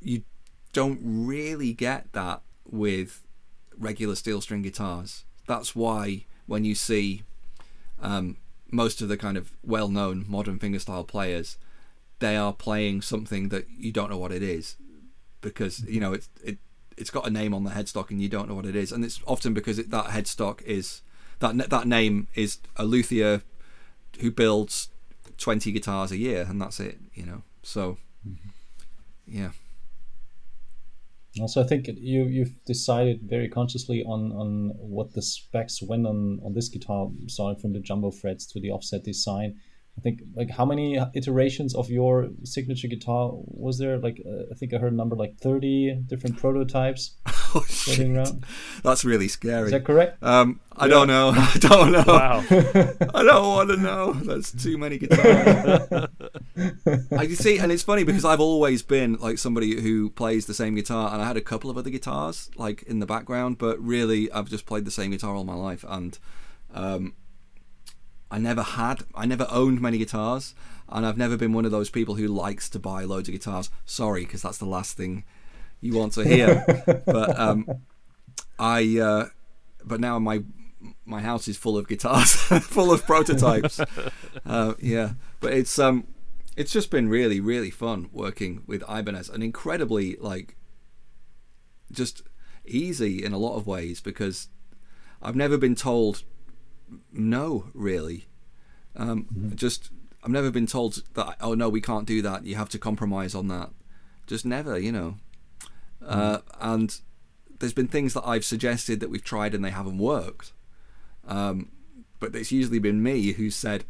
you 0.01 0.23
don't 0.73 1.01
really 1.03 1.73
get 1.73 2.13
that 2.13 2.43
with 2.71 3.23
regular 3.77 4.15
steel 4.15 4.41
string 4.41 4.63
guitars. 4.63 5.25
That's 5.47 5.75
why 5.75 6.27
when 6.47 6.65
you 6.65 6.75
see 6.75 7.23
um, 8.01 8.37
most 8.71 9.01
of 9.01 9.09
the 9.09 9.17
kind 9.17 9.37
of 9.37 9.53
well-known 9.65 10.27
modern 10.29 10.59
fingerstyle 10.59 11.07
players, 11.07 11.57
they 12.21 12.37
are 12.37 12.53
playing 12.53 13.03
something 13.03 13.49
that 13.51 13.67
you 13.71 13.93
don't 13.93 14.11
know 14.11 14.19
what 14.19 14.33
it 14.33 14.43
is 14.43 14.77
because 15.41 15.85
you 15.85 16.01
know 16.01 16.13
it's 16.13 16.29
it 16.45 16.59
it's 16.97 17.11
got 17.11 17.27
a 17.27 17.31
name 17.31 17.55
on 17.55 17.65
the 17.65 17.71
headstock 17.71 18.11
and 18.11 18.21
you 18.21 18.29
don't 18.29 18.49
know 18.49 18.55
what 18.55 18.67
it 18.67 18.77
is, 18.77 18.93
and 18.93 19.05
it's 19.05 19.21
often 19.27 19.55
because 19.55 19.79
it, 19.79 19.91
that 19.91 20.07
headstock 20.07 20.63
is 20.63 21.03
that 21.39 21.71
that 21.71 21.87
name 21.87 22.29
is 22.35 22.59
a 22.77 22.85
luthier 22.85 23.43
who 24.21 24.31
builds 24.31 24.89
twenty 25.37 25.73
guitars 25.73 26.11
a 26.11 26.17
year, 26.17 26.47
and 26.49 26.61
that's 26.61 26.81
it. 26.81 26.99
You 27.15 27.27
know, 27.27 27.43
so 27.63 27.99
mm-hmm. 28.29 28.49
yeah. 29.27 29.51
Also, 31.41 31.63
I 31.63 31.67
think 31.67 31.87
you 31.87 32.25
you've 32.25 32.65
decided 32.65 33.23
very 33.23 33.49
consciously 33.49 34.03
on 34.05 34.33
on 34.33 34.71
what 34.77 35.13
the 35.13 35.23
specs 35.23 35.81
went 35.81 36.07
on 36.07 36.41
on 36.45 36.55
this 36.55 36.69
guitar, 36.69 37.09
starting 37.29 37.61
from 37.61 37.73
the 37.73 37.81
jumbo 37.81 38.11
frets 38.11 38.45
to 38.47 38.61
the 38.61 38.71
offset 38.71 39.05
design. 39.05 39.61
I 39.99 40.01
think 40.01 40.21
like 40.37 40.49
how 40.51 40.65
many 40.65 40.97
iterations 41.15 41.75
of 41.75 41.91
your 41.91 42.29
signature 42.45 42.87
guitar 42.87 43.33
was 43.33 43.79
there? 43.79 43.99
Like 43.99 44.23
uh, 44.25 44.45
I 44.53 44.55
think 44.55 44.73
I 44.73 44.79
heard 44.79 44.93
a 44.93 44.97
number 44.97 45.17
like 45.17 45.37
thirty 45.39 45.93
different 46.07 46.39
prototypes 46.39 47.17
Oh, 47.55 47.61
floating 47.61 48.15
shit. 48.15 48.17
around. 48.17 48.45
That's 48.85 49.05
really 49.05 49.27
scary. 49.27 49.65
Is 49.67 49.71
that 49.73 49.85
correct? 49.85 50.23
Um, 50.23 50.61
I 50.77 50.87
don't 50.87 51.09
know. 51.09 51.31
I 51.35 51.57
don't 51.59 51.93
know. 51.93 52.05
Wow. 52.07 52.45
I 52.51 53.23
don't 53.25 53.47
want 53.49 53.71
to 53.71 53.77
know. 53.79 54.13
That's 54.13 54.53
too 54.53 54.77
many 54.77 54.99
guitars. 54.99 56.09
I 57.11 57.23
you 57.23 57.35
see, 57.37 57.59
and 57.59 57.73
it's 57.73 57.83
funny 57.83 58.05
because 58.05 58.25
I've 58.25 58.41
always 58.41 58.83
been 58.83 59.15
like 59.15 59.39
somebody 59.39 59.81
who 59.81 60.11
plays 60.11 60.45
the 60.47 60.55
same 60.55 60.75
guitar, 60.75 61.13
and 61.13 61.23
I 61.23 61.27
had 61.27 61.39
a 61.39 61.41
couple 61.41 61.71
of 61.71 61.79
other 61.79 61.91
guitars 61.91 62.51
like 62.57 62.83
in 62.83 63.01
the 63.01 63.07
background, 63.07 63.57
but 63.59 63.81
really 63.83 64.31
I've 64.31 64.51
just 64.51 64.67
played 64.67 64.85
the 64.85 64.91
same 64.91 65.11
guitar 65.11 65.35
all 65.35 65.45
my 65.45 65.55
life, 65.55 65.85
and 65.89 66.19
um, 66.75 67.15
I 68.31 68.39
never 68.39 68.63
had, 68.63 69.05
I 69.15 69.27
never 69.27 69.47
owned 69.51 69.81
many 69.81 69.99
guitars, 69.99 70.55
and 70.89 71.07
I've 71.07 71.17
never 71.17 71.37
been 71.37 71.53
one 71.53 71.65
of 71.65 71.71
those 71.71 71.91
people 71.91 72.17
who 72.17 72.29
likes 72.29 72.69
to 72.71 72.79
buy 72.79 73.05
loads 73.05 73.29
of 73.29 73.33
guitars. 73.33 73.71
Sorry, 73.85 74.25
because 74.25 74.43
that's 74.43 74.59
the 74.59 74.67
last 74.67 74.97
thing 74.97 75.25
you 75.81 75.95
want 75.95 76.13
to 76.15 76.25
hear. 76.25 76.65
but 77.07 77.39
um, 77.39 77.67
I, 78.59 78.99
uh, 78.99 79.27
but 79.85 80.01
now 80.01 80.19
my 80.19 80.43
my 81.05 81.21
house 81.21 81.49
is 81.49 81.57
full 81.57 81.77
of 81.77 81.89
guitars, 81.89 82.35
full 82.63 82.93
of 82.93 83.05
prototypes. 83.07 83.81
uh, 84.47 84.75
yeah, 84.81 85.13
but 85.41 85.53
it's 85.53 85.79
um, 85.79 86.07
it's 86.57 86.73
just 86.73 86.91
been 86.91 87.09
really 87.09 87.41
really 87.41 87.71
fun 87.71 88.09
working 88.13 88.63
with 88.67 88.83
Ibanez, 88.89 89.29
and 89.29 89.43
incredibly 89.43 90.17
like 90.17 90.57
just 91.91 92.23
easy 92.67 93.25
in 93.25 93.33
a 93.33 93.39
lot 93.39 93.57
of 93.57 93.67
ways 93.67 94.01
because 94.01 94.49
I've 95.23 95.37
never 95.37 95.57
been 95.57 95.75
told 95.75 96.23
no 97.13 97.71
really. 97.75 98.27
Um, 98.97 99.53
Just 99.55 99.91
I've 100.23 100.31
never 100.31 100.51
been 100.51 100.67
told 100.67 101.03
that 101.15 101.37
oh 101.41 101.55
no 101.55 101.69
we 101.69 101.81
can't 101.81 102.07
do 102.07 102.23
that. 102.23 102.45
You 102.45 102.57
have 102.57 102.69
to 102.71 102.79
compromise 102.79 103.35
on 103.35 103.49
that. 103.49 103.71
Just 104.27 104.45
never, 104.45 104.79
you 104.79 104.93
know. 104.93 105.17
Uh, 106.05 106.39
and 106.61 107.01
there's 107.59 107.73
been 107.73 107.89
things 107.89 108.15
that 108.15 108.27
I've 108.27 108.45
suggested 108.45 109.01
that 109.01 109.11
we've 109.11 109.25
tried 109.25 109.55
and 109.55 109.65
they 109.65 109.71
haven't 109.71 109.99
worked. 109.99 110.53
Um, 111.27 111.71
but 112.21 112.35
it's 112.35 112.53
usually 112.53 112.79
been 112.79 113.03
me 113.03 113.33
who 113.33 113.51
said 113.51 113.85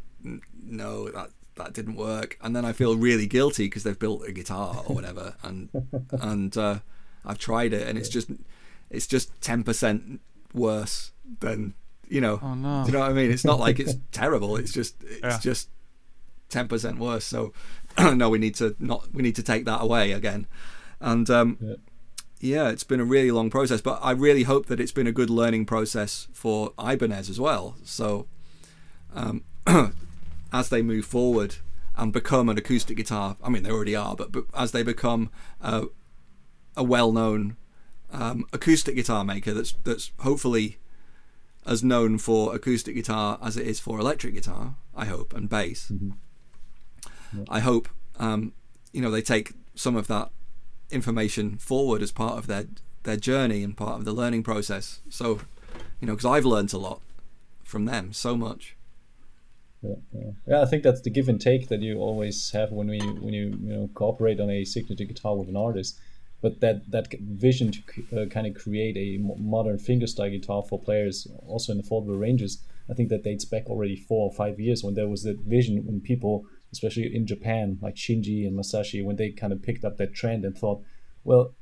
no 0.65 1.09
that 1.11 1.31
that 1.57 1.73
didn't 1.73 1.97
work, 1.97 2.39
and 2.41 2.55
then 2.55 2.65
I 2.65 2.73
feel 2.73 2.97
really 2.97 3.27
guilty 3.27 3.67
because 3.67 3.83
they've 3.83 3.99
built 3.99 4.27
a 4.27 4.33
guitar 4.33 4.83
or 4.87 4.95
whatever, 4.95 5.35
and 5.43 5.69
and 6.13 6.57
uh, 6.57 6.79
I've 7.25 7.39
tried 7.39 7.73
it 7.73 7.87
and 7.87 7.99
it's 7.99 8.09
just 8.09 8.31
it's 8.91 9.07
just 9.07 9.41
ten 9.41 9.63
percent 9.63 10.21
worse 10.55 11.13
than 11.41 11.75
you 12.11 12.21
know. 12.21 12.39
Oh, 12.43 12.55
no. 12.55 12.83
Do 12.85 12.89
you 12.89 12.93
know 12.95 13.01
what 13.01 13.11
I 13.11 13.15
mean? 13.15 13.31
It's 13.31 13.45
not 13.45 13.59
like 13.61 13.79
it's 13.81 13.95
terrible. 14.13 14.57
It's 14.57 14.73
just 14.73 14.95
it's 15.03 15.21
Yeah. 15.23 15.39
just 15.41 15.69
ten 16.49 16.69
percent 16.69 16.99
worse. 16.99 17.25
So 17.25 17.53
no, 17.99 18.29
we 18.31 18.39
need 18.39 18.55
to 18.57 18.75
not 18.79 19.13
we 19.13 19.23
need 19.23 19.37
to 19.37 19.43
take 19.43 19.65
that 19.67 19.83
away 19.83 20.13
again, 20.13 20.47
and 21.01 21.29
um, 21.31 21.59
Yeah. 21.61 21.75
yeah, 22.41 22.69
it's 22.71 22.85
been 22.85 23.01
a 23.01 23.05
really 23.05 23.31
long 23.31 23.51
process, 23.51 23.81
but 23.81 23.99
I 24.03 24.13
really 24.13 24.45
hope 24.45 24.67
that 24.67 24.81
it's 24.81 24.93
been 24.93 25.07
a 25.07 25.13
good 25.13 25.31
learning 25.31 25.67
process 25.67 26.29
for 26.33 26.73
Ibanez 26.79 27.29
as 27.29 27.39
well. 27.41 27.77
So, 27.85 28.27
um, 29.15 29.43
as 30.53 30.69
they 30.69 30.83
move 30.83 31.05
forward 31.05 31.57
and 31.97 32.13
become 32.13 32.49
an 32.49 32.57
acoustic 32.57 32.97
guitar, 32.97 33.37
I 33.43 33.49
mean, 33.51 33.65
they 33.65 33.71
already 33.71 33.97
are, 33.97 34.15
but, 34.15 34.31
but 34.31 34.45
as 34.57 34.71
they 34.71 34.85
become 34.85 35.31
uh, 35.61 35.87
a 36.77 36.85
well-known 36.85 37.57
um, 38.13 38.45
acoustic 38.53 38.95
guitar 38.95 39.25
maker, 39.25 39.53
that's 39.53 39.75
that's 39.85 40.13
hopefully 40.21 40.79
as 41.69 41.85
known 41.85 42.19
for 42.19 42.55
acoustic 42.55 42.95
guitar 42.95 43.39
as 43.43 43.57
it 43.57 43.67
is 43.67 43.79
for 43.79 44.01
electric 44.01 44.35
guitar, 44.35 44.75
I 44.97 45.05
hope, 45.05 45.35
and 45.35 45.49
bass. 45.49 45.93
I 47.49 47.61
hope 47.61 47.89
um, 48.19 48.53
you 48.93 49.03
know 49.03 49.11
they 49.11 49.23
take 49.23 49.53
some 49.75 49.95
of 49.95 50.07
that 50.09 50.31
information 50.91 51.59
forward 51.59 52.03
as 52.03 52.11
part 52.11 52.39
of 52.39 52.47
their 52.47 52.65
their 53.05 53.17
journey 53.17 53.63
and 53.63 53.77
part 53.77 53.99
of 53.99 54.05
the 54.05 54.13
learning 54.13 54.43
process. 54.43 55.01
So, 55.09 55.41
you 56.01 56.07
know, 56.07 56.15
because 56.15 56.25
I've 56.25 56.45
learned 56.45 56.73
a 56.73 56.79
lot 56.79 57.01
from 57.65 57.85
them, 57.85 58.13
so 58.13 58.37
much. 58.37 58.77
Yeah, 59.83 59.95
yeah. 60.13 60.31
yeah, 60.47 60.63
I 60.63 60.67
think 60.67 60.83
that's 60.83 61.01
the 61.03 61.11
give 61.11 61.29
and 61.29 61.41
take 61.41 61.69
that 61.69 61.81
you 61.81 61.99
always 61.99 62.51
have 62.51 62.73
when 62.73 62.89
we 62.89 62.99
when 62.99 63.33
you 63.33 63.57
you 63.63 63.73
know 63.75 63.91
cooperate 63.95 64.41
on 64.41 64.51
a 64.51 64.65
signature 64.65 65.05
guitar 65.05 65.37
with 65.37 65.49
an 65.49 65.57
artist. 65.57 66.01
But 66.41 66.61
that 66.61 66.91
that 66.91 67.13
vision 67.21 67.73
to 67.73 68.23
uh, 68.23 68.27
kind 68.27 68.47
of 68.47 68.55
create 68.55 68.97
a 68.97 69.19
modern 69.19 69.79
fingerstyle 69.79 70.31
guitar 70.31 70.63
for 70.69 70.81
players 70.81 71.27
also 71.47 71.73
in 71.73 71.83
affordable 71.83 72.19
ranges, 72.19 72.63
I 72.89 72.95
think 72.95 73.09
that 73.09 73.25
dates 73.25 73.45
back 73.45 73.67
already 73.67 73.97
four 73.97 74.31
or 74.31 74.33
five 74.33 74.61
years 74.61 74.85
when 74.85 74.95
there 74.95 75.09
was 75.09 75.23
that 75.25 75.41
vision 75.41 75.85
when 75.85 76.01
people, 76.01 76.47
especially 76.73 77.15
in 77.15 77.27
Japan, 77.27 77.79
like 77.83 77.97
Shinji 77.97 78.47
and 78.47 78.57
Masashi, 78.57 79.05
when 79.05 79.17
they 79.17 79.31
kind 79.31 79.53
of 79.53 79.63
picked 79.63 79.85
up 79.85 79.97
that 79.97 80.15
trend 80.15 80.45
and 80.45 80.57
thought, 80.57 80.83
well, 81.25 81.55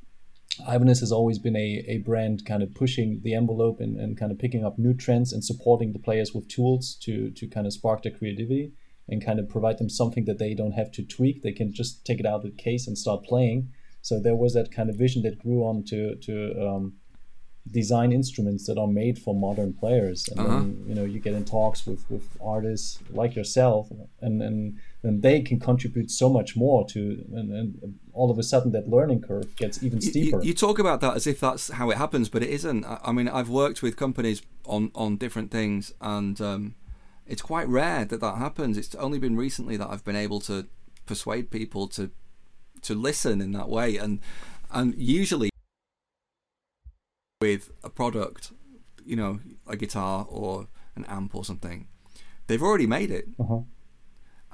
Ibanez 0.61 1.01
has 1.01 1.12
always 1.12 1.39
been 1.39 1.57
a, 1.57 1.85
a 1.89 1.98
brand 1.98 2.44
kind 2.47 2.62
of 2.62 2.74
pushing 2.74 3.20
the 3.23 3.35
envelope 3.35 3.81
and, 3.81 3.98
and 3.98 4.16
kind 4.16 4.32
of 4.32 4.39
picking 4.39 4.65
up 4.65 4.78
new 4.78 4.94
trends 4.94 5.32
and 5.32 5.44
supporting 5.44 5.93
the 5.93 5.98
players 5.98 6.32
with 6.35 6.48
tools 6.48 6.94
to, 7.03 7.31
to 7.31 7.47
kind 7.47 7.66
of 7.66 7.73
spark 7.73 8.03
their 8.03 8.12
creativity 8.12 8.73
and 9.09 9.24
kind 9.24 9.39
of 9.39 9.48
provide 9.48 9.78
them 9.78 9.89
something 9.89 10.24
that 10.24 10.39
they 10.39 10.55
don't 10.55 10.73
have 10.73 10.90
to 10.93 11.03
tweak. 11.03 11.43
They 11.43 11.53
can 11.53 11.73
just 11.73 12.05
take 12.05 12.20
it 12.20 12.27
out 12.27 12.36
of 12.36 12.43
the 12.43 12.51
case 12.51 12.86
and 12.86 12.97
start 12.97 13.24
playing. 13.24 13.70
So 14.07 14.20
there 14.20 14.37
was 14.37 14.55
that 14.55 14.70
kind 14.70 14.89
of 14.89 14.95
vision 14.95 15.23
that 15.23 15.37
grew 15.41 15.65
on 15.65 15.83
to, 15.91 16.15
to 16.15 16.35
um, 16.65 16.93
design 17.73 18.12
instruments 18.12 18.65
that 18.66 18.78
are 18.78 18.87
made 18.87 19.19
for 19.19 19.35
modern 19.35 19.73
players. 19.73 20.28
And 20.28 20.39
uh-huh. 20.39 20.49
then, 20.49 20.85
you 20.87 20.95
know, 20.95 21.05
you 21.05 21.19
get 21.19 21.35
in 21.35 21.45
talks 21.45 21.85
with, 21.85 22.09
with 22.09 22.28
artists 22.41 23.01
like 23.11 23.35
yourself 23.35 23.91
and, 24.20 24.41
and 24.41 24.78
then 25.03 25.20
they 25.20 25.41
can 25.41 25.59
contribute 25.59 26.12
so 26.12 26.28
much 26.28 26.55
more 26.55 26.87
to 26.87 27.24
and, 27.33 27.53
and 27.53 27.99
all 28.12 28.31
of 28.31 28.39
a 28.39 28.45
sudden 28.45 28.70
that 28.73 28.89
learning 28.89 29.23
curve 29.23 29.57
gets 29.57 29.83
even 29.83 30.01
steeper 30.01 30.41
you, 30.41 30.49
you, 30.49 30.55
talk 30.55 30.78
about 30.78 31.01
that 31.01 31.16
as 31.16 31.27
if 31.27 31.39
that's 31.39 31.70
how 31.70 31.91
it 31.91 31.97
happens 31.97 32.28
but 32.28 32.43
it 32.43 32.51
isn't 32.51 32.85
i 33.05 33.12
mean 33.12 33.28
i've 33.28 33.49
worked 33.49 33.83
with 33.83 33.97
companies 33.97 34.43
on 34.65 34.91
on 34.97 35.16
different 35.16 35.53
things 35.53 35.95
and 36.01 36.41
um, 36.41 36.74
it's 37.24 37.43
quite 37.43 37.69
rare 37.69 38.05
that 38.05 38.20
that 38.20 38.37
happens 38.37 38.77
it's 38.77 38.97
only 38.97 39.19
been 39.20 39.37
recently 39.37 39.77
that 39.77 39.89
i've 39.89 40.05
been 40.05 40.16
able 40.16 40.41
to 40.41 40.66
persuade 41.07 41.53
people 41.53 41.87
to 41.87 42.11
to 42.86 42.94
listen 42.94 43.40
in 43.40 43.52
that 43.52 43.68
way 43.68 43.96
and 43.96 44.20
and 44.70 44.94
usually 44.96 45.50
with 47.40 47.70
a 47.84 47.90
product 47.90 48.52
you 49.04 49.16
know 49.16 49.40
a 49.66 49.76
guitar 49.76 50.26
or 50.28 50.68
an 50.94 51.04
amp 51.06 51.34
or 51.34 51.44
something 51.44 51.86
they've 52.46 52.62
already 52.62 52.86
made 52.86 53.10
it 53.10 53.26
uh-huh 53.38 53.60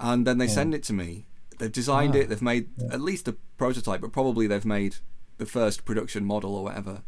and 0.03 0.27
then 0.27 0.39
they 0.39 0.47
yeah. 0.47 0.53
send 0.53 0.75
it 0.75 0.83
to 0.85 0.93
me. 0.93 1.27
They've 1.59 1.73
designed 1.73 2.17
it. 2.17 2.29
They've 2.29 2.43
made 2.43 2.69
yeah. 2.77 2.93
at 2.93 3.01
least 3.01 3.29
a 3.29 3.37
prototype, 3.57 4.01
but 4.01 4.13
probably 4.13 4.47
they've 4.47 4.65
made 4.65 4.97
the 5.39 5.47
first 5.47 5.85
production 5.85 6.25
model 6.25 6.57
or 6.57 6.65
whatever. 6.65 7.03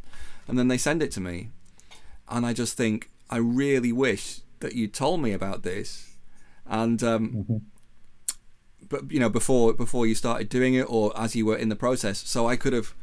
And 0.47 0.59
then 0.59 0.69
they 0.69 0.79
send 0.79 1.03
it 1.03 1.11
to 1.13 1.21
me, 1.21 1.51
and 2.29 2.47
I 2.47 2.53
just 2.53 2.77
think 2.77 3.11
I 3.31 3.39
really 3.39 3.93
wish 3.93 4.41
that 4.61 4.75
you 4.75 4.87
told 4.87 5.21
me 5.23 5.33
about 5.33 5.63
this, 5.63 6.17
and 6.67 7.03
um, 7.03 7.29
mm-hmm. 7.29 7.57
But 8.89 9.11
you 9.11 9.21
know 9.21 9.29
before 9.29 9.73
before 9.73 10.07
you 10.07 10.15
started 10.15 10.49
doing 10.49 10.75
it 10.75 10.85
or 10.89 11.13
as 11.19 11.35
you 11.35 11.47
were 11.47 11.57
in 11.57 11.69
the 11.69 11.77
process, 11.77 12.27
so 12.27 12.47
I 12.47 12.57
could 12.57 12.73
have 12.73 12.95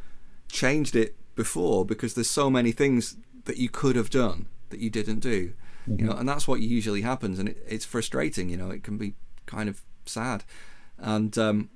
changed 0.48 0.96
it 0.96 1.16
before 1.36 1.86
because 1.86 2.14
there's 2.14 2.30
so 2.30 2.50
many 2.50 2.72
things 2.72 3.16
that 3.46 3.58
you 3.58 3.70
could 3.70 3.96
have 3.96 4.10
done 4.10 4.48
that 4.70 4.80
you 4.80 4.90
didn't 4.90 5.20
do, 5.20 5.54
mm-hmm. 5.88 6.00
you 6.00 6.06
know, 6.06 6.14
and 6.14 6.28
that's 6.28 6.48
what 6.48 6.62
usually 6.62 7.02
happens, 7.02 7.40
and 7.40 7.50
it, 7.50 7.66
it's 7.68 7.86
frustrating. 7.86 8.50
You 8.50 8.58
know, 8.58 8.70
it 8.70 8.84
can 8.84 8.98
be 8.98 9.14
kind 9.46 9.70
of 9.70 9.82
sad. 10.06 10.44
And 10.98 11.38
um, 11.38 11.70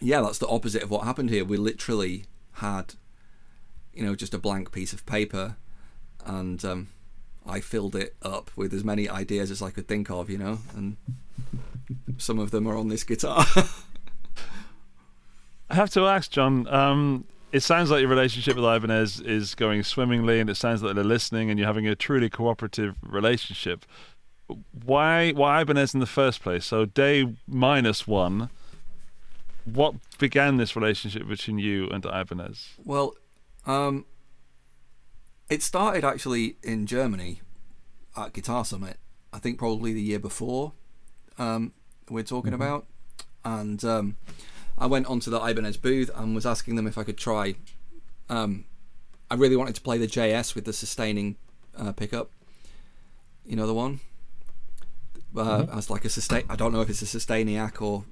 yeah, 0.00 0.20
that's 0.20 0.38
the 0.38 0.48
opposite 0.48 0.82
of 0.82 0.90
what 0.90 1.04
happened 1.04 1.30
here. 1.30 1.44
We 1.44 1.56
literally 1.56 2.24
had, 2.54 2.94
you 3.94 4.04
know, 4.04 4.14
just 4.14 4.34
a 4.34 4.38
blank 4.38 4.72
piece 4.72 4.92
of 4.92 5.06
paper, 5.06 5.56
and 6.24 6.64
um, 6.64 6.88
I 7.46 7.60
filled 7.60 7.96
it 7.96 8.16
up 8.22 8.50
with 8.56 8.72
as 8.74 8.84
many 8.84 9.08
ideas 9.08 9.50
as 9.50 9.62
I 9.62 9.70
could 9.70 9.88
think 9.88 10.10
of, 10.10 10.28
you 10.28 10.38
know, 10.38 10.58
and 10.76 10.96
some 12.16 12.38
of 12.38 12.50
them 12.50 12.66
are 12.66 12.76
on 12.76 12.88
this 12.88 13.04
guitar. 13.04 13.44
I 15.70 15.74
have 15.74 15.90
to 15.90 16.06
ask, 16.06 16.30
Jon. 16.30 16.66
Um, 16.68 17.24
it 17.52 17.60
sounds 17.60 17.90
like 17.90 18.00
your 18.00 18.08
relationship 18.10 18.56
with 18.56 18.64
Ibanez 18.64 19.20
is 19.20 19.54
going 19.54 19.82
swimmingly, 19.82 20.40
and 20.40 20.48
it 20.48 20.56
sounds 20.56 20.82
like 20.82 20.94
they're 20.94 21.04
listening, 21.04 21.50
and 21.50 21.58
you're 21.58 21.68
having 21.68 21.86
a 21.86 21.94
truly 21.94 22.30
cooperative 22.30 22.96
relationship 23.02 23.84
why 24.84 25.32
why 25.32 25.60
Ibanez 25.60 25.94
in 25.94 26.00
the 26.00 26.06
first 26.06 26.42
place? 26.42 26.64
So 26.64 26.84
day 26.84 27.34
minus 27.46 28.06
one. 28.06 28.50
What 29.64 29.94
began 30.18 30.56
this 30.56 30.74
relationship 30.74 31.28
between 31.28 31.58
you 31.58 31.88
and 31.90 32.04
Ibanez? 32.04 32.70
Well, 32.82 33.14
um, 33.66 34.06
it 35.50 35.62
started 35.62 36.04
actually 36.04 36.56
in 36.62 36.86
Germany 36.86 37.42
at 38.16 38.32
Guitar 38.32 38.64
Summit. 38.64 38.96
I 39.30 39.38
think 39.38 39.58
probably 39.58 39.92
the 39.92 40.00
year 40.00 40.18
before 40.18 40.72
um, 41.36 41.74
we're 42.10 42.22
talking 42.22 42.52
mm-hmm. 42.52 42.62
about, 42.62 42.86
and 43.44 43.84
um, 43.84 44.16
I 44.76 44.86
went 44.86 45.06
onto 45.06 45.30
the 45.30 45.38
Ibanez 45.38 45.76
booth 45.76 46.10
and 46.14 46.34
was 46.34 46.46
asking 46.46 46.76
them 46.76 46.86
if 46.86 46.98
I 46.98 47.04
could 47.04 47.18
try. 47.18 47.54
Um, 48.28 48.64
I 49.30 49.34
really 49.34 49.56
wanted 49.56 49.74
to 49.74 49.80
play 49.80 49.98
the 49.98 50.06
JS 50.06 50.54
with 50.54 50.64
the 50.64 50.72
sustaining 50.72 51.36
uh, 51.76 51.92
pickup. 51.92 52.30
You 53.44 53.56
know 53.56 53.66
the 53.66 53.74
one 53.74 54.00
uh, 55.36 55.62
mm-hmm. 55.62 55.78
as 55.78 55.90
like 55.90 56.04
a 56.04 56.08
sustain. 56.08 56.44
I 56.48 56.56
don't 56.56 56.72
know 56.72 56.80
if 56.80 56.90
it's 56.90 57.02
a 57.02 57.04
Sustainiac 57.04 57.80
or 57.82 58.04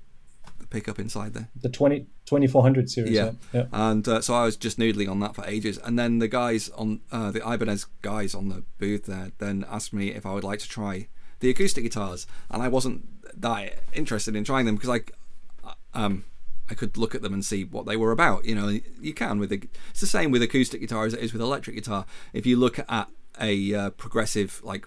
the 0.59 0.67
pickup 0.67 0.99
inside 0.99 1.35
there. 1.35 1.49
The 1.61 1.69
20, 1.69 2.01
2400 2.27 2.91
series. 2.91 3.11
Yeah. 3.11 3.33
yeah. 3.53 3.67
And 3.73 4.07
uh, 4.07 4.21
so 4.21 4.35
I 4.35 4.45
was 4.45 4.57
just 4.57 4.79
noodling 4.79 5.11
on 5.11 5.21
that 5.21 5.35
for 5.35 5.45
ages. 5.47 5.79
And 5.79 5.99
then 5.99 6.19
the 6.19 6.29
guys 6.29 6.69
on 6.71 7.01
uh, 7.13 7.31
the 7.31 7.41
Ibanez 7.41 7.87
guys 8.03 8.35
on 8.35 8.49
the 8.49 8.65
booth 8.79 9.07
there 9.07 9.33
then 9.39 9.65
asked 9.71 9.93
me 9.93 10.09
if 10.09 10.27
I 10.27 10.33
would 10.33 10.45
like 10.45 10.61
to 10.61 10.69
try 10.69 11.09
the 11.41 11.51
acoustic 11.51 11.85
guitars, 11.85 12.27
and 12.51 12.63
I 12.63 12.69
wasn't 12.69 13.16
that 13.37 13.75
interested 13.93 14.35
in 14.35 14.45
trying 14.45 14.67
them 14.67 14.77
because 14.77 14.91
I, 14.91 15.73
um, 15.95 16.25
I 16.69 16.75
could 16.75 16.97
look 16.97 17.15
at 17.15 17.23
them 17.23 17.33
and 17.33 17.45
see 17.45 17.65
what 17.65 17.87
they 17.87 17.97
were 17.97 18.13
about. 18.13 18.45
You 18.45 18.55
know, 18.55 18.81
you 19.01 19.15
can 19.15 19.39
with 19.39 19.51
the. 19.51 19.63
It's 19.91 20.01
the 20.01 20.07
same 20.07 20.31
with 20.31 20.43
acoustic 20.43 20.81
guitar 20.81 21.05
as 21.05 21.15
it 21.15 21.21
is 21.21 21.33
with 21.33 21.43
electric 21.43 21.77
guitar. 21.77 22.07
If 22.33 22.47
you 22.47 22.57
look 22.57 22.79
at 22.89 23.09
a 23.41 23.75
uh, 23.75 23.91
progressive 23.91 24.61
like 24.65 24.87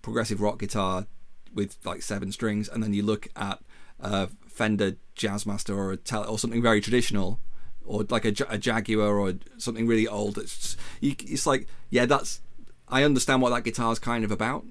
progressive 0.00 0.40
rock 0.40 0.58
guitar 0.58 1.06
with 1.54 1.76
like 1.84 2.02
seven 2.02 2.32
strings, 2.32 2.68
and 2.68 2.82
then 2.82 2.92
you 2.92 3.02
look 3.02 3.28
at 3.36 3.60
a 4.00 4.28
Fender 4.48 4.96
Jazzmaster 5.16 5.76
or 5.76 5.92
a 5.92 5.96
tele- 5.96 6.26
or 6.26 6.38
something 6.38 6.62
very 6.62 6.80
traditional, 6.80 7.38
or 7.84 8.04
like 8.08 8.24
a, 8.24 8.34
a 8.48 8.58
Jaguar 8.58 9.18
or 9.18 9.34
something 9.58 9.86
really 9.86 10.08
old. 10.08 10.38
It's 10.38 10.76
you, 11.00 11.14
it's 11.20 11.46
like 11.46 11.68
yeah, 11.90 12.06
that's 12.06 12.40
I 12.88 13.04
understand 13.04 13.40
what 13.40 13.50
that 13.50 13.64
guitar 13.64 13.92
is 13.92 13.98
kind 14.00 14.24
of 14.24 14.32
about, 14.32 14.66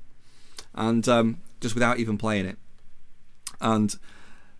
and 0.75 1.07
um, 1.07 1.41
just 1.61 1.73
without 1.73 1.99
even 1.99 2.17
playing 2.17 2.45
it, 2.45 2.57
and 3.61 3.97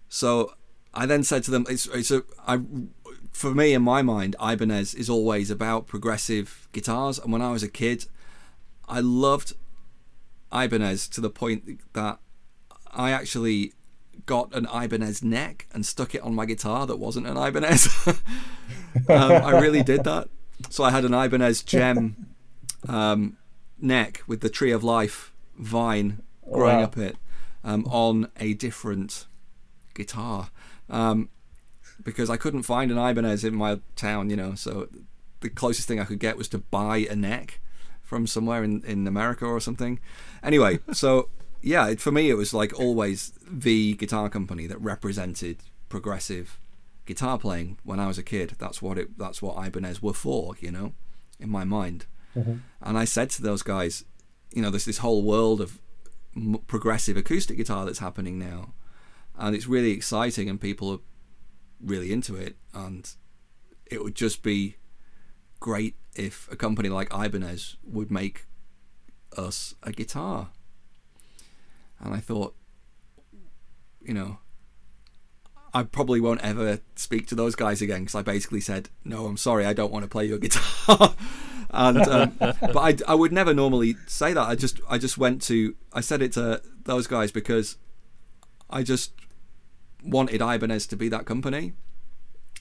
so 0.07 0.53
I 0.93 1.05
then 1.05 1.23
said 1.23 1.43
to 1.45 1.51
them, 1.51 1.65
it's 1.69 1.87
it's 1.87 2.11
a 2.11 2.23
I 2.47 2.61
for 3.31 3.53
me 3.53 3.73
in 3.73 3.81
my 3.81 4.01
mind, 4.01 4.35
Ibanez 4.41 4.93
is 4.93 5.09
always 5.09 5.49
about 5.49 5.87
progressive 5.87 6.67
guitars, 6.73 7.17
and 7.17 7.31
when 7.31 7.41
I 7.41 7.51
was 7.51 7.63
a 7.63 7.69
kid, 7.69 8.05
I 8.87 8.99
loved 8.99 9.53
Ibanez 10.53 11.07
to 11.09 11.21
the 11.21 11.29
point 11.29 11.79
that 11.93 12.19
I 12.93 13.11
actually 13.11 13.73
got 14.25 14.53
an 14.53 14.67
Ibanez 14.71 15.23
neck 15.23 15.67
and 15.73 15.85
stuck 15.85 16.13
it 16.13 16.21
on 16.21 16.35
my 16.35 16.45
guitar 16.45 16.85
that 16.85 16.97
wasn't 16.97 17.25
an 17.25 17.37
Ibanez. 17.37 17.87
um, 18.07 18.21
I 19.09 19.59
really 19.59 19.81
did 19.81 20.03
that. 20.03 20.27
So 20.69 20.83
I 20.83 20.91
had 20.91 21.05
an 21.05 21.13
Ibanez 21.13 21.63
Jem 21.63 22.35
um, 22.87 23.37
neck 23.79 24.23
with 24.27 24.41
the 24.41 24.49
Tree 24.49 24.71
of 24.71 24.83
Life 24.83 25.31
vine 25.57 26.21
growing 26.51 26.77
wow. 26.77 26.83
up 26.83 26.97
it 26.97 27.15
um, 27.63 27.85
on 27.85 28.29
a 28.37 28.53
different 28.53 29.27
guitar 29.93 30.49
um, 30.89 31.29
because 32.03 32.29
I 32.29 32.37
couldn't 32.37 32.63
find 32.63 32.91
an 32.91 32.97
Ibanez 32.97 33.43
in 33.43 33.55
my 33.55 33.79
town, 33.95 34.29
you 34.29 34.35
know. 34.35 34.55
So 34.55 34.87
the 35.41 35.49
closest 35.49 35.87
thing 35.87 35.99
I 35.99 36.05
could 36.05 36.19
get 36.19 36.37
was 36.37 36.47
to 36.49 36.57
buy 36.57 36.97
a 37.09 37.15
neck 37.15 37.59
from 38.01 38.27
somewhere 38.27 38.63
in, 38.63 38.83
in 38.85 39.07
America 39.07 39.45
or 39.45 39.59
something. 39.59 39.99
Anyway, 40.43 40.79
so 40.91 41.29
yeah, 41.61 41.93
for 41.95 42.11
me 42.11 42.29
it 42.29 42.35
was 42.35 42.53
like 42.53 42.77
always 42.79 43.33
the 43.49 43.93
guitar 43.95 44.29
company 44.29 44.67
that 44.67 44.81
represented 44.81 45.57
progressive 45.89 46.59
guitar 47.05 47.37
playing 47.37 47.77
when 47.83 47.99
I 47.99 48.07
was 48.07 48.17
a 48.17 48.23
kid. 48.23 48.55
That's 48.57 48.81
what 48.81 48.97
it. 48.97 49.17
That's 49.17 49.41
what 49.41 49.65
Ibanez 49.65 50.01
were 50.01 50.13
for, 50.13 50.55
you 50.59 50.71
know, 50.71 50.93
in 51.39 51.49
my 51.49 51.63
mind. 51.63 52.05
Mm-hmm. 52.35 52.57
And 52.81 52.97
I 52.97 53.05
said 53.05 53.29
to 53.31 53.41
those 53.41 53.61
guys, 53.61 54.05
you 54.53 54.61
know, 54.61 54.69
there's 54.69 54.85
this 54.85 54.99
whole 54.99 55.21
world 55.21 55.61
of 55.61 55.79
progressive 56.67 57.17
acoustic 57.17 57.57
guitar 57.57 57.85
that's 57.85 57.99
happening 57.99 58.39
now, 58.39 58.73
and 59.37 59.55
it's 59.55 59.67
really 59.67 59.91
exciting, 59.91 60.49
and 60.49 60.59
people 60.59 60.91
are 60.91 60.99
really 61.83 62.11
into 62.11 62.35
it, 62.35 62.55
and 62.73 63.09
it 63.85 64.03
would 64.03 64.15
just 64.15 64.43
be 64.43 64.77
great 65.59 65.95
if 66.15 66.51
a 66.51 66.55
company 66.55 66.89
like 66.89 67.13
Ibanez 67.13 67.77
would 67.83 68.11
make 68.11 68.45
us 69.37 69.75
a 69.83 69.91
guitar. 69.91 70.49
And 71.99 72.13
I 72.13 72.19
thought, 72.19 72.55
you 74.01 74.13
know, 74.13 74.39
I 75.73 75.83
probably 75.83 76.19
won't 76.19 76.41
ever 76.41 76.79
speak 76.95 77.27
to 77.27 77.35
those 77.35 77.55
guys 77.55 77.81
again 77.81 78.01
because 78.01 78.15
I 78.15 78.23
basically 78.23 78.59
said, 78.59 78.89
no, 79.05 79.25
I'm 79.25 79.37
sorry, 79.37 79.65
I 79.65 79.73
don't 79.73 79.91
want 79.91 80.03
to 80.03 80.09
play 80.09 80.25
your 80.25 80.37
guitar. 80.39 81.15
And 81.71 81.97
um, 82.07 82.35
but 82.39 82.77
I, 82.77 82.95
I 83.07 83.15
would 83.15 83.31
never 83.31 83.53
normally 83.53 83.95
say 84.07 84.33
that. 84.33 84.47
I 84.47 84.55
just 84.55 84.79
I 84.89 84.97
just 84.97 85.17
went 85.17 85.41
to 85.43 85.75
I 85.93 86.01
said 86.01 86.21
it 86.21 86.33
to 86.33 86.61
those 86.83 87.07
guys 87.07 87.31
because 87.31 87.77
I 88.69 88.83
just 88.83 89.13
wanted 90.03 90.41
Ibanez 90.41 90.87
to 90.87 90.95
be 90.95 91.09
that 91.09 91.25
company. 91.25 91.73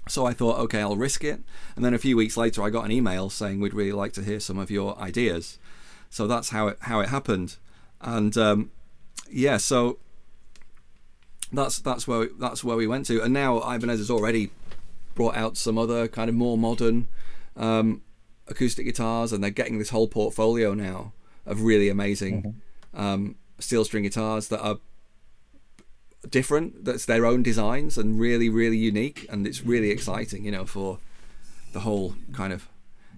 So 0.08 0.26
I 0.26 0.32
thought, 0.32 0.58
okay, 0.60 0.80
I'll 0.80 0.96
risk 0.96 1.22
it. 1.24 1.40
And 1.76 1.84
then 1.84 1.94
a 1.94 1.98
few 1.98 2.16
weeks 2.16 2.36
later, 2.36 2.62
I 2.62 2.70
got 2.70 2.84
an 2.84 2.90
email 2.90 3.30
saying 3.30 3.60
we'd 3.60 3.74
really 3.74 3.92
like 3.92 4.12
to 4.14 4.22
hear 4.22 4.40
some 4.40 4.58
of 4.58 4.70
your 4.70 4.98
ideas. 4.98 5.58
So 6.08 6.26
that's 6.26 6.50
how 6.50 6.68
it 6.68 6.78
how 6.80 7.00
it 7.00 7.08
happened. 7.08 7.56
And 8.00 8.36
um, 8.36 8.70
yeah, 9.30 9.56
so 9.58 9.98
that's 11.52 11.78
that's 11.80 12.06
where 12.08 12.28
that's 12.38 12.64
where 12.64 12.76
we 12.76 12.86
went 12.86 13.06
to. 13.06 13.22
And 13.22 13.34
now 13.34 13.58
Ibanez 13.58 13.98
has 13.98 14.10
already 14.10 14.50
brought 15.14 15.36
out 15.36 15.56
some 15.56 15.76
other 15.76 16.08
kind 16.08 16.28
of 16.28 16.34
more 16.34 16.56
modern 16.56 17.08
um, 17.56 18.02
acoustic 18.51 18.85
guitars, 18.85 19.32
and 19.32 19.43
they're 19.43 19.51
getting 19.51 19.78
this 19.78 19.90
whole 19.90 20.09
portfolio 20.09 20.74
now 20.74 21.12
of 21.47 21.62
really 21.62 21.89
amazing 21.89 22.60
um, 22.93 23.36
steel 23.59 23.85
string 23.85 24.02
guitars 24.02 24.48
that 24.48 24.60
are 24.60 24.78
different. 26.28 26.85
That's 26.85 27.06
their 27.06 27.24
own 27.27 27.43
designs 27.43 27.97
and 27.97 28.18
really, 28.20 28.48
really 28.48 28.77
unique, 28.77 29.27
and 29.31 29.47
it's 29.47 29.62
really 29.64 29.90
exciting, 29.90 30.44
you 30.44 30.51
know, 30.51 30.66
for 30.66 30.98
the 31.72 31.81
whole 31.81 32.14
kind 32.32 32.52
of 32.52 32.68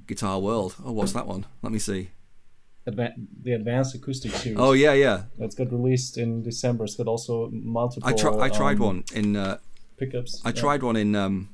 guitar 0.06 0.38
world. 0.38 0.76
Oh, 0.84 0.92
what's 0.92 1.12
that 1.12 1.26
one? 1.26 1.46
Let 1.62 1.72
me 1.72 1.78
see. 1.78 2.10
Adva- 2.88 3.14
the 3.42 3.52
Advanced 3.52 3.94
Acoustic 3.94 4.32
Series. 4.32 4.58
Oh 4.58 4.72
yeah, 4.72 4.92
yeah. 4.92 5.22
That's 5.38 5.54
got 5.54 5.70
released 5.72 6.18
in 6.18 6.42
December. 6.42 6.84
It's 6.84 6.96
got 6.96 7.06
also 7.06 7.48
multiple. 7.52 8.08
I 8.08 8.12
tried. 8.12 8.38
I 8.40 8.48
tried 8.48 8.76
um, 8.78 8.86
one 8.86 9.04
in. 9.14 9.36
Uh, 9.36 9.58
pickups. 9.96 10.42
I 10.44 10.48
Yeah. 10.48 10.54
tried 10.60 10.82
one 10.82 10.96
in. 10.96 11.14
Um, 11.14 11.48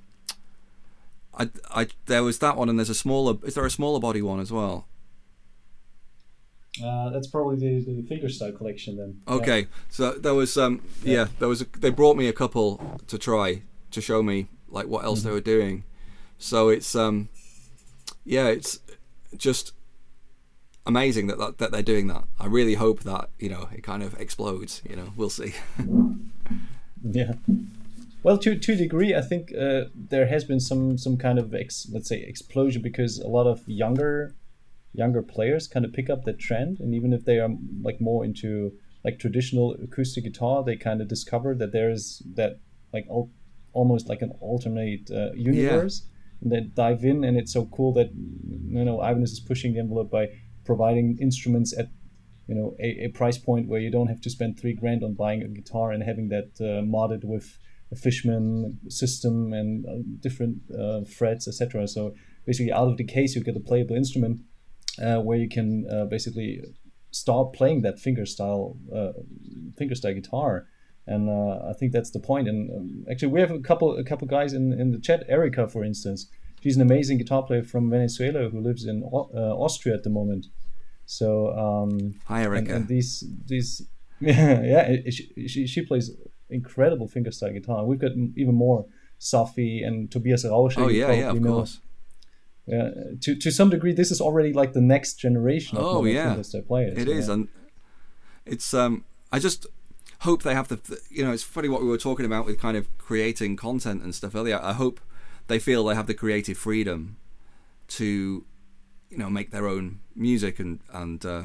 I, 1.38 1.48
I 1.70 1.86
there 2.06 2.22
was 2.24 2.38
that 2.40 2.56
one, 2.56 2.68
and 2.68 2.78
there's 2.78 2.90
a 2.90 2.94
smaller. 2.94 3.36
Is 3.44 3.54
there 3.54 3.64
a 3.64 3.70
smaller 3.70 4.00
body 4.00 4.20
one 4.22 4.40
as 4.40 4.50
well? 4.52 4.86
Uh, 6.84 7.10
that's 7.10 7.26
probably 7.26 7.56
the, 7.56 7.84
the 7.84 8.02
fingerstyle 8.02 8.56
collection 8.56 8.96
then. 8.96 9.20
Yeah. 9.26 9.34
Okay, 9.34 9.66
so 9.88 10.12
there 10.12 10.34
was 10.34 10.56
um 10.56 10.82
yeah, 11.02 11.26
there 11.38 11.48
was 11.48 11.62
a, 11.62 11.66
they 11.78 11.90
brought 11.90 12.16
me 12.16 12.28
a 12.28 12.32
couple 12.32 13.00
to 13.08 13.18
try 13.18 13.62
to 13.90 14.00
show 14.00 14.22
me 14.22 14.48
like 14.68 14.86
what 14.86 15.04
else 15.04 15.20
Mm-hmm. 15.20 15.28
they 15.28 15.34
were 15.34 15.40
doing. 15.40 15.84
So 16.38 16.68
it's 16.68 16.94
um 16.94 17.28
yeah, 18.24 18.46
it's 18.46 18.78
just 19.36 19.72
amazing 20.86 21.26
that, 21.28 21.38
that 21.38 21.58
that 21.58 21.72
they're 21.72 21.82
doing 21.82 22.06
that. 22.08 22.24
I 22.38 22.46
really 22.46 22.74
hope 22.74 23.00
that, 23.00 23.30
you 23.38 23.48
know, 23.48 23.68
it 23.74 23.82
kind 23.82 24.02
of 24.02 24.14
explodes, 24.20 24.80
you 24.88 24.94
know. 24.96 25.12
We'll 25.16 25.30
see. 25.30 25.54
Yeah. 27.04 27.34
Well, 28.22 28.38
to 28.38 28.58
to 28.58 28.72
a 28.72 28.76
degree, 28.76 29.14
I 29.14 29.20
think 29.20 29.52
uh, 29.54 29.84
there 29.94 30.26
has 30.26 30.44
been 30.44 30.60
some 30.60 30.98
some 30.98 31.16
kind 31.16 31.38
of 31.38 31.54
ex, 31.54 31.88
let's 31.92 32.08
say 32.08 32.20
explosion 32.20 32.82
because 32.82 33.18
a 33.18 33.28
lot 33.28 33.46
of 33.46 33.66
younger 33.68 34.34
younger 34.92 35.22
players 35.22 35.68
kind 35.68 35.84
of 35.84 35.92
pick 35.92 36.10
up 36.10 36.24
that 36.24 36.38
trend, 36.38 36.80
and 36.80 36.94
even 36.94 37.12
if 37.12 37.24
they 37.24 37.38
are 37.38 37.50
like 37.82 38.00
more 38.00 38.24
into 38.24 38.72
like 39.04 39.18
traditional 39.18 39.74
acoustic 39.82 40.24
guitar, 40.24 40.64
they 40.64 40.76
kind 40.76 41.00
of 41.00 41.08
discover 41.08 41.54
that 41.54 41.72
there 41.72 41.90
is 41.90 42.22
that 42.34 42.58
like 42.92 43.06
al- 43.08 43.30
almost 43.72 44.08
like 44.08 44.22
an 44.22 44.32
alternate 44.40 45.10
uh, 45.10 45.32
universe, 45.34 46.02
and 46.40 46.50
they 46.50 46.60
dive 46.60 47.04
in, 47.04 47.22
and 47.24 47.36
it's 47.36 47.52
so 47.52 47.66
cool 47.66 47.92
that 47.92 48.10
you 48.14 48.84
know 48.84 49.00
Ibanez 49.00 49.32
is 49.32 49.40
pushing 49.40 49.74
the 49.74 49.80
envelope 49.80 50.10
by 50.10 50.28
providing 50.64 51.16
instruments 51.20 51.76
at 51.78 51.88
you 52.48 52.54
know 52.56 52.74
a, 52.80 53.04
a 53.04 53.08
price 53.08 53.38
point 53.38 53.68
where 53.68 53.80
you 53.80 53.90
don't 53.90 54.08
have 54.08 54.20
to 54.22 54.30
spend 54.30 54.58
three 54.58 54.74
grand 54.74 55.04
on 55.04 55.14
buying 55.14 55.42
a 55.42 55.48
guitar 55.48 55.92
and 55.92 56.02
having 56.02 56.28
that 56.30 56.50
uh, 56.60 56.82
modded 56.82 57.22
with 57.22 57.58
a 57.90 57.96
Fishman 57.96 58.78
system 58.88 59.52
and 59.52 59.86
uh, 59.86 60.02
different 60.20 60.58
uh, 60.78 61.02
frets, 61.04 61.48
etc. 61.48 61.88
So 61.88 62.14
basically, 62.46 62.72
out 62.72 62.88
of 62.88 62.96
the 62.96 63.04
case, 63.04 63.34
you 63.34 63.42
get 63.42 63.56
a 63.56 63.60
playable 63.60 63.96
instrument 63.96 64.40
uh, 65.02 65.20
where 65.20 65.38
you 65.38 65.48
can 65.48 65.86
uh, 65.90 66.04
basically 66.04 66.62
start 67.10 67.52
playing 67.52 67.82
that 67.82 67.96
fingerstyle 67.96 68.76
uh, 68.94 69.12
fingerstyle 69.80 70.14
guitar. 70.14 70.66
And 71.06 71.30
uh, 71.30 71.70
I 71.70 71.72
think 71.72 71.92
that's 71.92 72.10
the 72.10 72.20
point. 72.20 72.48
And 72.48 72.70
um, 72.70 73.04
actually, 73.10 73.28
we 73.28 73.40
have 73.40 73.50
a 73.50 73.60
couple 73.60 73.96
a 73.96 74.04
couple 74.04 74.28
guys 74.28 74.52
in, 74.52 74.72
in 74.72 74.92
the 74.92 74.98
chat. 74.98 75.24
Erica, 75.28 75.66
for 75.68 75.82
instance, 75.82 76.28
she's 76.62 76.76
an 76.76 76.82
amazing 76.82 77.16
guitar 77.16 77.42
player 77.42 77.62
from 77.62 77.88
Venezuela 77.88 78.50
who 78.50 78.60
lives 78.60 78.84
in 78.84 79.02
Au- 79.04 79.30
Austria 79.64 79.94
at 79.94 80.02
the 80.02 80.10
moment. 80.10 80.46
So 81.06 81.56
um, 81.56 82.16
Hi 82.26 82.42
and, 82.42 82.54
Erica. 82.54 82.74
and 82.74 82.88
these 82.88 83.24
these 83.46 83.88
yeah, 84.20 84.60
yeah 84.72 85.10
she, 85.10 85.48
she 85.48 85.66
she 85.66 85.80
plays 85.80 86.10
incredible 86.50 87.08
fingerstyle 87.08 87.52
guitar. 87.52 87.84
We've 87.84 87.98
got 87.98 88.12
even 88.36 88.54
more 88.54 88.86
Safi 89.20 89.86
and 89.86 90.10
Tobias 90.10 90.44
Rauscher. 90.44 90.78
oh 90.84 90.88
yeah, 90.88 91.12
yeah, 91.12 91.30
of 91.30 91.40
know. 91.40 91.52
course. 91.54 91.80
Yeah, 92.66 92.90
to 93.22 93.34
to 93.36 93.50
some 93.50 93.70
degree, 93.70 93.92
this 93.92 94.10
is 94.10 94.20
already 94.20 94.52
like 94.52 94.72
the 94.74 94.80
next 94.80 95.14
generation 95.14 95.78
of 95.78 95.84
Oh, 95.84 96.04
yeah. 96.04 96.34
fingerstyle 96.34 96.66
players. 96.66 96.98
It 96.98 97.08
yeah. 97.08 97.14
is, 97.14 97.28
and 97.28 97.48
it's. 98.44 98.74
Um, 98.74 99.04
I 99.32 99.38
just 99.38 99.66
hope 100.20 100.42
they 100.42 100.54
have 100.54 100.68
the. 100.68 101.00
You 101.10 101.24
know, 101.24 101.32
it's 101.32 101.42
funny 101.42 101.68
what 101.68 101.80
we 101.80 101.88
were 101.88 101.96
talking 101.98 102.26
about 102.26 102.44
with 102.44 102.60
kind 102.60 102.76
of 102.76 102.86
creating 102.98 103.56
content 103.56 104.02
and 104.02 104.14
stuff 104.14 104.34
earlier. 104.34 104.60
I 104.62 104.74
hope 104.74 105.00
they 105.46 105.58
feel 105.58 105.84
they 105.84 105.94
have 105.94 106.06
the 106.06 106.14
creative 106.14 106.58
freedom 106.58 107.16
to, 107.88 108.44
you 109.08 109.16
know, 109.18 109.30
make 109.30 109.50
their 109.50 109.66
own 109.66 110.00
music 110.14 110.58
and 110.60 110.80
and 110.92 111.24
uh, 111.24 111.42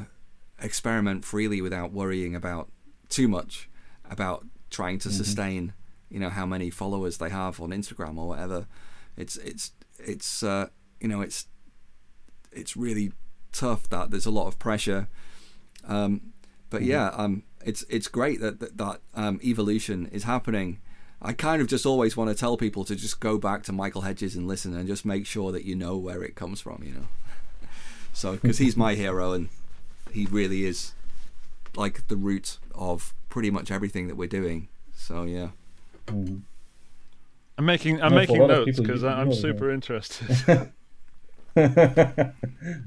experiment 0.60 1.24
freely 1.24 1.62
without 1.62 1.90
worrying 1.90 2.34
about 2.34 2.70
too 3.08 3.28
much 3.28 3.68
about 4.10 4.44
trying 4.70 4.98
to 5.00 5.10
sustain. 5.10 5.72
You 6.10 6.20
know 6.20 6.30
how 6.30 6.46
many 6.46 6.70
followers 6.70 7.18
they 7.18 7.30
have 7.30 7.60
on 7.60 7.70
Instagram 7.70 8.18
or 8.18 8.28
whatever. 8.28 8.66
It's 9.16 9.36
it's 9.36 9.72
it's 9.98 10.42
uh, 10.42 10.68
you 11.00 11.08
know 11.08 11.20
it's 11.20 11.46
it's 12.52 12.76
really 12.76 13.12
tough 13.52 13.88
that 13.88 14.10
there's 14.10 14.26
a 14.26 14.30
lot 14.30 14.46
of 14.46 14.58
pressure 14.58 15.08
um, 15.86 16.32
but 16.70 16.82
yeah 16.82 17.08
um, 17.08 17.42
it's 17.64 17.84
it's 17.88 18.08
great 18.08 18.40
that 18.40 18.60
that, 18.60 18.76
that 18.78 19.00
um, 19.14 19.40
evolution 19.44 20.06
is 20.12 20.24
happening 20.24 20.80
I 21.22 21.32
kind 21.32 21.62
of 21.62 21.68
just 21.68 21.86
always 21.86 22.16
want 22.16 22.28
to 22.30 22.36
tell 22.36 22.56
people 22.56 22.84
to 22.84 22.94
just 22.94 23.18
go 23.18 23.38
back 23.38 23.62
to 23.64 23.72
Michael 23.72 24.02
Hedges 24.02 24.36
and 24.36 24.46
listen 24.46 24.76
and 24.76 24.86
just 24.86 25.06
make 25.06 25.24
sure 25.24 25.52
that 25.52 25.64
you 25.64 25.74
know 25.74 25.96
where 25.96 26.22
it 26.22 26.34
comes 26.34 26.60
from 26.60 26.82
you 26.84 26.92
know 26.92 27.68
so 28.12 28.32
because 28.32 28.58
he's 28.58 28.76
my 28.76 28.94
hero 28.94 29.32
and 29.32 29.48
he 30.12 30.26
really 30.26 30.64
is 30.64 30.92
like 31.76 32.06
the 32.08 32.16
root 32.16 32.58
of 32.74 33.14
pretty 33.34 33.50
much 33.50 33.72
everything 33.72 34.06
that 34.06 34.16
we're 34.16 34.28
doing. 34.28 34.68
So 34.94 35.24
yeah. 35.24 35.48
I'm 36.08 36.44
making 37.58 38.00
I'm 38.00 38.12
Yeah, 38.12 38.26
for 38.26 38.34
a 38.36 38.46
making 38.46 38.46
notes 38.46 38.78
because 38.78 39.02
I'm 39.02 39.30
know, 39.30 39.34
super 39.34 39.72
interested. 39.72 40.28
yeah, 41.56 42.32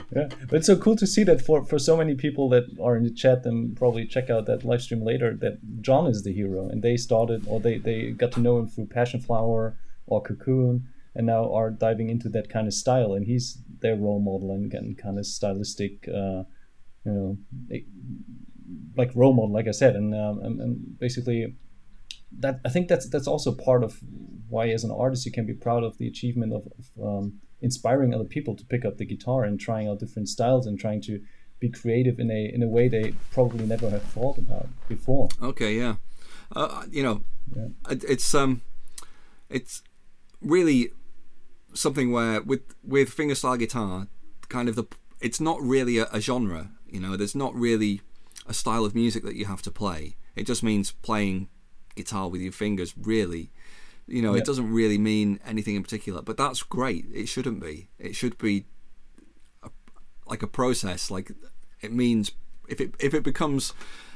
but 0.09 0.53
it's 0.57 0.67
so 0.67 0.77
cool 0.77 0.95
to 0.95 1.05
see 1.05 1.23
that 1.25 1.41
for 1.41 1.65
for 1.65 1.77
so 1.77 1.97
many 1.97 2.15
people 2.15 2.47
that 2.49 2.65
are 2.81 2.95
in 2.95 3.03
the 3.03 3.11
chat 3.23 3.45
and 3.45 3.75
probably 3.75 4.05
check 4.05 4.29
out 4.29 4.45
that 4.45 4.63
live 4.63 4.81
stream 4.81 5.03
later 5.03 5.33
that 5.33 5.55
Jon 5.81 6.07
is 6.07 6.23
the 6.23 6.33
hero 6.33 6.69
and 6.69 6.81
they 6.81 6.95
started 6.95 7.45
or 7.47 7.59
they 7.59 7.77
they 7.77 8.11
got 8.11 8.31
to 8.33 8.39
know 8.39 8.57
him 8.59 8.67
through 8.67 8.87
Passionflower 8.87 9.75
or 10.05 10.21
Cocoon 10.21 10.87
and 11.15 11.25
now 11.27 11.53
are 11.53 11.69
diving 11.69 12.09
into 12.09 12.29
that 12.29 12.49
kind 12.49 12.67
of 12.67 12.73
style 12.73 13.13
and 13.13 13.25
he's 13.25 13.57
their 13.81 13.97
role 13.97 14.21
model 14.21 14.51
and, 14.51 14.73
and 14.73 14.97
kind 14.97 15.17
of 15.19 15.25
stylistic 15.25 16.07
uh, 16.07 16.43
you 17.05 17.13
know 17.17 17.37
like 18.97 19.11
role 19.15 19.33
model 19.33 19.53
like 19.53 19.67
I 19.67 19.71
said 19.71 19.95
and 19.95 20.13
um, 20.13 20.39
and, 20.43 20.59
and 20.59 20.99
basically 20.99 21.55
that 22.39 22.59
I 22.65 22.69
think 22.69 22.87
that's 22.87 23.09
that's 23.09 23.27
also 23.27 23.53
part 23.53 23.83
of 23.83 23.99
why 24.49 24.69
as 24.69 24.83
an 24.83 24.91
artist 24.91 25.25
you 25.25 25.31
can 25.31 25.45
be 25.45 25.53
proud 25.53 25.83
of 25.83 25.97
the 25.97 26.07
achievement 26.07 26.53
of, 26.53 26.67
of 26.77 27.03
um, 27.07 27.39
inspiring 27.61 28.13
other 28.13 28.23
people 28.25 28.55
to 28.55 28.65
pick 28.65 28.83
up 28.85 28.97
the 28.97 29.05
guitar 29.05 29.43
and 29.43 29.59
trying 29.59 29.87
out 29.87 29.99
different 29.99 30.29
styles 30.29 30.67
and 30.67 30.79
trying 30.79 31.01
to 31.01 31.21
be 31.59 31.69
creative 31.69 32.19
in 32.19 32.29
a 32.29 32.51
in 32.53 32.61
a 32.61 32.67
way 32.67 32.87
they 32.87 33.13
probably 33.31 33.65
never 33.65 33.89
have 33.89 34.03
thought 34.03 34.37
about 34.37 34.67
before. 34.87 35.27
Okay, 35.41 35.75
yeah. 35.77 35.95
Uh, 36.55 36.85
you 36.91 37.03
know, 37.03 37.21
Yeah. 37.55 37.67
it, 37.89 38.03
it's 38.03 38.33
um, 38.35 38.61
it's 39.49 39.81
really 40.41 40.89
something 41.73 42.11
where 42.11 42.41
with 42.41 42.61
with 42.83 43.15
fingerstyle 43.15 43.57
guitar, 43.57 44.07
kind 44.49 44.69
of 44.69 44.75
the 44.75 44.85
it's 45.19 45.39
not 45.41 45.59
really 45.61 45.97
a, 45.97 46.07
a 46.11 46.19
genre. 46.21 46.71
You 46.87 46.99
know, 46.99 47.17
there's 47.17 47.35
not 47.35 47.55
really 47.55 48.01
a 48.47 48.53
style 48.53 48.85
of 48.85 48.95
music 48.95 49.23
that 49.23 49.35
you 49.35 49.45
have 49.45 49.61
to 49.63 49.71
play. 49.71 50.15
It 50.35 50.45
just 50.47 50.63
means 50.63 50.91
playing 50.91 51.49
guitar 51.95 52.29
with 52.29 52.41
your 52.41 52.51
fingers. 52.51 52.93
Really, 52.97 53.51
you 54.07 54.21
know, 54.21 54.33
Yeah. 54.33 54.39
it 54.41 54.45
doesn't 54.45 54.71
really 54.71 54.97
mean 54.97 55.39
anything 55.45 55.75
in 55.75 55.83
particular. 55.83 56.21
But 56.21 56.37
that's 56.37 56.63
great. 56.63 57.05
It 57.13 57.27
shouldn't 57.27 57.59
be. 57.59 57.89
It 57.99 58.15
should 58.15 58.37
be 58.37 58.65
a, 59.63 59.69
like 60.27 60.43
a 60.43 60.47
process. 60.47 61.11
Like 61.11 61.31
it 61.81 61.91
means 61.91 62.31
if 62.67 62.79
it 62.81 62.95
if 62.99 63.13
it 63.13 63.23
becomes 63.23 63.73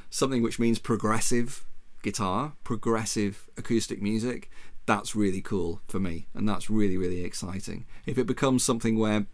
something 0.09 0.41
which 0.41 0.59
means 0.59 0.79
progressive 0.79 1.65
guitar, 2.03 2.53
progressive 2.63 3.49
acoustic 3.57 4.01
music, 4.01 4.49
that's 4.85 5.15
really 5.15 5.41
cool 5.41 5.81
for 5.87 5.99
me, 5.99 6.27
and 6.33 6.47
that's 6.47 6.69
really 6.69 6.97
really 6.97 7.23
exciting. 7.23 7.85
If 8.05 8.17
it 8.17 8.27
becomes 8.27 8.63
something 8.63 8.97
where 8.97 9.25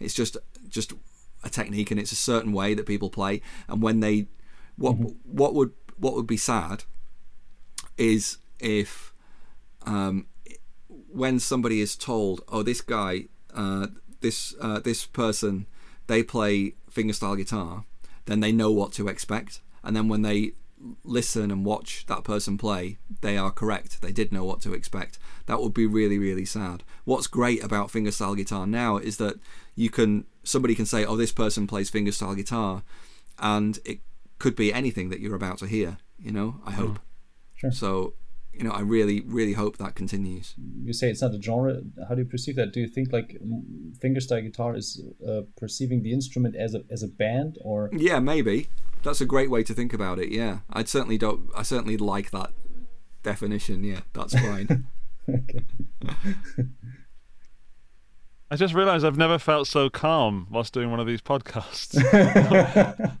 it's 0.00 0.14
just 0.14 0.36
just 0.68 0.92
a 1.42 1.50
technique 1.50 1.90
and 1.90 2.00
it's 2.00 2.12
a 2.12 2.16
certain 2.16 2.52
way 2.52 2.74
that 2.74 2.86
people 2.86 3.10
play, 3.10 3.40
and 3.68 3.82
when 3.82 4.00
they 4.00 4.28
what 4.76 4.94
what 5.24 5.54
would 5.54 5.72
what 5.98 6.14
would 6.14 6.26
be 6.26 6.36
sad 6.36 6.84
is 7.96 8.38
if 8.58 9.12
um, 9.86 10.26
when 10.88 11.38
somebody 11.38 11.80
is 11.80 11.96
told, 11.96 12.42
"Oh, 12.48 12.62
this 12.62 12.80
guy, 12.80 13.26
uh, 13.54 13.88
this 14.20 14.54
uh, 14.60 14.80
this 14.80 15.06
person, 15.06 15.66
they 16.06 16.22
play 16.22 16.74
fingerstyle 16.90 17.36
guitar," 17.36 17.84
then 18.26 18.40
they 18.40 18.52
know 18.52 18.72
what 18.72 18.92
to 18.94 19.08
expect, 19.08 19.60
and 19.82 19.94
then 19.94 20.08
when 20.08 20.22
they 20.22 20.52
listen 21.02 21.50
and 21.50 21.64
watch 21.64 22.04
that 22.06 22.24
person 22.24 22.58
play, 22.58 22.98
they 23.22 23.38
are 23.38 23.50
correct. 23.50 24.02
They 24.02 24.12
did 24.12 24.32
know 24.32 24.44
what 24.44 24.60
to 24.62 24.74
expect. 24.74 25.18
That 25.46 25.60
would 25.62 25.72
be 25.72 25.86
really, 25.86 26.18
really 26.18 26.44
sad. 26.44 26.84
What's 27.04 27.26
great 27.26 27.62
about 27.64 27.88
fingerstyle 27.88 28.36
guitar 28.36 28.66
now 28.66 28.98
is 28.98 29.16
that 29.18 29.36
you 29.74 29.90
can 29.90 30.26
somebody 30.42 30.74
can 30.74 30.86
say, 30.86 31.04
"Oh, 31.04 31.16
this 31.16 31.32
person 31.32 31.66
plays 31.66 31.90
fingerstyle 31.90 32.36
guitar," 32.36 32.82
and 33.38 33.78
it 33.84 34.00
could 34.38 34.56
be 34.56 34.72
anything 34.72 35.08
that 35.10 35.20
you're 35.20 35.34
about 35.34 35.58
to 35.58 35.66
hear. 35.66 35.98
You 36.18 36.32
know, 36.32 36.60
I 36.64 36.72
hope. 36.72 36.98
Sure. 37.54 37.72
So, 37.72 38.14
you 38.52 38.64
know, 38.64 38.70
I 38.70 38.80
really, 38.80 39.22
really 39.26 39.52
hope 39.52 39.76
that 39.78 39.94
continues. 39.94 40.54
You 40.82 40.92
say 40.92 41.10
it's 41.10 41.22
not 41.22 41.34
a 41.34 41.42
genre. 41.42 41.82
How 42.08 42.14
do 42.14 42.22
you 42.22 42.28
perceive 42.28 42.56
that? 42.56 42.72
Do 42.72 42.80
you 42.80 42.88
think 42.88 43.12
like 43.12 43.38
mm, 43.44 43.62
fingerstyle 43.98 44.42
guitar 44.42 44.76
is 44.76 45.02
uh, 45.26 45.42
perceiving 45.56 46.02
the 46.02 46.12
instrument 46.12 46.56
as 46.56 46.74
a 46.74 46.82
as 46.90 47.02
a 47.02 47.08
band, 47.08 47.58
or 47.60 47.90
Yeah, 47.92 48.20
maybe. 48.20 48.68
That's 49.02 49.20
a 49.20 49.26
great 49.26 49.50
way 49.50 49.62
to 49.64 49.74
think 49.74 49.92
about 49.92 50.18
it. 50.18 50.30
Yeah, 50.30 50.60
I'd 50.70 50.88
certainly 50.88 51.18
don't. 51.18 51.50
I 51.54 51.62
certainly 51.62 51.98
like 51.98 52.30
that 52.30 52.52
definition. 53.22 53.84
Yeah, 53.84 54.00
that's 54.12 54.34
fine. 54.34 54.86
okay? 55.28 55.64
I 58.50 58.56
just 58.56 58.74
realised 58.74 59.04
I've 59.04 59.16
never 59.16 59.38
felt 59.38 59.66
so 59.66 59.88
calm 59.88 60.46
whilst 60.50 60.74
doing 60.74 60.90
one 60.90 61.00
of 61.00 61.06
these 61.06 61.22
podcasts. 61.22 61.94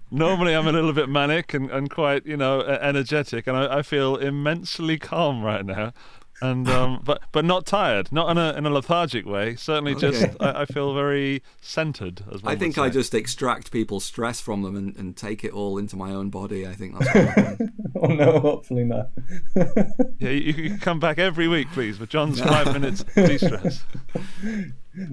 Normally, 0.10 0.54
I'm 0.54 0.68
a 0.68 0.72
little 0.72 0.92
bit 0.92 1.08
manic 1.08 1.54
and, 1.54 1.70
and 1.70 1.90
quite, 1.90 2.26
you 2.26 2.36
know, 2.36 2.60
energetic, 2.60 3.46
and 3.46 3.56
I, 3.56 3.78
I 3.78 3.82
feel 3.82 4.16
immensely 4.16 4.98
calm 4.98 5.42
right 5.42 5.64
now. 5.64 5.92
And 6.40 6.68
um, 6.68 7.00
but 7.04 7.22
but 7.32 7.44
not 7.44 7.64
tired, 7.64 8.12
not 8.12 8.30
in 8.30 8.38
a 8.38 8.52
in 8.52 8.66
a 8.66 8.70
lethargic 8.70 9.24
way. 9.24 9.56
Certainly, 9.56 9.94
just 9.96 10.26
I, 10.40 10.62
I 10.62 10.64
feel 10.66 10.94
very 10.94 11.42
centered. 11.60 12.22
As 12.32 12.40
I 12.44 12.56
think 12.56 12.76
I 12.76 12.90
just 12.90 13.14
extract 13.14 13.70
people's 13.70 14.04
stress 14.04 14.40
from 14.40 14.62
them 14.62 14.76
and, 14.76 14.94
and 14.96 15.16
take 15.16 15.44
it 15.44 15.52
all 15.52 15.78
into 15.78 15.96
my 15.96 16.12
own 16.12 16.30
body. 16.30 16.66
I 16.66 16.74
think 16.74 16.98
that's 16.98 17.14
what 17.14 17.24
happens. 17.28 17.70
oh 18.02 18.06
no, 18.08 18.40
hopefully 18.40 18.84
not. 18.84 19.10
yeah. 19.56 20.30
You, 20.30 20.30
you 20.30 20.52
can 20.70 20.78
come 20.78 21.00
back 21.00 21.18
every 21.18 21.48
week, 21.48 21.68
please, 21.72 21.98
with 21.98 22.10
Jon's 22.10 22.40
five 22.40 22.72
minutes 22.72 23.04
de-stress. 23.14 23.84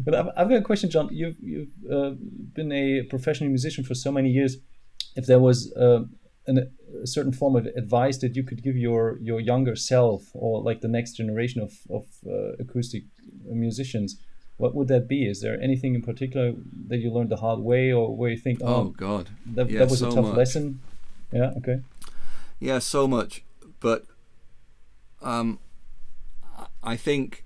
But 0.05 0.13
I've, 0.15 0.27
I've 0.37 0.49
got 0.49 0.57
a 0.57 0.61
question, 0.61 0.89
Jon. 0.89 1.09
You've 1.11 1.37
you've 1.41 1.69
uh, 1.91 2.11
been 2.53 2.71
a 2.71 3.03
professional 3.03 3.49
musician 3.49 3.83
for 3.83 3.95
so 3.95 4.11
many 4.11 4.29
years. 4.29 4.57
If 5.15 5.25
there 5.25 5.39
was 5.39 5.73
uh, 5.73 6.03
an, 6.47 6.71
a 7.03 7.07
certain 7.07 7.33
form 7.33 7.55
of 7.55 7.65
advice 7.75 8.17
that 8.19 8.35
you 8.35 8.43
could 8.43 8.61
give 8.63 8.77
your 8.77 9.17
your 9.21 9.39
younger 9.39 9.75
self, 9.75 10.23
or 10.33 10.61
like 10.61 10.81
the 10.81 10.87
next 10.87 11.13
generation 11.13 11.61
of 11.61 11.73
of 11.89 12.05
uh, 12.27 12.53
acoustic 12.59 13.03
musicians, 13.45 14.19
what 14.57 14.75
would 14.75 14.87
that 14.89 15.07
be? 15.07 15.27
Is 15.27 15.41
there 15.41 15.59
anything 15.61 15.95
in 15.95 16.01
particular 16.01 16.53
that 16.87 16.97
you 16.97 17.11
learned 17.11 17.29
the 17.29 17.37
hard 17.37 17.59
way, 17.59 17.91
or 17.91 18.15
where 18.15 18.29
you 18.29 18.37
think, 18.37 18.59
oh 18.61 18.75
oh, 18.75 18.83
God, 18.95 19.29
that, 19.55 19.69
yeah, 19.69 19.79
that 19.79 19.89
was 19.89 19.99
so 19.99 20.09
a 20.09 20.11
tough 20.15 20.25
much. 20.25 20.37
lesson? 20.37 20.79
Yeah. 21.31 21.53
Okay. 21.57 21.81
Yeah, 22.59 22.79
so 22.79 23.07
much. 23.07 23.43
But 23.79 24.05
um, 25.21 25.59
I- 26.57 26.67
I 26.93 26.95
think 26.97 27.43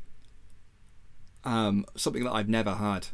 um, 1.46 1.86
something 1.96 2.24
that 2.24 2.34
I've 2.34 2.50
never 2.50 2.76
had 2.76 3.08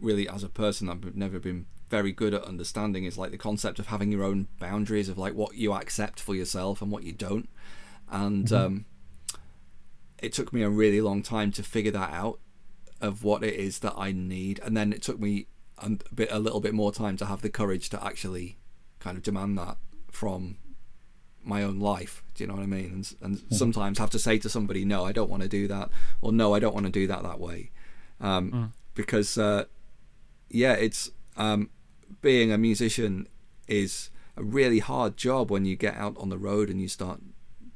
really 0.00 0.28
as 0.28 0.42
a 0.42 0.48
person, 0.48 0.88
I've 0.88 1.14
never 1.14 1.38
been 1.38 1.66
very 1.88 2.12
good 2.12 2.32
at 2.32 2.44
understanding 2.44 3.04
is 3.04 3.18
like 3.18 3.30
the 3.30 3.38
concept 3.38 3.78
of 3.78 3.88
having 3.88 4.10
your 4.10 4.24
own 4.24 4.48
boundaries 4.58 5.10
of 5.10 5.18
like 5.18 5.34
what 5.34 5.54
you 5.56 5.74
accept 5.74 6.18
for 6.18 6.34
yourself 6.34 6.80
and 6.80 6.90
what 6.90 7.02
you 7.04 7.12
don't. 7.12 7.48
And 8.10 8.50
um, 8.52 8.84
it 10.18 10.32
took 10.32 10.52
me 10.52 10.62
a 10.62 10.70
really 10.70 11.00
long 11.00 11.22
time 11.22 11.52
to 11.52 11.62
figure 11.62 11.90
that 11.92 12.12
out 12.12 12.40
of 13.00 13.24
what 13.24 13.44
it 13.44 13.54
is 13.54 13.80
that 13.80 13.94
I 13.96 14.12
need. 14.12 14.58
And 14.64 14.76
then 14.76 14.92
it 14.92 15.02
took 15.02 15.20
me 15.20 15.48
a 15.78 15.90
bit, 16.14 16.30
a 16.32 16.38
little 16.38 16.60
bit 16.60 16.72
more 16.72 16.92
time 16.92 17.16
to 17.18 17.26
have 17.26 17.42
the 17.42 17.50
courage 17.50 17.90
to 17.90 18.02
actually 18.02 18.56
kind 18.98 19.16
of 19.16 19.22
demand 19.22 19.58
that 19.58 19.76
from 20.10 20.56
my 21.44 21.62
own 21.62 21.78
life. 21.78 22.22
Do 22.34 22.44
you 22.44 22.48
know 22.48 22.54
what 22.54 22.62
I 22.62 22.66
mean? 22.66 22.90
And, 22.92 23.14
and 23.20 23.56
sometimes 23.56 23.98
have 23.98 24.10
to 24.10 24.18
say 24.18 24.38
to 24.38 24.48
somebody, 24.48 24.84
"No, 24.84 25.04
I 25.04 25.12
don't 25.12 25.30
want 25.30 25.42
to 25.42 25.48
do 25.48 25.68
that," 25.68 25.90
or 26.20 26.32
"No, 26.32 26.54
I 26.54 26.58
don't 26.58 26.74
want 26.74 26.86
to 26.86 26.92
do 26.92 27.06
that 27.06 27.22
that 27.22 27.40
way," 27.40 27.70
um, 28.20 28.72
because 28.94 29.36
uh, 29.38 29.64
yeah, 30.48 30.74
it's 30.74 31.10
um, 31.36 31.70
being 32.20 32.52
a 32.52 32.58
musician 32.58 33.28
is 33.68 34.10
a 34.36 34.42
really 34.42 34.78
hard 34.78 35.16
job 35.16 35.50
when 35.50 35.64
you 35.64 35.76
get 35.76 35.96
out 35.96 36.16
on 36.18 36.28
the 36.28 36.38
road 36.38 36.70
and 36.70 36.80
you 36.80 36.88
start 36.88 37.20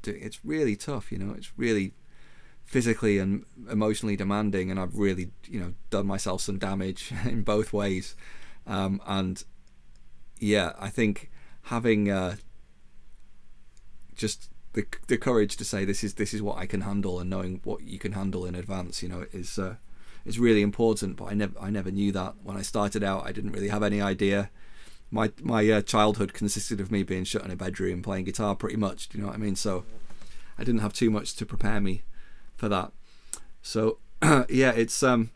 doing. 0.02 0.22
It's 0.22 0.44
really 0.44 0.76
tough, 0.76 1.10
you 1.12 1.18
know. 1.18 1.34
It's 1.36 1.52
really 1.56 1.94
physically 2.64 3.18
and 3.18 3.44
emotionally 3.70 4.16
demanding, 4.16 4.70
and 4.70 4.78
I've 4.78 4.96
really, 4.96 5.30
you 5.48 5.60
know, 5.60 5.74
done 5.90 6.06
myself 6.06 6.40
some 6.40 6.58
damage 6.58 7.12
in 7.24 7.42
both 7.42 7.72
ways. 7.72 8.14
Um, 8.66 9.00
and 9.06 9.42
yeah, 10.38 10.72
I 10.78 10.90
think 10.90 11.30
having 11.62 12.10
uh, 12.10 12.36
just 14.16 14.50
the 14.72 14.86
the 15.06 15.16
courage 15.16 15.56
to 15.56 15.64
say 15.64 15.84
this 15.84 16.04
is 16.04 16.14
this 16.14 16.34
is 16.34 16.42
what 16.42 16.58
I 16.58 16.66
can 16.66 16.82
handle 16.82 17.18
and 17.18 17.30
knowing 17.30 17.60
what 17.64 17.82
you 17.82 17.98
can 17.98 18.12
handle 18.12 18.44
in 18.44 18.54
advance, 18.54 19.02
you 19.02 19.08
know, 19.08 19.26
is 19.32 19.58
uh, 19.58 19.76
is 20.24 20.38
really 20.38 20.62
important. 20.62 21.16
But 21.16 21.26
I 21.26 21.34
never 21.34 21.58
I 21.60 21.70
never 21.70 21.90
knew 21.90 22.12
that 22.12 22.34
when 22.42 22.56
I 22.56 22.62
started 22.62 23.02
out. 23.02 23.26
I 23.26 23.32
didn't 23.32 23.52
really 23.52 23.68
have 23.68 23.82
any 23.82 24.00
idea. 24.00 24.50
My 25.10 25.32
my 25.40 25.68
uh, 25.70 25.82
childhood 25.82 26.34
consisted 26.34 26.80
of 26.80 26.90
me 26.90 27.02
being 27.02 27.24
shut 27.24 27.44
in 27.44 27.50
a 27.50 27.56
bedroom 27.56 28.02
playing 28.02 28.24
guitar, 28.24 28.54
pretty 28.54 28.76
much. 28.76 29.08
Do 29.08 29.18
you 29.18 29.22
know 29.22 29.28
what 29.28 29.36
I 29.36 29.40
mean? 29.40 29.56
So 29.56 29.84
I 30.58 30.64
didn't 30.64 30.80
have 30.80 30.92
too 30.92 31.10
much 31.10 31.36
to 31.36 31.46
prepare 31.46 31.80
me 31.80 32.02
for 32.56 32.68
that. 32.68 32.92
So 33.62 33.98
yeah, 34.22 34.72
it's 34.72 35.02
um 35.02 35.30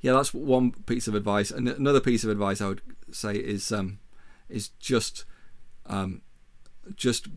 yeah, 0.00 0.12
that's 0.12 0.32
one 0.32 0.72
piece 0.72 1.06
of 1.06 1.14
advice. 1.14 1.50
And 1.50 1.68
another 1.68 2.00
piece 2.00 2.24
of 2.24 2.30
advice 2.30 2.60
I 2.60 2.68
would 2.68 2.82
say 3.12 3.34
is 3.34 3.70
um 3.72 3.98
is 4.48 4.68
just 4.80 5.24
um 5.86 6.22
just 6.96 7.28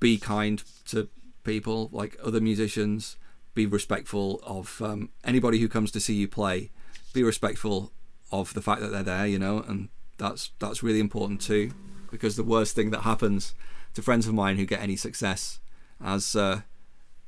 be 0.00 0.18
kind 0.18 0.62
to 0.86 1.08
people 1.44 1.88
like 1.92 2.16
other 2.22 2.40
musicians. 2.40 3.16
Be 3.54 3.66
respectful 3.66 4.40
of 4.44 4.80
um, 4.80 5.10
anybody 5.24 5.58
who 5.58 5.68
comes 5.68 5.90
to 5.92 6.00
see 6.00 6.14
you 6.14 6.28
play. 6.28 6.70
Be 7.12 7.22
respectful 7.22 7.92
of 8.32 8.54
the 8.54 8.62
fact 8.62 8.80
that 8.80 8.88
they're 8.88 9.02
there 9.02 9.26
you 9.26 9.38
know 9.38 9.62
and 9.68 9.90
that's 10.18 10.50
that's 10.58 10.82
really 10.82 11.00
important 11.00 11.40
too 11.40 11.72
because 12.10 12.36
the 12.36 12.42
worst 12.42 12.74
thing 12.74 12.90
that 12.90 13.02
happens 13.02 13.54
to 13.94 14.02
friends 14.02 14.26
of 14.26 14.34
mine 14.34 14.56
who 14.56 14.64
get 14.64 14.80
any 14.80 14.96
success 14.96 15.60
as 16.02 16.34
uh, 16.34 16.62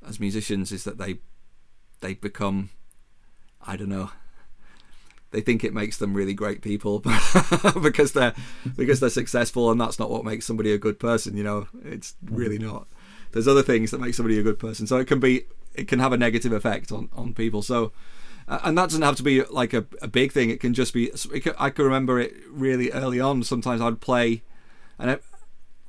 as 0.06 0.19
musicians 0.19 0.73
is 0.73 0.85
that 0.85 0.98
they 0.98 1.19
they 2.01 2.15
become 2.15 2.70
I 3.65 3.77
don't 3.77 3.89
know 3.89 4.11
they 5.35 5.40
think 5.40 5.65
it 5.65 5.74
makes 5.74 5.98
them 5.98 6.15
really 6.15 6.35
great 6.35 6.62
people 6.62 7.01
because 7.82 8.12
they're 8.12 8.35
because 8.77 9.01
they're 9.01 9.11
successful 9.11 9.70
and 9.70 9.81
that's 9.81 9.98
not 9.98 10.11
what 10.11 10.24
makes 10.24 10.47
somebody 10.47 10.73
a 10.73 10.78
good 10.78 10.98
person 10.98 11.36
you 11.36 11.44
know? 11.44 11.66
It's 11.85 12.15
really 12.24 12.59
not. 12.59 12.86
There's 13.32 13.48
other 13.48 13.62
things 13.62 13.90
that 13.90 14.01
make 14.01 14.15
somebody 14.15 14.39
a 14.39 14.43
good 14.43 14.59
person. 14.59 14.86
So 14.86 14.97
it 14.97 15.06
can 15.06 15.20
be 15.20 15.44
it 15.74 15.89
can 15.89 15.98
have 15.98 16.12
a 16.12 16.16
negative 16.16 16.52
effect 16.52 16.93
on 16.93 17.09
on 17.12 17.35
people. 17.35 17.62
So 17.62 17.93
and 18.47 18.77
that 18.78 18.90
doesn't 18.90 19.02
have 19.02 19.16
to 19.16 19.23
be 19.23 19.43
like 19.44 19.73
a, 19.74 19.86
a 20.01 20.09
big 20.09 20.32
thing. 20.32 20.51
It 20.51 20.61
can 20.61 20.74
just 20.74 20.94
be 20.94 21.09
can, 21.40 21.55
i 21.59 21.70
can 21.70 21.85
remember 21.85 22.20
it 22.20 22.35
really 22.48 22.90
early 22.93 23.20
on. 23.20 23.43
Sometimes 23.43 23.81
i'd 23.81 24.01
play 24.01 24.43
and 24.98 25.11
it, 25.11 25.24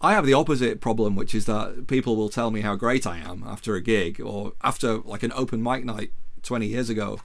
I 0.01 0.13
have 0.13 0.25
the 0.25 0.33
opposite 0.33 0.81
problem, 0.81 1.15
which 1.15 1.33
is 1.33 1.45
that 1.45 1.87
people 1.87 2.15
will 2.15 2.29
tell 2.29 2.51
me 2.51 2.61
how 2.61 2.75
great 2.75 3.07
I 3.07 3.17
am 3.17 3.43
after 3.45 3.75
a 3.75 3.81
gig 3.81 4.21
or 4.21 4.53
after 4.61 4.97
like 4.99 5.23
an 5.23 5.31
open 5.33 5.63
mic 5.63 5.85
night 5.85 6.11
20 6.43 6.67
years 6.67 6.89
ago, 6.89 7.19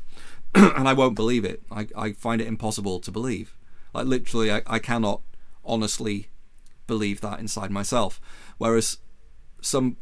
and 0.54 0.88
I 0.88 0.92
won't 0.92 1.14
believe 1.14 1.44
it. 1.44 1.62
I, 1.70 1.88
I 1.96 2.12
find 2.12 2.40
it 2.40 2.48
impossible 2.48 3.00
to 3.00 3.10
believe. 3.10 3.56
Like 3.94 4.06
literally, 4.06 4.52
I, 4.52 4.62
I 4.66 4.78
cannot 4.78 5.22
honestly 5.64 6.28
believe 6.86 7.20
that 7.20 7.38
inside 7.38 7.70
myself. 7.70 8.20
Whereas 8.58 8.98
some 9.60 9.96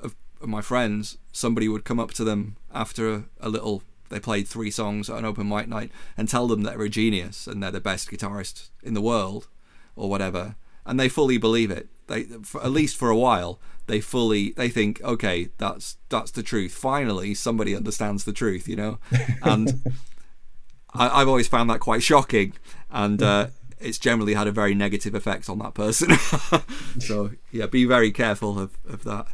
of, 0.00 0.14
my 0.40 0.60
friends, 0.60 1.18
somebody 1.32 1.68
would 1.68 1.84
come 1.84 2.00
up 2.00 2.12
to 2.12 2.24
them 2.24 2.56
after 2.72 3.12
a, 3.12 3.24
a 3.40 3.48
little, 3.48 3.82
they 4.08 4.18
played 4.18 4.48
three 4.48 4.70
songs 4.70 5.08
at 5.08 5.18
an 5.18 5.24
open 5.24 5.48
mic 5.48 5.68
night 5.68 5.92
and 6.16 6.28
tell 6.28 6.48
them 6.48 6.62
that 6.62 6.76
they're 6.76 6.86
a 6.86 6.90
genius 6.90 7.46
and 7.46 7.62
they're 7.62 7.70
the 7.70 7.80
best 7.80 8.10
guitarist 8.10 8.70
in 8.82 8.94
the 8.94 9.00
world 9.00 9.48
or 9.94 10.10
whatever. 10.10 10.56
And 10.84 10.98
they 10.98 11.08
fully 11.08 11.38
believe 11.38 11.70
it. 11.70 11.88
They, 12.12 12.24
for, 12.42 12.62
at 12.62 12.70
least 12.70 12.96
for 12.96 13.08
a 13.08 13.16
while, 13.16 13.58
they 13.86 14.00
fully 14.00 14.52
they 14.52 14.68
think, 14.68 15.00
okay, 15.02 15.48
that's 15.58 15.96
that's 16.08 16.30
the 16.30 16.42
truth. 16.42 16.72
Finally, 16.72 17.34
somebody 17.34 17.74
understands 17.74 18.24
the 18.24 18.32
truth, 18.32 18.68
you 18.68 18.76
know. 18.76 18.98
And 19.42 19.82
I, 20.94 21.20
I've 21.20 21.28
always 21.28 21.48
found 21.48 21.70
that 21.70 21.80
quite 21.80 22.02
shocking, 22.02 22.52
and 22.90 23.22
uh, 23.22 23.46
it's 23.80 23.98
generally 23.98 24.34
had 24.34 24.46
a 24.46 24.52
very 24.52 24.74
negative 24.74 25.14
effect 25.14 25.48
on 25.48 25.58
that 25.60 25.74
person. 25.74 26.16
so 26.98 27.30
yeah, 27.50 27.66
be 27.66 27.84
very 27.84 28.12
careful 28.12 28.58
of, 28.58 28.76
of 28.88 29.04
that. 29.04 29.26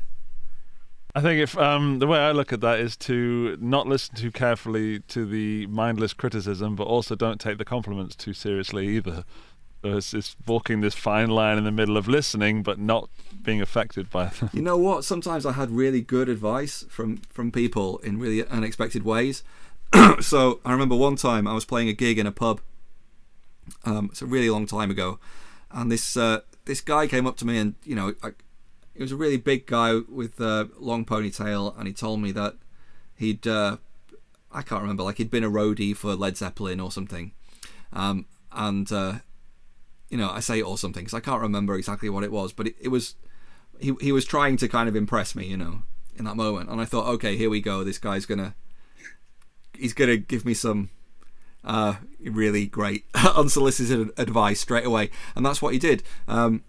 I 1.15 1.21
think 1.21 1.41
if 1.41 1.57
um, 1.59 1.99
the 1.99 2.07
way 2.07 2.19
I 2.19 2.33
look 2.33 2.53
at 2.53 2.61
that 2.61 2.79
is 2.79 2.97
to 2.99 3.57
not 3.61 3.87
listen 3.87 4.15
too 4.15 4.31
carefully 4.31 5.01
to 5.01 5.27
the 5.27 5.67
mindless 5.67 6.13
criticism, 6.13 6.77
but 6.77 6.85
also 6.85 7.17
don't 7.17 7.41
take 7.41 7.59
the 7.59 7.65
compliments 7.65 8.15
too 8.15 8.33
seriously 8.33 8.87
either. 8.89 9.25
It's, 9.85 10.13
it's 10.13 10.37
walking 10.47 10.81
this 10.81 10.95
fine 10.95 11.31
line 11.31 11.57
in 11.57 11.65
the 11.65 11.71
middle 11.71 11.97
of 11.97 12.09
listening, 12.09 12.63
but 12.63 12.79
not 12.79 13.09
being 13.43 13.63
affected 13.63 14.11
by 14.11 14.27
them. 14.27 14.51
You 14.53 14.63
know 14.63 14.77
what? 14.77 15.05
Sometimes 15.05 15.47
I 15.47 15.53
had 15.53 15.71
really 15.71 16.01
good 16.01 16.29
advice 16.29 16.85
from 16.89 17.19
from 17.31 17.53
people 17.53 17.99
in 17.99 18.19
really 18.19 18.47
unexpected 18.47 19.05
ways. 19.05 19.43
so 20.21 20.61
I 20.65 20.73
remember 20.73 20.97
one 20.97 21.17
time 21.17 21.47
I 21.47 21.55
was 21.55 21.65
playing 21.65 21.89
a 21.89 21.93
gig 21.93 22.19
in 22.19 22.27
a 22.27 22.33
pub. 22.33 22.61
Um, 23.85 24.09
it's 24.11 24.23
a 24.23 24.27
really 24.27 24.51
long 24.51 24.67
time 24.67 24.91
ago, 24.91 25.19
and 25.71 25.93
this 25.93 26.17
uh, 26.17 26.41
this 26.65 26.81
guy 26.81 27.07
came 27.07 27.27
up 27.27 27.37
to 27.39 27.47
me 27.47 27.59
and 27.59 27.75
you 27.85 27.95
know 27.95 28.15
he 28.99 29.03
was 29.03 29.13
a 29.13 29.17
really 29.17 29.37
big 29.37 29.67
guy 29.67 30.01
with 30.09 30.41
a 30.41 30.69
long 30.77 31.05
ponytail, 31.05 31.79
and 31.79 31.87
he 31.87 31.95
told 31.95 32.21
me 32.21 32.33
that 32.33 32.57
he'd 33.15 33.47
uh, 33.47 33.77
I 34.51 34.63
can't 34.63 34.83
remember 34.83 35.05
like 35.05 35.19
he'd 35.19 35.31
been 35.31 35.45
a 35.45 35.51
roadie 35.51 35.97
for 35.97 36.17
Led 36.17 36.37
Zeppelin 36.37 36.81
or 36.81 36.91
something, 36.91 37.31
um, 37.93 38.27
and 38.51 38.91
uh, 38.91 39.15
you 40.09 40.19
know 40.19 40.31
I 40.31 40.41
say 40.41 40.61
or 40.61 40.79
something 40.79 41.05
because 41.05 41.15
I 41.15 41.21
can't 41.21 41.43
remember 41.43 41.77
exactly 41.77 42.09
what 42.09 42.25
it 42.25 42.33
was, 42.33 42.53
but 42.53 42.69
it, 42.69 42.77
it 42.81 42.89
was 42.89 43.15
he 43.81 43.95
he 44.01 44.13
was 44.13 44.25
trying 44.25 44.57
to 44.59 44.69
kind 44.69 44.89
of 44.89 44.97
impress 44.97 45.35
me, 45.35 45.47
you 45.47 45.57
know, 45.57 45.83
in 46.17 46.25
that 46.25 46.37
moment, 46.37 46.71
and 46.71 46.81
I 46.81 46.85
thought, 46.85 47.07
okay, 47.15 47.37
here 47.37 47.51
we 47.51 47.61
go. 47.61 47.85
This 47.85 47.99
guy's 47.99 48.27
gonna 48.27 48.55
he's 49.75 49.93
gonna 49.95 50.17
give 50.17 50.45
me 50.45 50.55
some 50.55 50.91
uh, 51.65 51.97
really 52.21 52.67
great 52.67 53.05
unsolicited 53.15 54.11
advice 54.17 54.61
straight 54.61 54.87
away, 54.87 55.11
and 55.35 55.45
that's 55.45 55.63
what 55.63 55.73
he 55.73 55.79
did. 55.79 56.03
Um, 56.27 56.65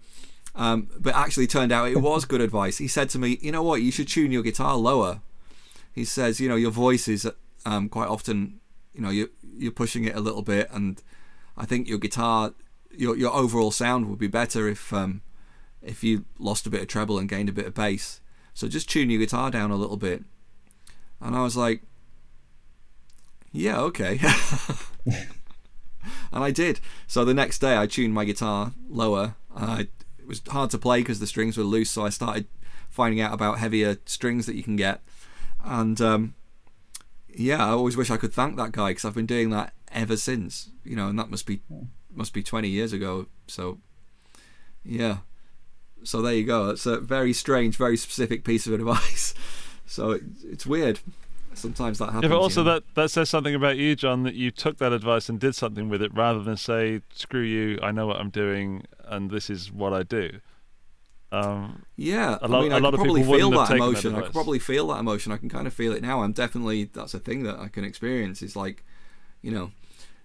um, 0.54 0.88
but 0.98 1.14
actually, 1.14 1.46
turned 1.46 1.72
out 1.72 1.88
it 1.88 2.00
was 2.00 2.24
good 2.24 2.40
advice. 2.40 2.78
He 2.78 2.88
said 2.88 3.08
to 3.10 3.18
me, 3.18 3.38
"You 3.40 3.52
know 3.52 3.62
what? 3.62 3.82
You 3.82 3.92
should 3.92 4.08
tune 4.08 4.32
your 4.32 4.42
guitar 4.42 4.76
lower." 4.76 5.20
He 5.92 6.04
says, 6.04 6.40
"You 6.40 6.48
know, 6.48 6.56
your 6.56 6.70
voice 6.70 7.08
is 7.08 7.28
um, 7.66 7.88
quite 7.88 8.08
often, 8.08 8.60
you 8.92 9.00
know, 9.00 9.10
you're 9.10 9.28
you're 9.42 9.72
pushing 9.72 10.04
it 10.04 10.16
a 10.16 10.20
little 10.20 10.42
bit, 10.42 10.68
and 10.72 11.02
I 11.56 11.66
think 11.66 11.88
your 11.88 11.98
guitar, 11.98 12.54
your 12.96 13.16
your 13.16 13.32
overall 13.32 13.70
sound 13.70 14.08
would 14.08 14.18
be 14.18 14.26
better 14.28 14.68
if 14.68 14.92
um, 14.92 15.22
if 15.82 16.02
you 16.04 16.24
lost 16.38 16.66
a 16.66 16.70
bit 16.70 16.82
of 16.82 16.88
treble 16.88 17.18
and 17.18 17.28
gained 17.28 17.48
a 17.48 17.52
bit 17.52 17.66
of 17.66 17.74
bass. 17.74 18.20
So 18.54 18.68
just 18.68 18.90
tune 18.90 19.10
your 19.10 19.20
guitar 19.20 19.50
down 19.50 19.70
a 19.70 19.76
little 19.76 19.96
bit." 19.96 20.24
And 21.20 21.36
I 21.36 21.42
was 21.42 21.56
like, 21.56 21.82
yeah, 23.52 23.80
okay. 23.80 24.20
and 25.06 25.24
I 26.32 26.50
did. 26.50 26.80
So 27.06 27.24
the 27.24 27.34
next 27.34 27.58
day 27.58 27.76
I 27.76 27.86
tuned 27.86 28.14
my 28.14 28.24
guitar 28.24 28.72
lower. 28.88 29.34
Uh, 29.54 29.84
it 30.18 30.26
was 30.26 30.42
hard 30.48 30.70
to 30.70 30.78
play 30.78 31.00
because 31.00 31.20
the 31.20 31.26
strings 31.26 31.56
were 31.56 31.64
loose, 31.64 31.90
so 31.90 32.04
I 32.04 32.10
started 32.10 32.46
finding 32.88 33.20
out 33.20 33.32
about 33.32 33.58
heavier 33.58 33.98
strings 34.06 34.46
that 34.46 34.54
you 34.54 34.62
can 34.62 34.76
get. 34.76 35.00
And 35.64 36.00
um, 36.00 36.34
yeah, 37.28 37.64
I 37.64 37.70
always 37.70 37.96
wish 37.96 38.10
I 38.10 38.16
could 38.16 38.32
thank 38.32 38.56
that 38.56 38.72
guy 38.72 38.90
because 38.90 39.04
I've 39.04 39.14
been 39.14 39.26
doing 39.26 39.50
that 39.50 39.74
ever 39.92 40.16
since. 40.16 40.70
You 40.84 40.96
know, 40.96 41.08
and 41.08 41.18
that 41.18 41.30
must 41.30 41.46
be 41.46 41.60
must 42.20 42.34
be 42.34 42.42
20 42.42 42.68
years 42.68 42.92
ago. 42.92 43.26
So 43.46 43.78
yeah. 44.84 45.18
So 46.04 46.22
there 46.22 46.34
you 46.34 46.44
go. 46.44 46.70
It's 46.70 46.86
a 46.86 47.00
very 47.00 47.32
strange, 47.32 47.76
very 47.76 47.96
specific 47.96 48.44
piece 48.44 48.66
of 48.66 48.72
advice. 48.80 49.34
So 49.86 50.12
it, 50.12 50.22
it's 50.44 50.66
weird 50.66 51.00
sometimes 51.54 51.98
that 51.98 52.06
happens. 52.06 52.22
Yeah, 52.24 52.28
but 52.28 52.38
also 52.38 52.60
you 52.60 52.66
know? 52.66 52.72
that 52.74 52.94
that 52.94 53.10
says 53.10 53.28
something 53.30 53.54
about 53.54 53.76
you, 53.76 53.96
Jon, 53.96 54.22
that 54.24 54.34
you 54.34 54.50
took 54.50 54.78
that 54.78 54.92
advice 54.92 55.28
and 55.28 55.40
did 55.40 55.54
something 55.54 55.88
with 55.88 56.02
it, 56.02 56.14
rather 56.14 56.42
than 56.42 56.56
say, 56.56 57.00
"Screw 57.12 57.42
you, 57.42 57.78
I 57.82 57.90
know 57.90 58.06
what 58.06 58.16
I'm 58.18 58.30
doing, 58.30 58.84
and 59.04 59.30
this 59.30 59.50
is 59.50 59.72
what 59.72 59.92
I 59.92 60.02
do." 60.02 60.40
Um, 61.32 61.84
yeah, 61.96 62.38
a 62.42 62.48
lot- 62.48 62.60
I 62.60 62.62
mean, 62.62 62.72
a 62.72 62.76
I 62.76 62.78
lot 62.78 62.94
of 62.94 62.98
probably 62.98 63.20
people 63.22 63.34
feel 63.36 63.50
that 63.50 63.68
taken 63.68 63.78
that 63.78 63.84
emotion. 63.84 64.14
I 64.16 64.20
could 64.22 64.32
probably 64.32 64.58
feel 64.58 64.86
that 64.88 64.98
emotion. 64.98 65.32
I 65.32 65.36
can 65.36 65.48
kind 65.48 65.66
of 65.66 65.72
feel 65.72 65.92
it 65.92 66.02
now. 66.02 66.22
I'm 66.22 66.32
definitely 66.32 66.84
that's 66.84 67.14
a 67.14 67.18
thing 67.20 67.44
that 67.44 67.58
I 67.58 67.68
can 67.68 67.84
experience. 67.84 68.42
Is 68.42 68.56
like, 68.56 68.84
you 69.42 69.50
know, 69.50 69.70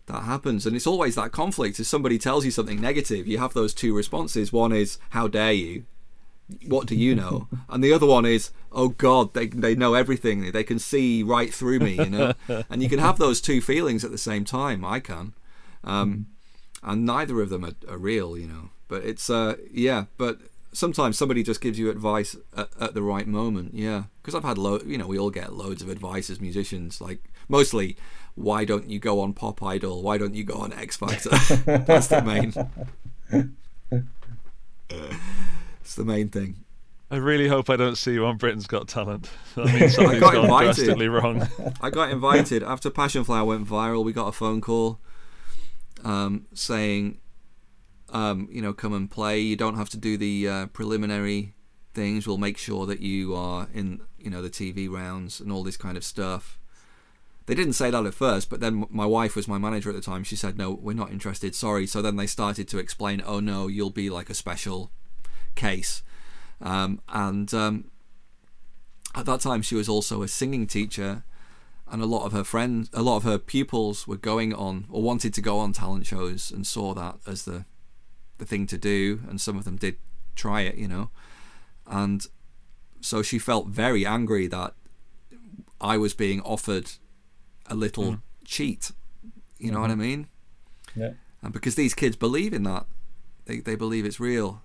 that 0.08 0.24
happens, 0.24 0.66
and 0.66 0.76
it's 0.76 0.88
always 0.88 1.16
that 1.16 1.32
conflict. 1.32 1.80
If 1.80 1.88
somebody 1.88 2.18
tells 2.18 2.46
you 2.46 2.52
something 2.52 2.80
negative, 2.80 3.28
you 3.28 3.38
have 3.40 3.54
those 3.54 3.74
two 3.74 3.96
responses. 3.96 4.54
One 4.54 4.72
is, 4.72 4.98
"How 5.12 5.28
dare 5.28 5.54
you." 5.54 5.86
What 6.68 6.86
do 6.86 6.96
you 6.96 7.16
know? 7.16 7.48
And 7.70 7.84
the 7.84 7.92
other 7.92 8.06
one 8.06 8.26
is, 8.26 8.52
oh 8.72 8.90
God, 8.90 9.34
they 9.34 9.48
they 9.48 9.76
know 9.76 9.96
everything. 9.96 10.52
They 10.52 10.64
can 10.64 10.80
see 10.80 11.24
right 11.24 11.54
through 11.54 11.80
me, 11.80 11.94
you 11.94 12.10
know. 12.10 12.34
and 12.70 12.84
you 12.84 12.90
can 12.90 13.00
have 13.00 13.18
those 13.18 13.42
two 13.42 13.60
feelings 13.62 14.06
at 14.06 14.12
the 14.12 14.18
same 14.18 14.46
time. 14.46 14.86
I 14.86 15.00
can, 15.00 15.34
um, 15.84 16.28
and 16.84 17.06
neither 17.06 17.42
of 17.42 17.50
them 17.50 17.66
are, 17.66 17.74
are 17.90 17.98
real, 17.98 18.38
you 18.38 18.48
know. 18.48 18.70
But 18.88 19.04
it's 19.04 19.30
uh, 19.30 19.56
yeah. 19.72 20.06
But 20.18 20.38
sometimes 20.72 21.18
somebody 21.18 21.42
just 21.42 21.62
gives 21.62 21.80
you 21.80 21.90
advice 21.90 22.36
at, 22.56 22.70
at 22.80 22.94
the 22.94 23.02
right 23.02 23.28
moment. 23.28 23.74
Yeah, 23.74 24.04
because 24.22 24.36
I've 24.36 24.44
had 24.44 24.58
lo- 24.58 24.82
you 24.86 24.98
know, 24.98 25.08
we 25.08 25.18
all 25.18 25.32
get 25.32 25.54
loads 25.54 25.82
of 25.82 25.90
advice 25.90 26.30
as 26.30 26.40
musicians. 26.40 27.02
Like 27.02 27.20
mostly, 27.50 27.98
why 28.36 28.66
don't 28.66 28.90
you 28.90 29.00
go 29.00 29.22
on 29.22 29.34
Pop 29.34 29.64
Idol? 29.64 30.04
Why 30.04 30.18
don't 30.18 30.36
you 30.36 30.44
go 30.44 30.56
on 30.56 30.74
X 30.74 30.98
Factor? 30.98 31.30
That's 31.66 32.08
the 32.08 32.22
main. 32.22 32.54
it's 35.82 35.96
the 35.96 36.06
main 36.06 36.30
thing. 36.30 36.58
I 37.10 37.18
really 37.18 37.48
hope 37.48 37.70
I 37.70 37.76
don't 37.76 37.98
see 37.98 38.14
you 38.14 38.26
on 38.26 38.38
Britain's 38.38 38.68
Got 38.68 38.88
Talent. 38.88 39.30
That 39.56 39.68
means 39.68 39.96
something's 39.96 40.20
got 40.20 40.34
gone 40.34 40.46
invited. 40.46 40.76
drastically 40.76 41.08
wrong. 41.08 41.48
I 41.80 41.90
got 41.90 42.10
invited 42.10 42.64
after 42.64 42.90
Passionflower 42.90 43.46
went 43.46 43.68
viral. 43.68 44.04
We 44.04 44.12
got 44.12 44.28
a 44.28 44.32
phone 44.32 44.60
call 44.60 45.00
um, 46.04 46.48
saying, 46.54 47.20
um, 48.10 48.50
you 48.52 48.62
know, 48.62 48.74
come 48.74 48.94
and 48.94 49.10
play. 49.10 49.40
You 49.40 49.56
don't 49.56 49.76
have 49.76 49.90
to 49.90 49.98
do 49.98 50.18
the 50.18 50.48
uh, 50.48 50.66
preliminary 50.68 51.54
things. 51.94 52.28
We'll 52.28 52.38
make 52.38 52.58
sure 52.58 52.86
that 52.88 53.02
you 53.02 53.36
are 53.36 53.68
in, 53.74 54.02
you 54.18 54.32
know, 54.32 54.42
the 54.42 54.50
TV 54.50 54.90
rounds 54.90 55.40
and 55.40 55.52
all 55.52 55.64
this 55.64 55.78
kind 55.78 55.98
of 55.98 56.04
stuff. 56.04 56.60
They 57.46 57.54
didn't 57.54 57.74
say 57.74 57.92
that 57.92 58.06
at 58.06 58.14
first, 58.14 58.50
but 58.50 58.60
then 58.60 58.88
my 58.90 59.06
wife 59.06 59.36
was 59.36 59.48
my 59.48 59.60
manager 59.60 59.90
at 59.90 59.96
the 59.96 60.02
time. 60.02 60.24
She 60.24 60.36
said, 60.36 60.58
"No, 60.58 60.72
we're 60.72 60.94
not 60.94 61.12
interested. 61.12 61.54
Sorry." 61.54 61.86
So 61.86 62.02
then 62.02 62.16
they 62.16 62.28
started 62.28 62.68
to 62.70 62.80
explain, 62.80 63.22
"Oh 63.26 63.40
no, 63.40 63.68
you'll 63.68 63.92
be 63.92 64.10
like 64.10 64.30
a 64.30 64.34
special 64.34 64.92
case." 65.54 66.02
Um, 66.60 67.02
and 67.10 67.54
um, 67.54 67.92
at 69.14 69.26
that 69.28 69.42
time, 69.42 69.62
she 69.62 69.76
was 69.76 69.88
also 69.88 70.24
a 70.24 70.28
singing 70.28 70.66
teacher, 70.66 71.24
and 71.88 72.02
a 72.02 72.08
lot 72.08 72.26
of 72.26 72.32
her 72.32 72.44
friends, 72.44 72.90
a 72.94 73.04
lot 73.04 73.18
of 73.18 73.24
her 73.24 73.38
pupils 73.38 74.08
were 74.08 74.18
going 74.18 74.54
on 74.54 74.86
or 74.90 75.04
wanted 75.04 75.34
to 75.36 75.42
go 75.42 75.60
on 75.60 75.72
talent 75.72 76.08
shows 76.08 76.50
and 76.50 76.66
saw 76.66 76.94
that 76.96 77.18
as 77.28 77.46
the 77.46 77.66
the 78.40 78.46
thing 78.46 78.66
to 78.68 78.78
do, 78.78 79.22
and 79.30 79.40
some 79.40 79.58
of 79.58 79.66
them 79.66 79.76
did 79.76 79.98
try 80.36 80.62
it, 80.62 80.76
you 80.76 80.88
know, 80.88 81.10
and 81.86 82.26
so 83.02 83.22
she 83.22 83.38
felt 83.38 83.68
very 83.68 84.04
angry 84.04 84.48
that 84.48 84.74
I 85.80 85.98
was 85.98 86.16
being 86.16 86.42
offered 86.42 86.92
a 87.68 87.76
little 87.76 88.20
cheat. 88.46 88.92
You 89.58 89.72
know 89.72 89.80
what 89.82 89.92
I 89.92 89.96
mean? 89.96 90.28
Yeah. 90.96 91.12
and 91.42 91.52
because 91.54 91.76
these 91.76 91.94
kids 91.94 92.16
believe 92.16 92.54
in 92.54 92.64
that, 92.64 92.86
they 93.46 93.60
they 93.60 93.76
believe 93.76 94.06
it's 94.06 94.20
real. 94.20 94.62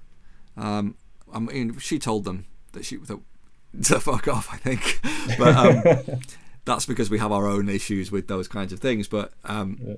Um, 0.56 0.96
I 1.32 1.38
mean, 1.38 1.78
she 1.78 1.98
told 1.98 2.24
them 2.24 2.46
that 2.72 2.84
she 2.84 2.96
that, 2.96 3.20
to 3.84 4.00
fuck 4.00 4.28
off. 4.28 4.48
I 4.52 4.56
think, 4.56 5.00
but 5.38 5.54
um, 5.56 6.20
that's 6.64 6.86
because 6.86 7.08
we 7.10 7.18
have 7.18 7.32
our 7.32 7.46
own 7.46 7.68
issues 7.68 8.10
with 8.12 8.26
those 8.28 8.48
kinds 8.48 8.72
of 8.72 8.80
things. 8.80 9.08
But 9.08 9.32
um, 9.44 9.78
Yeah. 9.82 9.94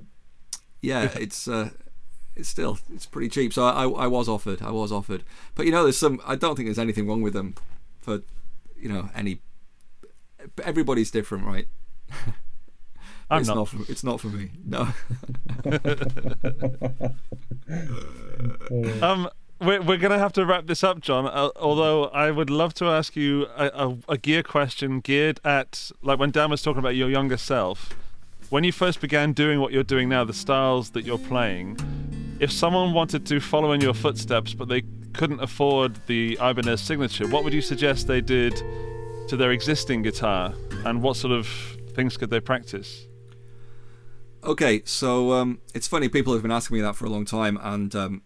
yeah, 0.81 1.11
it's 1.19 1.49
uh, 1.49 1.71
it's 2.37 2.49
still 2.49 2.79
it's 2.95 3.07
pretty 3.07 3.29
cheap. 3.29 3.53
So 3.53 3.65
I, 3.65 3.85
I 3.85 4.07
was 4.07 4.29
offered, 4.29 4.63
I 4.63 4.71
was 4.71 4.93
offered, 4.93 5.25
but 5.55 5.67
you 5.67 5.73
know, 5.73 5.83
there's 5.83 5.99
some. 5.99 6.21
I 6.27 6.37
don't 6.37 6.55
think 6.57 6.67
there's 6.69 6.79
anything 6.79 7.07
wrong 7.09 7.23
with 7.23 7.33
them 7.35 7.55
for 8.01 8.21
you 8.79 8.89
know 8.89 9.09
any. 9.15 9.41
Everybody's 10.65 11.11
different, 11.11 11.45
right? 11.47 11.67
I'm 13.33 13.41
it's 13.41 13.49
not. 13.49 13.69
for, 13.69 13.79
it's 13.91 14.05
not 14.05 14.21
for 14.21 14.29
me. 14.29 14.51
No. 14.65 14.89
Um, 19.01 19.29
we're, 19.61 19.81
we're 19.81 19.97
going 19.97 20.11
to 20.11 20.19
have 20.19 20.33
to 20.33 20.45
wrap 20.45 20.67
this 20.67 20.83
up, 20.83 21.01
Jon. 21.01 21.27
Uh, 21.27 21.51
although 21.57 22.07
I 22.07 22.31
would 22.31 22.51
love 22.51 22.75
to 22.75 22.87
ask 22.87 23.15
you 23.15 23.47
a, 23.57 23.67
a, 23.67 23.97
a 24.11 24.19
gear 24.19 24.43
question 24.43 25.01
geared 25.01 25.41
at, 25.45 25.91
like 26.03 26.19
when 26.19 26.31
Dan 26.31 26.51
was 26.51 26.63
talking 26.63 26.81
about 26.81 26.97
your 26.97 27.09
younger 27.09 27.37
self, 27.37 27.91
when 28.51 28.65
you 28.65 28.73
first 28.73 29.01
began 29.01 29.33
doing 29.33 29.61
what 29.61 29.73
you're 29.73 29.85
doing 29.85 30.09
now, 30.09 30.25
the 30.25 30.35
styles 30.35 30.91
that 30.91 31.05
you're 31.05 31.19
playing, 31.19 31.79
if 32.41 32.51
someone 32.51 32.93
wanted 32.93 33.25
to 33.27 33.41
follow 33.41 33.73
in 33.73 33.81
your 33.81 33.95
footsteps 33.95 34.53
but 34.53 34.69
they 34.69 34.83
couldn't 35.13 35.41
afford 35.41 35.97
the 36.07 36.37
Ibanez 36.41 36.81
signature, 36.81 37.29
what 37.29 37.45
would 37.45 37.55
you 37.55 37.63
suggest 37.63 38.09
they 38.09 38.21
did 38.21 38.57
to 39.29 39.37
their 39.37 39.53
existing 39.53 40.03
guitar? 40.03 40.53
And 40.85 41.03
what 41.03 41.17
sort 41.17 41.33
of 41.33 41.47
things 41.95 42.17
could 42.17 42.31
they 42.31 42.41
practice? 42.41 43.07
Okay, 44.45 44.83
so 44.85 45.33
um, 45.33 45.59
it's 45.75 45.87
funny. 45.87 46.09
People 46.09 46.33
have 46.33 46.43
been 46.43 46.51
asking 46.53 46.77
me 46.77 46.81
that 46.83 46.97
for 46.97 47.05
a 47.07 47.09
long 47.11 47.25
time, 47.25 47.59
and 47.63 47.95
um, 47.95 48.23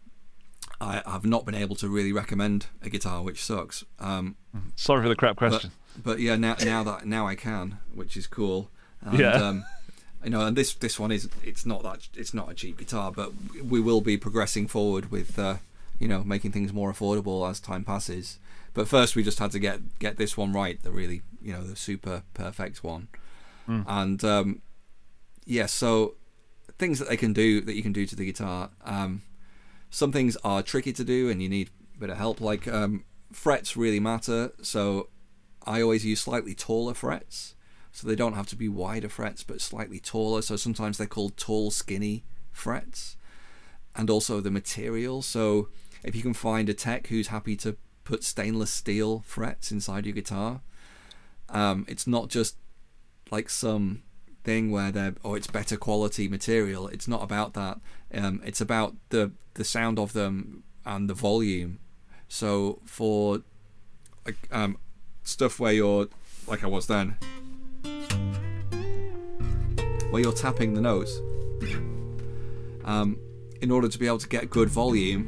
I 0.81 1.03
have 1.07 1.27
not 1.27 1.45
been 1.45 1.55
able 1.55 1.77
to 1.77 1.89
really 1.89 2.13
recommend 2.13 2.67
a 2.83 2.89
guitar, 2.89 3.23
which 3.23 3.45
sucks. 3.45 3.85
Um, 3.99 4.37
Sorry 4.77 5.03
for 5.03 5.09
the 5.09 5.17
crap 5.17 5.37
question. 5.37 5.73
but 6.03 6.19
yeah, 6.21 6.37
now 6.37 6.57
now 6.65 6.83
that 6.85 7.07
now 7.07 7.27
I 7.27 7.35
can, 7.35 7.79
which 7.95 8.17
is 8.17 8.27
cool. 8.27 8.71
And, 9.03 9.19
Yeah. 9.19 9.33
Um, 9.33 9.65
you 10.25 10.31
know, 10.31 10.41
and 10.41 10.57
this 10.57 10.75
this 10.75 10.99
one 10.99 11.13
is 11.13 11.29
it's 11.45 11.65
not 11.67 11.83
that 11.85 12.09
it's 12.15 12.35
not 12.35 12.51
a 12.51 12.55
cheap 12.55 12.79
guitar, 12.79 13.13
but 13.13 13.33
we 13.63 13.79
will 13.81 14.01
be 14.01 14.17
progressing 14.17 14.67
forward 14.67 15.11
with 15.11 15.39
uh, 15.39 15.57
you 16.01 16.09
know 16.09 16.25
making 16.25 16.51
things 16.53 16.73
more 16.73 16.93
affordable 16.93 17.49
as 17.49 17.61
time 17.61 17.85
passes. 17.85 18.39
But 18.75 18.89
first, 18.89 19.15
we 19.15 19.23
just 19.23 19.39
had 19.39 19.53
to 19.53 19.59
get 19.59 19.99
get 19.99 20.17
this 20.17 20.37
one 20.37 20.53
right, 20.53 20.83
the 20.83 20.91
really 20.91 21.23
you 21.41 21.53
know 21.53 21.63
the 21.63 21.77
super 21.77 22.23
perfect 22.35 22.83
one, 22.83 23.09
and 23.87 24.25
um, 24.25 24.63
yeah, 25.47 25.67
so 25.67 26.17
things 26.79 26.99
that 26.99 27.09
they 27.09 27.17
can 27.17 27.33
do 27.33 27.61
that 27.63 27.75
you 27.75 27.83
can 27.83 27.93
do 27.93 28.05
to 28.05 28.17
the 28.17 28.27
guitar. 28.27 28.71
Um, 28.85 29.23
some 29.89 30.13
things 30.13 30.37
are 30.45 30.63
tricky 30.63 30.93
to 30.93 31.05
do 31.05 31.31
and 31.31 31.41
you 31.41 31.49
need 31.49 31.71
a 31.97 32.01
bit 32.01 32.11
of 32.11 32.19
help. 32.19 32.41
Like 32.41 32.69
um, 32.69 33.05
frets 33.33 33.77
really 33.77 34.01
matter, 34.01 34.53
so 34.61 35.09
I 35.65 35.81
always 35.81 36.05
use 36.05 36.21
slightly 36.21 36.55
taller 36.55 36.95
frets. 36.95 37.55
So 37.93 38.07
they 38.07 38.17
don't 38.17 38.35
have 38.35 38.49
to 38.49 38.57
be 38.57 38.69
wider 38.69 39.09
frets, 39.09 39.43
but 39.43 39.63
slightly 39.63 39.99
taller. 39.99 40.43
So 40.43 40.57
sometimes 40.57 40.99
they're 40.99 41.07
called 41.07 41.39
tall, 41.39 41.71
skinny 41.71 42.25
frets. 42.53 43.17
And 43.95 44.11
also 44.11 44.43
the 44.43 44.51
material. 44.51 45.23
So 45.23 45.69
if 46.05 46.15
you 46.15 46.21
can 46.21 46.35
find 46.35 46.69
a 46.69 46.75
tech 46.75 47.07
who's 47.07 47.29
happy 47.29 47.57
to 47.57 47.79
put 48.05 48.23
stainless 48.23 48.71
steel 48.71 49.23
frets 49.25 49.73
inside 49.73 50.05
your 50.05 50.15
guitar, 50.15 50.61
um, 51.49 51.87
it's 51.89 52.07
not 52.07 52.29
just 52.29 52.57
like 53.31 53.49
some 53.49 54.03
thing 54.47 54.71
where 54.71 54.93
they're 54.93 55.15
oh 55.25 55.35
it's 55.35 55.49
better 55.49 55.77
quality 55.77 56.29
material. 56.29 56.89
It's 56.89 57.09
not 57.09 57.23
about 57.23 57.53
that. 57.55 57.81
Um, 58.15 58.41
it's 58.45 58.61
about 58.61 58.95
the 59.11 59.33
the 59.55 59.65
sound 59.65 59.99
of 59.99 60.13
them 60.15 60.63
and 60.87 61.11
the 61.11 61.15
volume. 61.15 61.81
So 62.29 62.81
for 62.85 63.43
like 64.25 64.37
um, 64.51 64.79
stuff 65.25 65.61
where 65.61 65.73
you're 65.73 66.09
like 66.47 66.63
I 66.63 66.69
was 66.69 66.87
then, 66.87 67.17
where 70.11 70.23
you're 70.23 70.33
tapping 70.33 70.75
the 70.75 70.81
notes, 70.81 71.21
um, 72.85 73.19
in 73.61 73.71
order 73.71 73.89
to 73.89 73.99
be 73.99 74.07
able 74.07 74.19
to 74.19 74.29
get 74.29 74.49
good 74.49 74.69
volume 74.69 75.25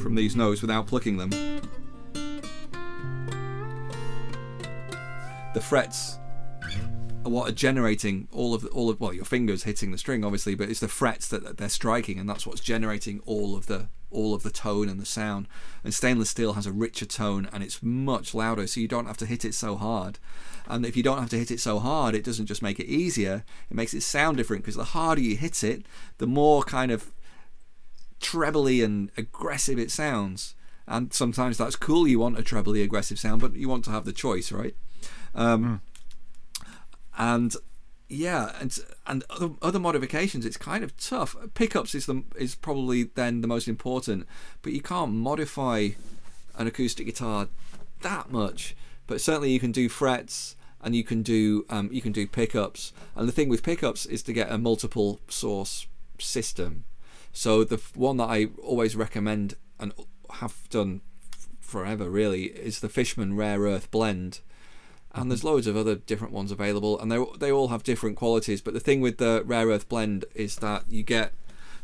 from 0.00 0.14
these 0.14 0.36
notes 0.36 0.62
without 0.62 0.86
plucking 0.86 1.16
them. 1.16 1.53
The 5.54 5.60
frets 5.60 6.18
are 7.24 7.30
what 7.30 7.48
are 7.48 7.54
generating 7.54 8.28
all 8.32 8.54
of 8.54 8.62
the, 8.62 8.68
all 8.68 8.90
of 8.90 9.00
well 9.00 9.14
your 9.14 9.24
fingers 9.24 9.62
hitting 9.62 9.92
the 9.92 9.98
string 9.98 10.24
obviously, 10.24 10.54
but 10.54 10.68
it's 10.68 10.80
the 10.80 10.88
frets 10.88 11.28
that 11.28 11.44
that 11.44 11.58
they're 11.58 11.68
striking 11.68 12.18
and 12.18 12.28
that's 12.28 12.46
what's 12.46 12.60
generating 12.60 13.20
all 13.24 13.56
of 13.56 13.66
the 13.66 13.88
all 14.10 14.34
of 14.34 14.42
the 14.42 14.50
tone 14.50 14.88
and 14.88 15.00
the 15.00 15.06
sound. 15.06 15.46
And 15.82 15.94
stainless 15.94 16.30
steel 16.30 16.54
has 16.54 16.66
a 16.66 16.72
richer 16.72 17.06
tone 17.06 17.48
and 17.52 17.62
it's 17.62 17.82
much 17.82 18.34
louder, 18.34 18.66
so 18.66 18.80
you 18.80 18.88
don't 18.88 19.06
have 19.06 19.16
to 19.18 19.26
hit 19.26 19.44
it 19.44 19.54
so 19.54 19.76
hard. 19.76 20.18
And 20.66 20.84
if 20.84 20.96
you 20.96 21.02
don't 21.02 21.18
have 21.18 21.30
to 21.30 21.38
hit 21.38 21.50
it 21.50 21.60
so 21.60 21.78
hard, 21.78 22.14
it 22.14 22.24
doesn't 22.24 22.46
just 22.46 22.62
make 22.62 22.80
it 22.80 22.86
easier, 22.86 23.44
it 23.70 23.74
makes 23.74 23.94
it 23.94 24.02
sound 24.02 24.36
different 24.36 24.62
because 24.62 24.76
the 24.76 24.84
harder 24.84 25.20
you 25.20 25.36
hit 25.36 25.62
it, 25.62 25.84
the 26.18 26.26
more 26.26 26.62
kind 26.62 26.90
of 26.90 27.12
trebly 28.20 28.82
and 28.82 29.10
aggressive 29.16 29.78
it 29.78 29.90
sounds. 29.90 30.54
And 30.86 31.12
sometimes 31.12 31.58
that's 31.58 31.76
cool, 31.76 32.06
you 32.08 32.18
want 32.18 32.38
a 32.38 32.42
trebly 32.42 32.82
aggressive 32.82 33.18
sound, 33.18 33.40
but 33.40 33.54
you 33.54 33.68
want 33.68 33.84
to 33.86 33.90
have 33.90 34.04
the 34.04 34.12
choice, 34.12 34.52
right? 34.52 34.74
Um, 35.34 35.80
And 37.16 37.54
yeah, 38.08 38.52
and 38.60 38.76
and 39.06 39.24
other, 39.30 39.50
other 39.62 39.78
modifications, 39.78 40.44
it's 40.44 40.56
kind 40.56 40.84
of 40.84 40.96
tough. 40.96 41.36
Pickups 41.54 41.94
is 41.94 42.06
the 42.06 42.22
is 42.36 42.54
probably 42.54 43.04
then 43.04 43.40
the 43.40 43.48
most 43.48 43.68
important, 43.68 44.26
but 44.62 44.72
you 44.72 44.80
can't 44.80 45.12
modify 45.12 45.90
an 46.56 46.66
acoustic 46.66 47.06
guitar 47.06 47.48
that 48.02 48.30
much. 48.30 48.76
But 49.06 49.20
certainly 49.20 49.50
you 49.50 49.60
can 49.60 49.72
do 49.72 49.88
frets 49.88 50.56
and 50.80 50.94
you 50.94 51.04
can 51.04 51.22
do 51.22 51.64
um, 51.70 51.88
you 51.92 52.02
can 52.02 52.12
do 52.12 52.26
pickups. 52.26 52.92
And 53.14 53.28
the 53.28 53.32
thing 53.32 53.48
with 53.48 53.62
pickups 53.62 54.06
is 54.06 54.22
to 54.24 54.32
get 54.32 54.50
a 54.50 54.58
multiple 54.58 55.20
source 55.28 55.86
system. 56.18 56.84
So 57.32 57.64
the 57.64 57.80
one 57.94 58.16
that 58.18 58.28
I 58.28 58.48
always 58.62 58.96
recommend 58.96 59.54
and 59.78 59.92
have 60.30 60.68
done 60.70 61.00
forever 61.60 62.08
really 62.10 62.44
is 62.44 62.80
the 62.80 62.88
Fishman 62.88 63.36
Rare 63.36 63.60
Earth 63.60 63.90
Blend. 63.90 64.40
And 65.14 65.30
there's 65.30 65.44
loads 65.44 65.68
of 65.68 65.76
other 65.76 65.94
different 65.94 66.32
ones 66.32 66.50
available, 66.50 66.98
and 66.98 67.10
they 67.10 67.24
they 67.38 67.52
all 67.52 67.68
have 67.68 67.84
different 67.84 68.16
qualities. 68.16 68.60
But 68.60 68.74
the 68.74 68.80
thing 68.80 69.00
with 69.00 69.18
the 69.18 69.42
Rare 69.46 69.68
Earth 69.68 69.88
Blend 69.88 70.24
is 70.34 70.56
that 70.56 70.84
you 70.88 71.04
get 71.04 71.32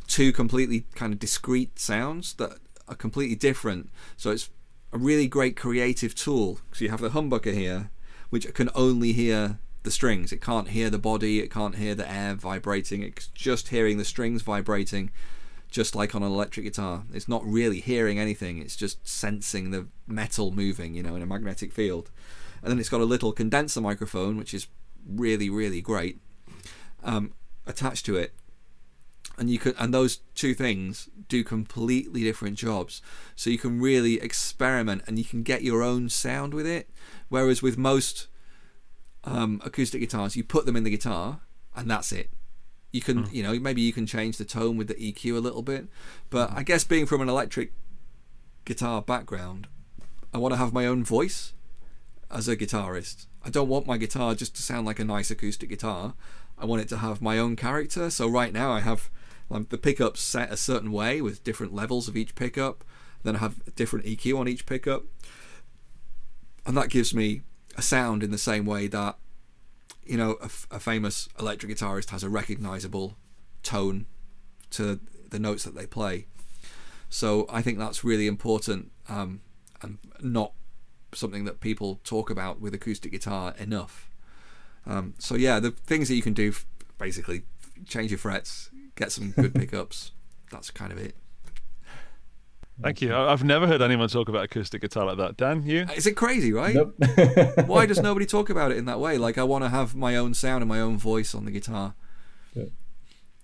two 0.09 0.32
completely 0.32 0.85
kind 0.97 1.12
of 1.12 1.20
discrete 1.20 1.78
sounds 1.78 2.35
that 2.35 2.59
are 2.89 2.97
completely 2.97 3.36
different. 3.36 3.89
So 4.16 4.31
it's 4.31 4.51
a 4.93 4.98
really 4.98 5.28
great 5.28 5.57
creative 5.57 6.15
tool. 6.15 6.59
So 6.73 6.85
you 6.85 6.90
have 6.90 7.01
the 7.01 7.11
humbucker 7.11 7.55
here, 7.55 7.90
which 8.31 8.52
can 8.55 8.69
only 8.74 9.12
hear 9.12 9.61
the 9.82 9.90
strings. 9.90 10.32
It 10.32 10.40
can't 10.40 10.69
hear 10.69 10.90
the 10.90 10.98
body. 10.98 11.40
It 11.40 11.51
can't 11.51 11.77
hear 11.77 11.94
the 11.94 12.11
air 12.11 12.35
vibrating. 12.35 13.02
It's 13.02 13.28
just 13.28 13.69
hearing 13.69 13.98
the 13.98 14.05
strings 14.05 14.43
vibrating, 14.43 15.11
just 15.70 15.94
like 15.94 16.15
on 16.15 16.23
an 16.23 16.32
electric 16.32 16.65
guitar. 16.66 17.05
It's 17.15 17.28
not 17.28 17.47
really 17.47 17.81
hearing 17.81 18.19
anything. 18.19 18.59
It's 18.59 18.77
just 18.77 19.07
sensing 19.07 19.70
the 19.70 19.86
metal 20.07 20.51
moving, 20.51 20.94
you 20.94 21.02
know, 21.02 21.15
in 21.15 21.23
a 21.23 21.27
magnetic 21.27 21.73
field. 21.73 22.11
And 22.62 22.70
then 22.70 22.78
it's 22.78 22.89
got 22.89 23.01
a 23.01 23.05
little 23.05 23.32
condenser 23.32 23.81
microphone, 23.81 24.37
which 24.37 24.55
is 24.55 24.66
really, 25.07 25.49
really 25.49 25.81
great, 25.81 26.20
um, 27.03 27.32
attached 27.66 28.07
to 28.07 28.16
it. 28.16 28.32
And 29.39 29.49
you 29.49 29.59
can, 29.59 29.74
and 29.78 29.95
those 29.95 30.19
two 30.35 30.53
things 30.53 31.09
do 31.28 31.43
completely 31.43 32.23
different 32.23 32.59
jobs. 32.59 33.01
So 33.35 33.49
you 33.49 33.57
can 33.57 33.81
really 33.81 34.20
experiment, 34.20 35.03
and 35.07 35.19
you 35.19 35.24
can 35.24 35.43
get 35.43 35.62
your 35.62 35.82
own 35.82 36.11
sound 36.11 36.53
with 36.53 36.66
it. 36.66 36.91
Whereas 37.31 37.62
with 37.62 37.78
most 37.78 38.27
um, 39.24 39.62
acoustic 39.65 40.01
guitars, 40.01 40.37
you 40.37 40.45
put 40.45 40.66
them 40.66 40.77
in 40.77 40.85
the 40.85 40.91
guitar, 40.91 41.41
and 41.74 41.91
that's 41.91 42.12
it. 42.12 42.31
You 42.93 43.01
can, 43.01 43.28
you 43.31 43.43
know, 43.43 43.59
maybe 43.59 43.81
you 43.81 43.93
can 43.93 44.05
change 44.05 44.37
the 44.37 44.45
tone 44.45 44.77
with 44.77 44.89
the 44.89 44.95
EQ 44.95 45.37
a 45.37 45.41
little 45.41 45.62
bit, 45.62 45.87
but 46.28 46.51
I 46.53 46.62
guess 46.65 46.82
being 46.85 47.07
from 47.07 47.20
an 47.20 47.28
electric 47.28 47.73
guitar 48.65 49.01
background, 49.01 49.69
I 50.35 50.39
want 50.39 50.53
to 50.53 50.59
have 50.59 50.73
my 50.73 50.87
own 50.87 51.05
voice 51.05 51.53
as 52.31 52.48
a 52.48 52.57
guitarist. 52.57 53.27
I 53.43 53.51
don't 53.51 53.69
want 53.69 53.86
my 53.86 53.97
guitar 53.97 54.35
just 54.35 54.55
to 54.57 54.62
sound 54.62 54.86
like 54.86 54.98
a 54.98 55.05
nice 55.05 55.31
acoustic 55.31 55.69
guitar. 55.69 56.15
I 56.59 56.66
want 56.66 56.82
it 56.82 56.89
to 56.90 56.98
have 56.98 57.23
my 57.23 57.39
own 57.39 57.57
character. 57.57 58.11
So 58.11 58.28
right 58.28 58.52
now 58.52 58.73
I 58.73 58.81
have 58.81 59.11
um, 59.51 59.66
the 59.70 59.78
pickups 59.78 60.20
set 60.20 60.52
a 60.52 60.57
certain 60.57 60.93
way 60.93 61.20
with 61.20 61.43
different 61.43 61.74
levels 61.74 62.07
of 62.07 62.16
each 62.16 62.35
pickup. 62.35 62.85
Then 63.23 63.36
I 63.36 63.39
have 63.40 63.74
different 63.74 64.07
EQ 64.07 64.39
on 64.39 64.48
each 64.48 64.65
pickup, 64.65 65.05
and 66.65 66.77
that 66.77 66.89
gives 66.89 67.15
me 67.15 67.43
a 67.77 67.82
sound 67.82 68.23
in 68.23 68.31
the 68.31 68.39
same 68.39 68.65
way 68.65 68.86
that 68.86 69.16
you 70.05 70.16
know 70.16 70.39
a, 70.40 70.47
f- 70.47 70.66
a 70.70 70.81
famous 70.81 71.28
electric 71.39 71.77
guitarist 71.77 72.11
has 72.11 72.23
a 72.23 72.31
recognizable 72.31 73.16
tone 73.62 74.07
to 74.70 75.01
the 75.28 75.39
notes 75.39 75.65
that 75.65 75.74
they 75.74 75.86
play. 75.86 76.27
So 77.11 77.47
I 77.51 77.61
think 77.61 77.78
that's 77.78 78.05
really 78.05 78.27
important 78.27 78.90
um, 79.09 79.40
and 79.82 79.98
not 80.20 80.52
something 81.15 81.45
that 81.45 81.61
people 81.61 82.01
talk 82.05 82.31
about 82.31 82.61
with 82.61 82.74
acoustic 82.74 83.12
guitar 83.12 83.55
enough. 83.59 84.11
Um, 84.87 85.15
so 85.19 85.35
yeah, 85.35 85.61
the 85.61 85.70
things 85.70 86.09
that 86.09 86.15
you 86.15 86.23
can 86.23 86.32
do, 86.32 86.49
f- 86.51 86.66
basically, 86.99 87.43
change 87.87 88.11
your 88.11 88.19
frets, 88.19 88.70
get 88.97 89.12
some 89.12 89.32
good 89.32 89.55
pickups. 89.61 90.12
That's 90.51 90.70
kind 90.70 90.93
of 90.93 90.99
it. 90.99 91.15
Thank 92.82 93.03
you. 93.03 93.12
I- 93.12 93.31
I've 93.32 93.45
never 93.45 93.66
heard 93.66 93.82
anyone 93.82 94.09
talk 94.09 94.28
about 94.28 94.45
acoustic 94.45 94.81
guitar 94.81 95.05
like 95.05 95.19
that. 95.19 95.37
Dan, 95.37 95.62
you? 95.65 95.82
Is 95.95 96.07
it 96.07 96.16
crazy, 96.16 96.53
right? 96.53 96.74
Nope. 96.74 96.95
Why 97.66 97.85
does 97.87 98.01
nobody 98.01 98.24
talk 98.24 98.49
about 98.49 98.70
it 98.73 98.78
in 98.78 98.87
that 98.87 98.99
way? 99.01 99.19
Like 99.19 99.37
I 99.37 99.43
want 99.45 99.65
to 99.65 99.69
have 99.69 99.95
my 99.95 100.16
own 100.16 100.32
sound 100.35 100.62
and 100.62 100.69
my 100.69 100.81
own 100.81 100.97
voice 100.97 101.35
on 101.35 101.45
the 101.45 101.51
guitar. 101.51 101.95
Yeah. 102.55 102.65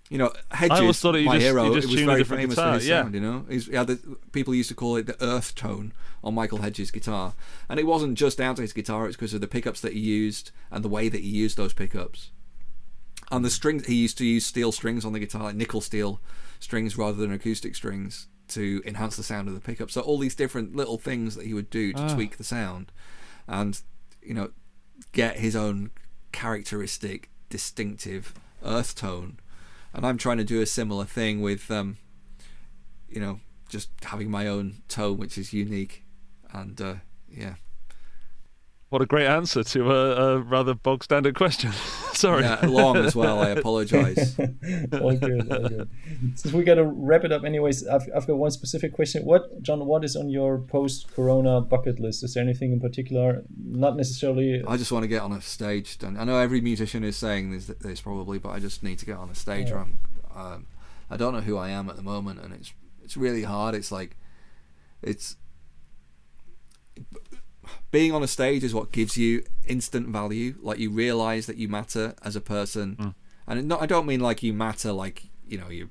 You 0.09 0.17
know, 0.17 0.31
Hedges, 0.51 0.79
always 0.79 0.99
thought 1.01 1.15
my 1.15 1.35
just- 1.35 1.45
hero, 1.45 1.73
just 1.73 1.87
it 1.89 1.91
was 1.91 2.01
very 2.03 2.23
famous 2.23 2.55
guitar, 2.55 2.71
for 2.73 2.79
his 2.79 2.87
yeah. 2.87 3.01
sound. 3.01 3.13
You 3.13 3.19
know, 3.19 3.45
He's, 3.49 3.67
yeah, 3.67 3.83
the, 3.83 3.99
people 4.31 4.55
used 4.55 4.69
to 4.69 4.75
call 4.75 4.95
it 4.95 5.05
the 5.05 5.21
earth 5.21 5.53
tone 5.53 5.91
on 6.23 6.33
Michael 6.33 6.59
Hedges' 6.59 6.91
guitar, 6.91 7.33
and 7.67 7.77
it 7.79 7.85
wasn't 7.85 8.17
just 8.17 8.37
down 8.37 8.55
to 8.55 8.61
his 8.61 8.71
guitar; 8.71 9.05
it's 9.07 9.17
because 9.17 9.33
of 9.33 9.41
the 9.41 9.47
pickups 9.47 9.81
that 9.81 9.91
he 9.93 9.99
used 9.99 10.51
and 10.71 10.83
the 10.83 10.87
way 10.89 11.09
that 11.09 11.21
he 11.21 11.27
used 11.27 11.57
those 11.57 11.73
pickups. 11.73 12.31
And 13.29 13.43
the 13.43 13.49
strings 13.49 13.85
he 13.87 13.95
used 13.95 14.17
to 14.19 14.25
use 14.25 14.45
steel 14.45 14.71
strings 14.71 15.03
on 15.03 15.11
the 15.11 15.19
guitar, 15.19 15.43
like 15.43 15.55
nickel 15.55 15.81
steel 15.81 16.21
strings 16.61 16.97
rather 16.97 17.17
than 17.17 17.33
acoustic 17.33 17.75
strings, 17.75 18.27
to 18.47 18.81
enhance 18.85 19.17
the 19.17 19.23
sound 19.23 19.49
of 19.49 19.53
the 19.55 19.59
pickup. 19.59 19.91
So 19.91 19.99
all 19.99 20.17
these 20.17 20.35
different 20.35 20.73
little 20.73 20.97
things 20.97 21.35
that 21.35 21.45
he 21.45 21.53
would 21.53 21.69
do 21.69 21.91
to 21.91 22.01
Ah. 22.03 22.13
tweak 22.13 22.37
the 22.37 22.45
sound, 22.45 22.93
and 23.45 23.81
you 24.21 24.33
know, 24.33 24.51
get 25.11 25.39
his 25.39 25.53
own 25.55 25.91
characteristic, 26.31 27.29
distinctive 27.49 28.33
earth 28.63 28.95
tone. 28.95 29.39
And 29.93 30.05
I'm 30.05 30.17
trying 30.17 30.37
to 30.37 30.43
do 30.43 30.61
a 30.61 30.65
similar 30.65 31.05
thing 31.05 31.41
with, 31.41 31.71
um, 31.71 31.97
you 33.09 33.19
know, 33.19 33.39
just 33.69 33.89
having 34.03 34.29
my 34.29 34.47
own 34.47 34.83
tone, 34.87 35.17
which 35.17 35.37
is 35.37 35.53
unique, 35.53 36.03
and 36.51 36.79
uh, 36.79 36.95
yeah, 37.29 37.55
What 38.89 39.01
a 39.01 39.05
great 39.05 39.27
answer 39.27 39.65
to 39.65 39.91
a, 39.91 40.15
a 40.15 40.39
rather 40.39 40.73
bog 40.73 41.03
standard 41.03 41.35
question. 41.35 41.73
Sorry. 42.13 42.43
yeah, 42.43 42.65
long 42.65 42.95
as 42.95 43.17
well. 43.17 43.41
I 43.41 43.49
apologise. 43.49 44.39
all 44.39 45.15
good, 45.17 45.51
all 45.51 45.67
good. 45.67 45.89
Since 46.35 46.53
we 46.53 46.63
gotta 46.63 46.85
wrap 46.85 47.25
it 47.25 47.33
up, 47.33 47.43
anyways, 47.43 47.85
I've, 47.85 48.07
I've 48.15 48.25
got 48.25 48.37
one 48.37 48.49
specific 48.51 48.93
question. 48.93 49.25
What, 49.25 49.61
Jon? 49.61 49.85
What 49.85 50.05
is 50.05 50.15
on 50.15 50.29
your 50.29 50.59
post-Corona 50.59 51.61
bucket 51.61 51.99
list? 51.99 52.23
Is 52.23 52.33
there 52.33 52.43
anything 52.43 52.71
in 52.71 52.79
particular? 52.79 53.43
Not 53.61 53.97
necessarily. 53.97 54.63
I 54.65 54.77
just 54.77 54.93
want 54.93 55.03
to 55.03 55.09
get 55.09 55.21
on 55.21 55.33
a 55.33 55.41
stage. 55.41 55.97
Done. 55.97 56.15
I 56.17 56.23
know 56.23 56.37
every 56.37 56.61
musician 56.61 57.03
is 57.03 57.17
saying 57.17 57.51
this, 57.51 57.65
this 57.65 57.99
probably, 57.99 58.39
but 58.39 58.49
I 58.49 58.59
just 58.59 58.83
need 58.83 58.99
to 58.99 59.05
get 59.05 59.17
on 59.17 59.29
a 59.29 59.35
stage. 59.35 59.69
Where 59.69 59.81
I'm, 59.81 59.99
um, 60.33 60.67
I 61.09 61.17
don't 61.17 61.33
know 61.33 61.41
who 61.41 61.57
I 61.57 61.69
am 61.69 61.89
at 61.89 61.97
the 61.97 62.03
moment, 62.03 62.39
and 62.39 62.53
it's 62.53 62.71
it's 63.03 63.17
really 63.17 63.43
hard. 63.43 63.75
It's 63.75 63.91
like, 63.91 64.15
it's 65.01 65.35
being 67.91 68.11
on 68.11 68.23
a 68.23 68.27
stage 68.27 68.63
is 68.63 68.73
what 68.73 68.91
gives 68.91 69.17
you 69.17 69.43
instant 69.67 70.07
value. 70.09 70.55
Like 70.61 70.79
you 70.79 70.89
realize 70.89 71.45
that 71.45 71.57
you 71.57 71.67
matter 71.67 72.13
as 72.23 72.35
a 72.35 72.41
person, 72.41 72.97
and 73.47 73.67
not, 73.67 73.81
I 73.81 73.85
don't 73.85 74.05
mean 74.05 74.19
like 74.19 74.43
you 74.43 74.53
matter 74.53 74.91
like 74.91 75.25
you 75.47 75.57
know 75.57 75.69
you're 75.69 75.89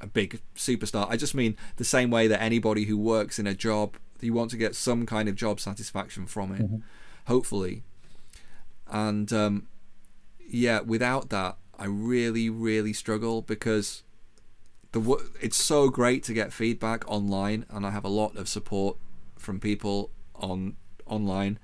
a 0.00 0.06
big 0.06 0.40
superstar. 0.56 1.06
I 1.10 1.16
just 1.16 1.34
mean 1.34 1.56
the 1.76 1.84
same 1.84 2.10
way 2.10 2.28
that 2.28 2.42
anybody 2.42 2.84
who 2.84 2.96
works 2.98 3.38
in 3.38 3.46
a 3.46 3.54
job, 3.54 3.96
you 4.20 4.32
want 4.32 4.50
to 4.50 4.56
get 4.56 4.74
some 4.74 5.06
kind 5.06 5.28
of 5.28 5.34
job 5.34 5.60
satisfaction 5.60 6.26
from 6.26 6.52
it, 6.52 6.70
hopefully. 7.26 7.82
And 8.90 9.32
um, 9.32 9.66
yeah, 10.46 10.80
without 10.80 11.30
that, 11.30 11.56
I 11.78 11.86
really, 11.86 12.48
really 12.50 12.92
struggle 12.92 13.42
because 13.42 14.02
the 14.92 15.00
it's 15.40 15.56
so 15.56 15.88
great 15.88 16.22
to 16.24 16.32
get 16.32 16.52
feedback 16.52 17.08
online, 17.10 17.66
and 17.70 17.84
I 17.86 17.90
have 17.90 18.04
a 18.04 18.08
lot 18.08 18.36
of 18.36 18.48
support 18.48 18.96
from 19.36 19.58
people 19.60 20.10
on 20.34 20.76
online. 21.06 21.58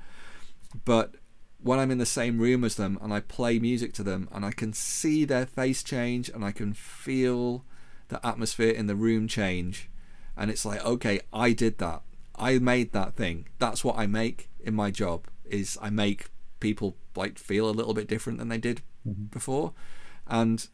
But 0.84 1.14
when 1.62 1.78
I'm 1.78 1.90
in 1.90 1.98
the 1.98 2.06
same 2.06 2.38
room 2.38 2.64
as 2.64 2.76
them 2.76 2.98
and 3.02 3.12
I 3.12 3.20
play 3.20 3.58
music 3.58 3.92
to 3.94 4.02
them, 4.02 4.28
and 4.32 4.44
I 4.44 4.50
can 4.50 4.72
see 4.72 5.24
their 5.24 5.46
face 5.46 5.82
change, 5.82 6.28
and 6.28 6.44
I 6.44 6.52
can 6.52 6.72
feel 6.72 7.64
the 8.08 8.24
atmosphere 8.26 8.70
in 8.70 8.86
the 8.86 8.96
room 8.96 9.28
change, 9.28 9.88
and 10.36 10.50
it's 10.50 10.64
like, 10.64 10.84
okay, 10.84 11.20
I 11.32 11.52
did 11.52 11.78
that. 11.78 12.02
I 12.34 12.58
made 12.58 12.92
that 12.92 13.14
thing. 13.14 13.48
That's 13.58 13.84
what 13.84 13.98
I 13.98 14.06
make 14.06 14.48
in 14.58 14.74
my 14.74 14.90
job. 14.90 15.26
Is 15.44 15.76
I 15.82 15.90
make 15.90 16.30
people 16.60 16.96
like 17.16 17.38
feel 17.38 17.68
a 17.68 17.72
little 17.72 17.94
bit 17.94 18.08
different 18.08 18.38
than 18.38 18.48
they 18.48 18.58
did 18.58 18.82
mm-hmm. 19.06 19.24
before, 19.24 19.72
and 20.26 20.66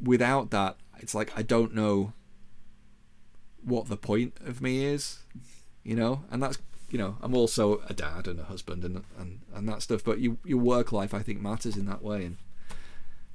without 0.00 0.50
that, 0.50 0.76
it's 0.98 1.14
like 1.14 1.32
I 1.36 1.42
don't 1.42 1.74
know 1.74 2.12
what 3.64 3.88
the 3.88 3.96
point 3.96 4.34
of 4.44 4.62
me 4.62 4.84
is, 4.84 5.20
you 5.82 5.96
know, 5.96 6.24
and 6.30 6.42
that's 6.42 6.58
you 6.90 6.98
know 6.98 7.16
I'm 7.20 7.34
also 7.34 7.80
a 7.88 7.94
dad 7.94 8.26
and 8.28 8.38
a 8.40 8.44
husband 8.44 8.84
and 8.84 9.02
and 9.18 9.40
and 9.54 9.68
that 9.68 9.82
stuff. 9.82 10.02
But 10.04 10.18
you, 10.20 10.38
your 10.44 10.58
work 10.58 10.92
life, 10.92 11.12
I 11.14 11.20
think, 11.20 11.40
matters 11.40 11.76
in 11.76 11.86
that 11.86 12.02
way, 12.02 12.24
and 12.24 12.36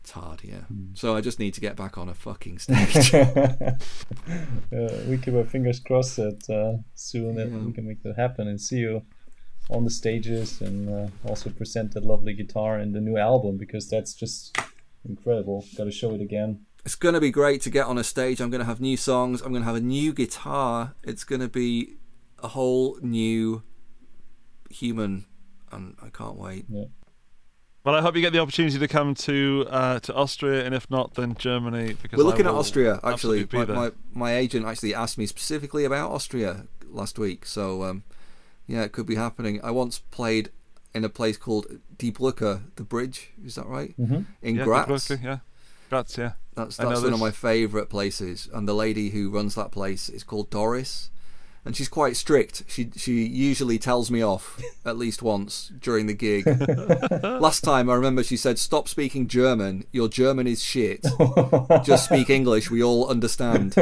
it's 0.01 0.11
hard, 0.11 0.41
yeah. 0.43 0.63
So 0.95 1.15
I 1.15 1.21
just 1.21 1.39
need 1.39 1.53
to 1.53 1.61
get 1.61 1.75
back 1.77 1.97
on 1.97 2.09
a 2.09 2.13
fucking 2.13 2.59
stage. 2.65 3.13
uh, 3.13 3.73
we 5.07 5.17
keep 5.17 5.33
our 5.33 5.43
fingers 5.45 5.79
crossed 5.79 6.17
that 6.17 6.49
uh, 6.49 6.81
soon 6.95 7.35
that 7.35 7.49
Yeah. 7.49 7.57
we 7.59 7.71
can 7.71 7.87
make 7.87 8.03
that 8.03 8.15
happen 8.17 8.47
and 8.47 8.59
see 8.59 8.77
you 8.79 9.03
on 9.69 9.83
the 9.85 9.89
stages 9.89 10.59
and 10.61 10.89
uh, 10.89 11.07
also 11.29 11.49
present 11.49 11.93
that 11.93 12.03
lovely 12.05 12.33
guitar 12.33 12.77
and 12.77 12.93
the 12.93 12.99
new 12.99 13.17
album 13.17 13.57
because 13.57 13.89
that's 13.89 14.13
just 14.13 14.57
incredible. 15.07 15.65
Got 15.77 15.85
to 15.85 15.91
show 15.91 16.13
it 16.13 16.21
again. 16.21 16.65
it's 16.85 16.95
going 16.95 17.13
to 17.13 17.21
be 17.21 17.31
great 17.31 17.61
to 17.61 17.69
get 17.69 17.85
on 17.85 17.97
a 17.97 18.03
stage. 18.03 18.41
I'm 18.41 18.49
going 18.49 18.59
to 18.59 18.65
have 18.65 18.81
new 18.81 18.97
songs. 18.97 19.41
I'm 19.41 19.51
going 19.53 19.61
to 19.61 19.67
have 19.67 19.75
a 19.77 19.81
new 19.81 20.11
guitar. 20.13 20.95
It's 21.03 21.23
going 21.23 21.39
to 21.41 21.47
be 21.47 21.95
a 22.43 22.49
whole 22.49 22.97
new 23.01 23.63
human, 24.69 25.25
and 25.71 25.95
I 26.01 26.09
can't 26.09 26.35
wait. 26.35 26.65
Well, 26.69 27.95
I 27.95 28.01
hope 28.01 28.15
you 28.15 28.21
get 28.21 28.31
the 28.31 28.39
opportunity 28.39 28.79
to 28.79 28.87
come 28.87 29.13
to 29.15 29.65
uh, 29.69 29.99
to 30.01 30.13
Austria, 30.13 30.65
and 30.65 30.75
if 30.75 30.89
not, 30.89 31.15
then 31.15 31.35
Germany. 31.35 31.95
Because 32.01 32.17
We're 32.17 32.23
looking 32.23 32.45
at 32.45 32.53
Austria 32.53 32.99
actually. 33.03 33.47
My, 33.51 33.65
my 33.65 33.91
my 34.13 34.35
agent 34.35 34.65
actually 34.65 34.93
asked 34.93 35.17
me 35.17 35.25
specifically 35.25 35.83
about 35.83 36.11
Austria 36.11 36.67
last 36.89 37.19
week, 37.19 37.45
so 37.45 37.83
um, 37.83 38.03
yeah, 38.67 38.83
it 38.83 38.91
could 38.91 39.05
be 39.05 39.15
happening. 39.15 39.59
I 39.63 39.71
once 39.71 39.99
played 39.99 40.49
in 40.93 41.03
a 41.03 41.09
place 41.09 41.37
called 41.37 41.67
Die 41.97 42.11
Brücke, 42.11 42.61
the 42.75 42.83
bridge. 42.83 43.31
Is 43.43 43.55
that 43.55 43.65
right? 43.65 43.93
Mm-hmm. 43.99 44.21
In 44.41 44.55
yeah, 44.55 44.63
Graz. 44.63 44.87
Brooklyn, 44.87 45.19
yeah, 45.23 45.39
Graz, 45.89 46.17
yeah. 46.17 46.33
That's 46.55 46.77
that's 46.77 47.01
one 47.01 47.13
of 47.13 47.19
my 47.19 47.31
favourite 47.31 47.89
places, 47.89 48.47
and 48.53 48.67
the 48.67 48.75
lady 48.75 49.09
who 49.09 49.29
runs 49.29 49.55
that 49.55 49.71
place 49.71 50.07
is 50.07 50.23
called 50.23 50.49
Doris, 50.49 51.09
and 51.65 51.75
she's 51.75 51.87
quite 51.89 52.15
strict. 52.17 52.63
She 52.67 52.89
she 52.95 53.25
usually 53.25 53.77
tells 53.79 54.09
me 54.11 54.21
off 54.21 54.59
at 54.85 54.97
least 54.97 55.21
once 55.21 55.71
during 55.79 56.07
the 56.07 56.13
gig. 56.13 56.45
Last 57.23 57.61
time 57.61 57.89
I 57.89 57.93
remember 57.95 58.23
she 58.23 58.37
said, 58.37 58.59
"Stop 58.59 58.87
speaking 58.87 59.27
German. 59.27 59.85
Your 59.91 60.07
German 60.09 60.47
is 60.47 60.61
shit. 60.63 61.05
Just 61.83 62.05
speak 62.05 62.29
English. 62.29 62.69
We 62.71 62.83
all 62.83 63.07
understand." 63.09 63.75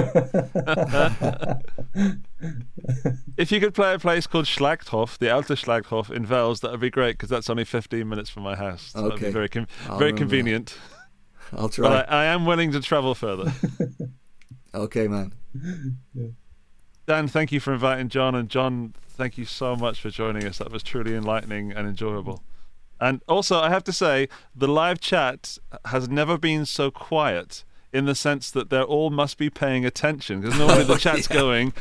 If 3.38 3.52
you 3.52 3.60
could 3.60 3.74
play 3.74 3.94
a 3.94 4.00
place 4.00 4.28
called 4.28 4.46
Schlachthof, 4.46 5.18
the 5.18 5.30
Alte 5.32 5.50
Schlachthof 5.56 6.10
in 6.12 6.28
Wels, 6.28 6.60
that 6.62 6.72
would 6.72 6.80
be 6.80 6.90
great 6.90 7.14
because 7.14 7.30
that's 7.30 7.50
only 7.50 7.64
15 7.66 8.08
minutes 8.08 8.30
from 8.30 8.44
my 8.44 8.56
house. 8.56 8.92
So 8.94 9.02
That'd 9.02 9.14
Okay. 9.18 9.26
be 9.28 9.32
very 9.32 9.50
con- 9.50 9.68
I'll 9.88 9.98
very 9.98 10.12
remember 10.12 10.16
that. 10.16 10.36
convenient. 10.38 10.78
I'll 11.54 11.70
try. 11.70 11.88
But 11.90 12.10
I, 12.12 12.24
I 12.24 12.26
am 12.26 12.46
willing 12.46 12.72
to 12.74 12.82
travel 12.82 13.14
further. 13.16 13.52
Okay, 14.74 15.08
man. 15.08 15.34
Dan, 17.12 17.28
thank 17.28 17.52
you 17.52 17.60
for 17.60 17.74
inviting 17.74 18.08
Jon, 18.08 18.36
and 18.36 18.48
Jon, 18.48 18.94
thank 19.06 19.38
you 19.38 19.44
so 19.44 19.76
much 19.76 20.00
for 20.00 20.10
joining 20.10 20.46
us. 20.46 20.60
That 20.60 20.72
was 20.72 20.82
truly 20.82 21.14
enlightening 21.14 21.74
and 21.74 21.86
enjoyable. 21.86 22.42
And 23.02 23.22
also, 23.28 23.60
I 23.60 23.70
have 23.70 23.84
to 23.84 23.92
say, 23.92 24.30
the 24.56 24.70
live 24.70 25.02
chat 25.02 25.58
has 25.84 26.08
never 26.08 26.38
been 26.38 26.66
so 26.66 26.90
quiet 26.90 27.66
in 27.94 28.06
the 28.06 28.16
sense 28.16 28.50
that 28.52 28.70
they 28.70 28.82
all 28.82 29.10
must 29.10 29.38
be 29.38 29.50
paying 29.50 29.86
attention 29.86 30.42
because 30.42 30.58
normally 30.58 30.84
the 30.84 30.94
oh, 30.94 30.98
chat's 30.98 31.28
going, 31.28 31.74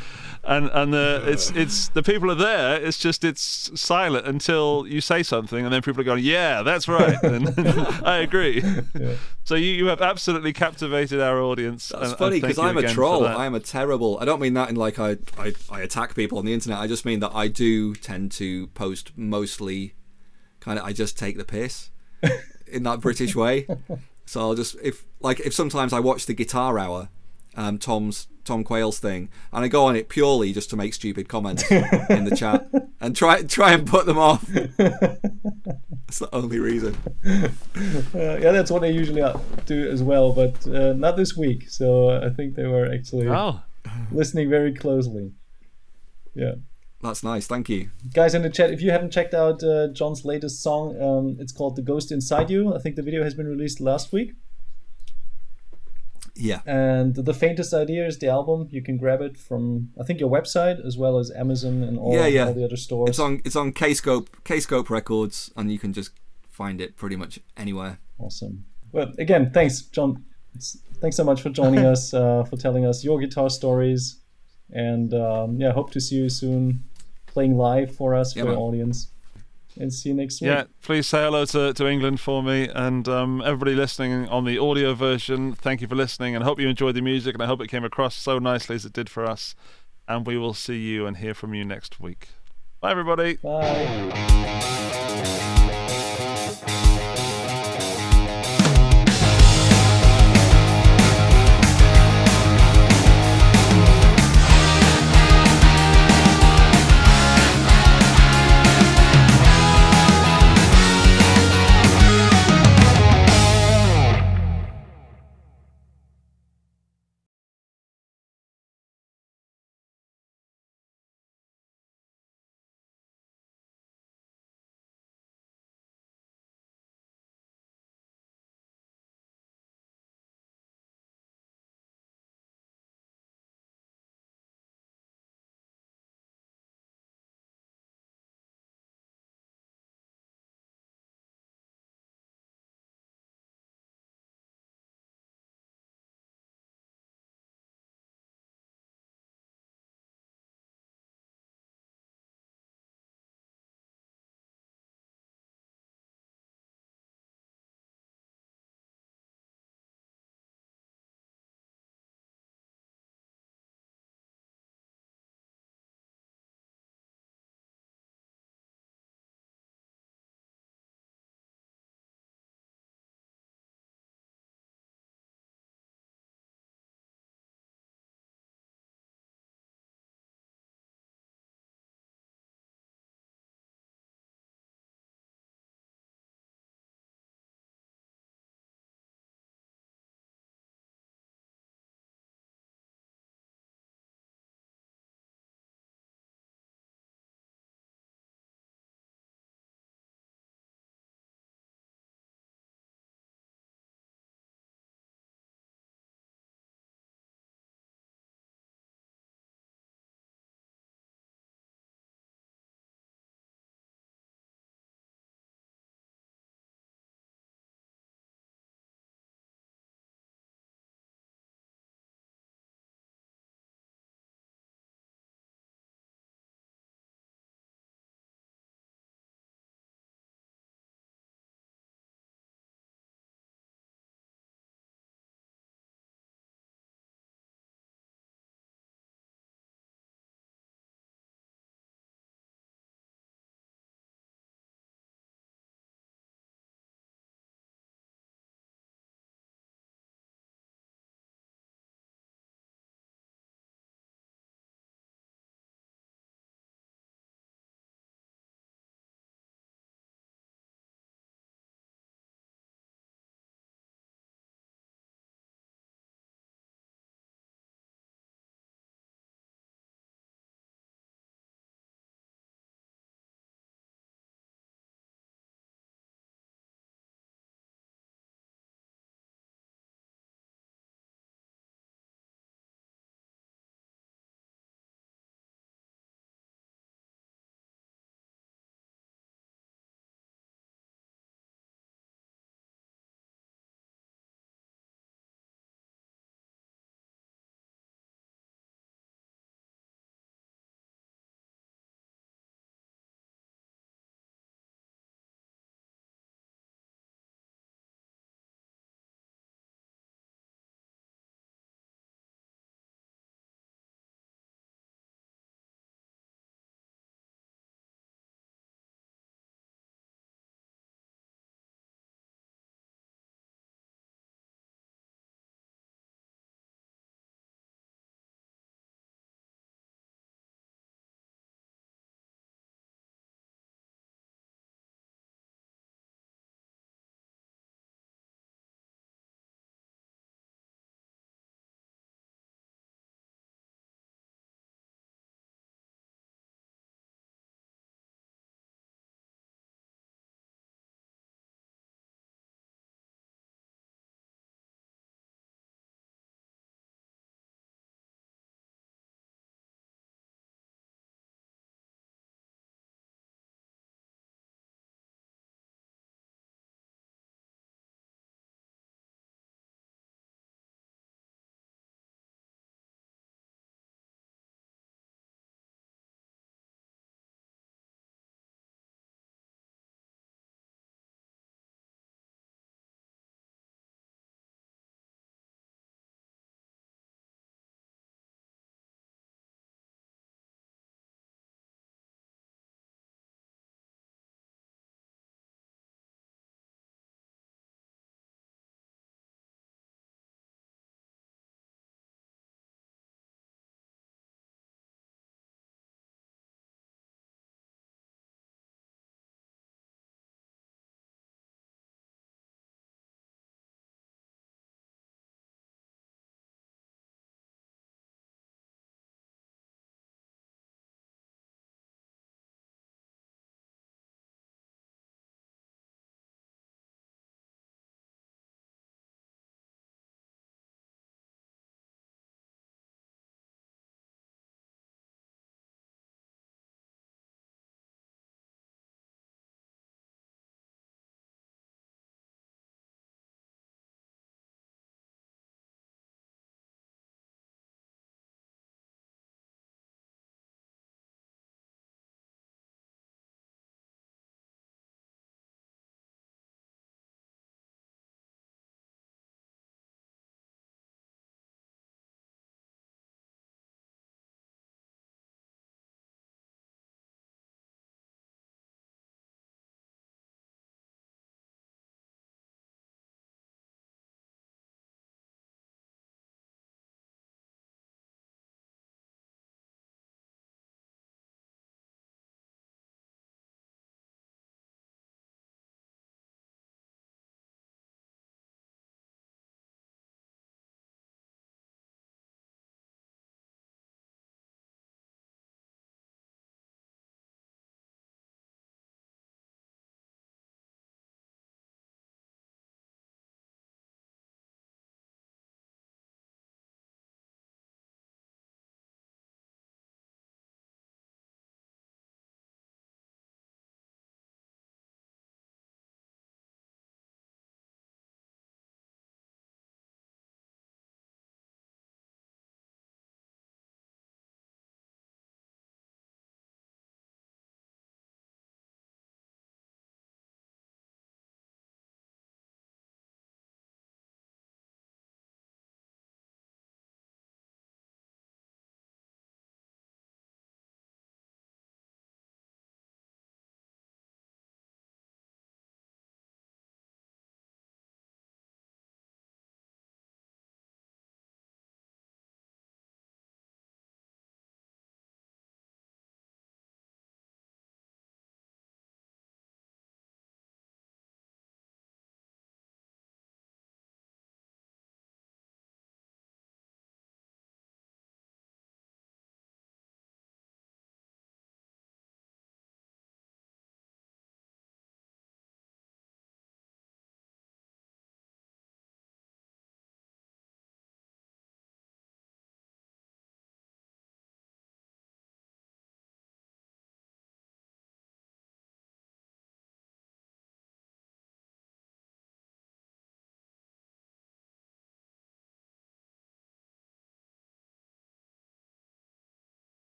and 0.43 0.69
and 0.73 0.93
the 0.93 1.23
it's 1.25 1.51
it's 1.51 1.87
the 1.89 2.03
people 2.03 2.29
are 2.29 2.35
there. 2.35 2.81
It's 2.81 2.97
just 2.97 3.23
it's 3.23 3.71
silent 3.79 4.27
until 4.27 4.85
you 4.87 4.99
say 4.99 5.23
something, 5.23 5.63
and 5.63 5.73
then 5.73 5.81
people 5.81 6.01
are 6.01 6.05
going, 6.05 6.23
"Yeah, 6.23 6.63
that's 6.63 6.87
right," 6.87 7.17
and 7.23 7.53
I 8.05 8.17
agree. 8.17 8.63
So 9.43 9.55
you, 9.55 9.71
you 9.71 9.85
have 9.87 10.01
absolutely 10.01 10.53
captivated 10.53 11.21
our 11.21 11.41
audience. 11.41 11.89
That's 11.89 12.09
and- 12.09 12.17
funny 12.17 12.41
because 12.41 12.59
I'm 12.59 12.77
a 12.77 12.87
troll. 12.87 13.25
I'm 13.25 13.55
a 13.55 13.59
terrible. 13.59 14.17
I 14.19 14.25
don't 14.25 14.41
mean 14.41 14.53
that 14.55 14.69
in 14.69 14.75
like 14.75 14.99
I, 14.99 15.17
I 15.37 15.53
I 15.69 15.81
attack 15.81 16.15
people 16.15 16.37
on 16.37 16.45
the 16.45 16.53
internet. 16.53 16.79
I 16.79 16.87
just 16.87 17.05
mean 17.05 17.21
that 17.21 17.31
I 17.33 17.47
do 17.47 17.95
tend 17.95 18.31
to 18.33 18.67
post 18.67 19.11
mostly, 19.15 19.93
kind 20.59 20.77
of. 20.77 20.85
I 20.85 20.91
just 20.91 21.17
take 21.17 21.37
the 21.37 21.45
piss 21.45 21.89
in 22.67 22.83
that 22.83 22.99
British 22.99 23.35
way. 23.35 23.67
So 24.31 24.39
I'll 24.39 24.55
just 24.55 24.77
if 24.81 25.03
like 25.19 25.41
if 25.41 25.53
sometimes 25.53 25.91
I 25.91 25.99
watch 25.99 26.25
the 26.25 26.33
Guitar 26.33 26.79
Hour, 26.79 27.09
um, 27.57 27.77
Tom's 27.77 28.29
Tom 28.45 28.63
Quayle's 28.63 28.97
thing, 28.97 29.27
and 29.51 29.65
I 29.65 29.67
go 29.67 29.83
on 29.83 29.97
it 29.97 30.07
purely 30.07 30.53
just 30.53 30.69
to 30.69 30.77
make 30.77 30.93
stupid 30.93 31.27
comments 31.27 31.69
in 32.09 32.23
the 32.23 32.33
chat 32.33 32.65
and 33.01 33.13
try 33.13 33.41
try 33.41 33.73
and 33.73 33.85
put 33.85 34.05
them 34.05 34.17
off. 34.17 34.47
That's 34.47 36.19
the 36.19 36.29
only 36.31 36.59
reason. 36.59 36.95
Uh, 37.25 38.37
yeah, 38.39 38.53
that's 38.53 38.71
what 38.71 38.85
I 38.85 38.87
usually 38.87 39.21
uh, 39.21 39.37
do 39.65 39.89
as 39.89 40.01
well, 40.01 40.31
but 40.31 40.65
uh, 40.65 40.93
not 40.93 41.17
this 41.17 41.35
week. 41.35 41.69
So 41.69 42.09
I 42.09 42.29
think 42.29 42.55
they 42.55 42.67
were 42.67 42.89
actually 42.89 43.27
Oh, 43.27 43.61
listening 44.13 44.49
very 44.49 44.73
closely. 44.73 45.33
Yeah. 46.35 46.55
That's 47.01 47.23
nice. 47.23 47.47
Thank 47.47 47.67
you. 47.69 47.89
Guys 48.13 48.35
in 48.35 48.41
the 48.43 48.49
chat, 48.49 48.71
if 48.71 48.81
you 48.81 48.91
haven't 48.91 49.11
checked 49.11 49.33
out 49.33 49.63
uh, 49.63 49.87
Jon's 49.87 50.23
latest 50.23 50.61
song, 50.61 51.01
um, 51.01 51.37
it's 51.39 51.51
called 51.51 51.75
The 51.75 51.81
Ghost 51.81 52.11
Inside 52.11 52.49
You. 52.49 52.75
I 52.75 52.79
think 52.79 52.95
the 52.95 53.01
video 53.01 53.23
has 53.23 53.33
been 53.33 53.47
released 53.47 53.81
last 53.81 54.11
week. 54.13 54.33
Yeah. 56.35 56.61
And 56.65 57.15
The 57.15 57.33
Faintest 57.33 57.73
Idea 57.73 58.05
is 58.05 58.19
the 58.19 58.27
album. 58.27 58.67
You 58.71 58.81
can 58.81 58.97
grab 58.97 59.21
it 59.21 59.37
from, 59.37 59.89
I 59.99 60.03
think, 60.03 60.19
your 60.19 60.29
website 60.29 60.83
as 60.85 60.97
well 60.97 61.17
as 61.17 61.31
Amazon 61.31 61.83
and 61.83 61.99
all, 61.99 62.13
Yeah, 62.13 62.27
yeah. 62.27 62.47
all 62.47 62.53
the 62.53 62.63
other 62.65 62.77
stores. 62.77 63.09
It's 63.09 63.19
on 63.19 63.41
it's 63.43 63.55
on 63.55 63.73
Kscope 63.73 64.27
Kscope 64.45 64.89
Records, 64.89 65.51
and 65.57 65.71
you 65.71 65.77
can 65.79 65.93
just 65.93 66.11
find 66.49 66.79
it 66.79 66.95
pretty 66.95 67.15
much 67.15 67.39
anywhere. 67.57 67.99
Awesome. 68.17 68.65
Well, 68.91 69.11
again, 69.17 69.51
thanks, 69.53 69.81
John. 69.81 70.23
Thanks 71.01 71.17
so 71.17 71.23
much 71.23 71.41
for 71.41 71.49
joining 71.49 71.85
us, 71.93 72.13
uh, 72.13 72.43
for 72.45 72.57
telling 72.57 72.85
us 72.85 73.03
your 73.03 73.19
guitar 73.19 73.49
stories. 73.49 74.17
And 74.73 75.13
um, 75.13 75.57
yeah, 75.59 75.73
hope 75.73 75.91
to 75.91 75.99
see 75.99 76.15
you 76.15 76.29
soon 76.29 76.83
playing 77.31 77.57
live 77.57 77.95
for 77.95 78.13
us, 78.15 78.35
Yeah, 78.35 78.43
for 78.43 78.49
man. 78.49 78.57
our 78.57 78.61
audience. 78.61 79.07
And 79.79 79.93
see 79.93 80.09
you 80.09 80.15
next 80.15 80.41
week. 80.41 80.49
Yeah, 80.49 80.65
please 80.81 81.07
say 81.07 81.23
hello 81.23 81.45
to, 81.45 81.73
to 81.73 81.87
England 81.87 82.19
for 82.19 82.43
me 82.43 82.67
and 82.67 83.07
um, 83.07 83.41
everybody 83.41 83.73
listening 83.73 84.27
on 84.27 84.43
the 84.43 84.57
audio 84.57 84.93
version. 84.93 85.53
Thank 85.53 85.79
you 85.79 85.87
for 85.87 85.95
listening 85.95 86.35
and 86.35 86.43
I 86.43 86.47
hope 86.47 86.59
you 86.59 86.67
enjoyed 86.67 86.95
the 86.95 87.01
music 87.01 87.35
and 87.35 87.41
I 87.41 87.45
hope 87.45 87.61
it 87.61 87.69
came 87.69 87.85
across 87.85 88.15
so 88.15 88.37
nicely 88.37 88.75
as 88.75 88.83
it 88.85 88.91
did 88.91 89.09
for 89.09 89.25
us. 89.25 89.55
And 90.09 90.27
we 90.27 90.37
will 90.37 90.53
see 90.53 90.77
you 90.77 91.07
and 91.07 91.15
hear 91.17 91.33
from 91.33 91.53
you 91.53 91.63
next 91.63 92.01
week. 92.01 92.27
Bye, 92.81 92.91
everybody. 92.91 93.37
Bye. 93.37 95.47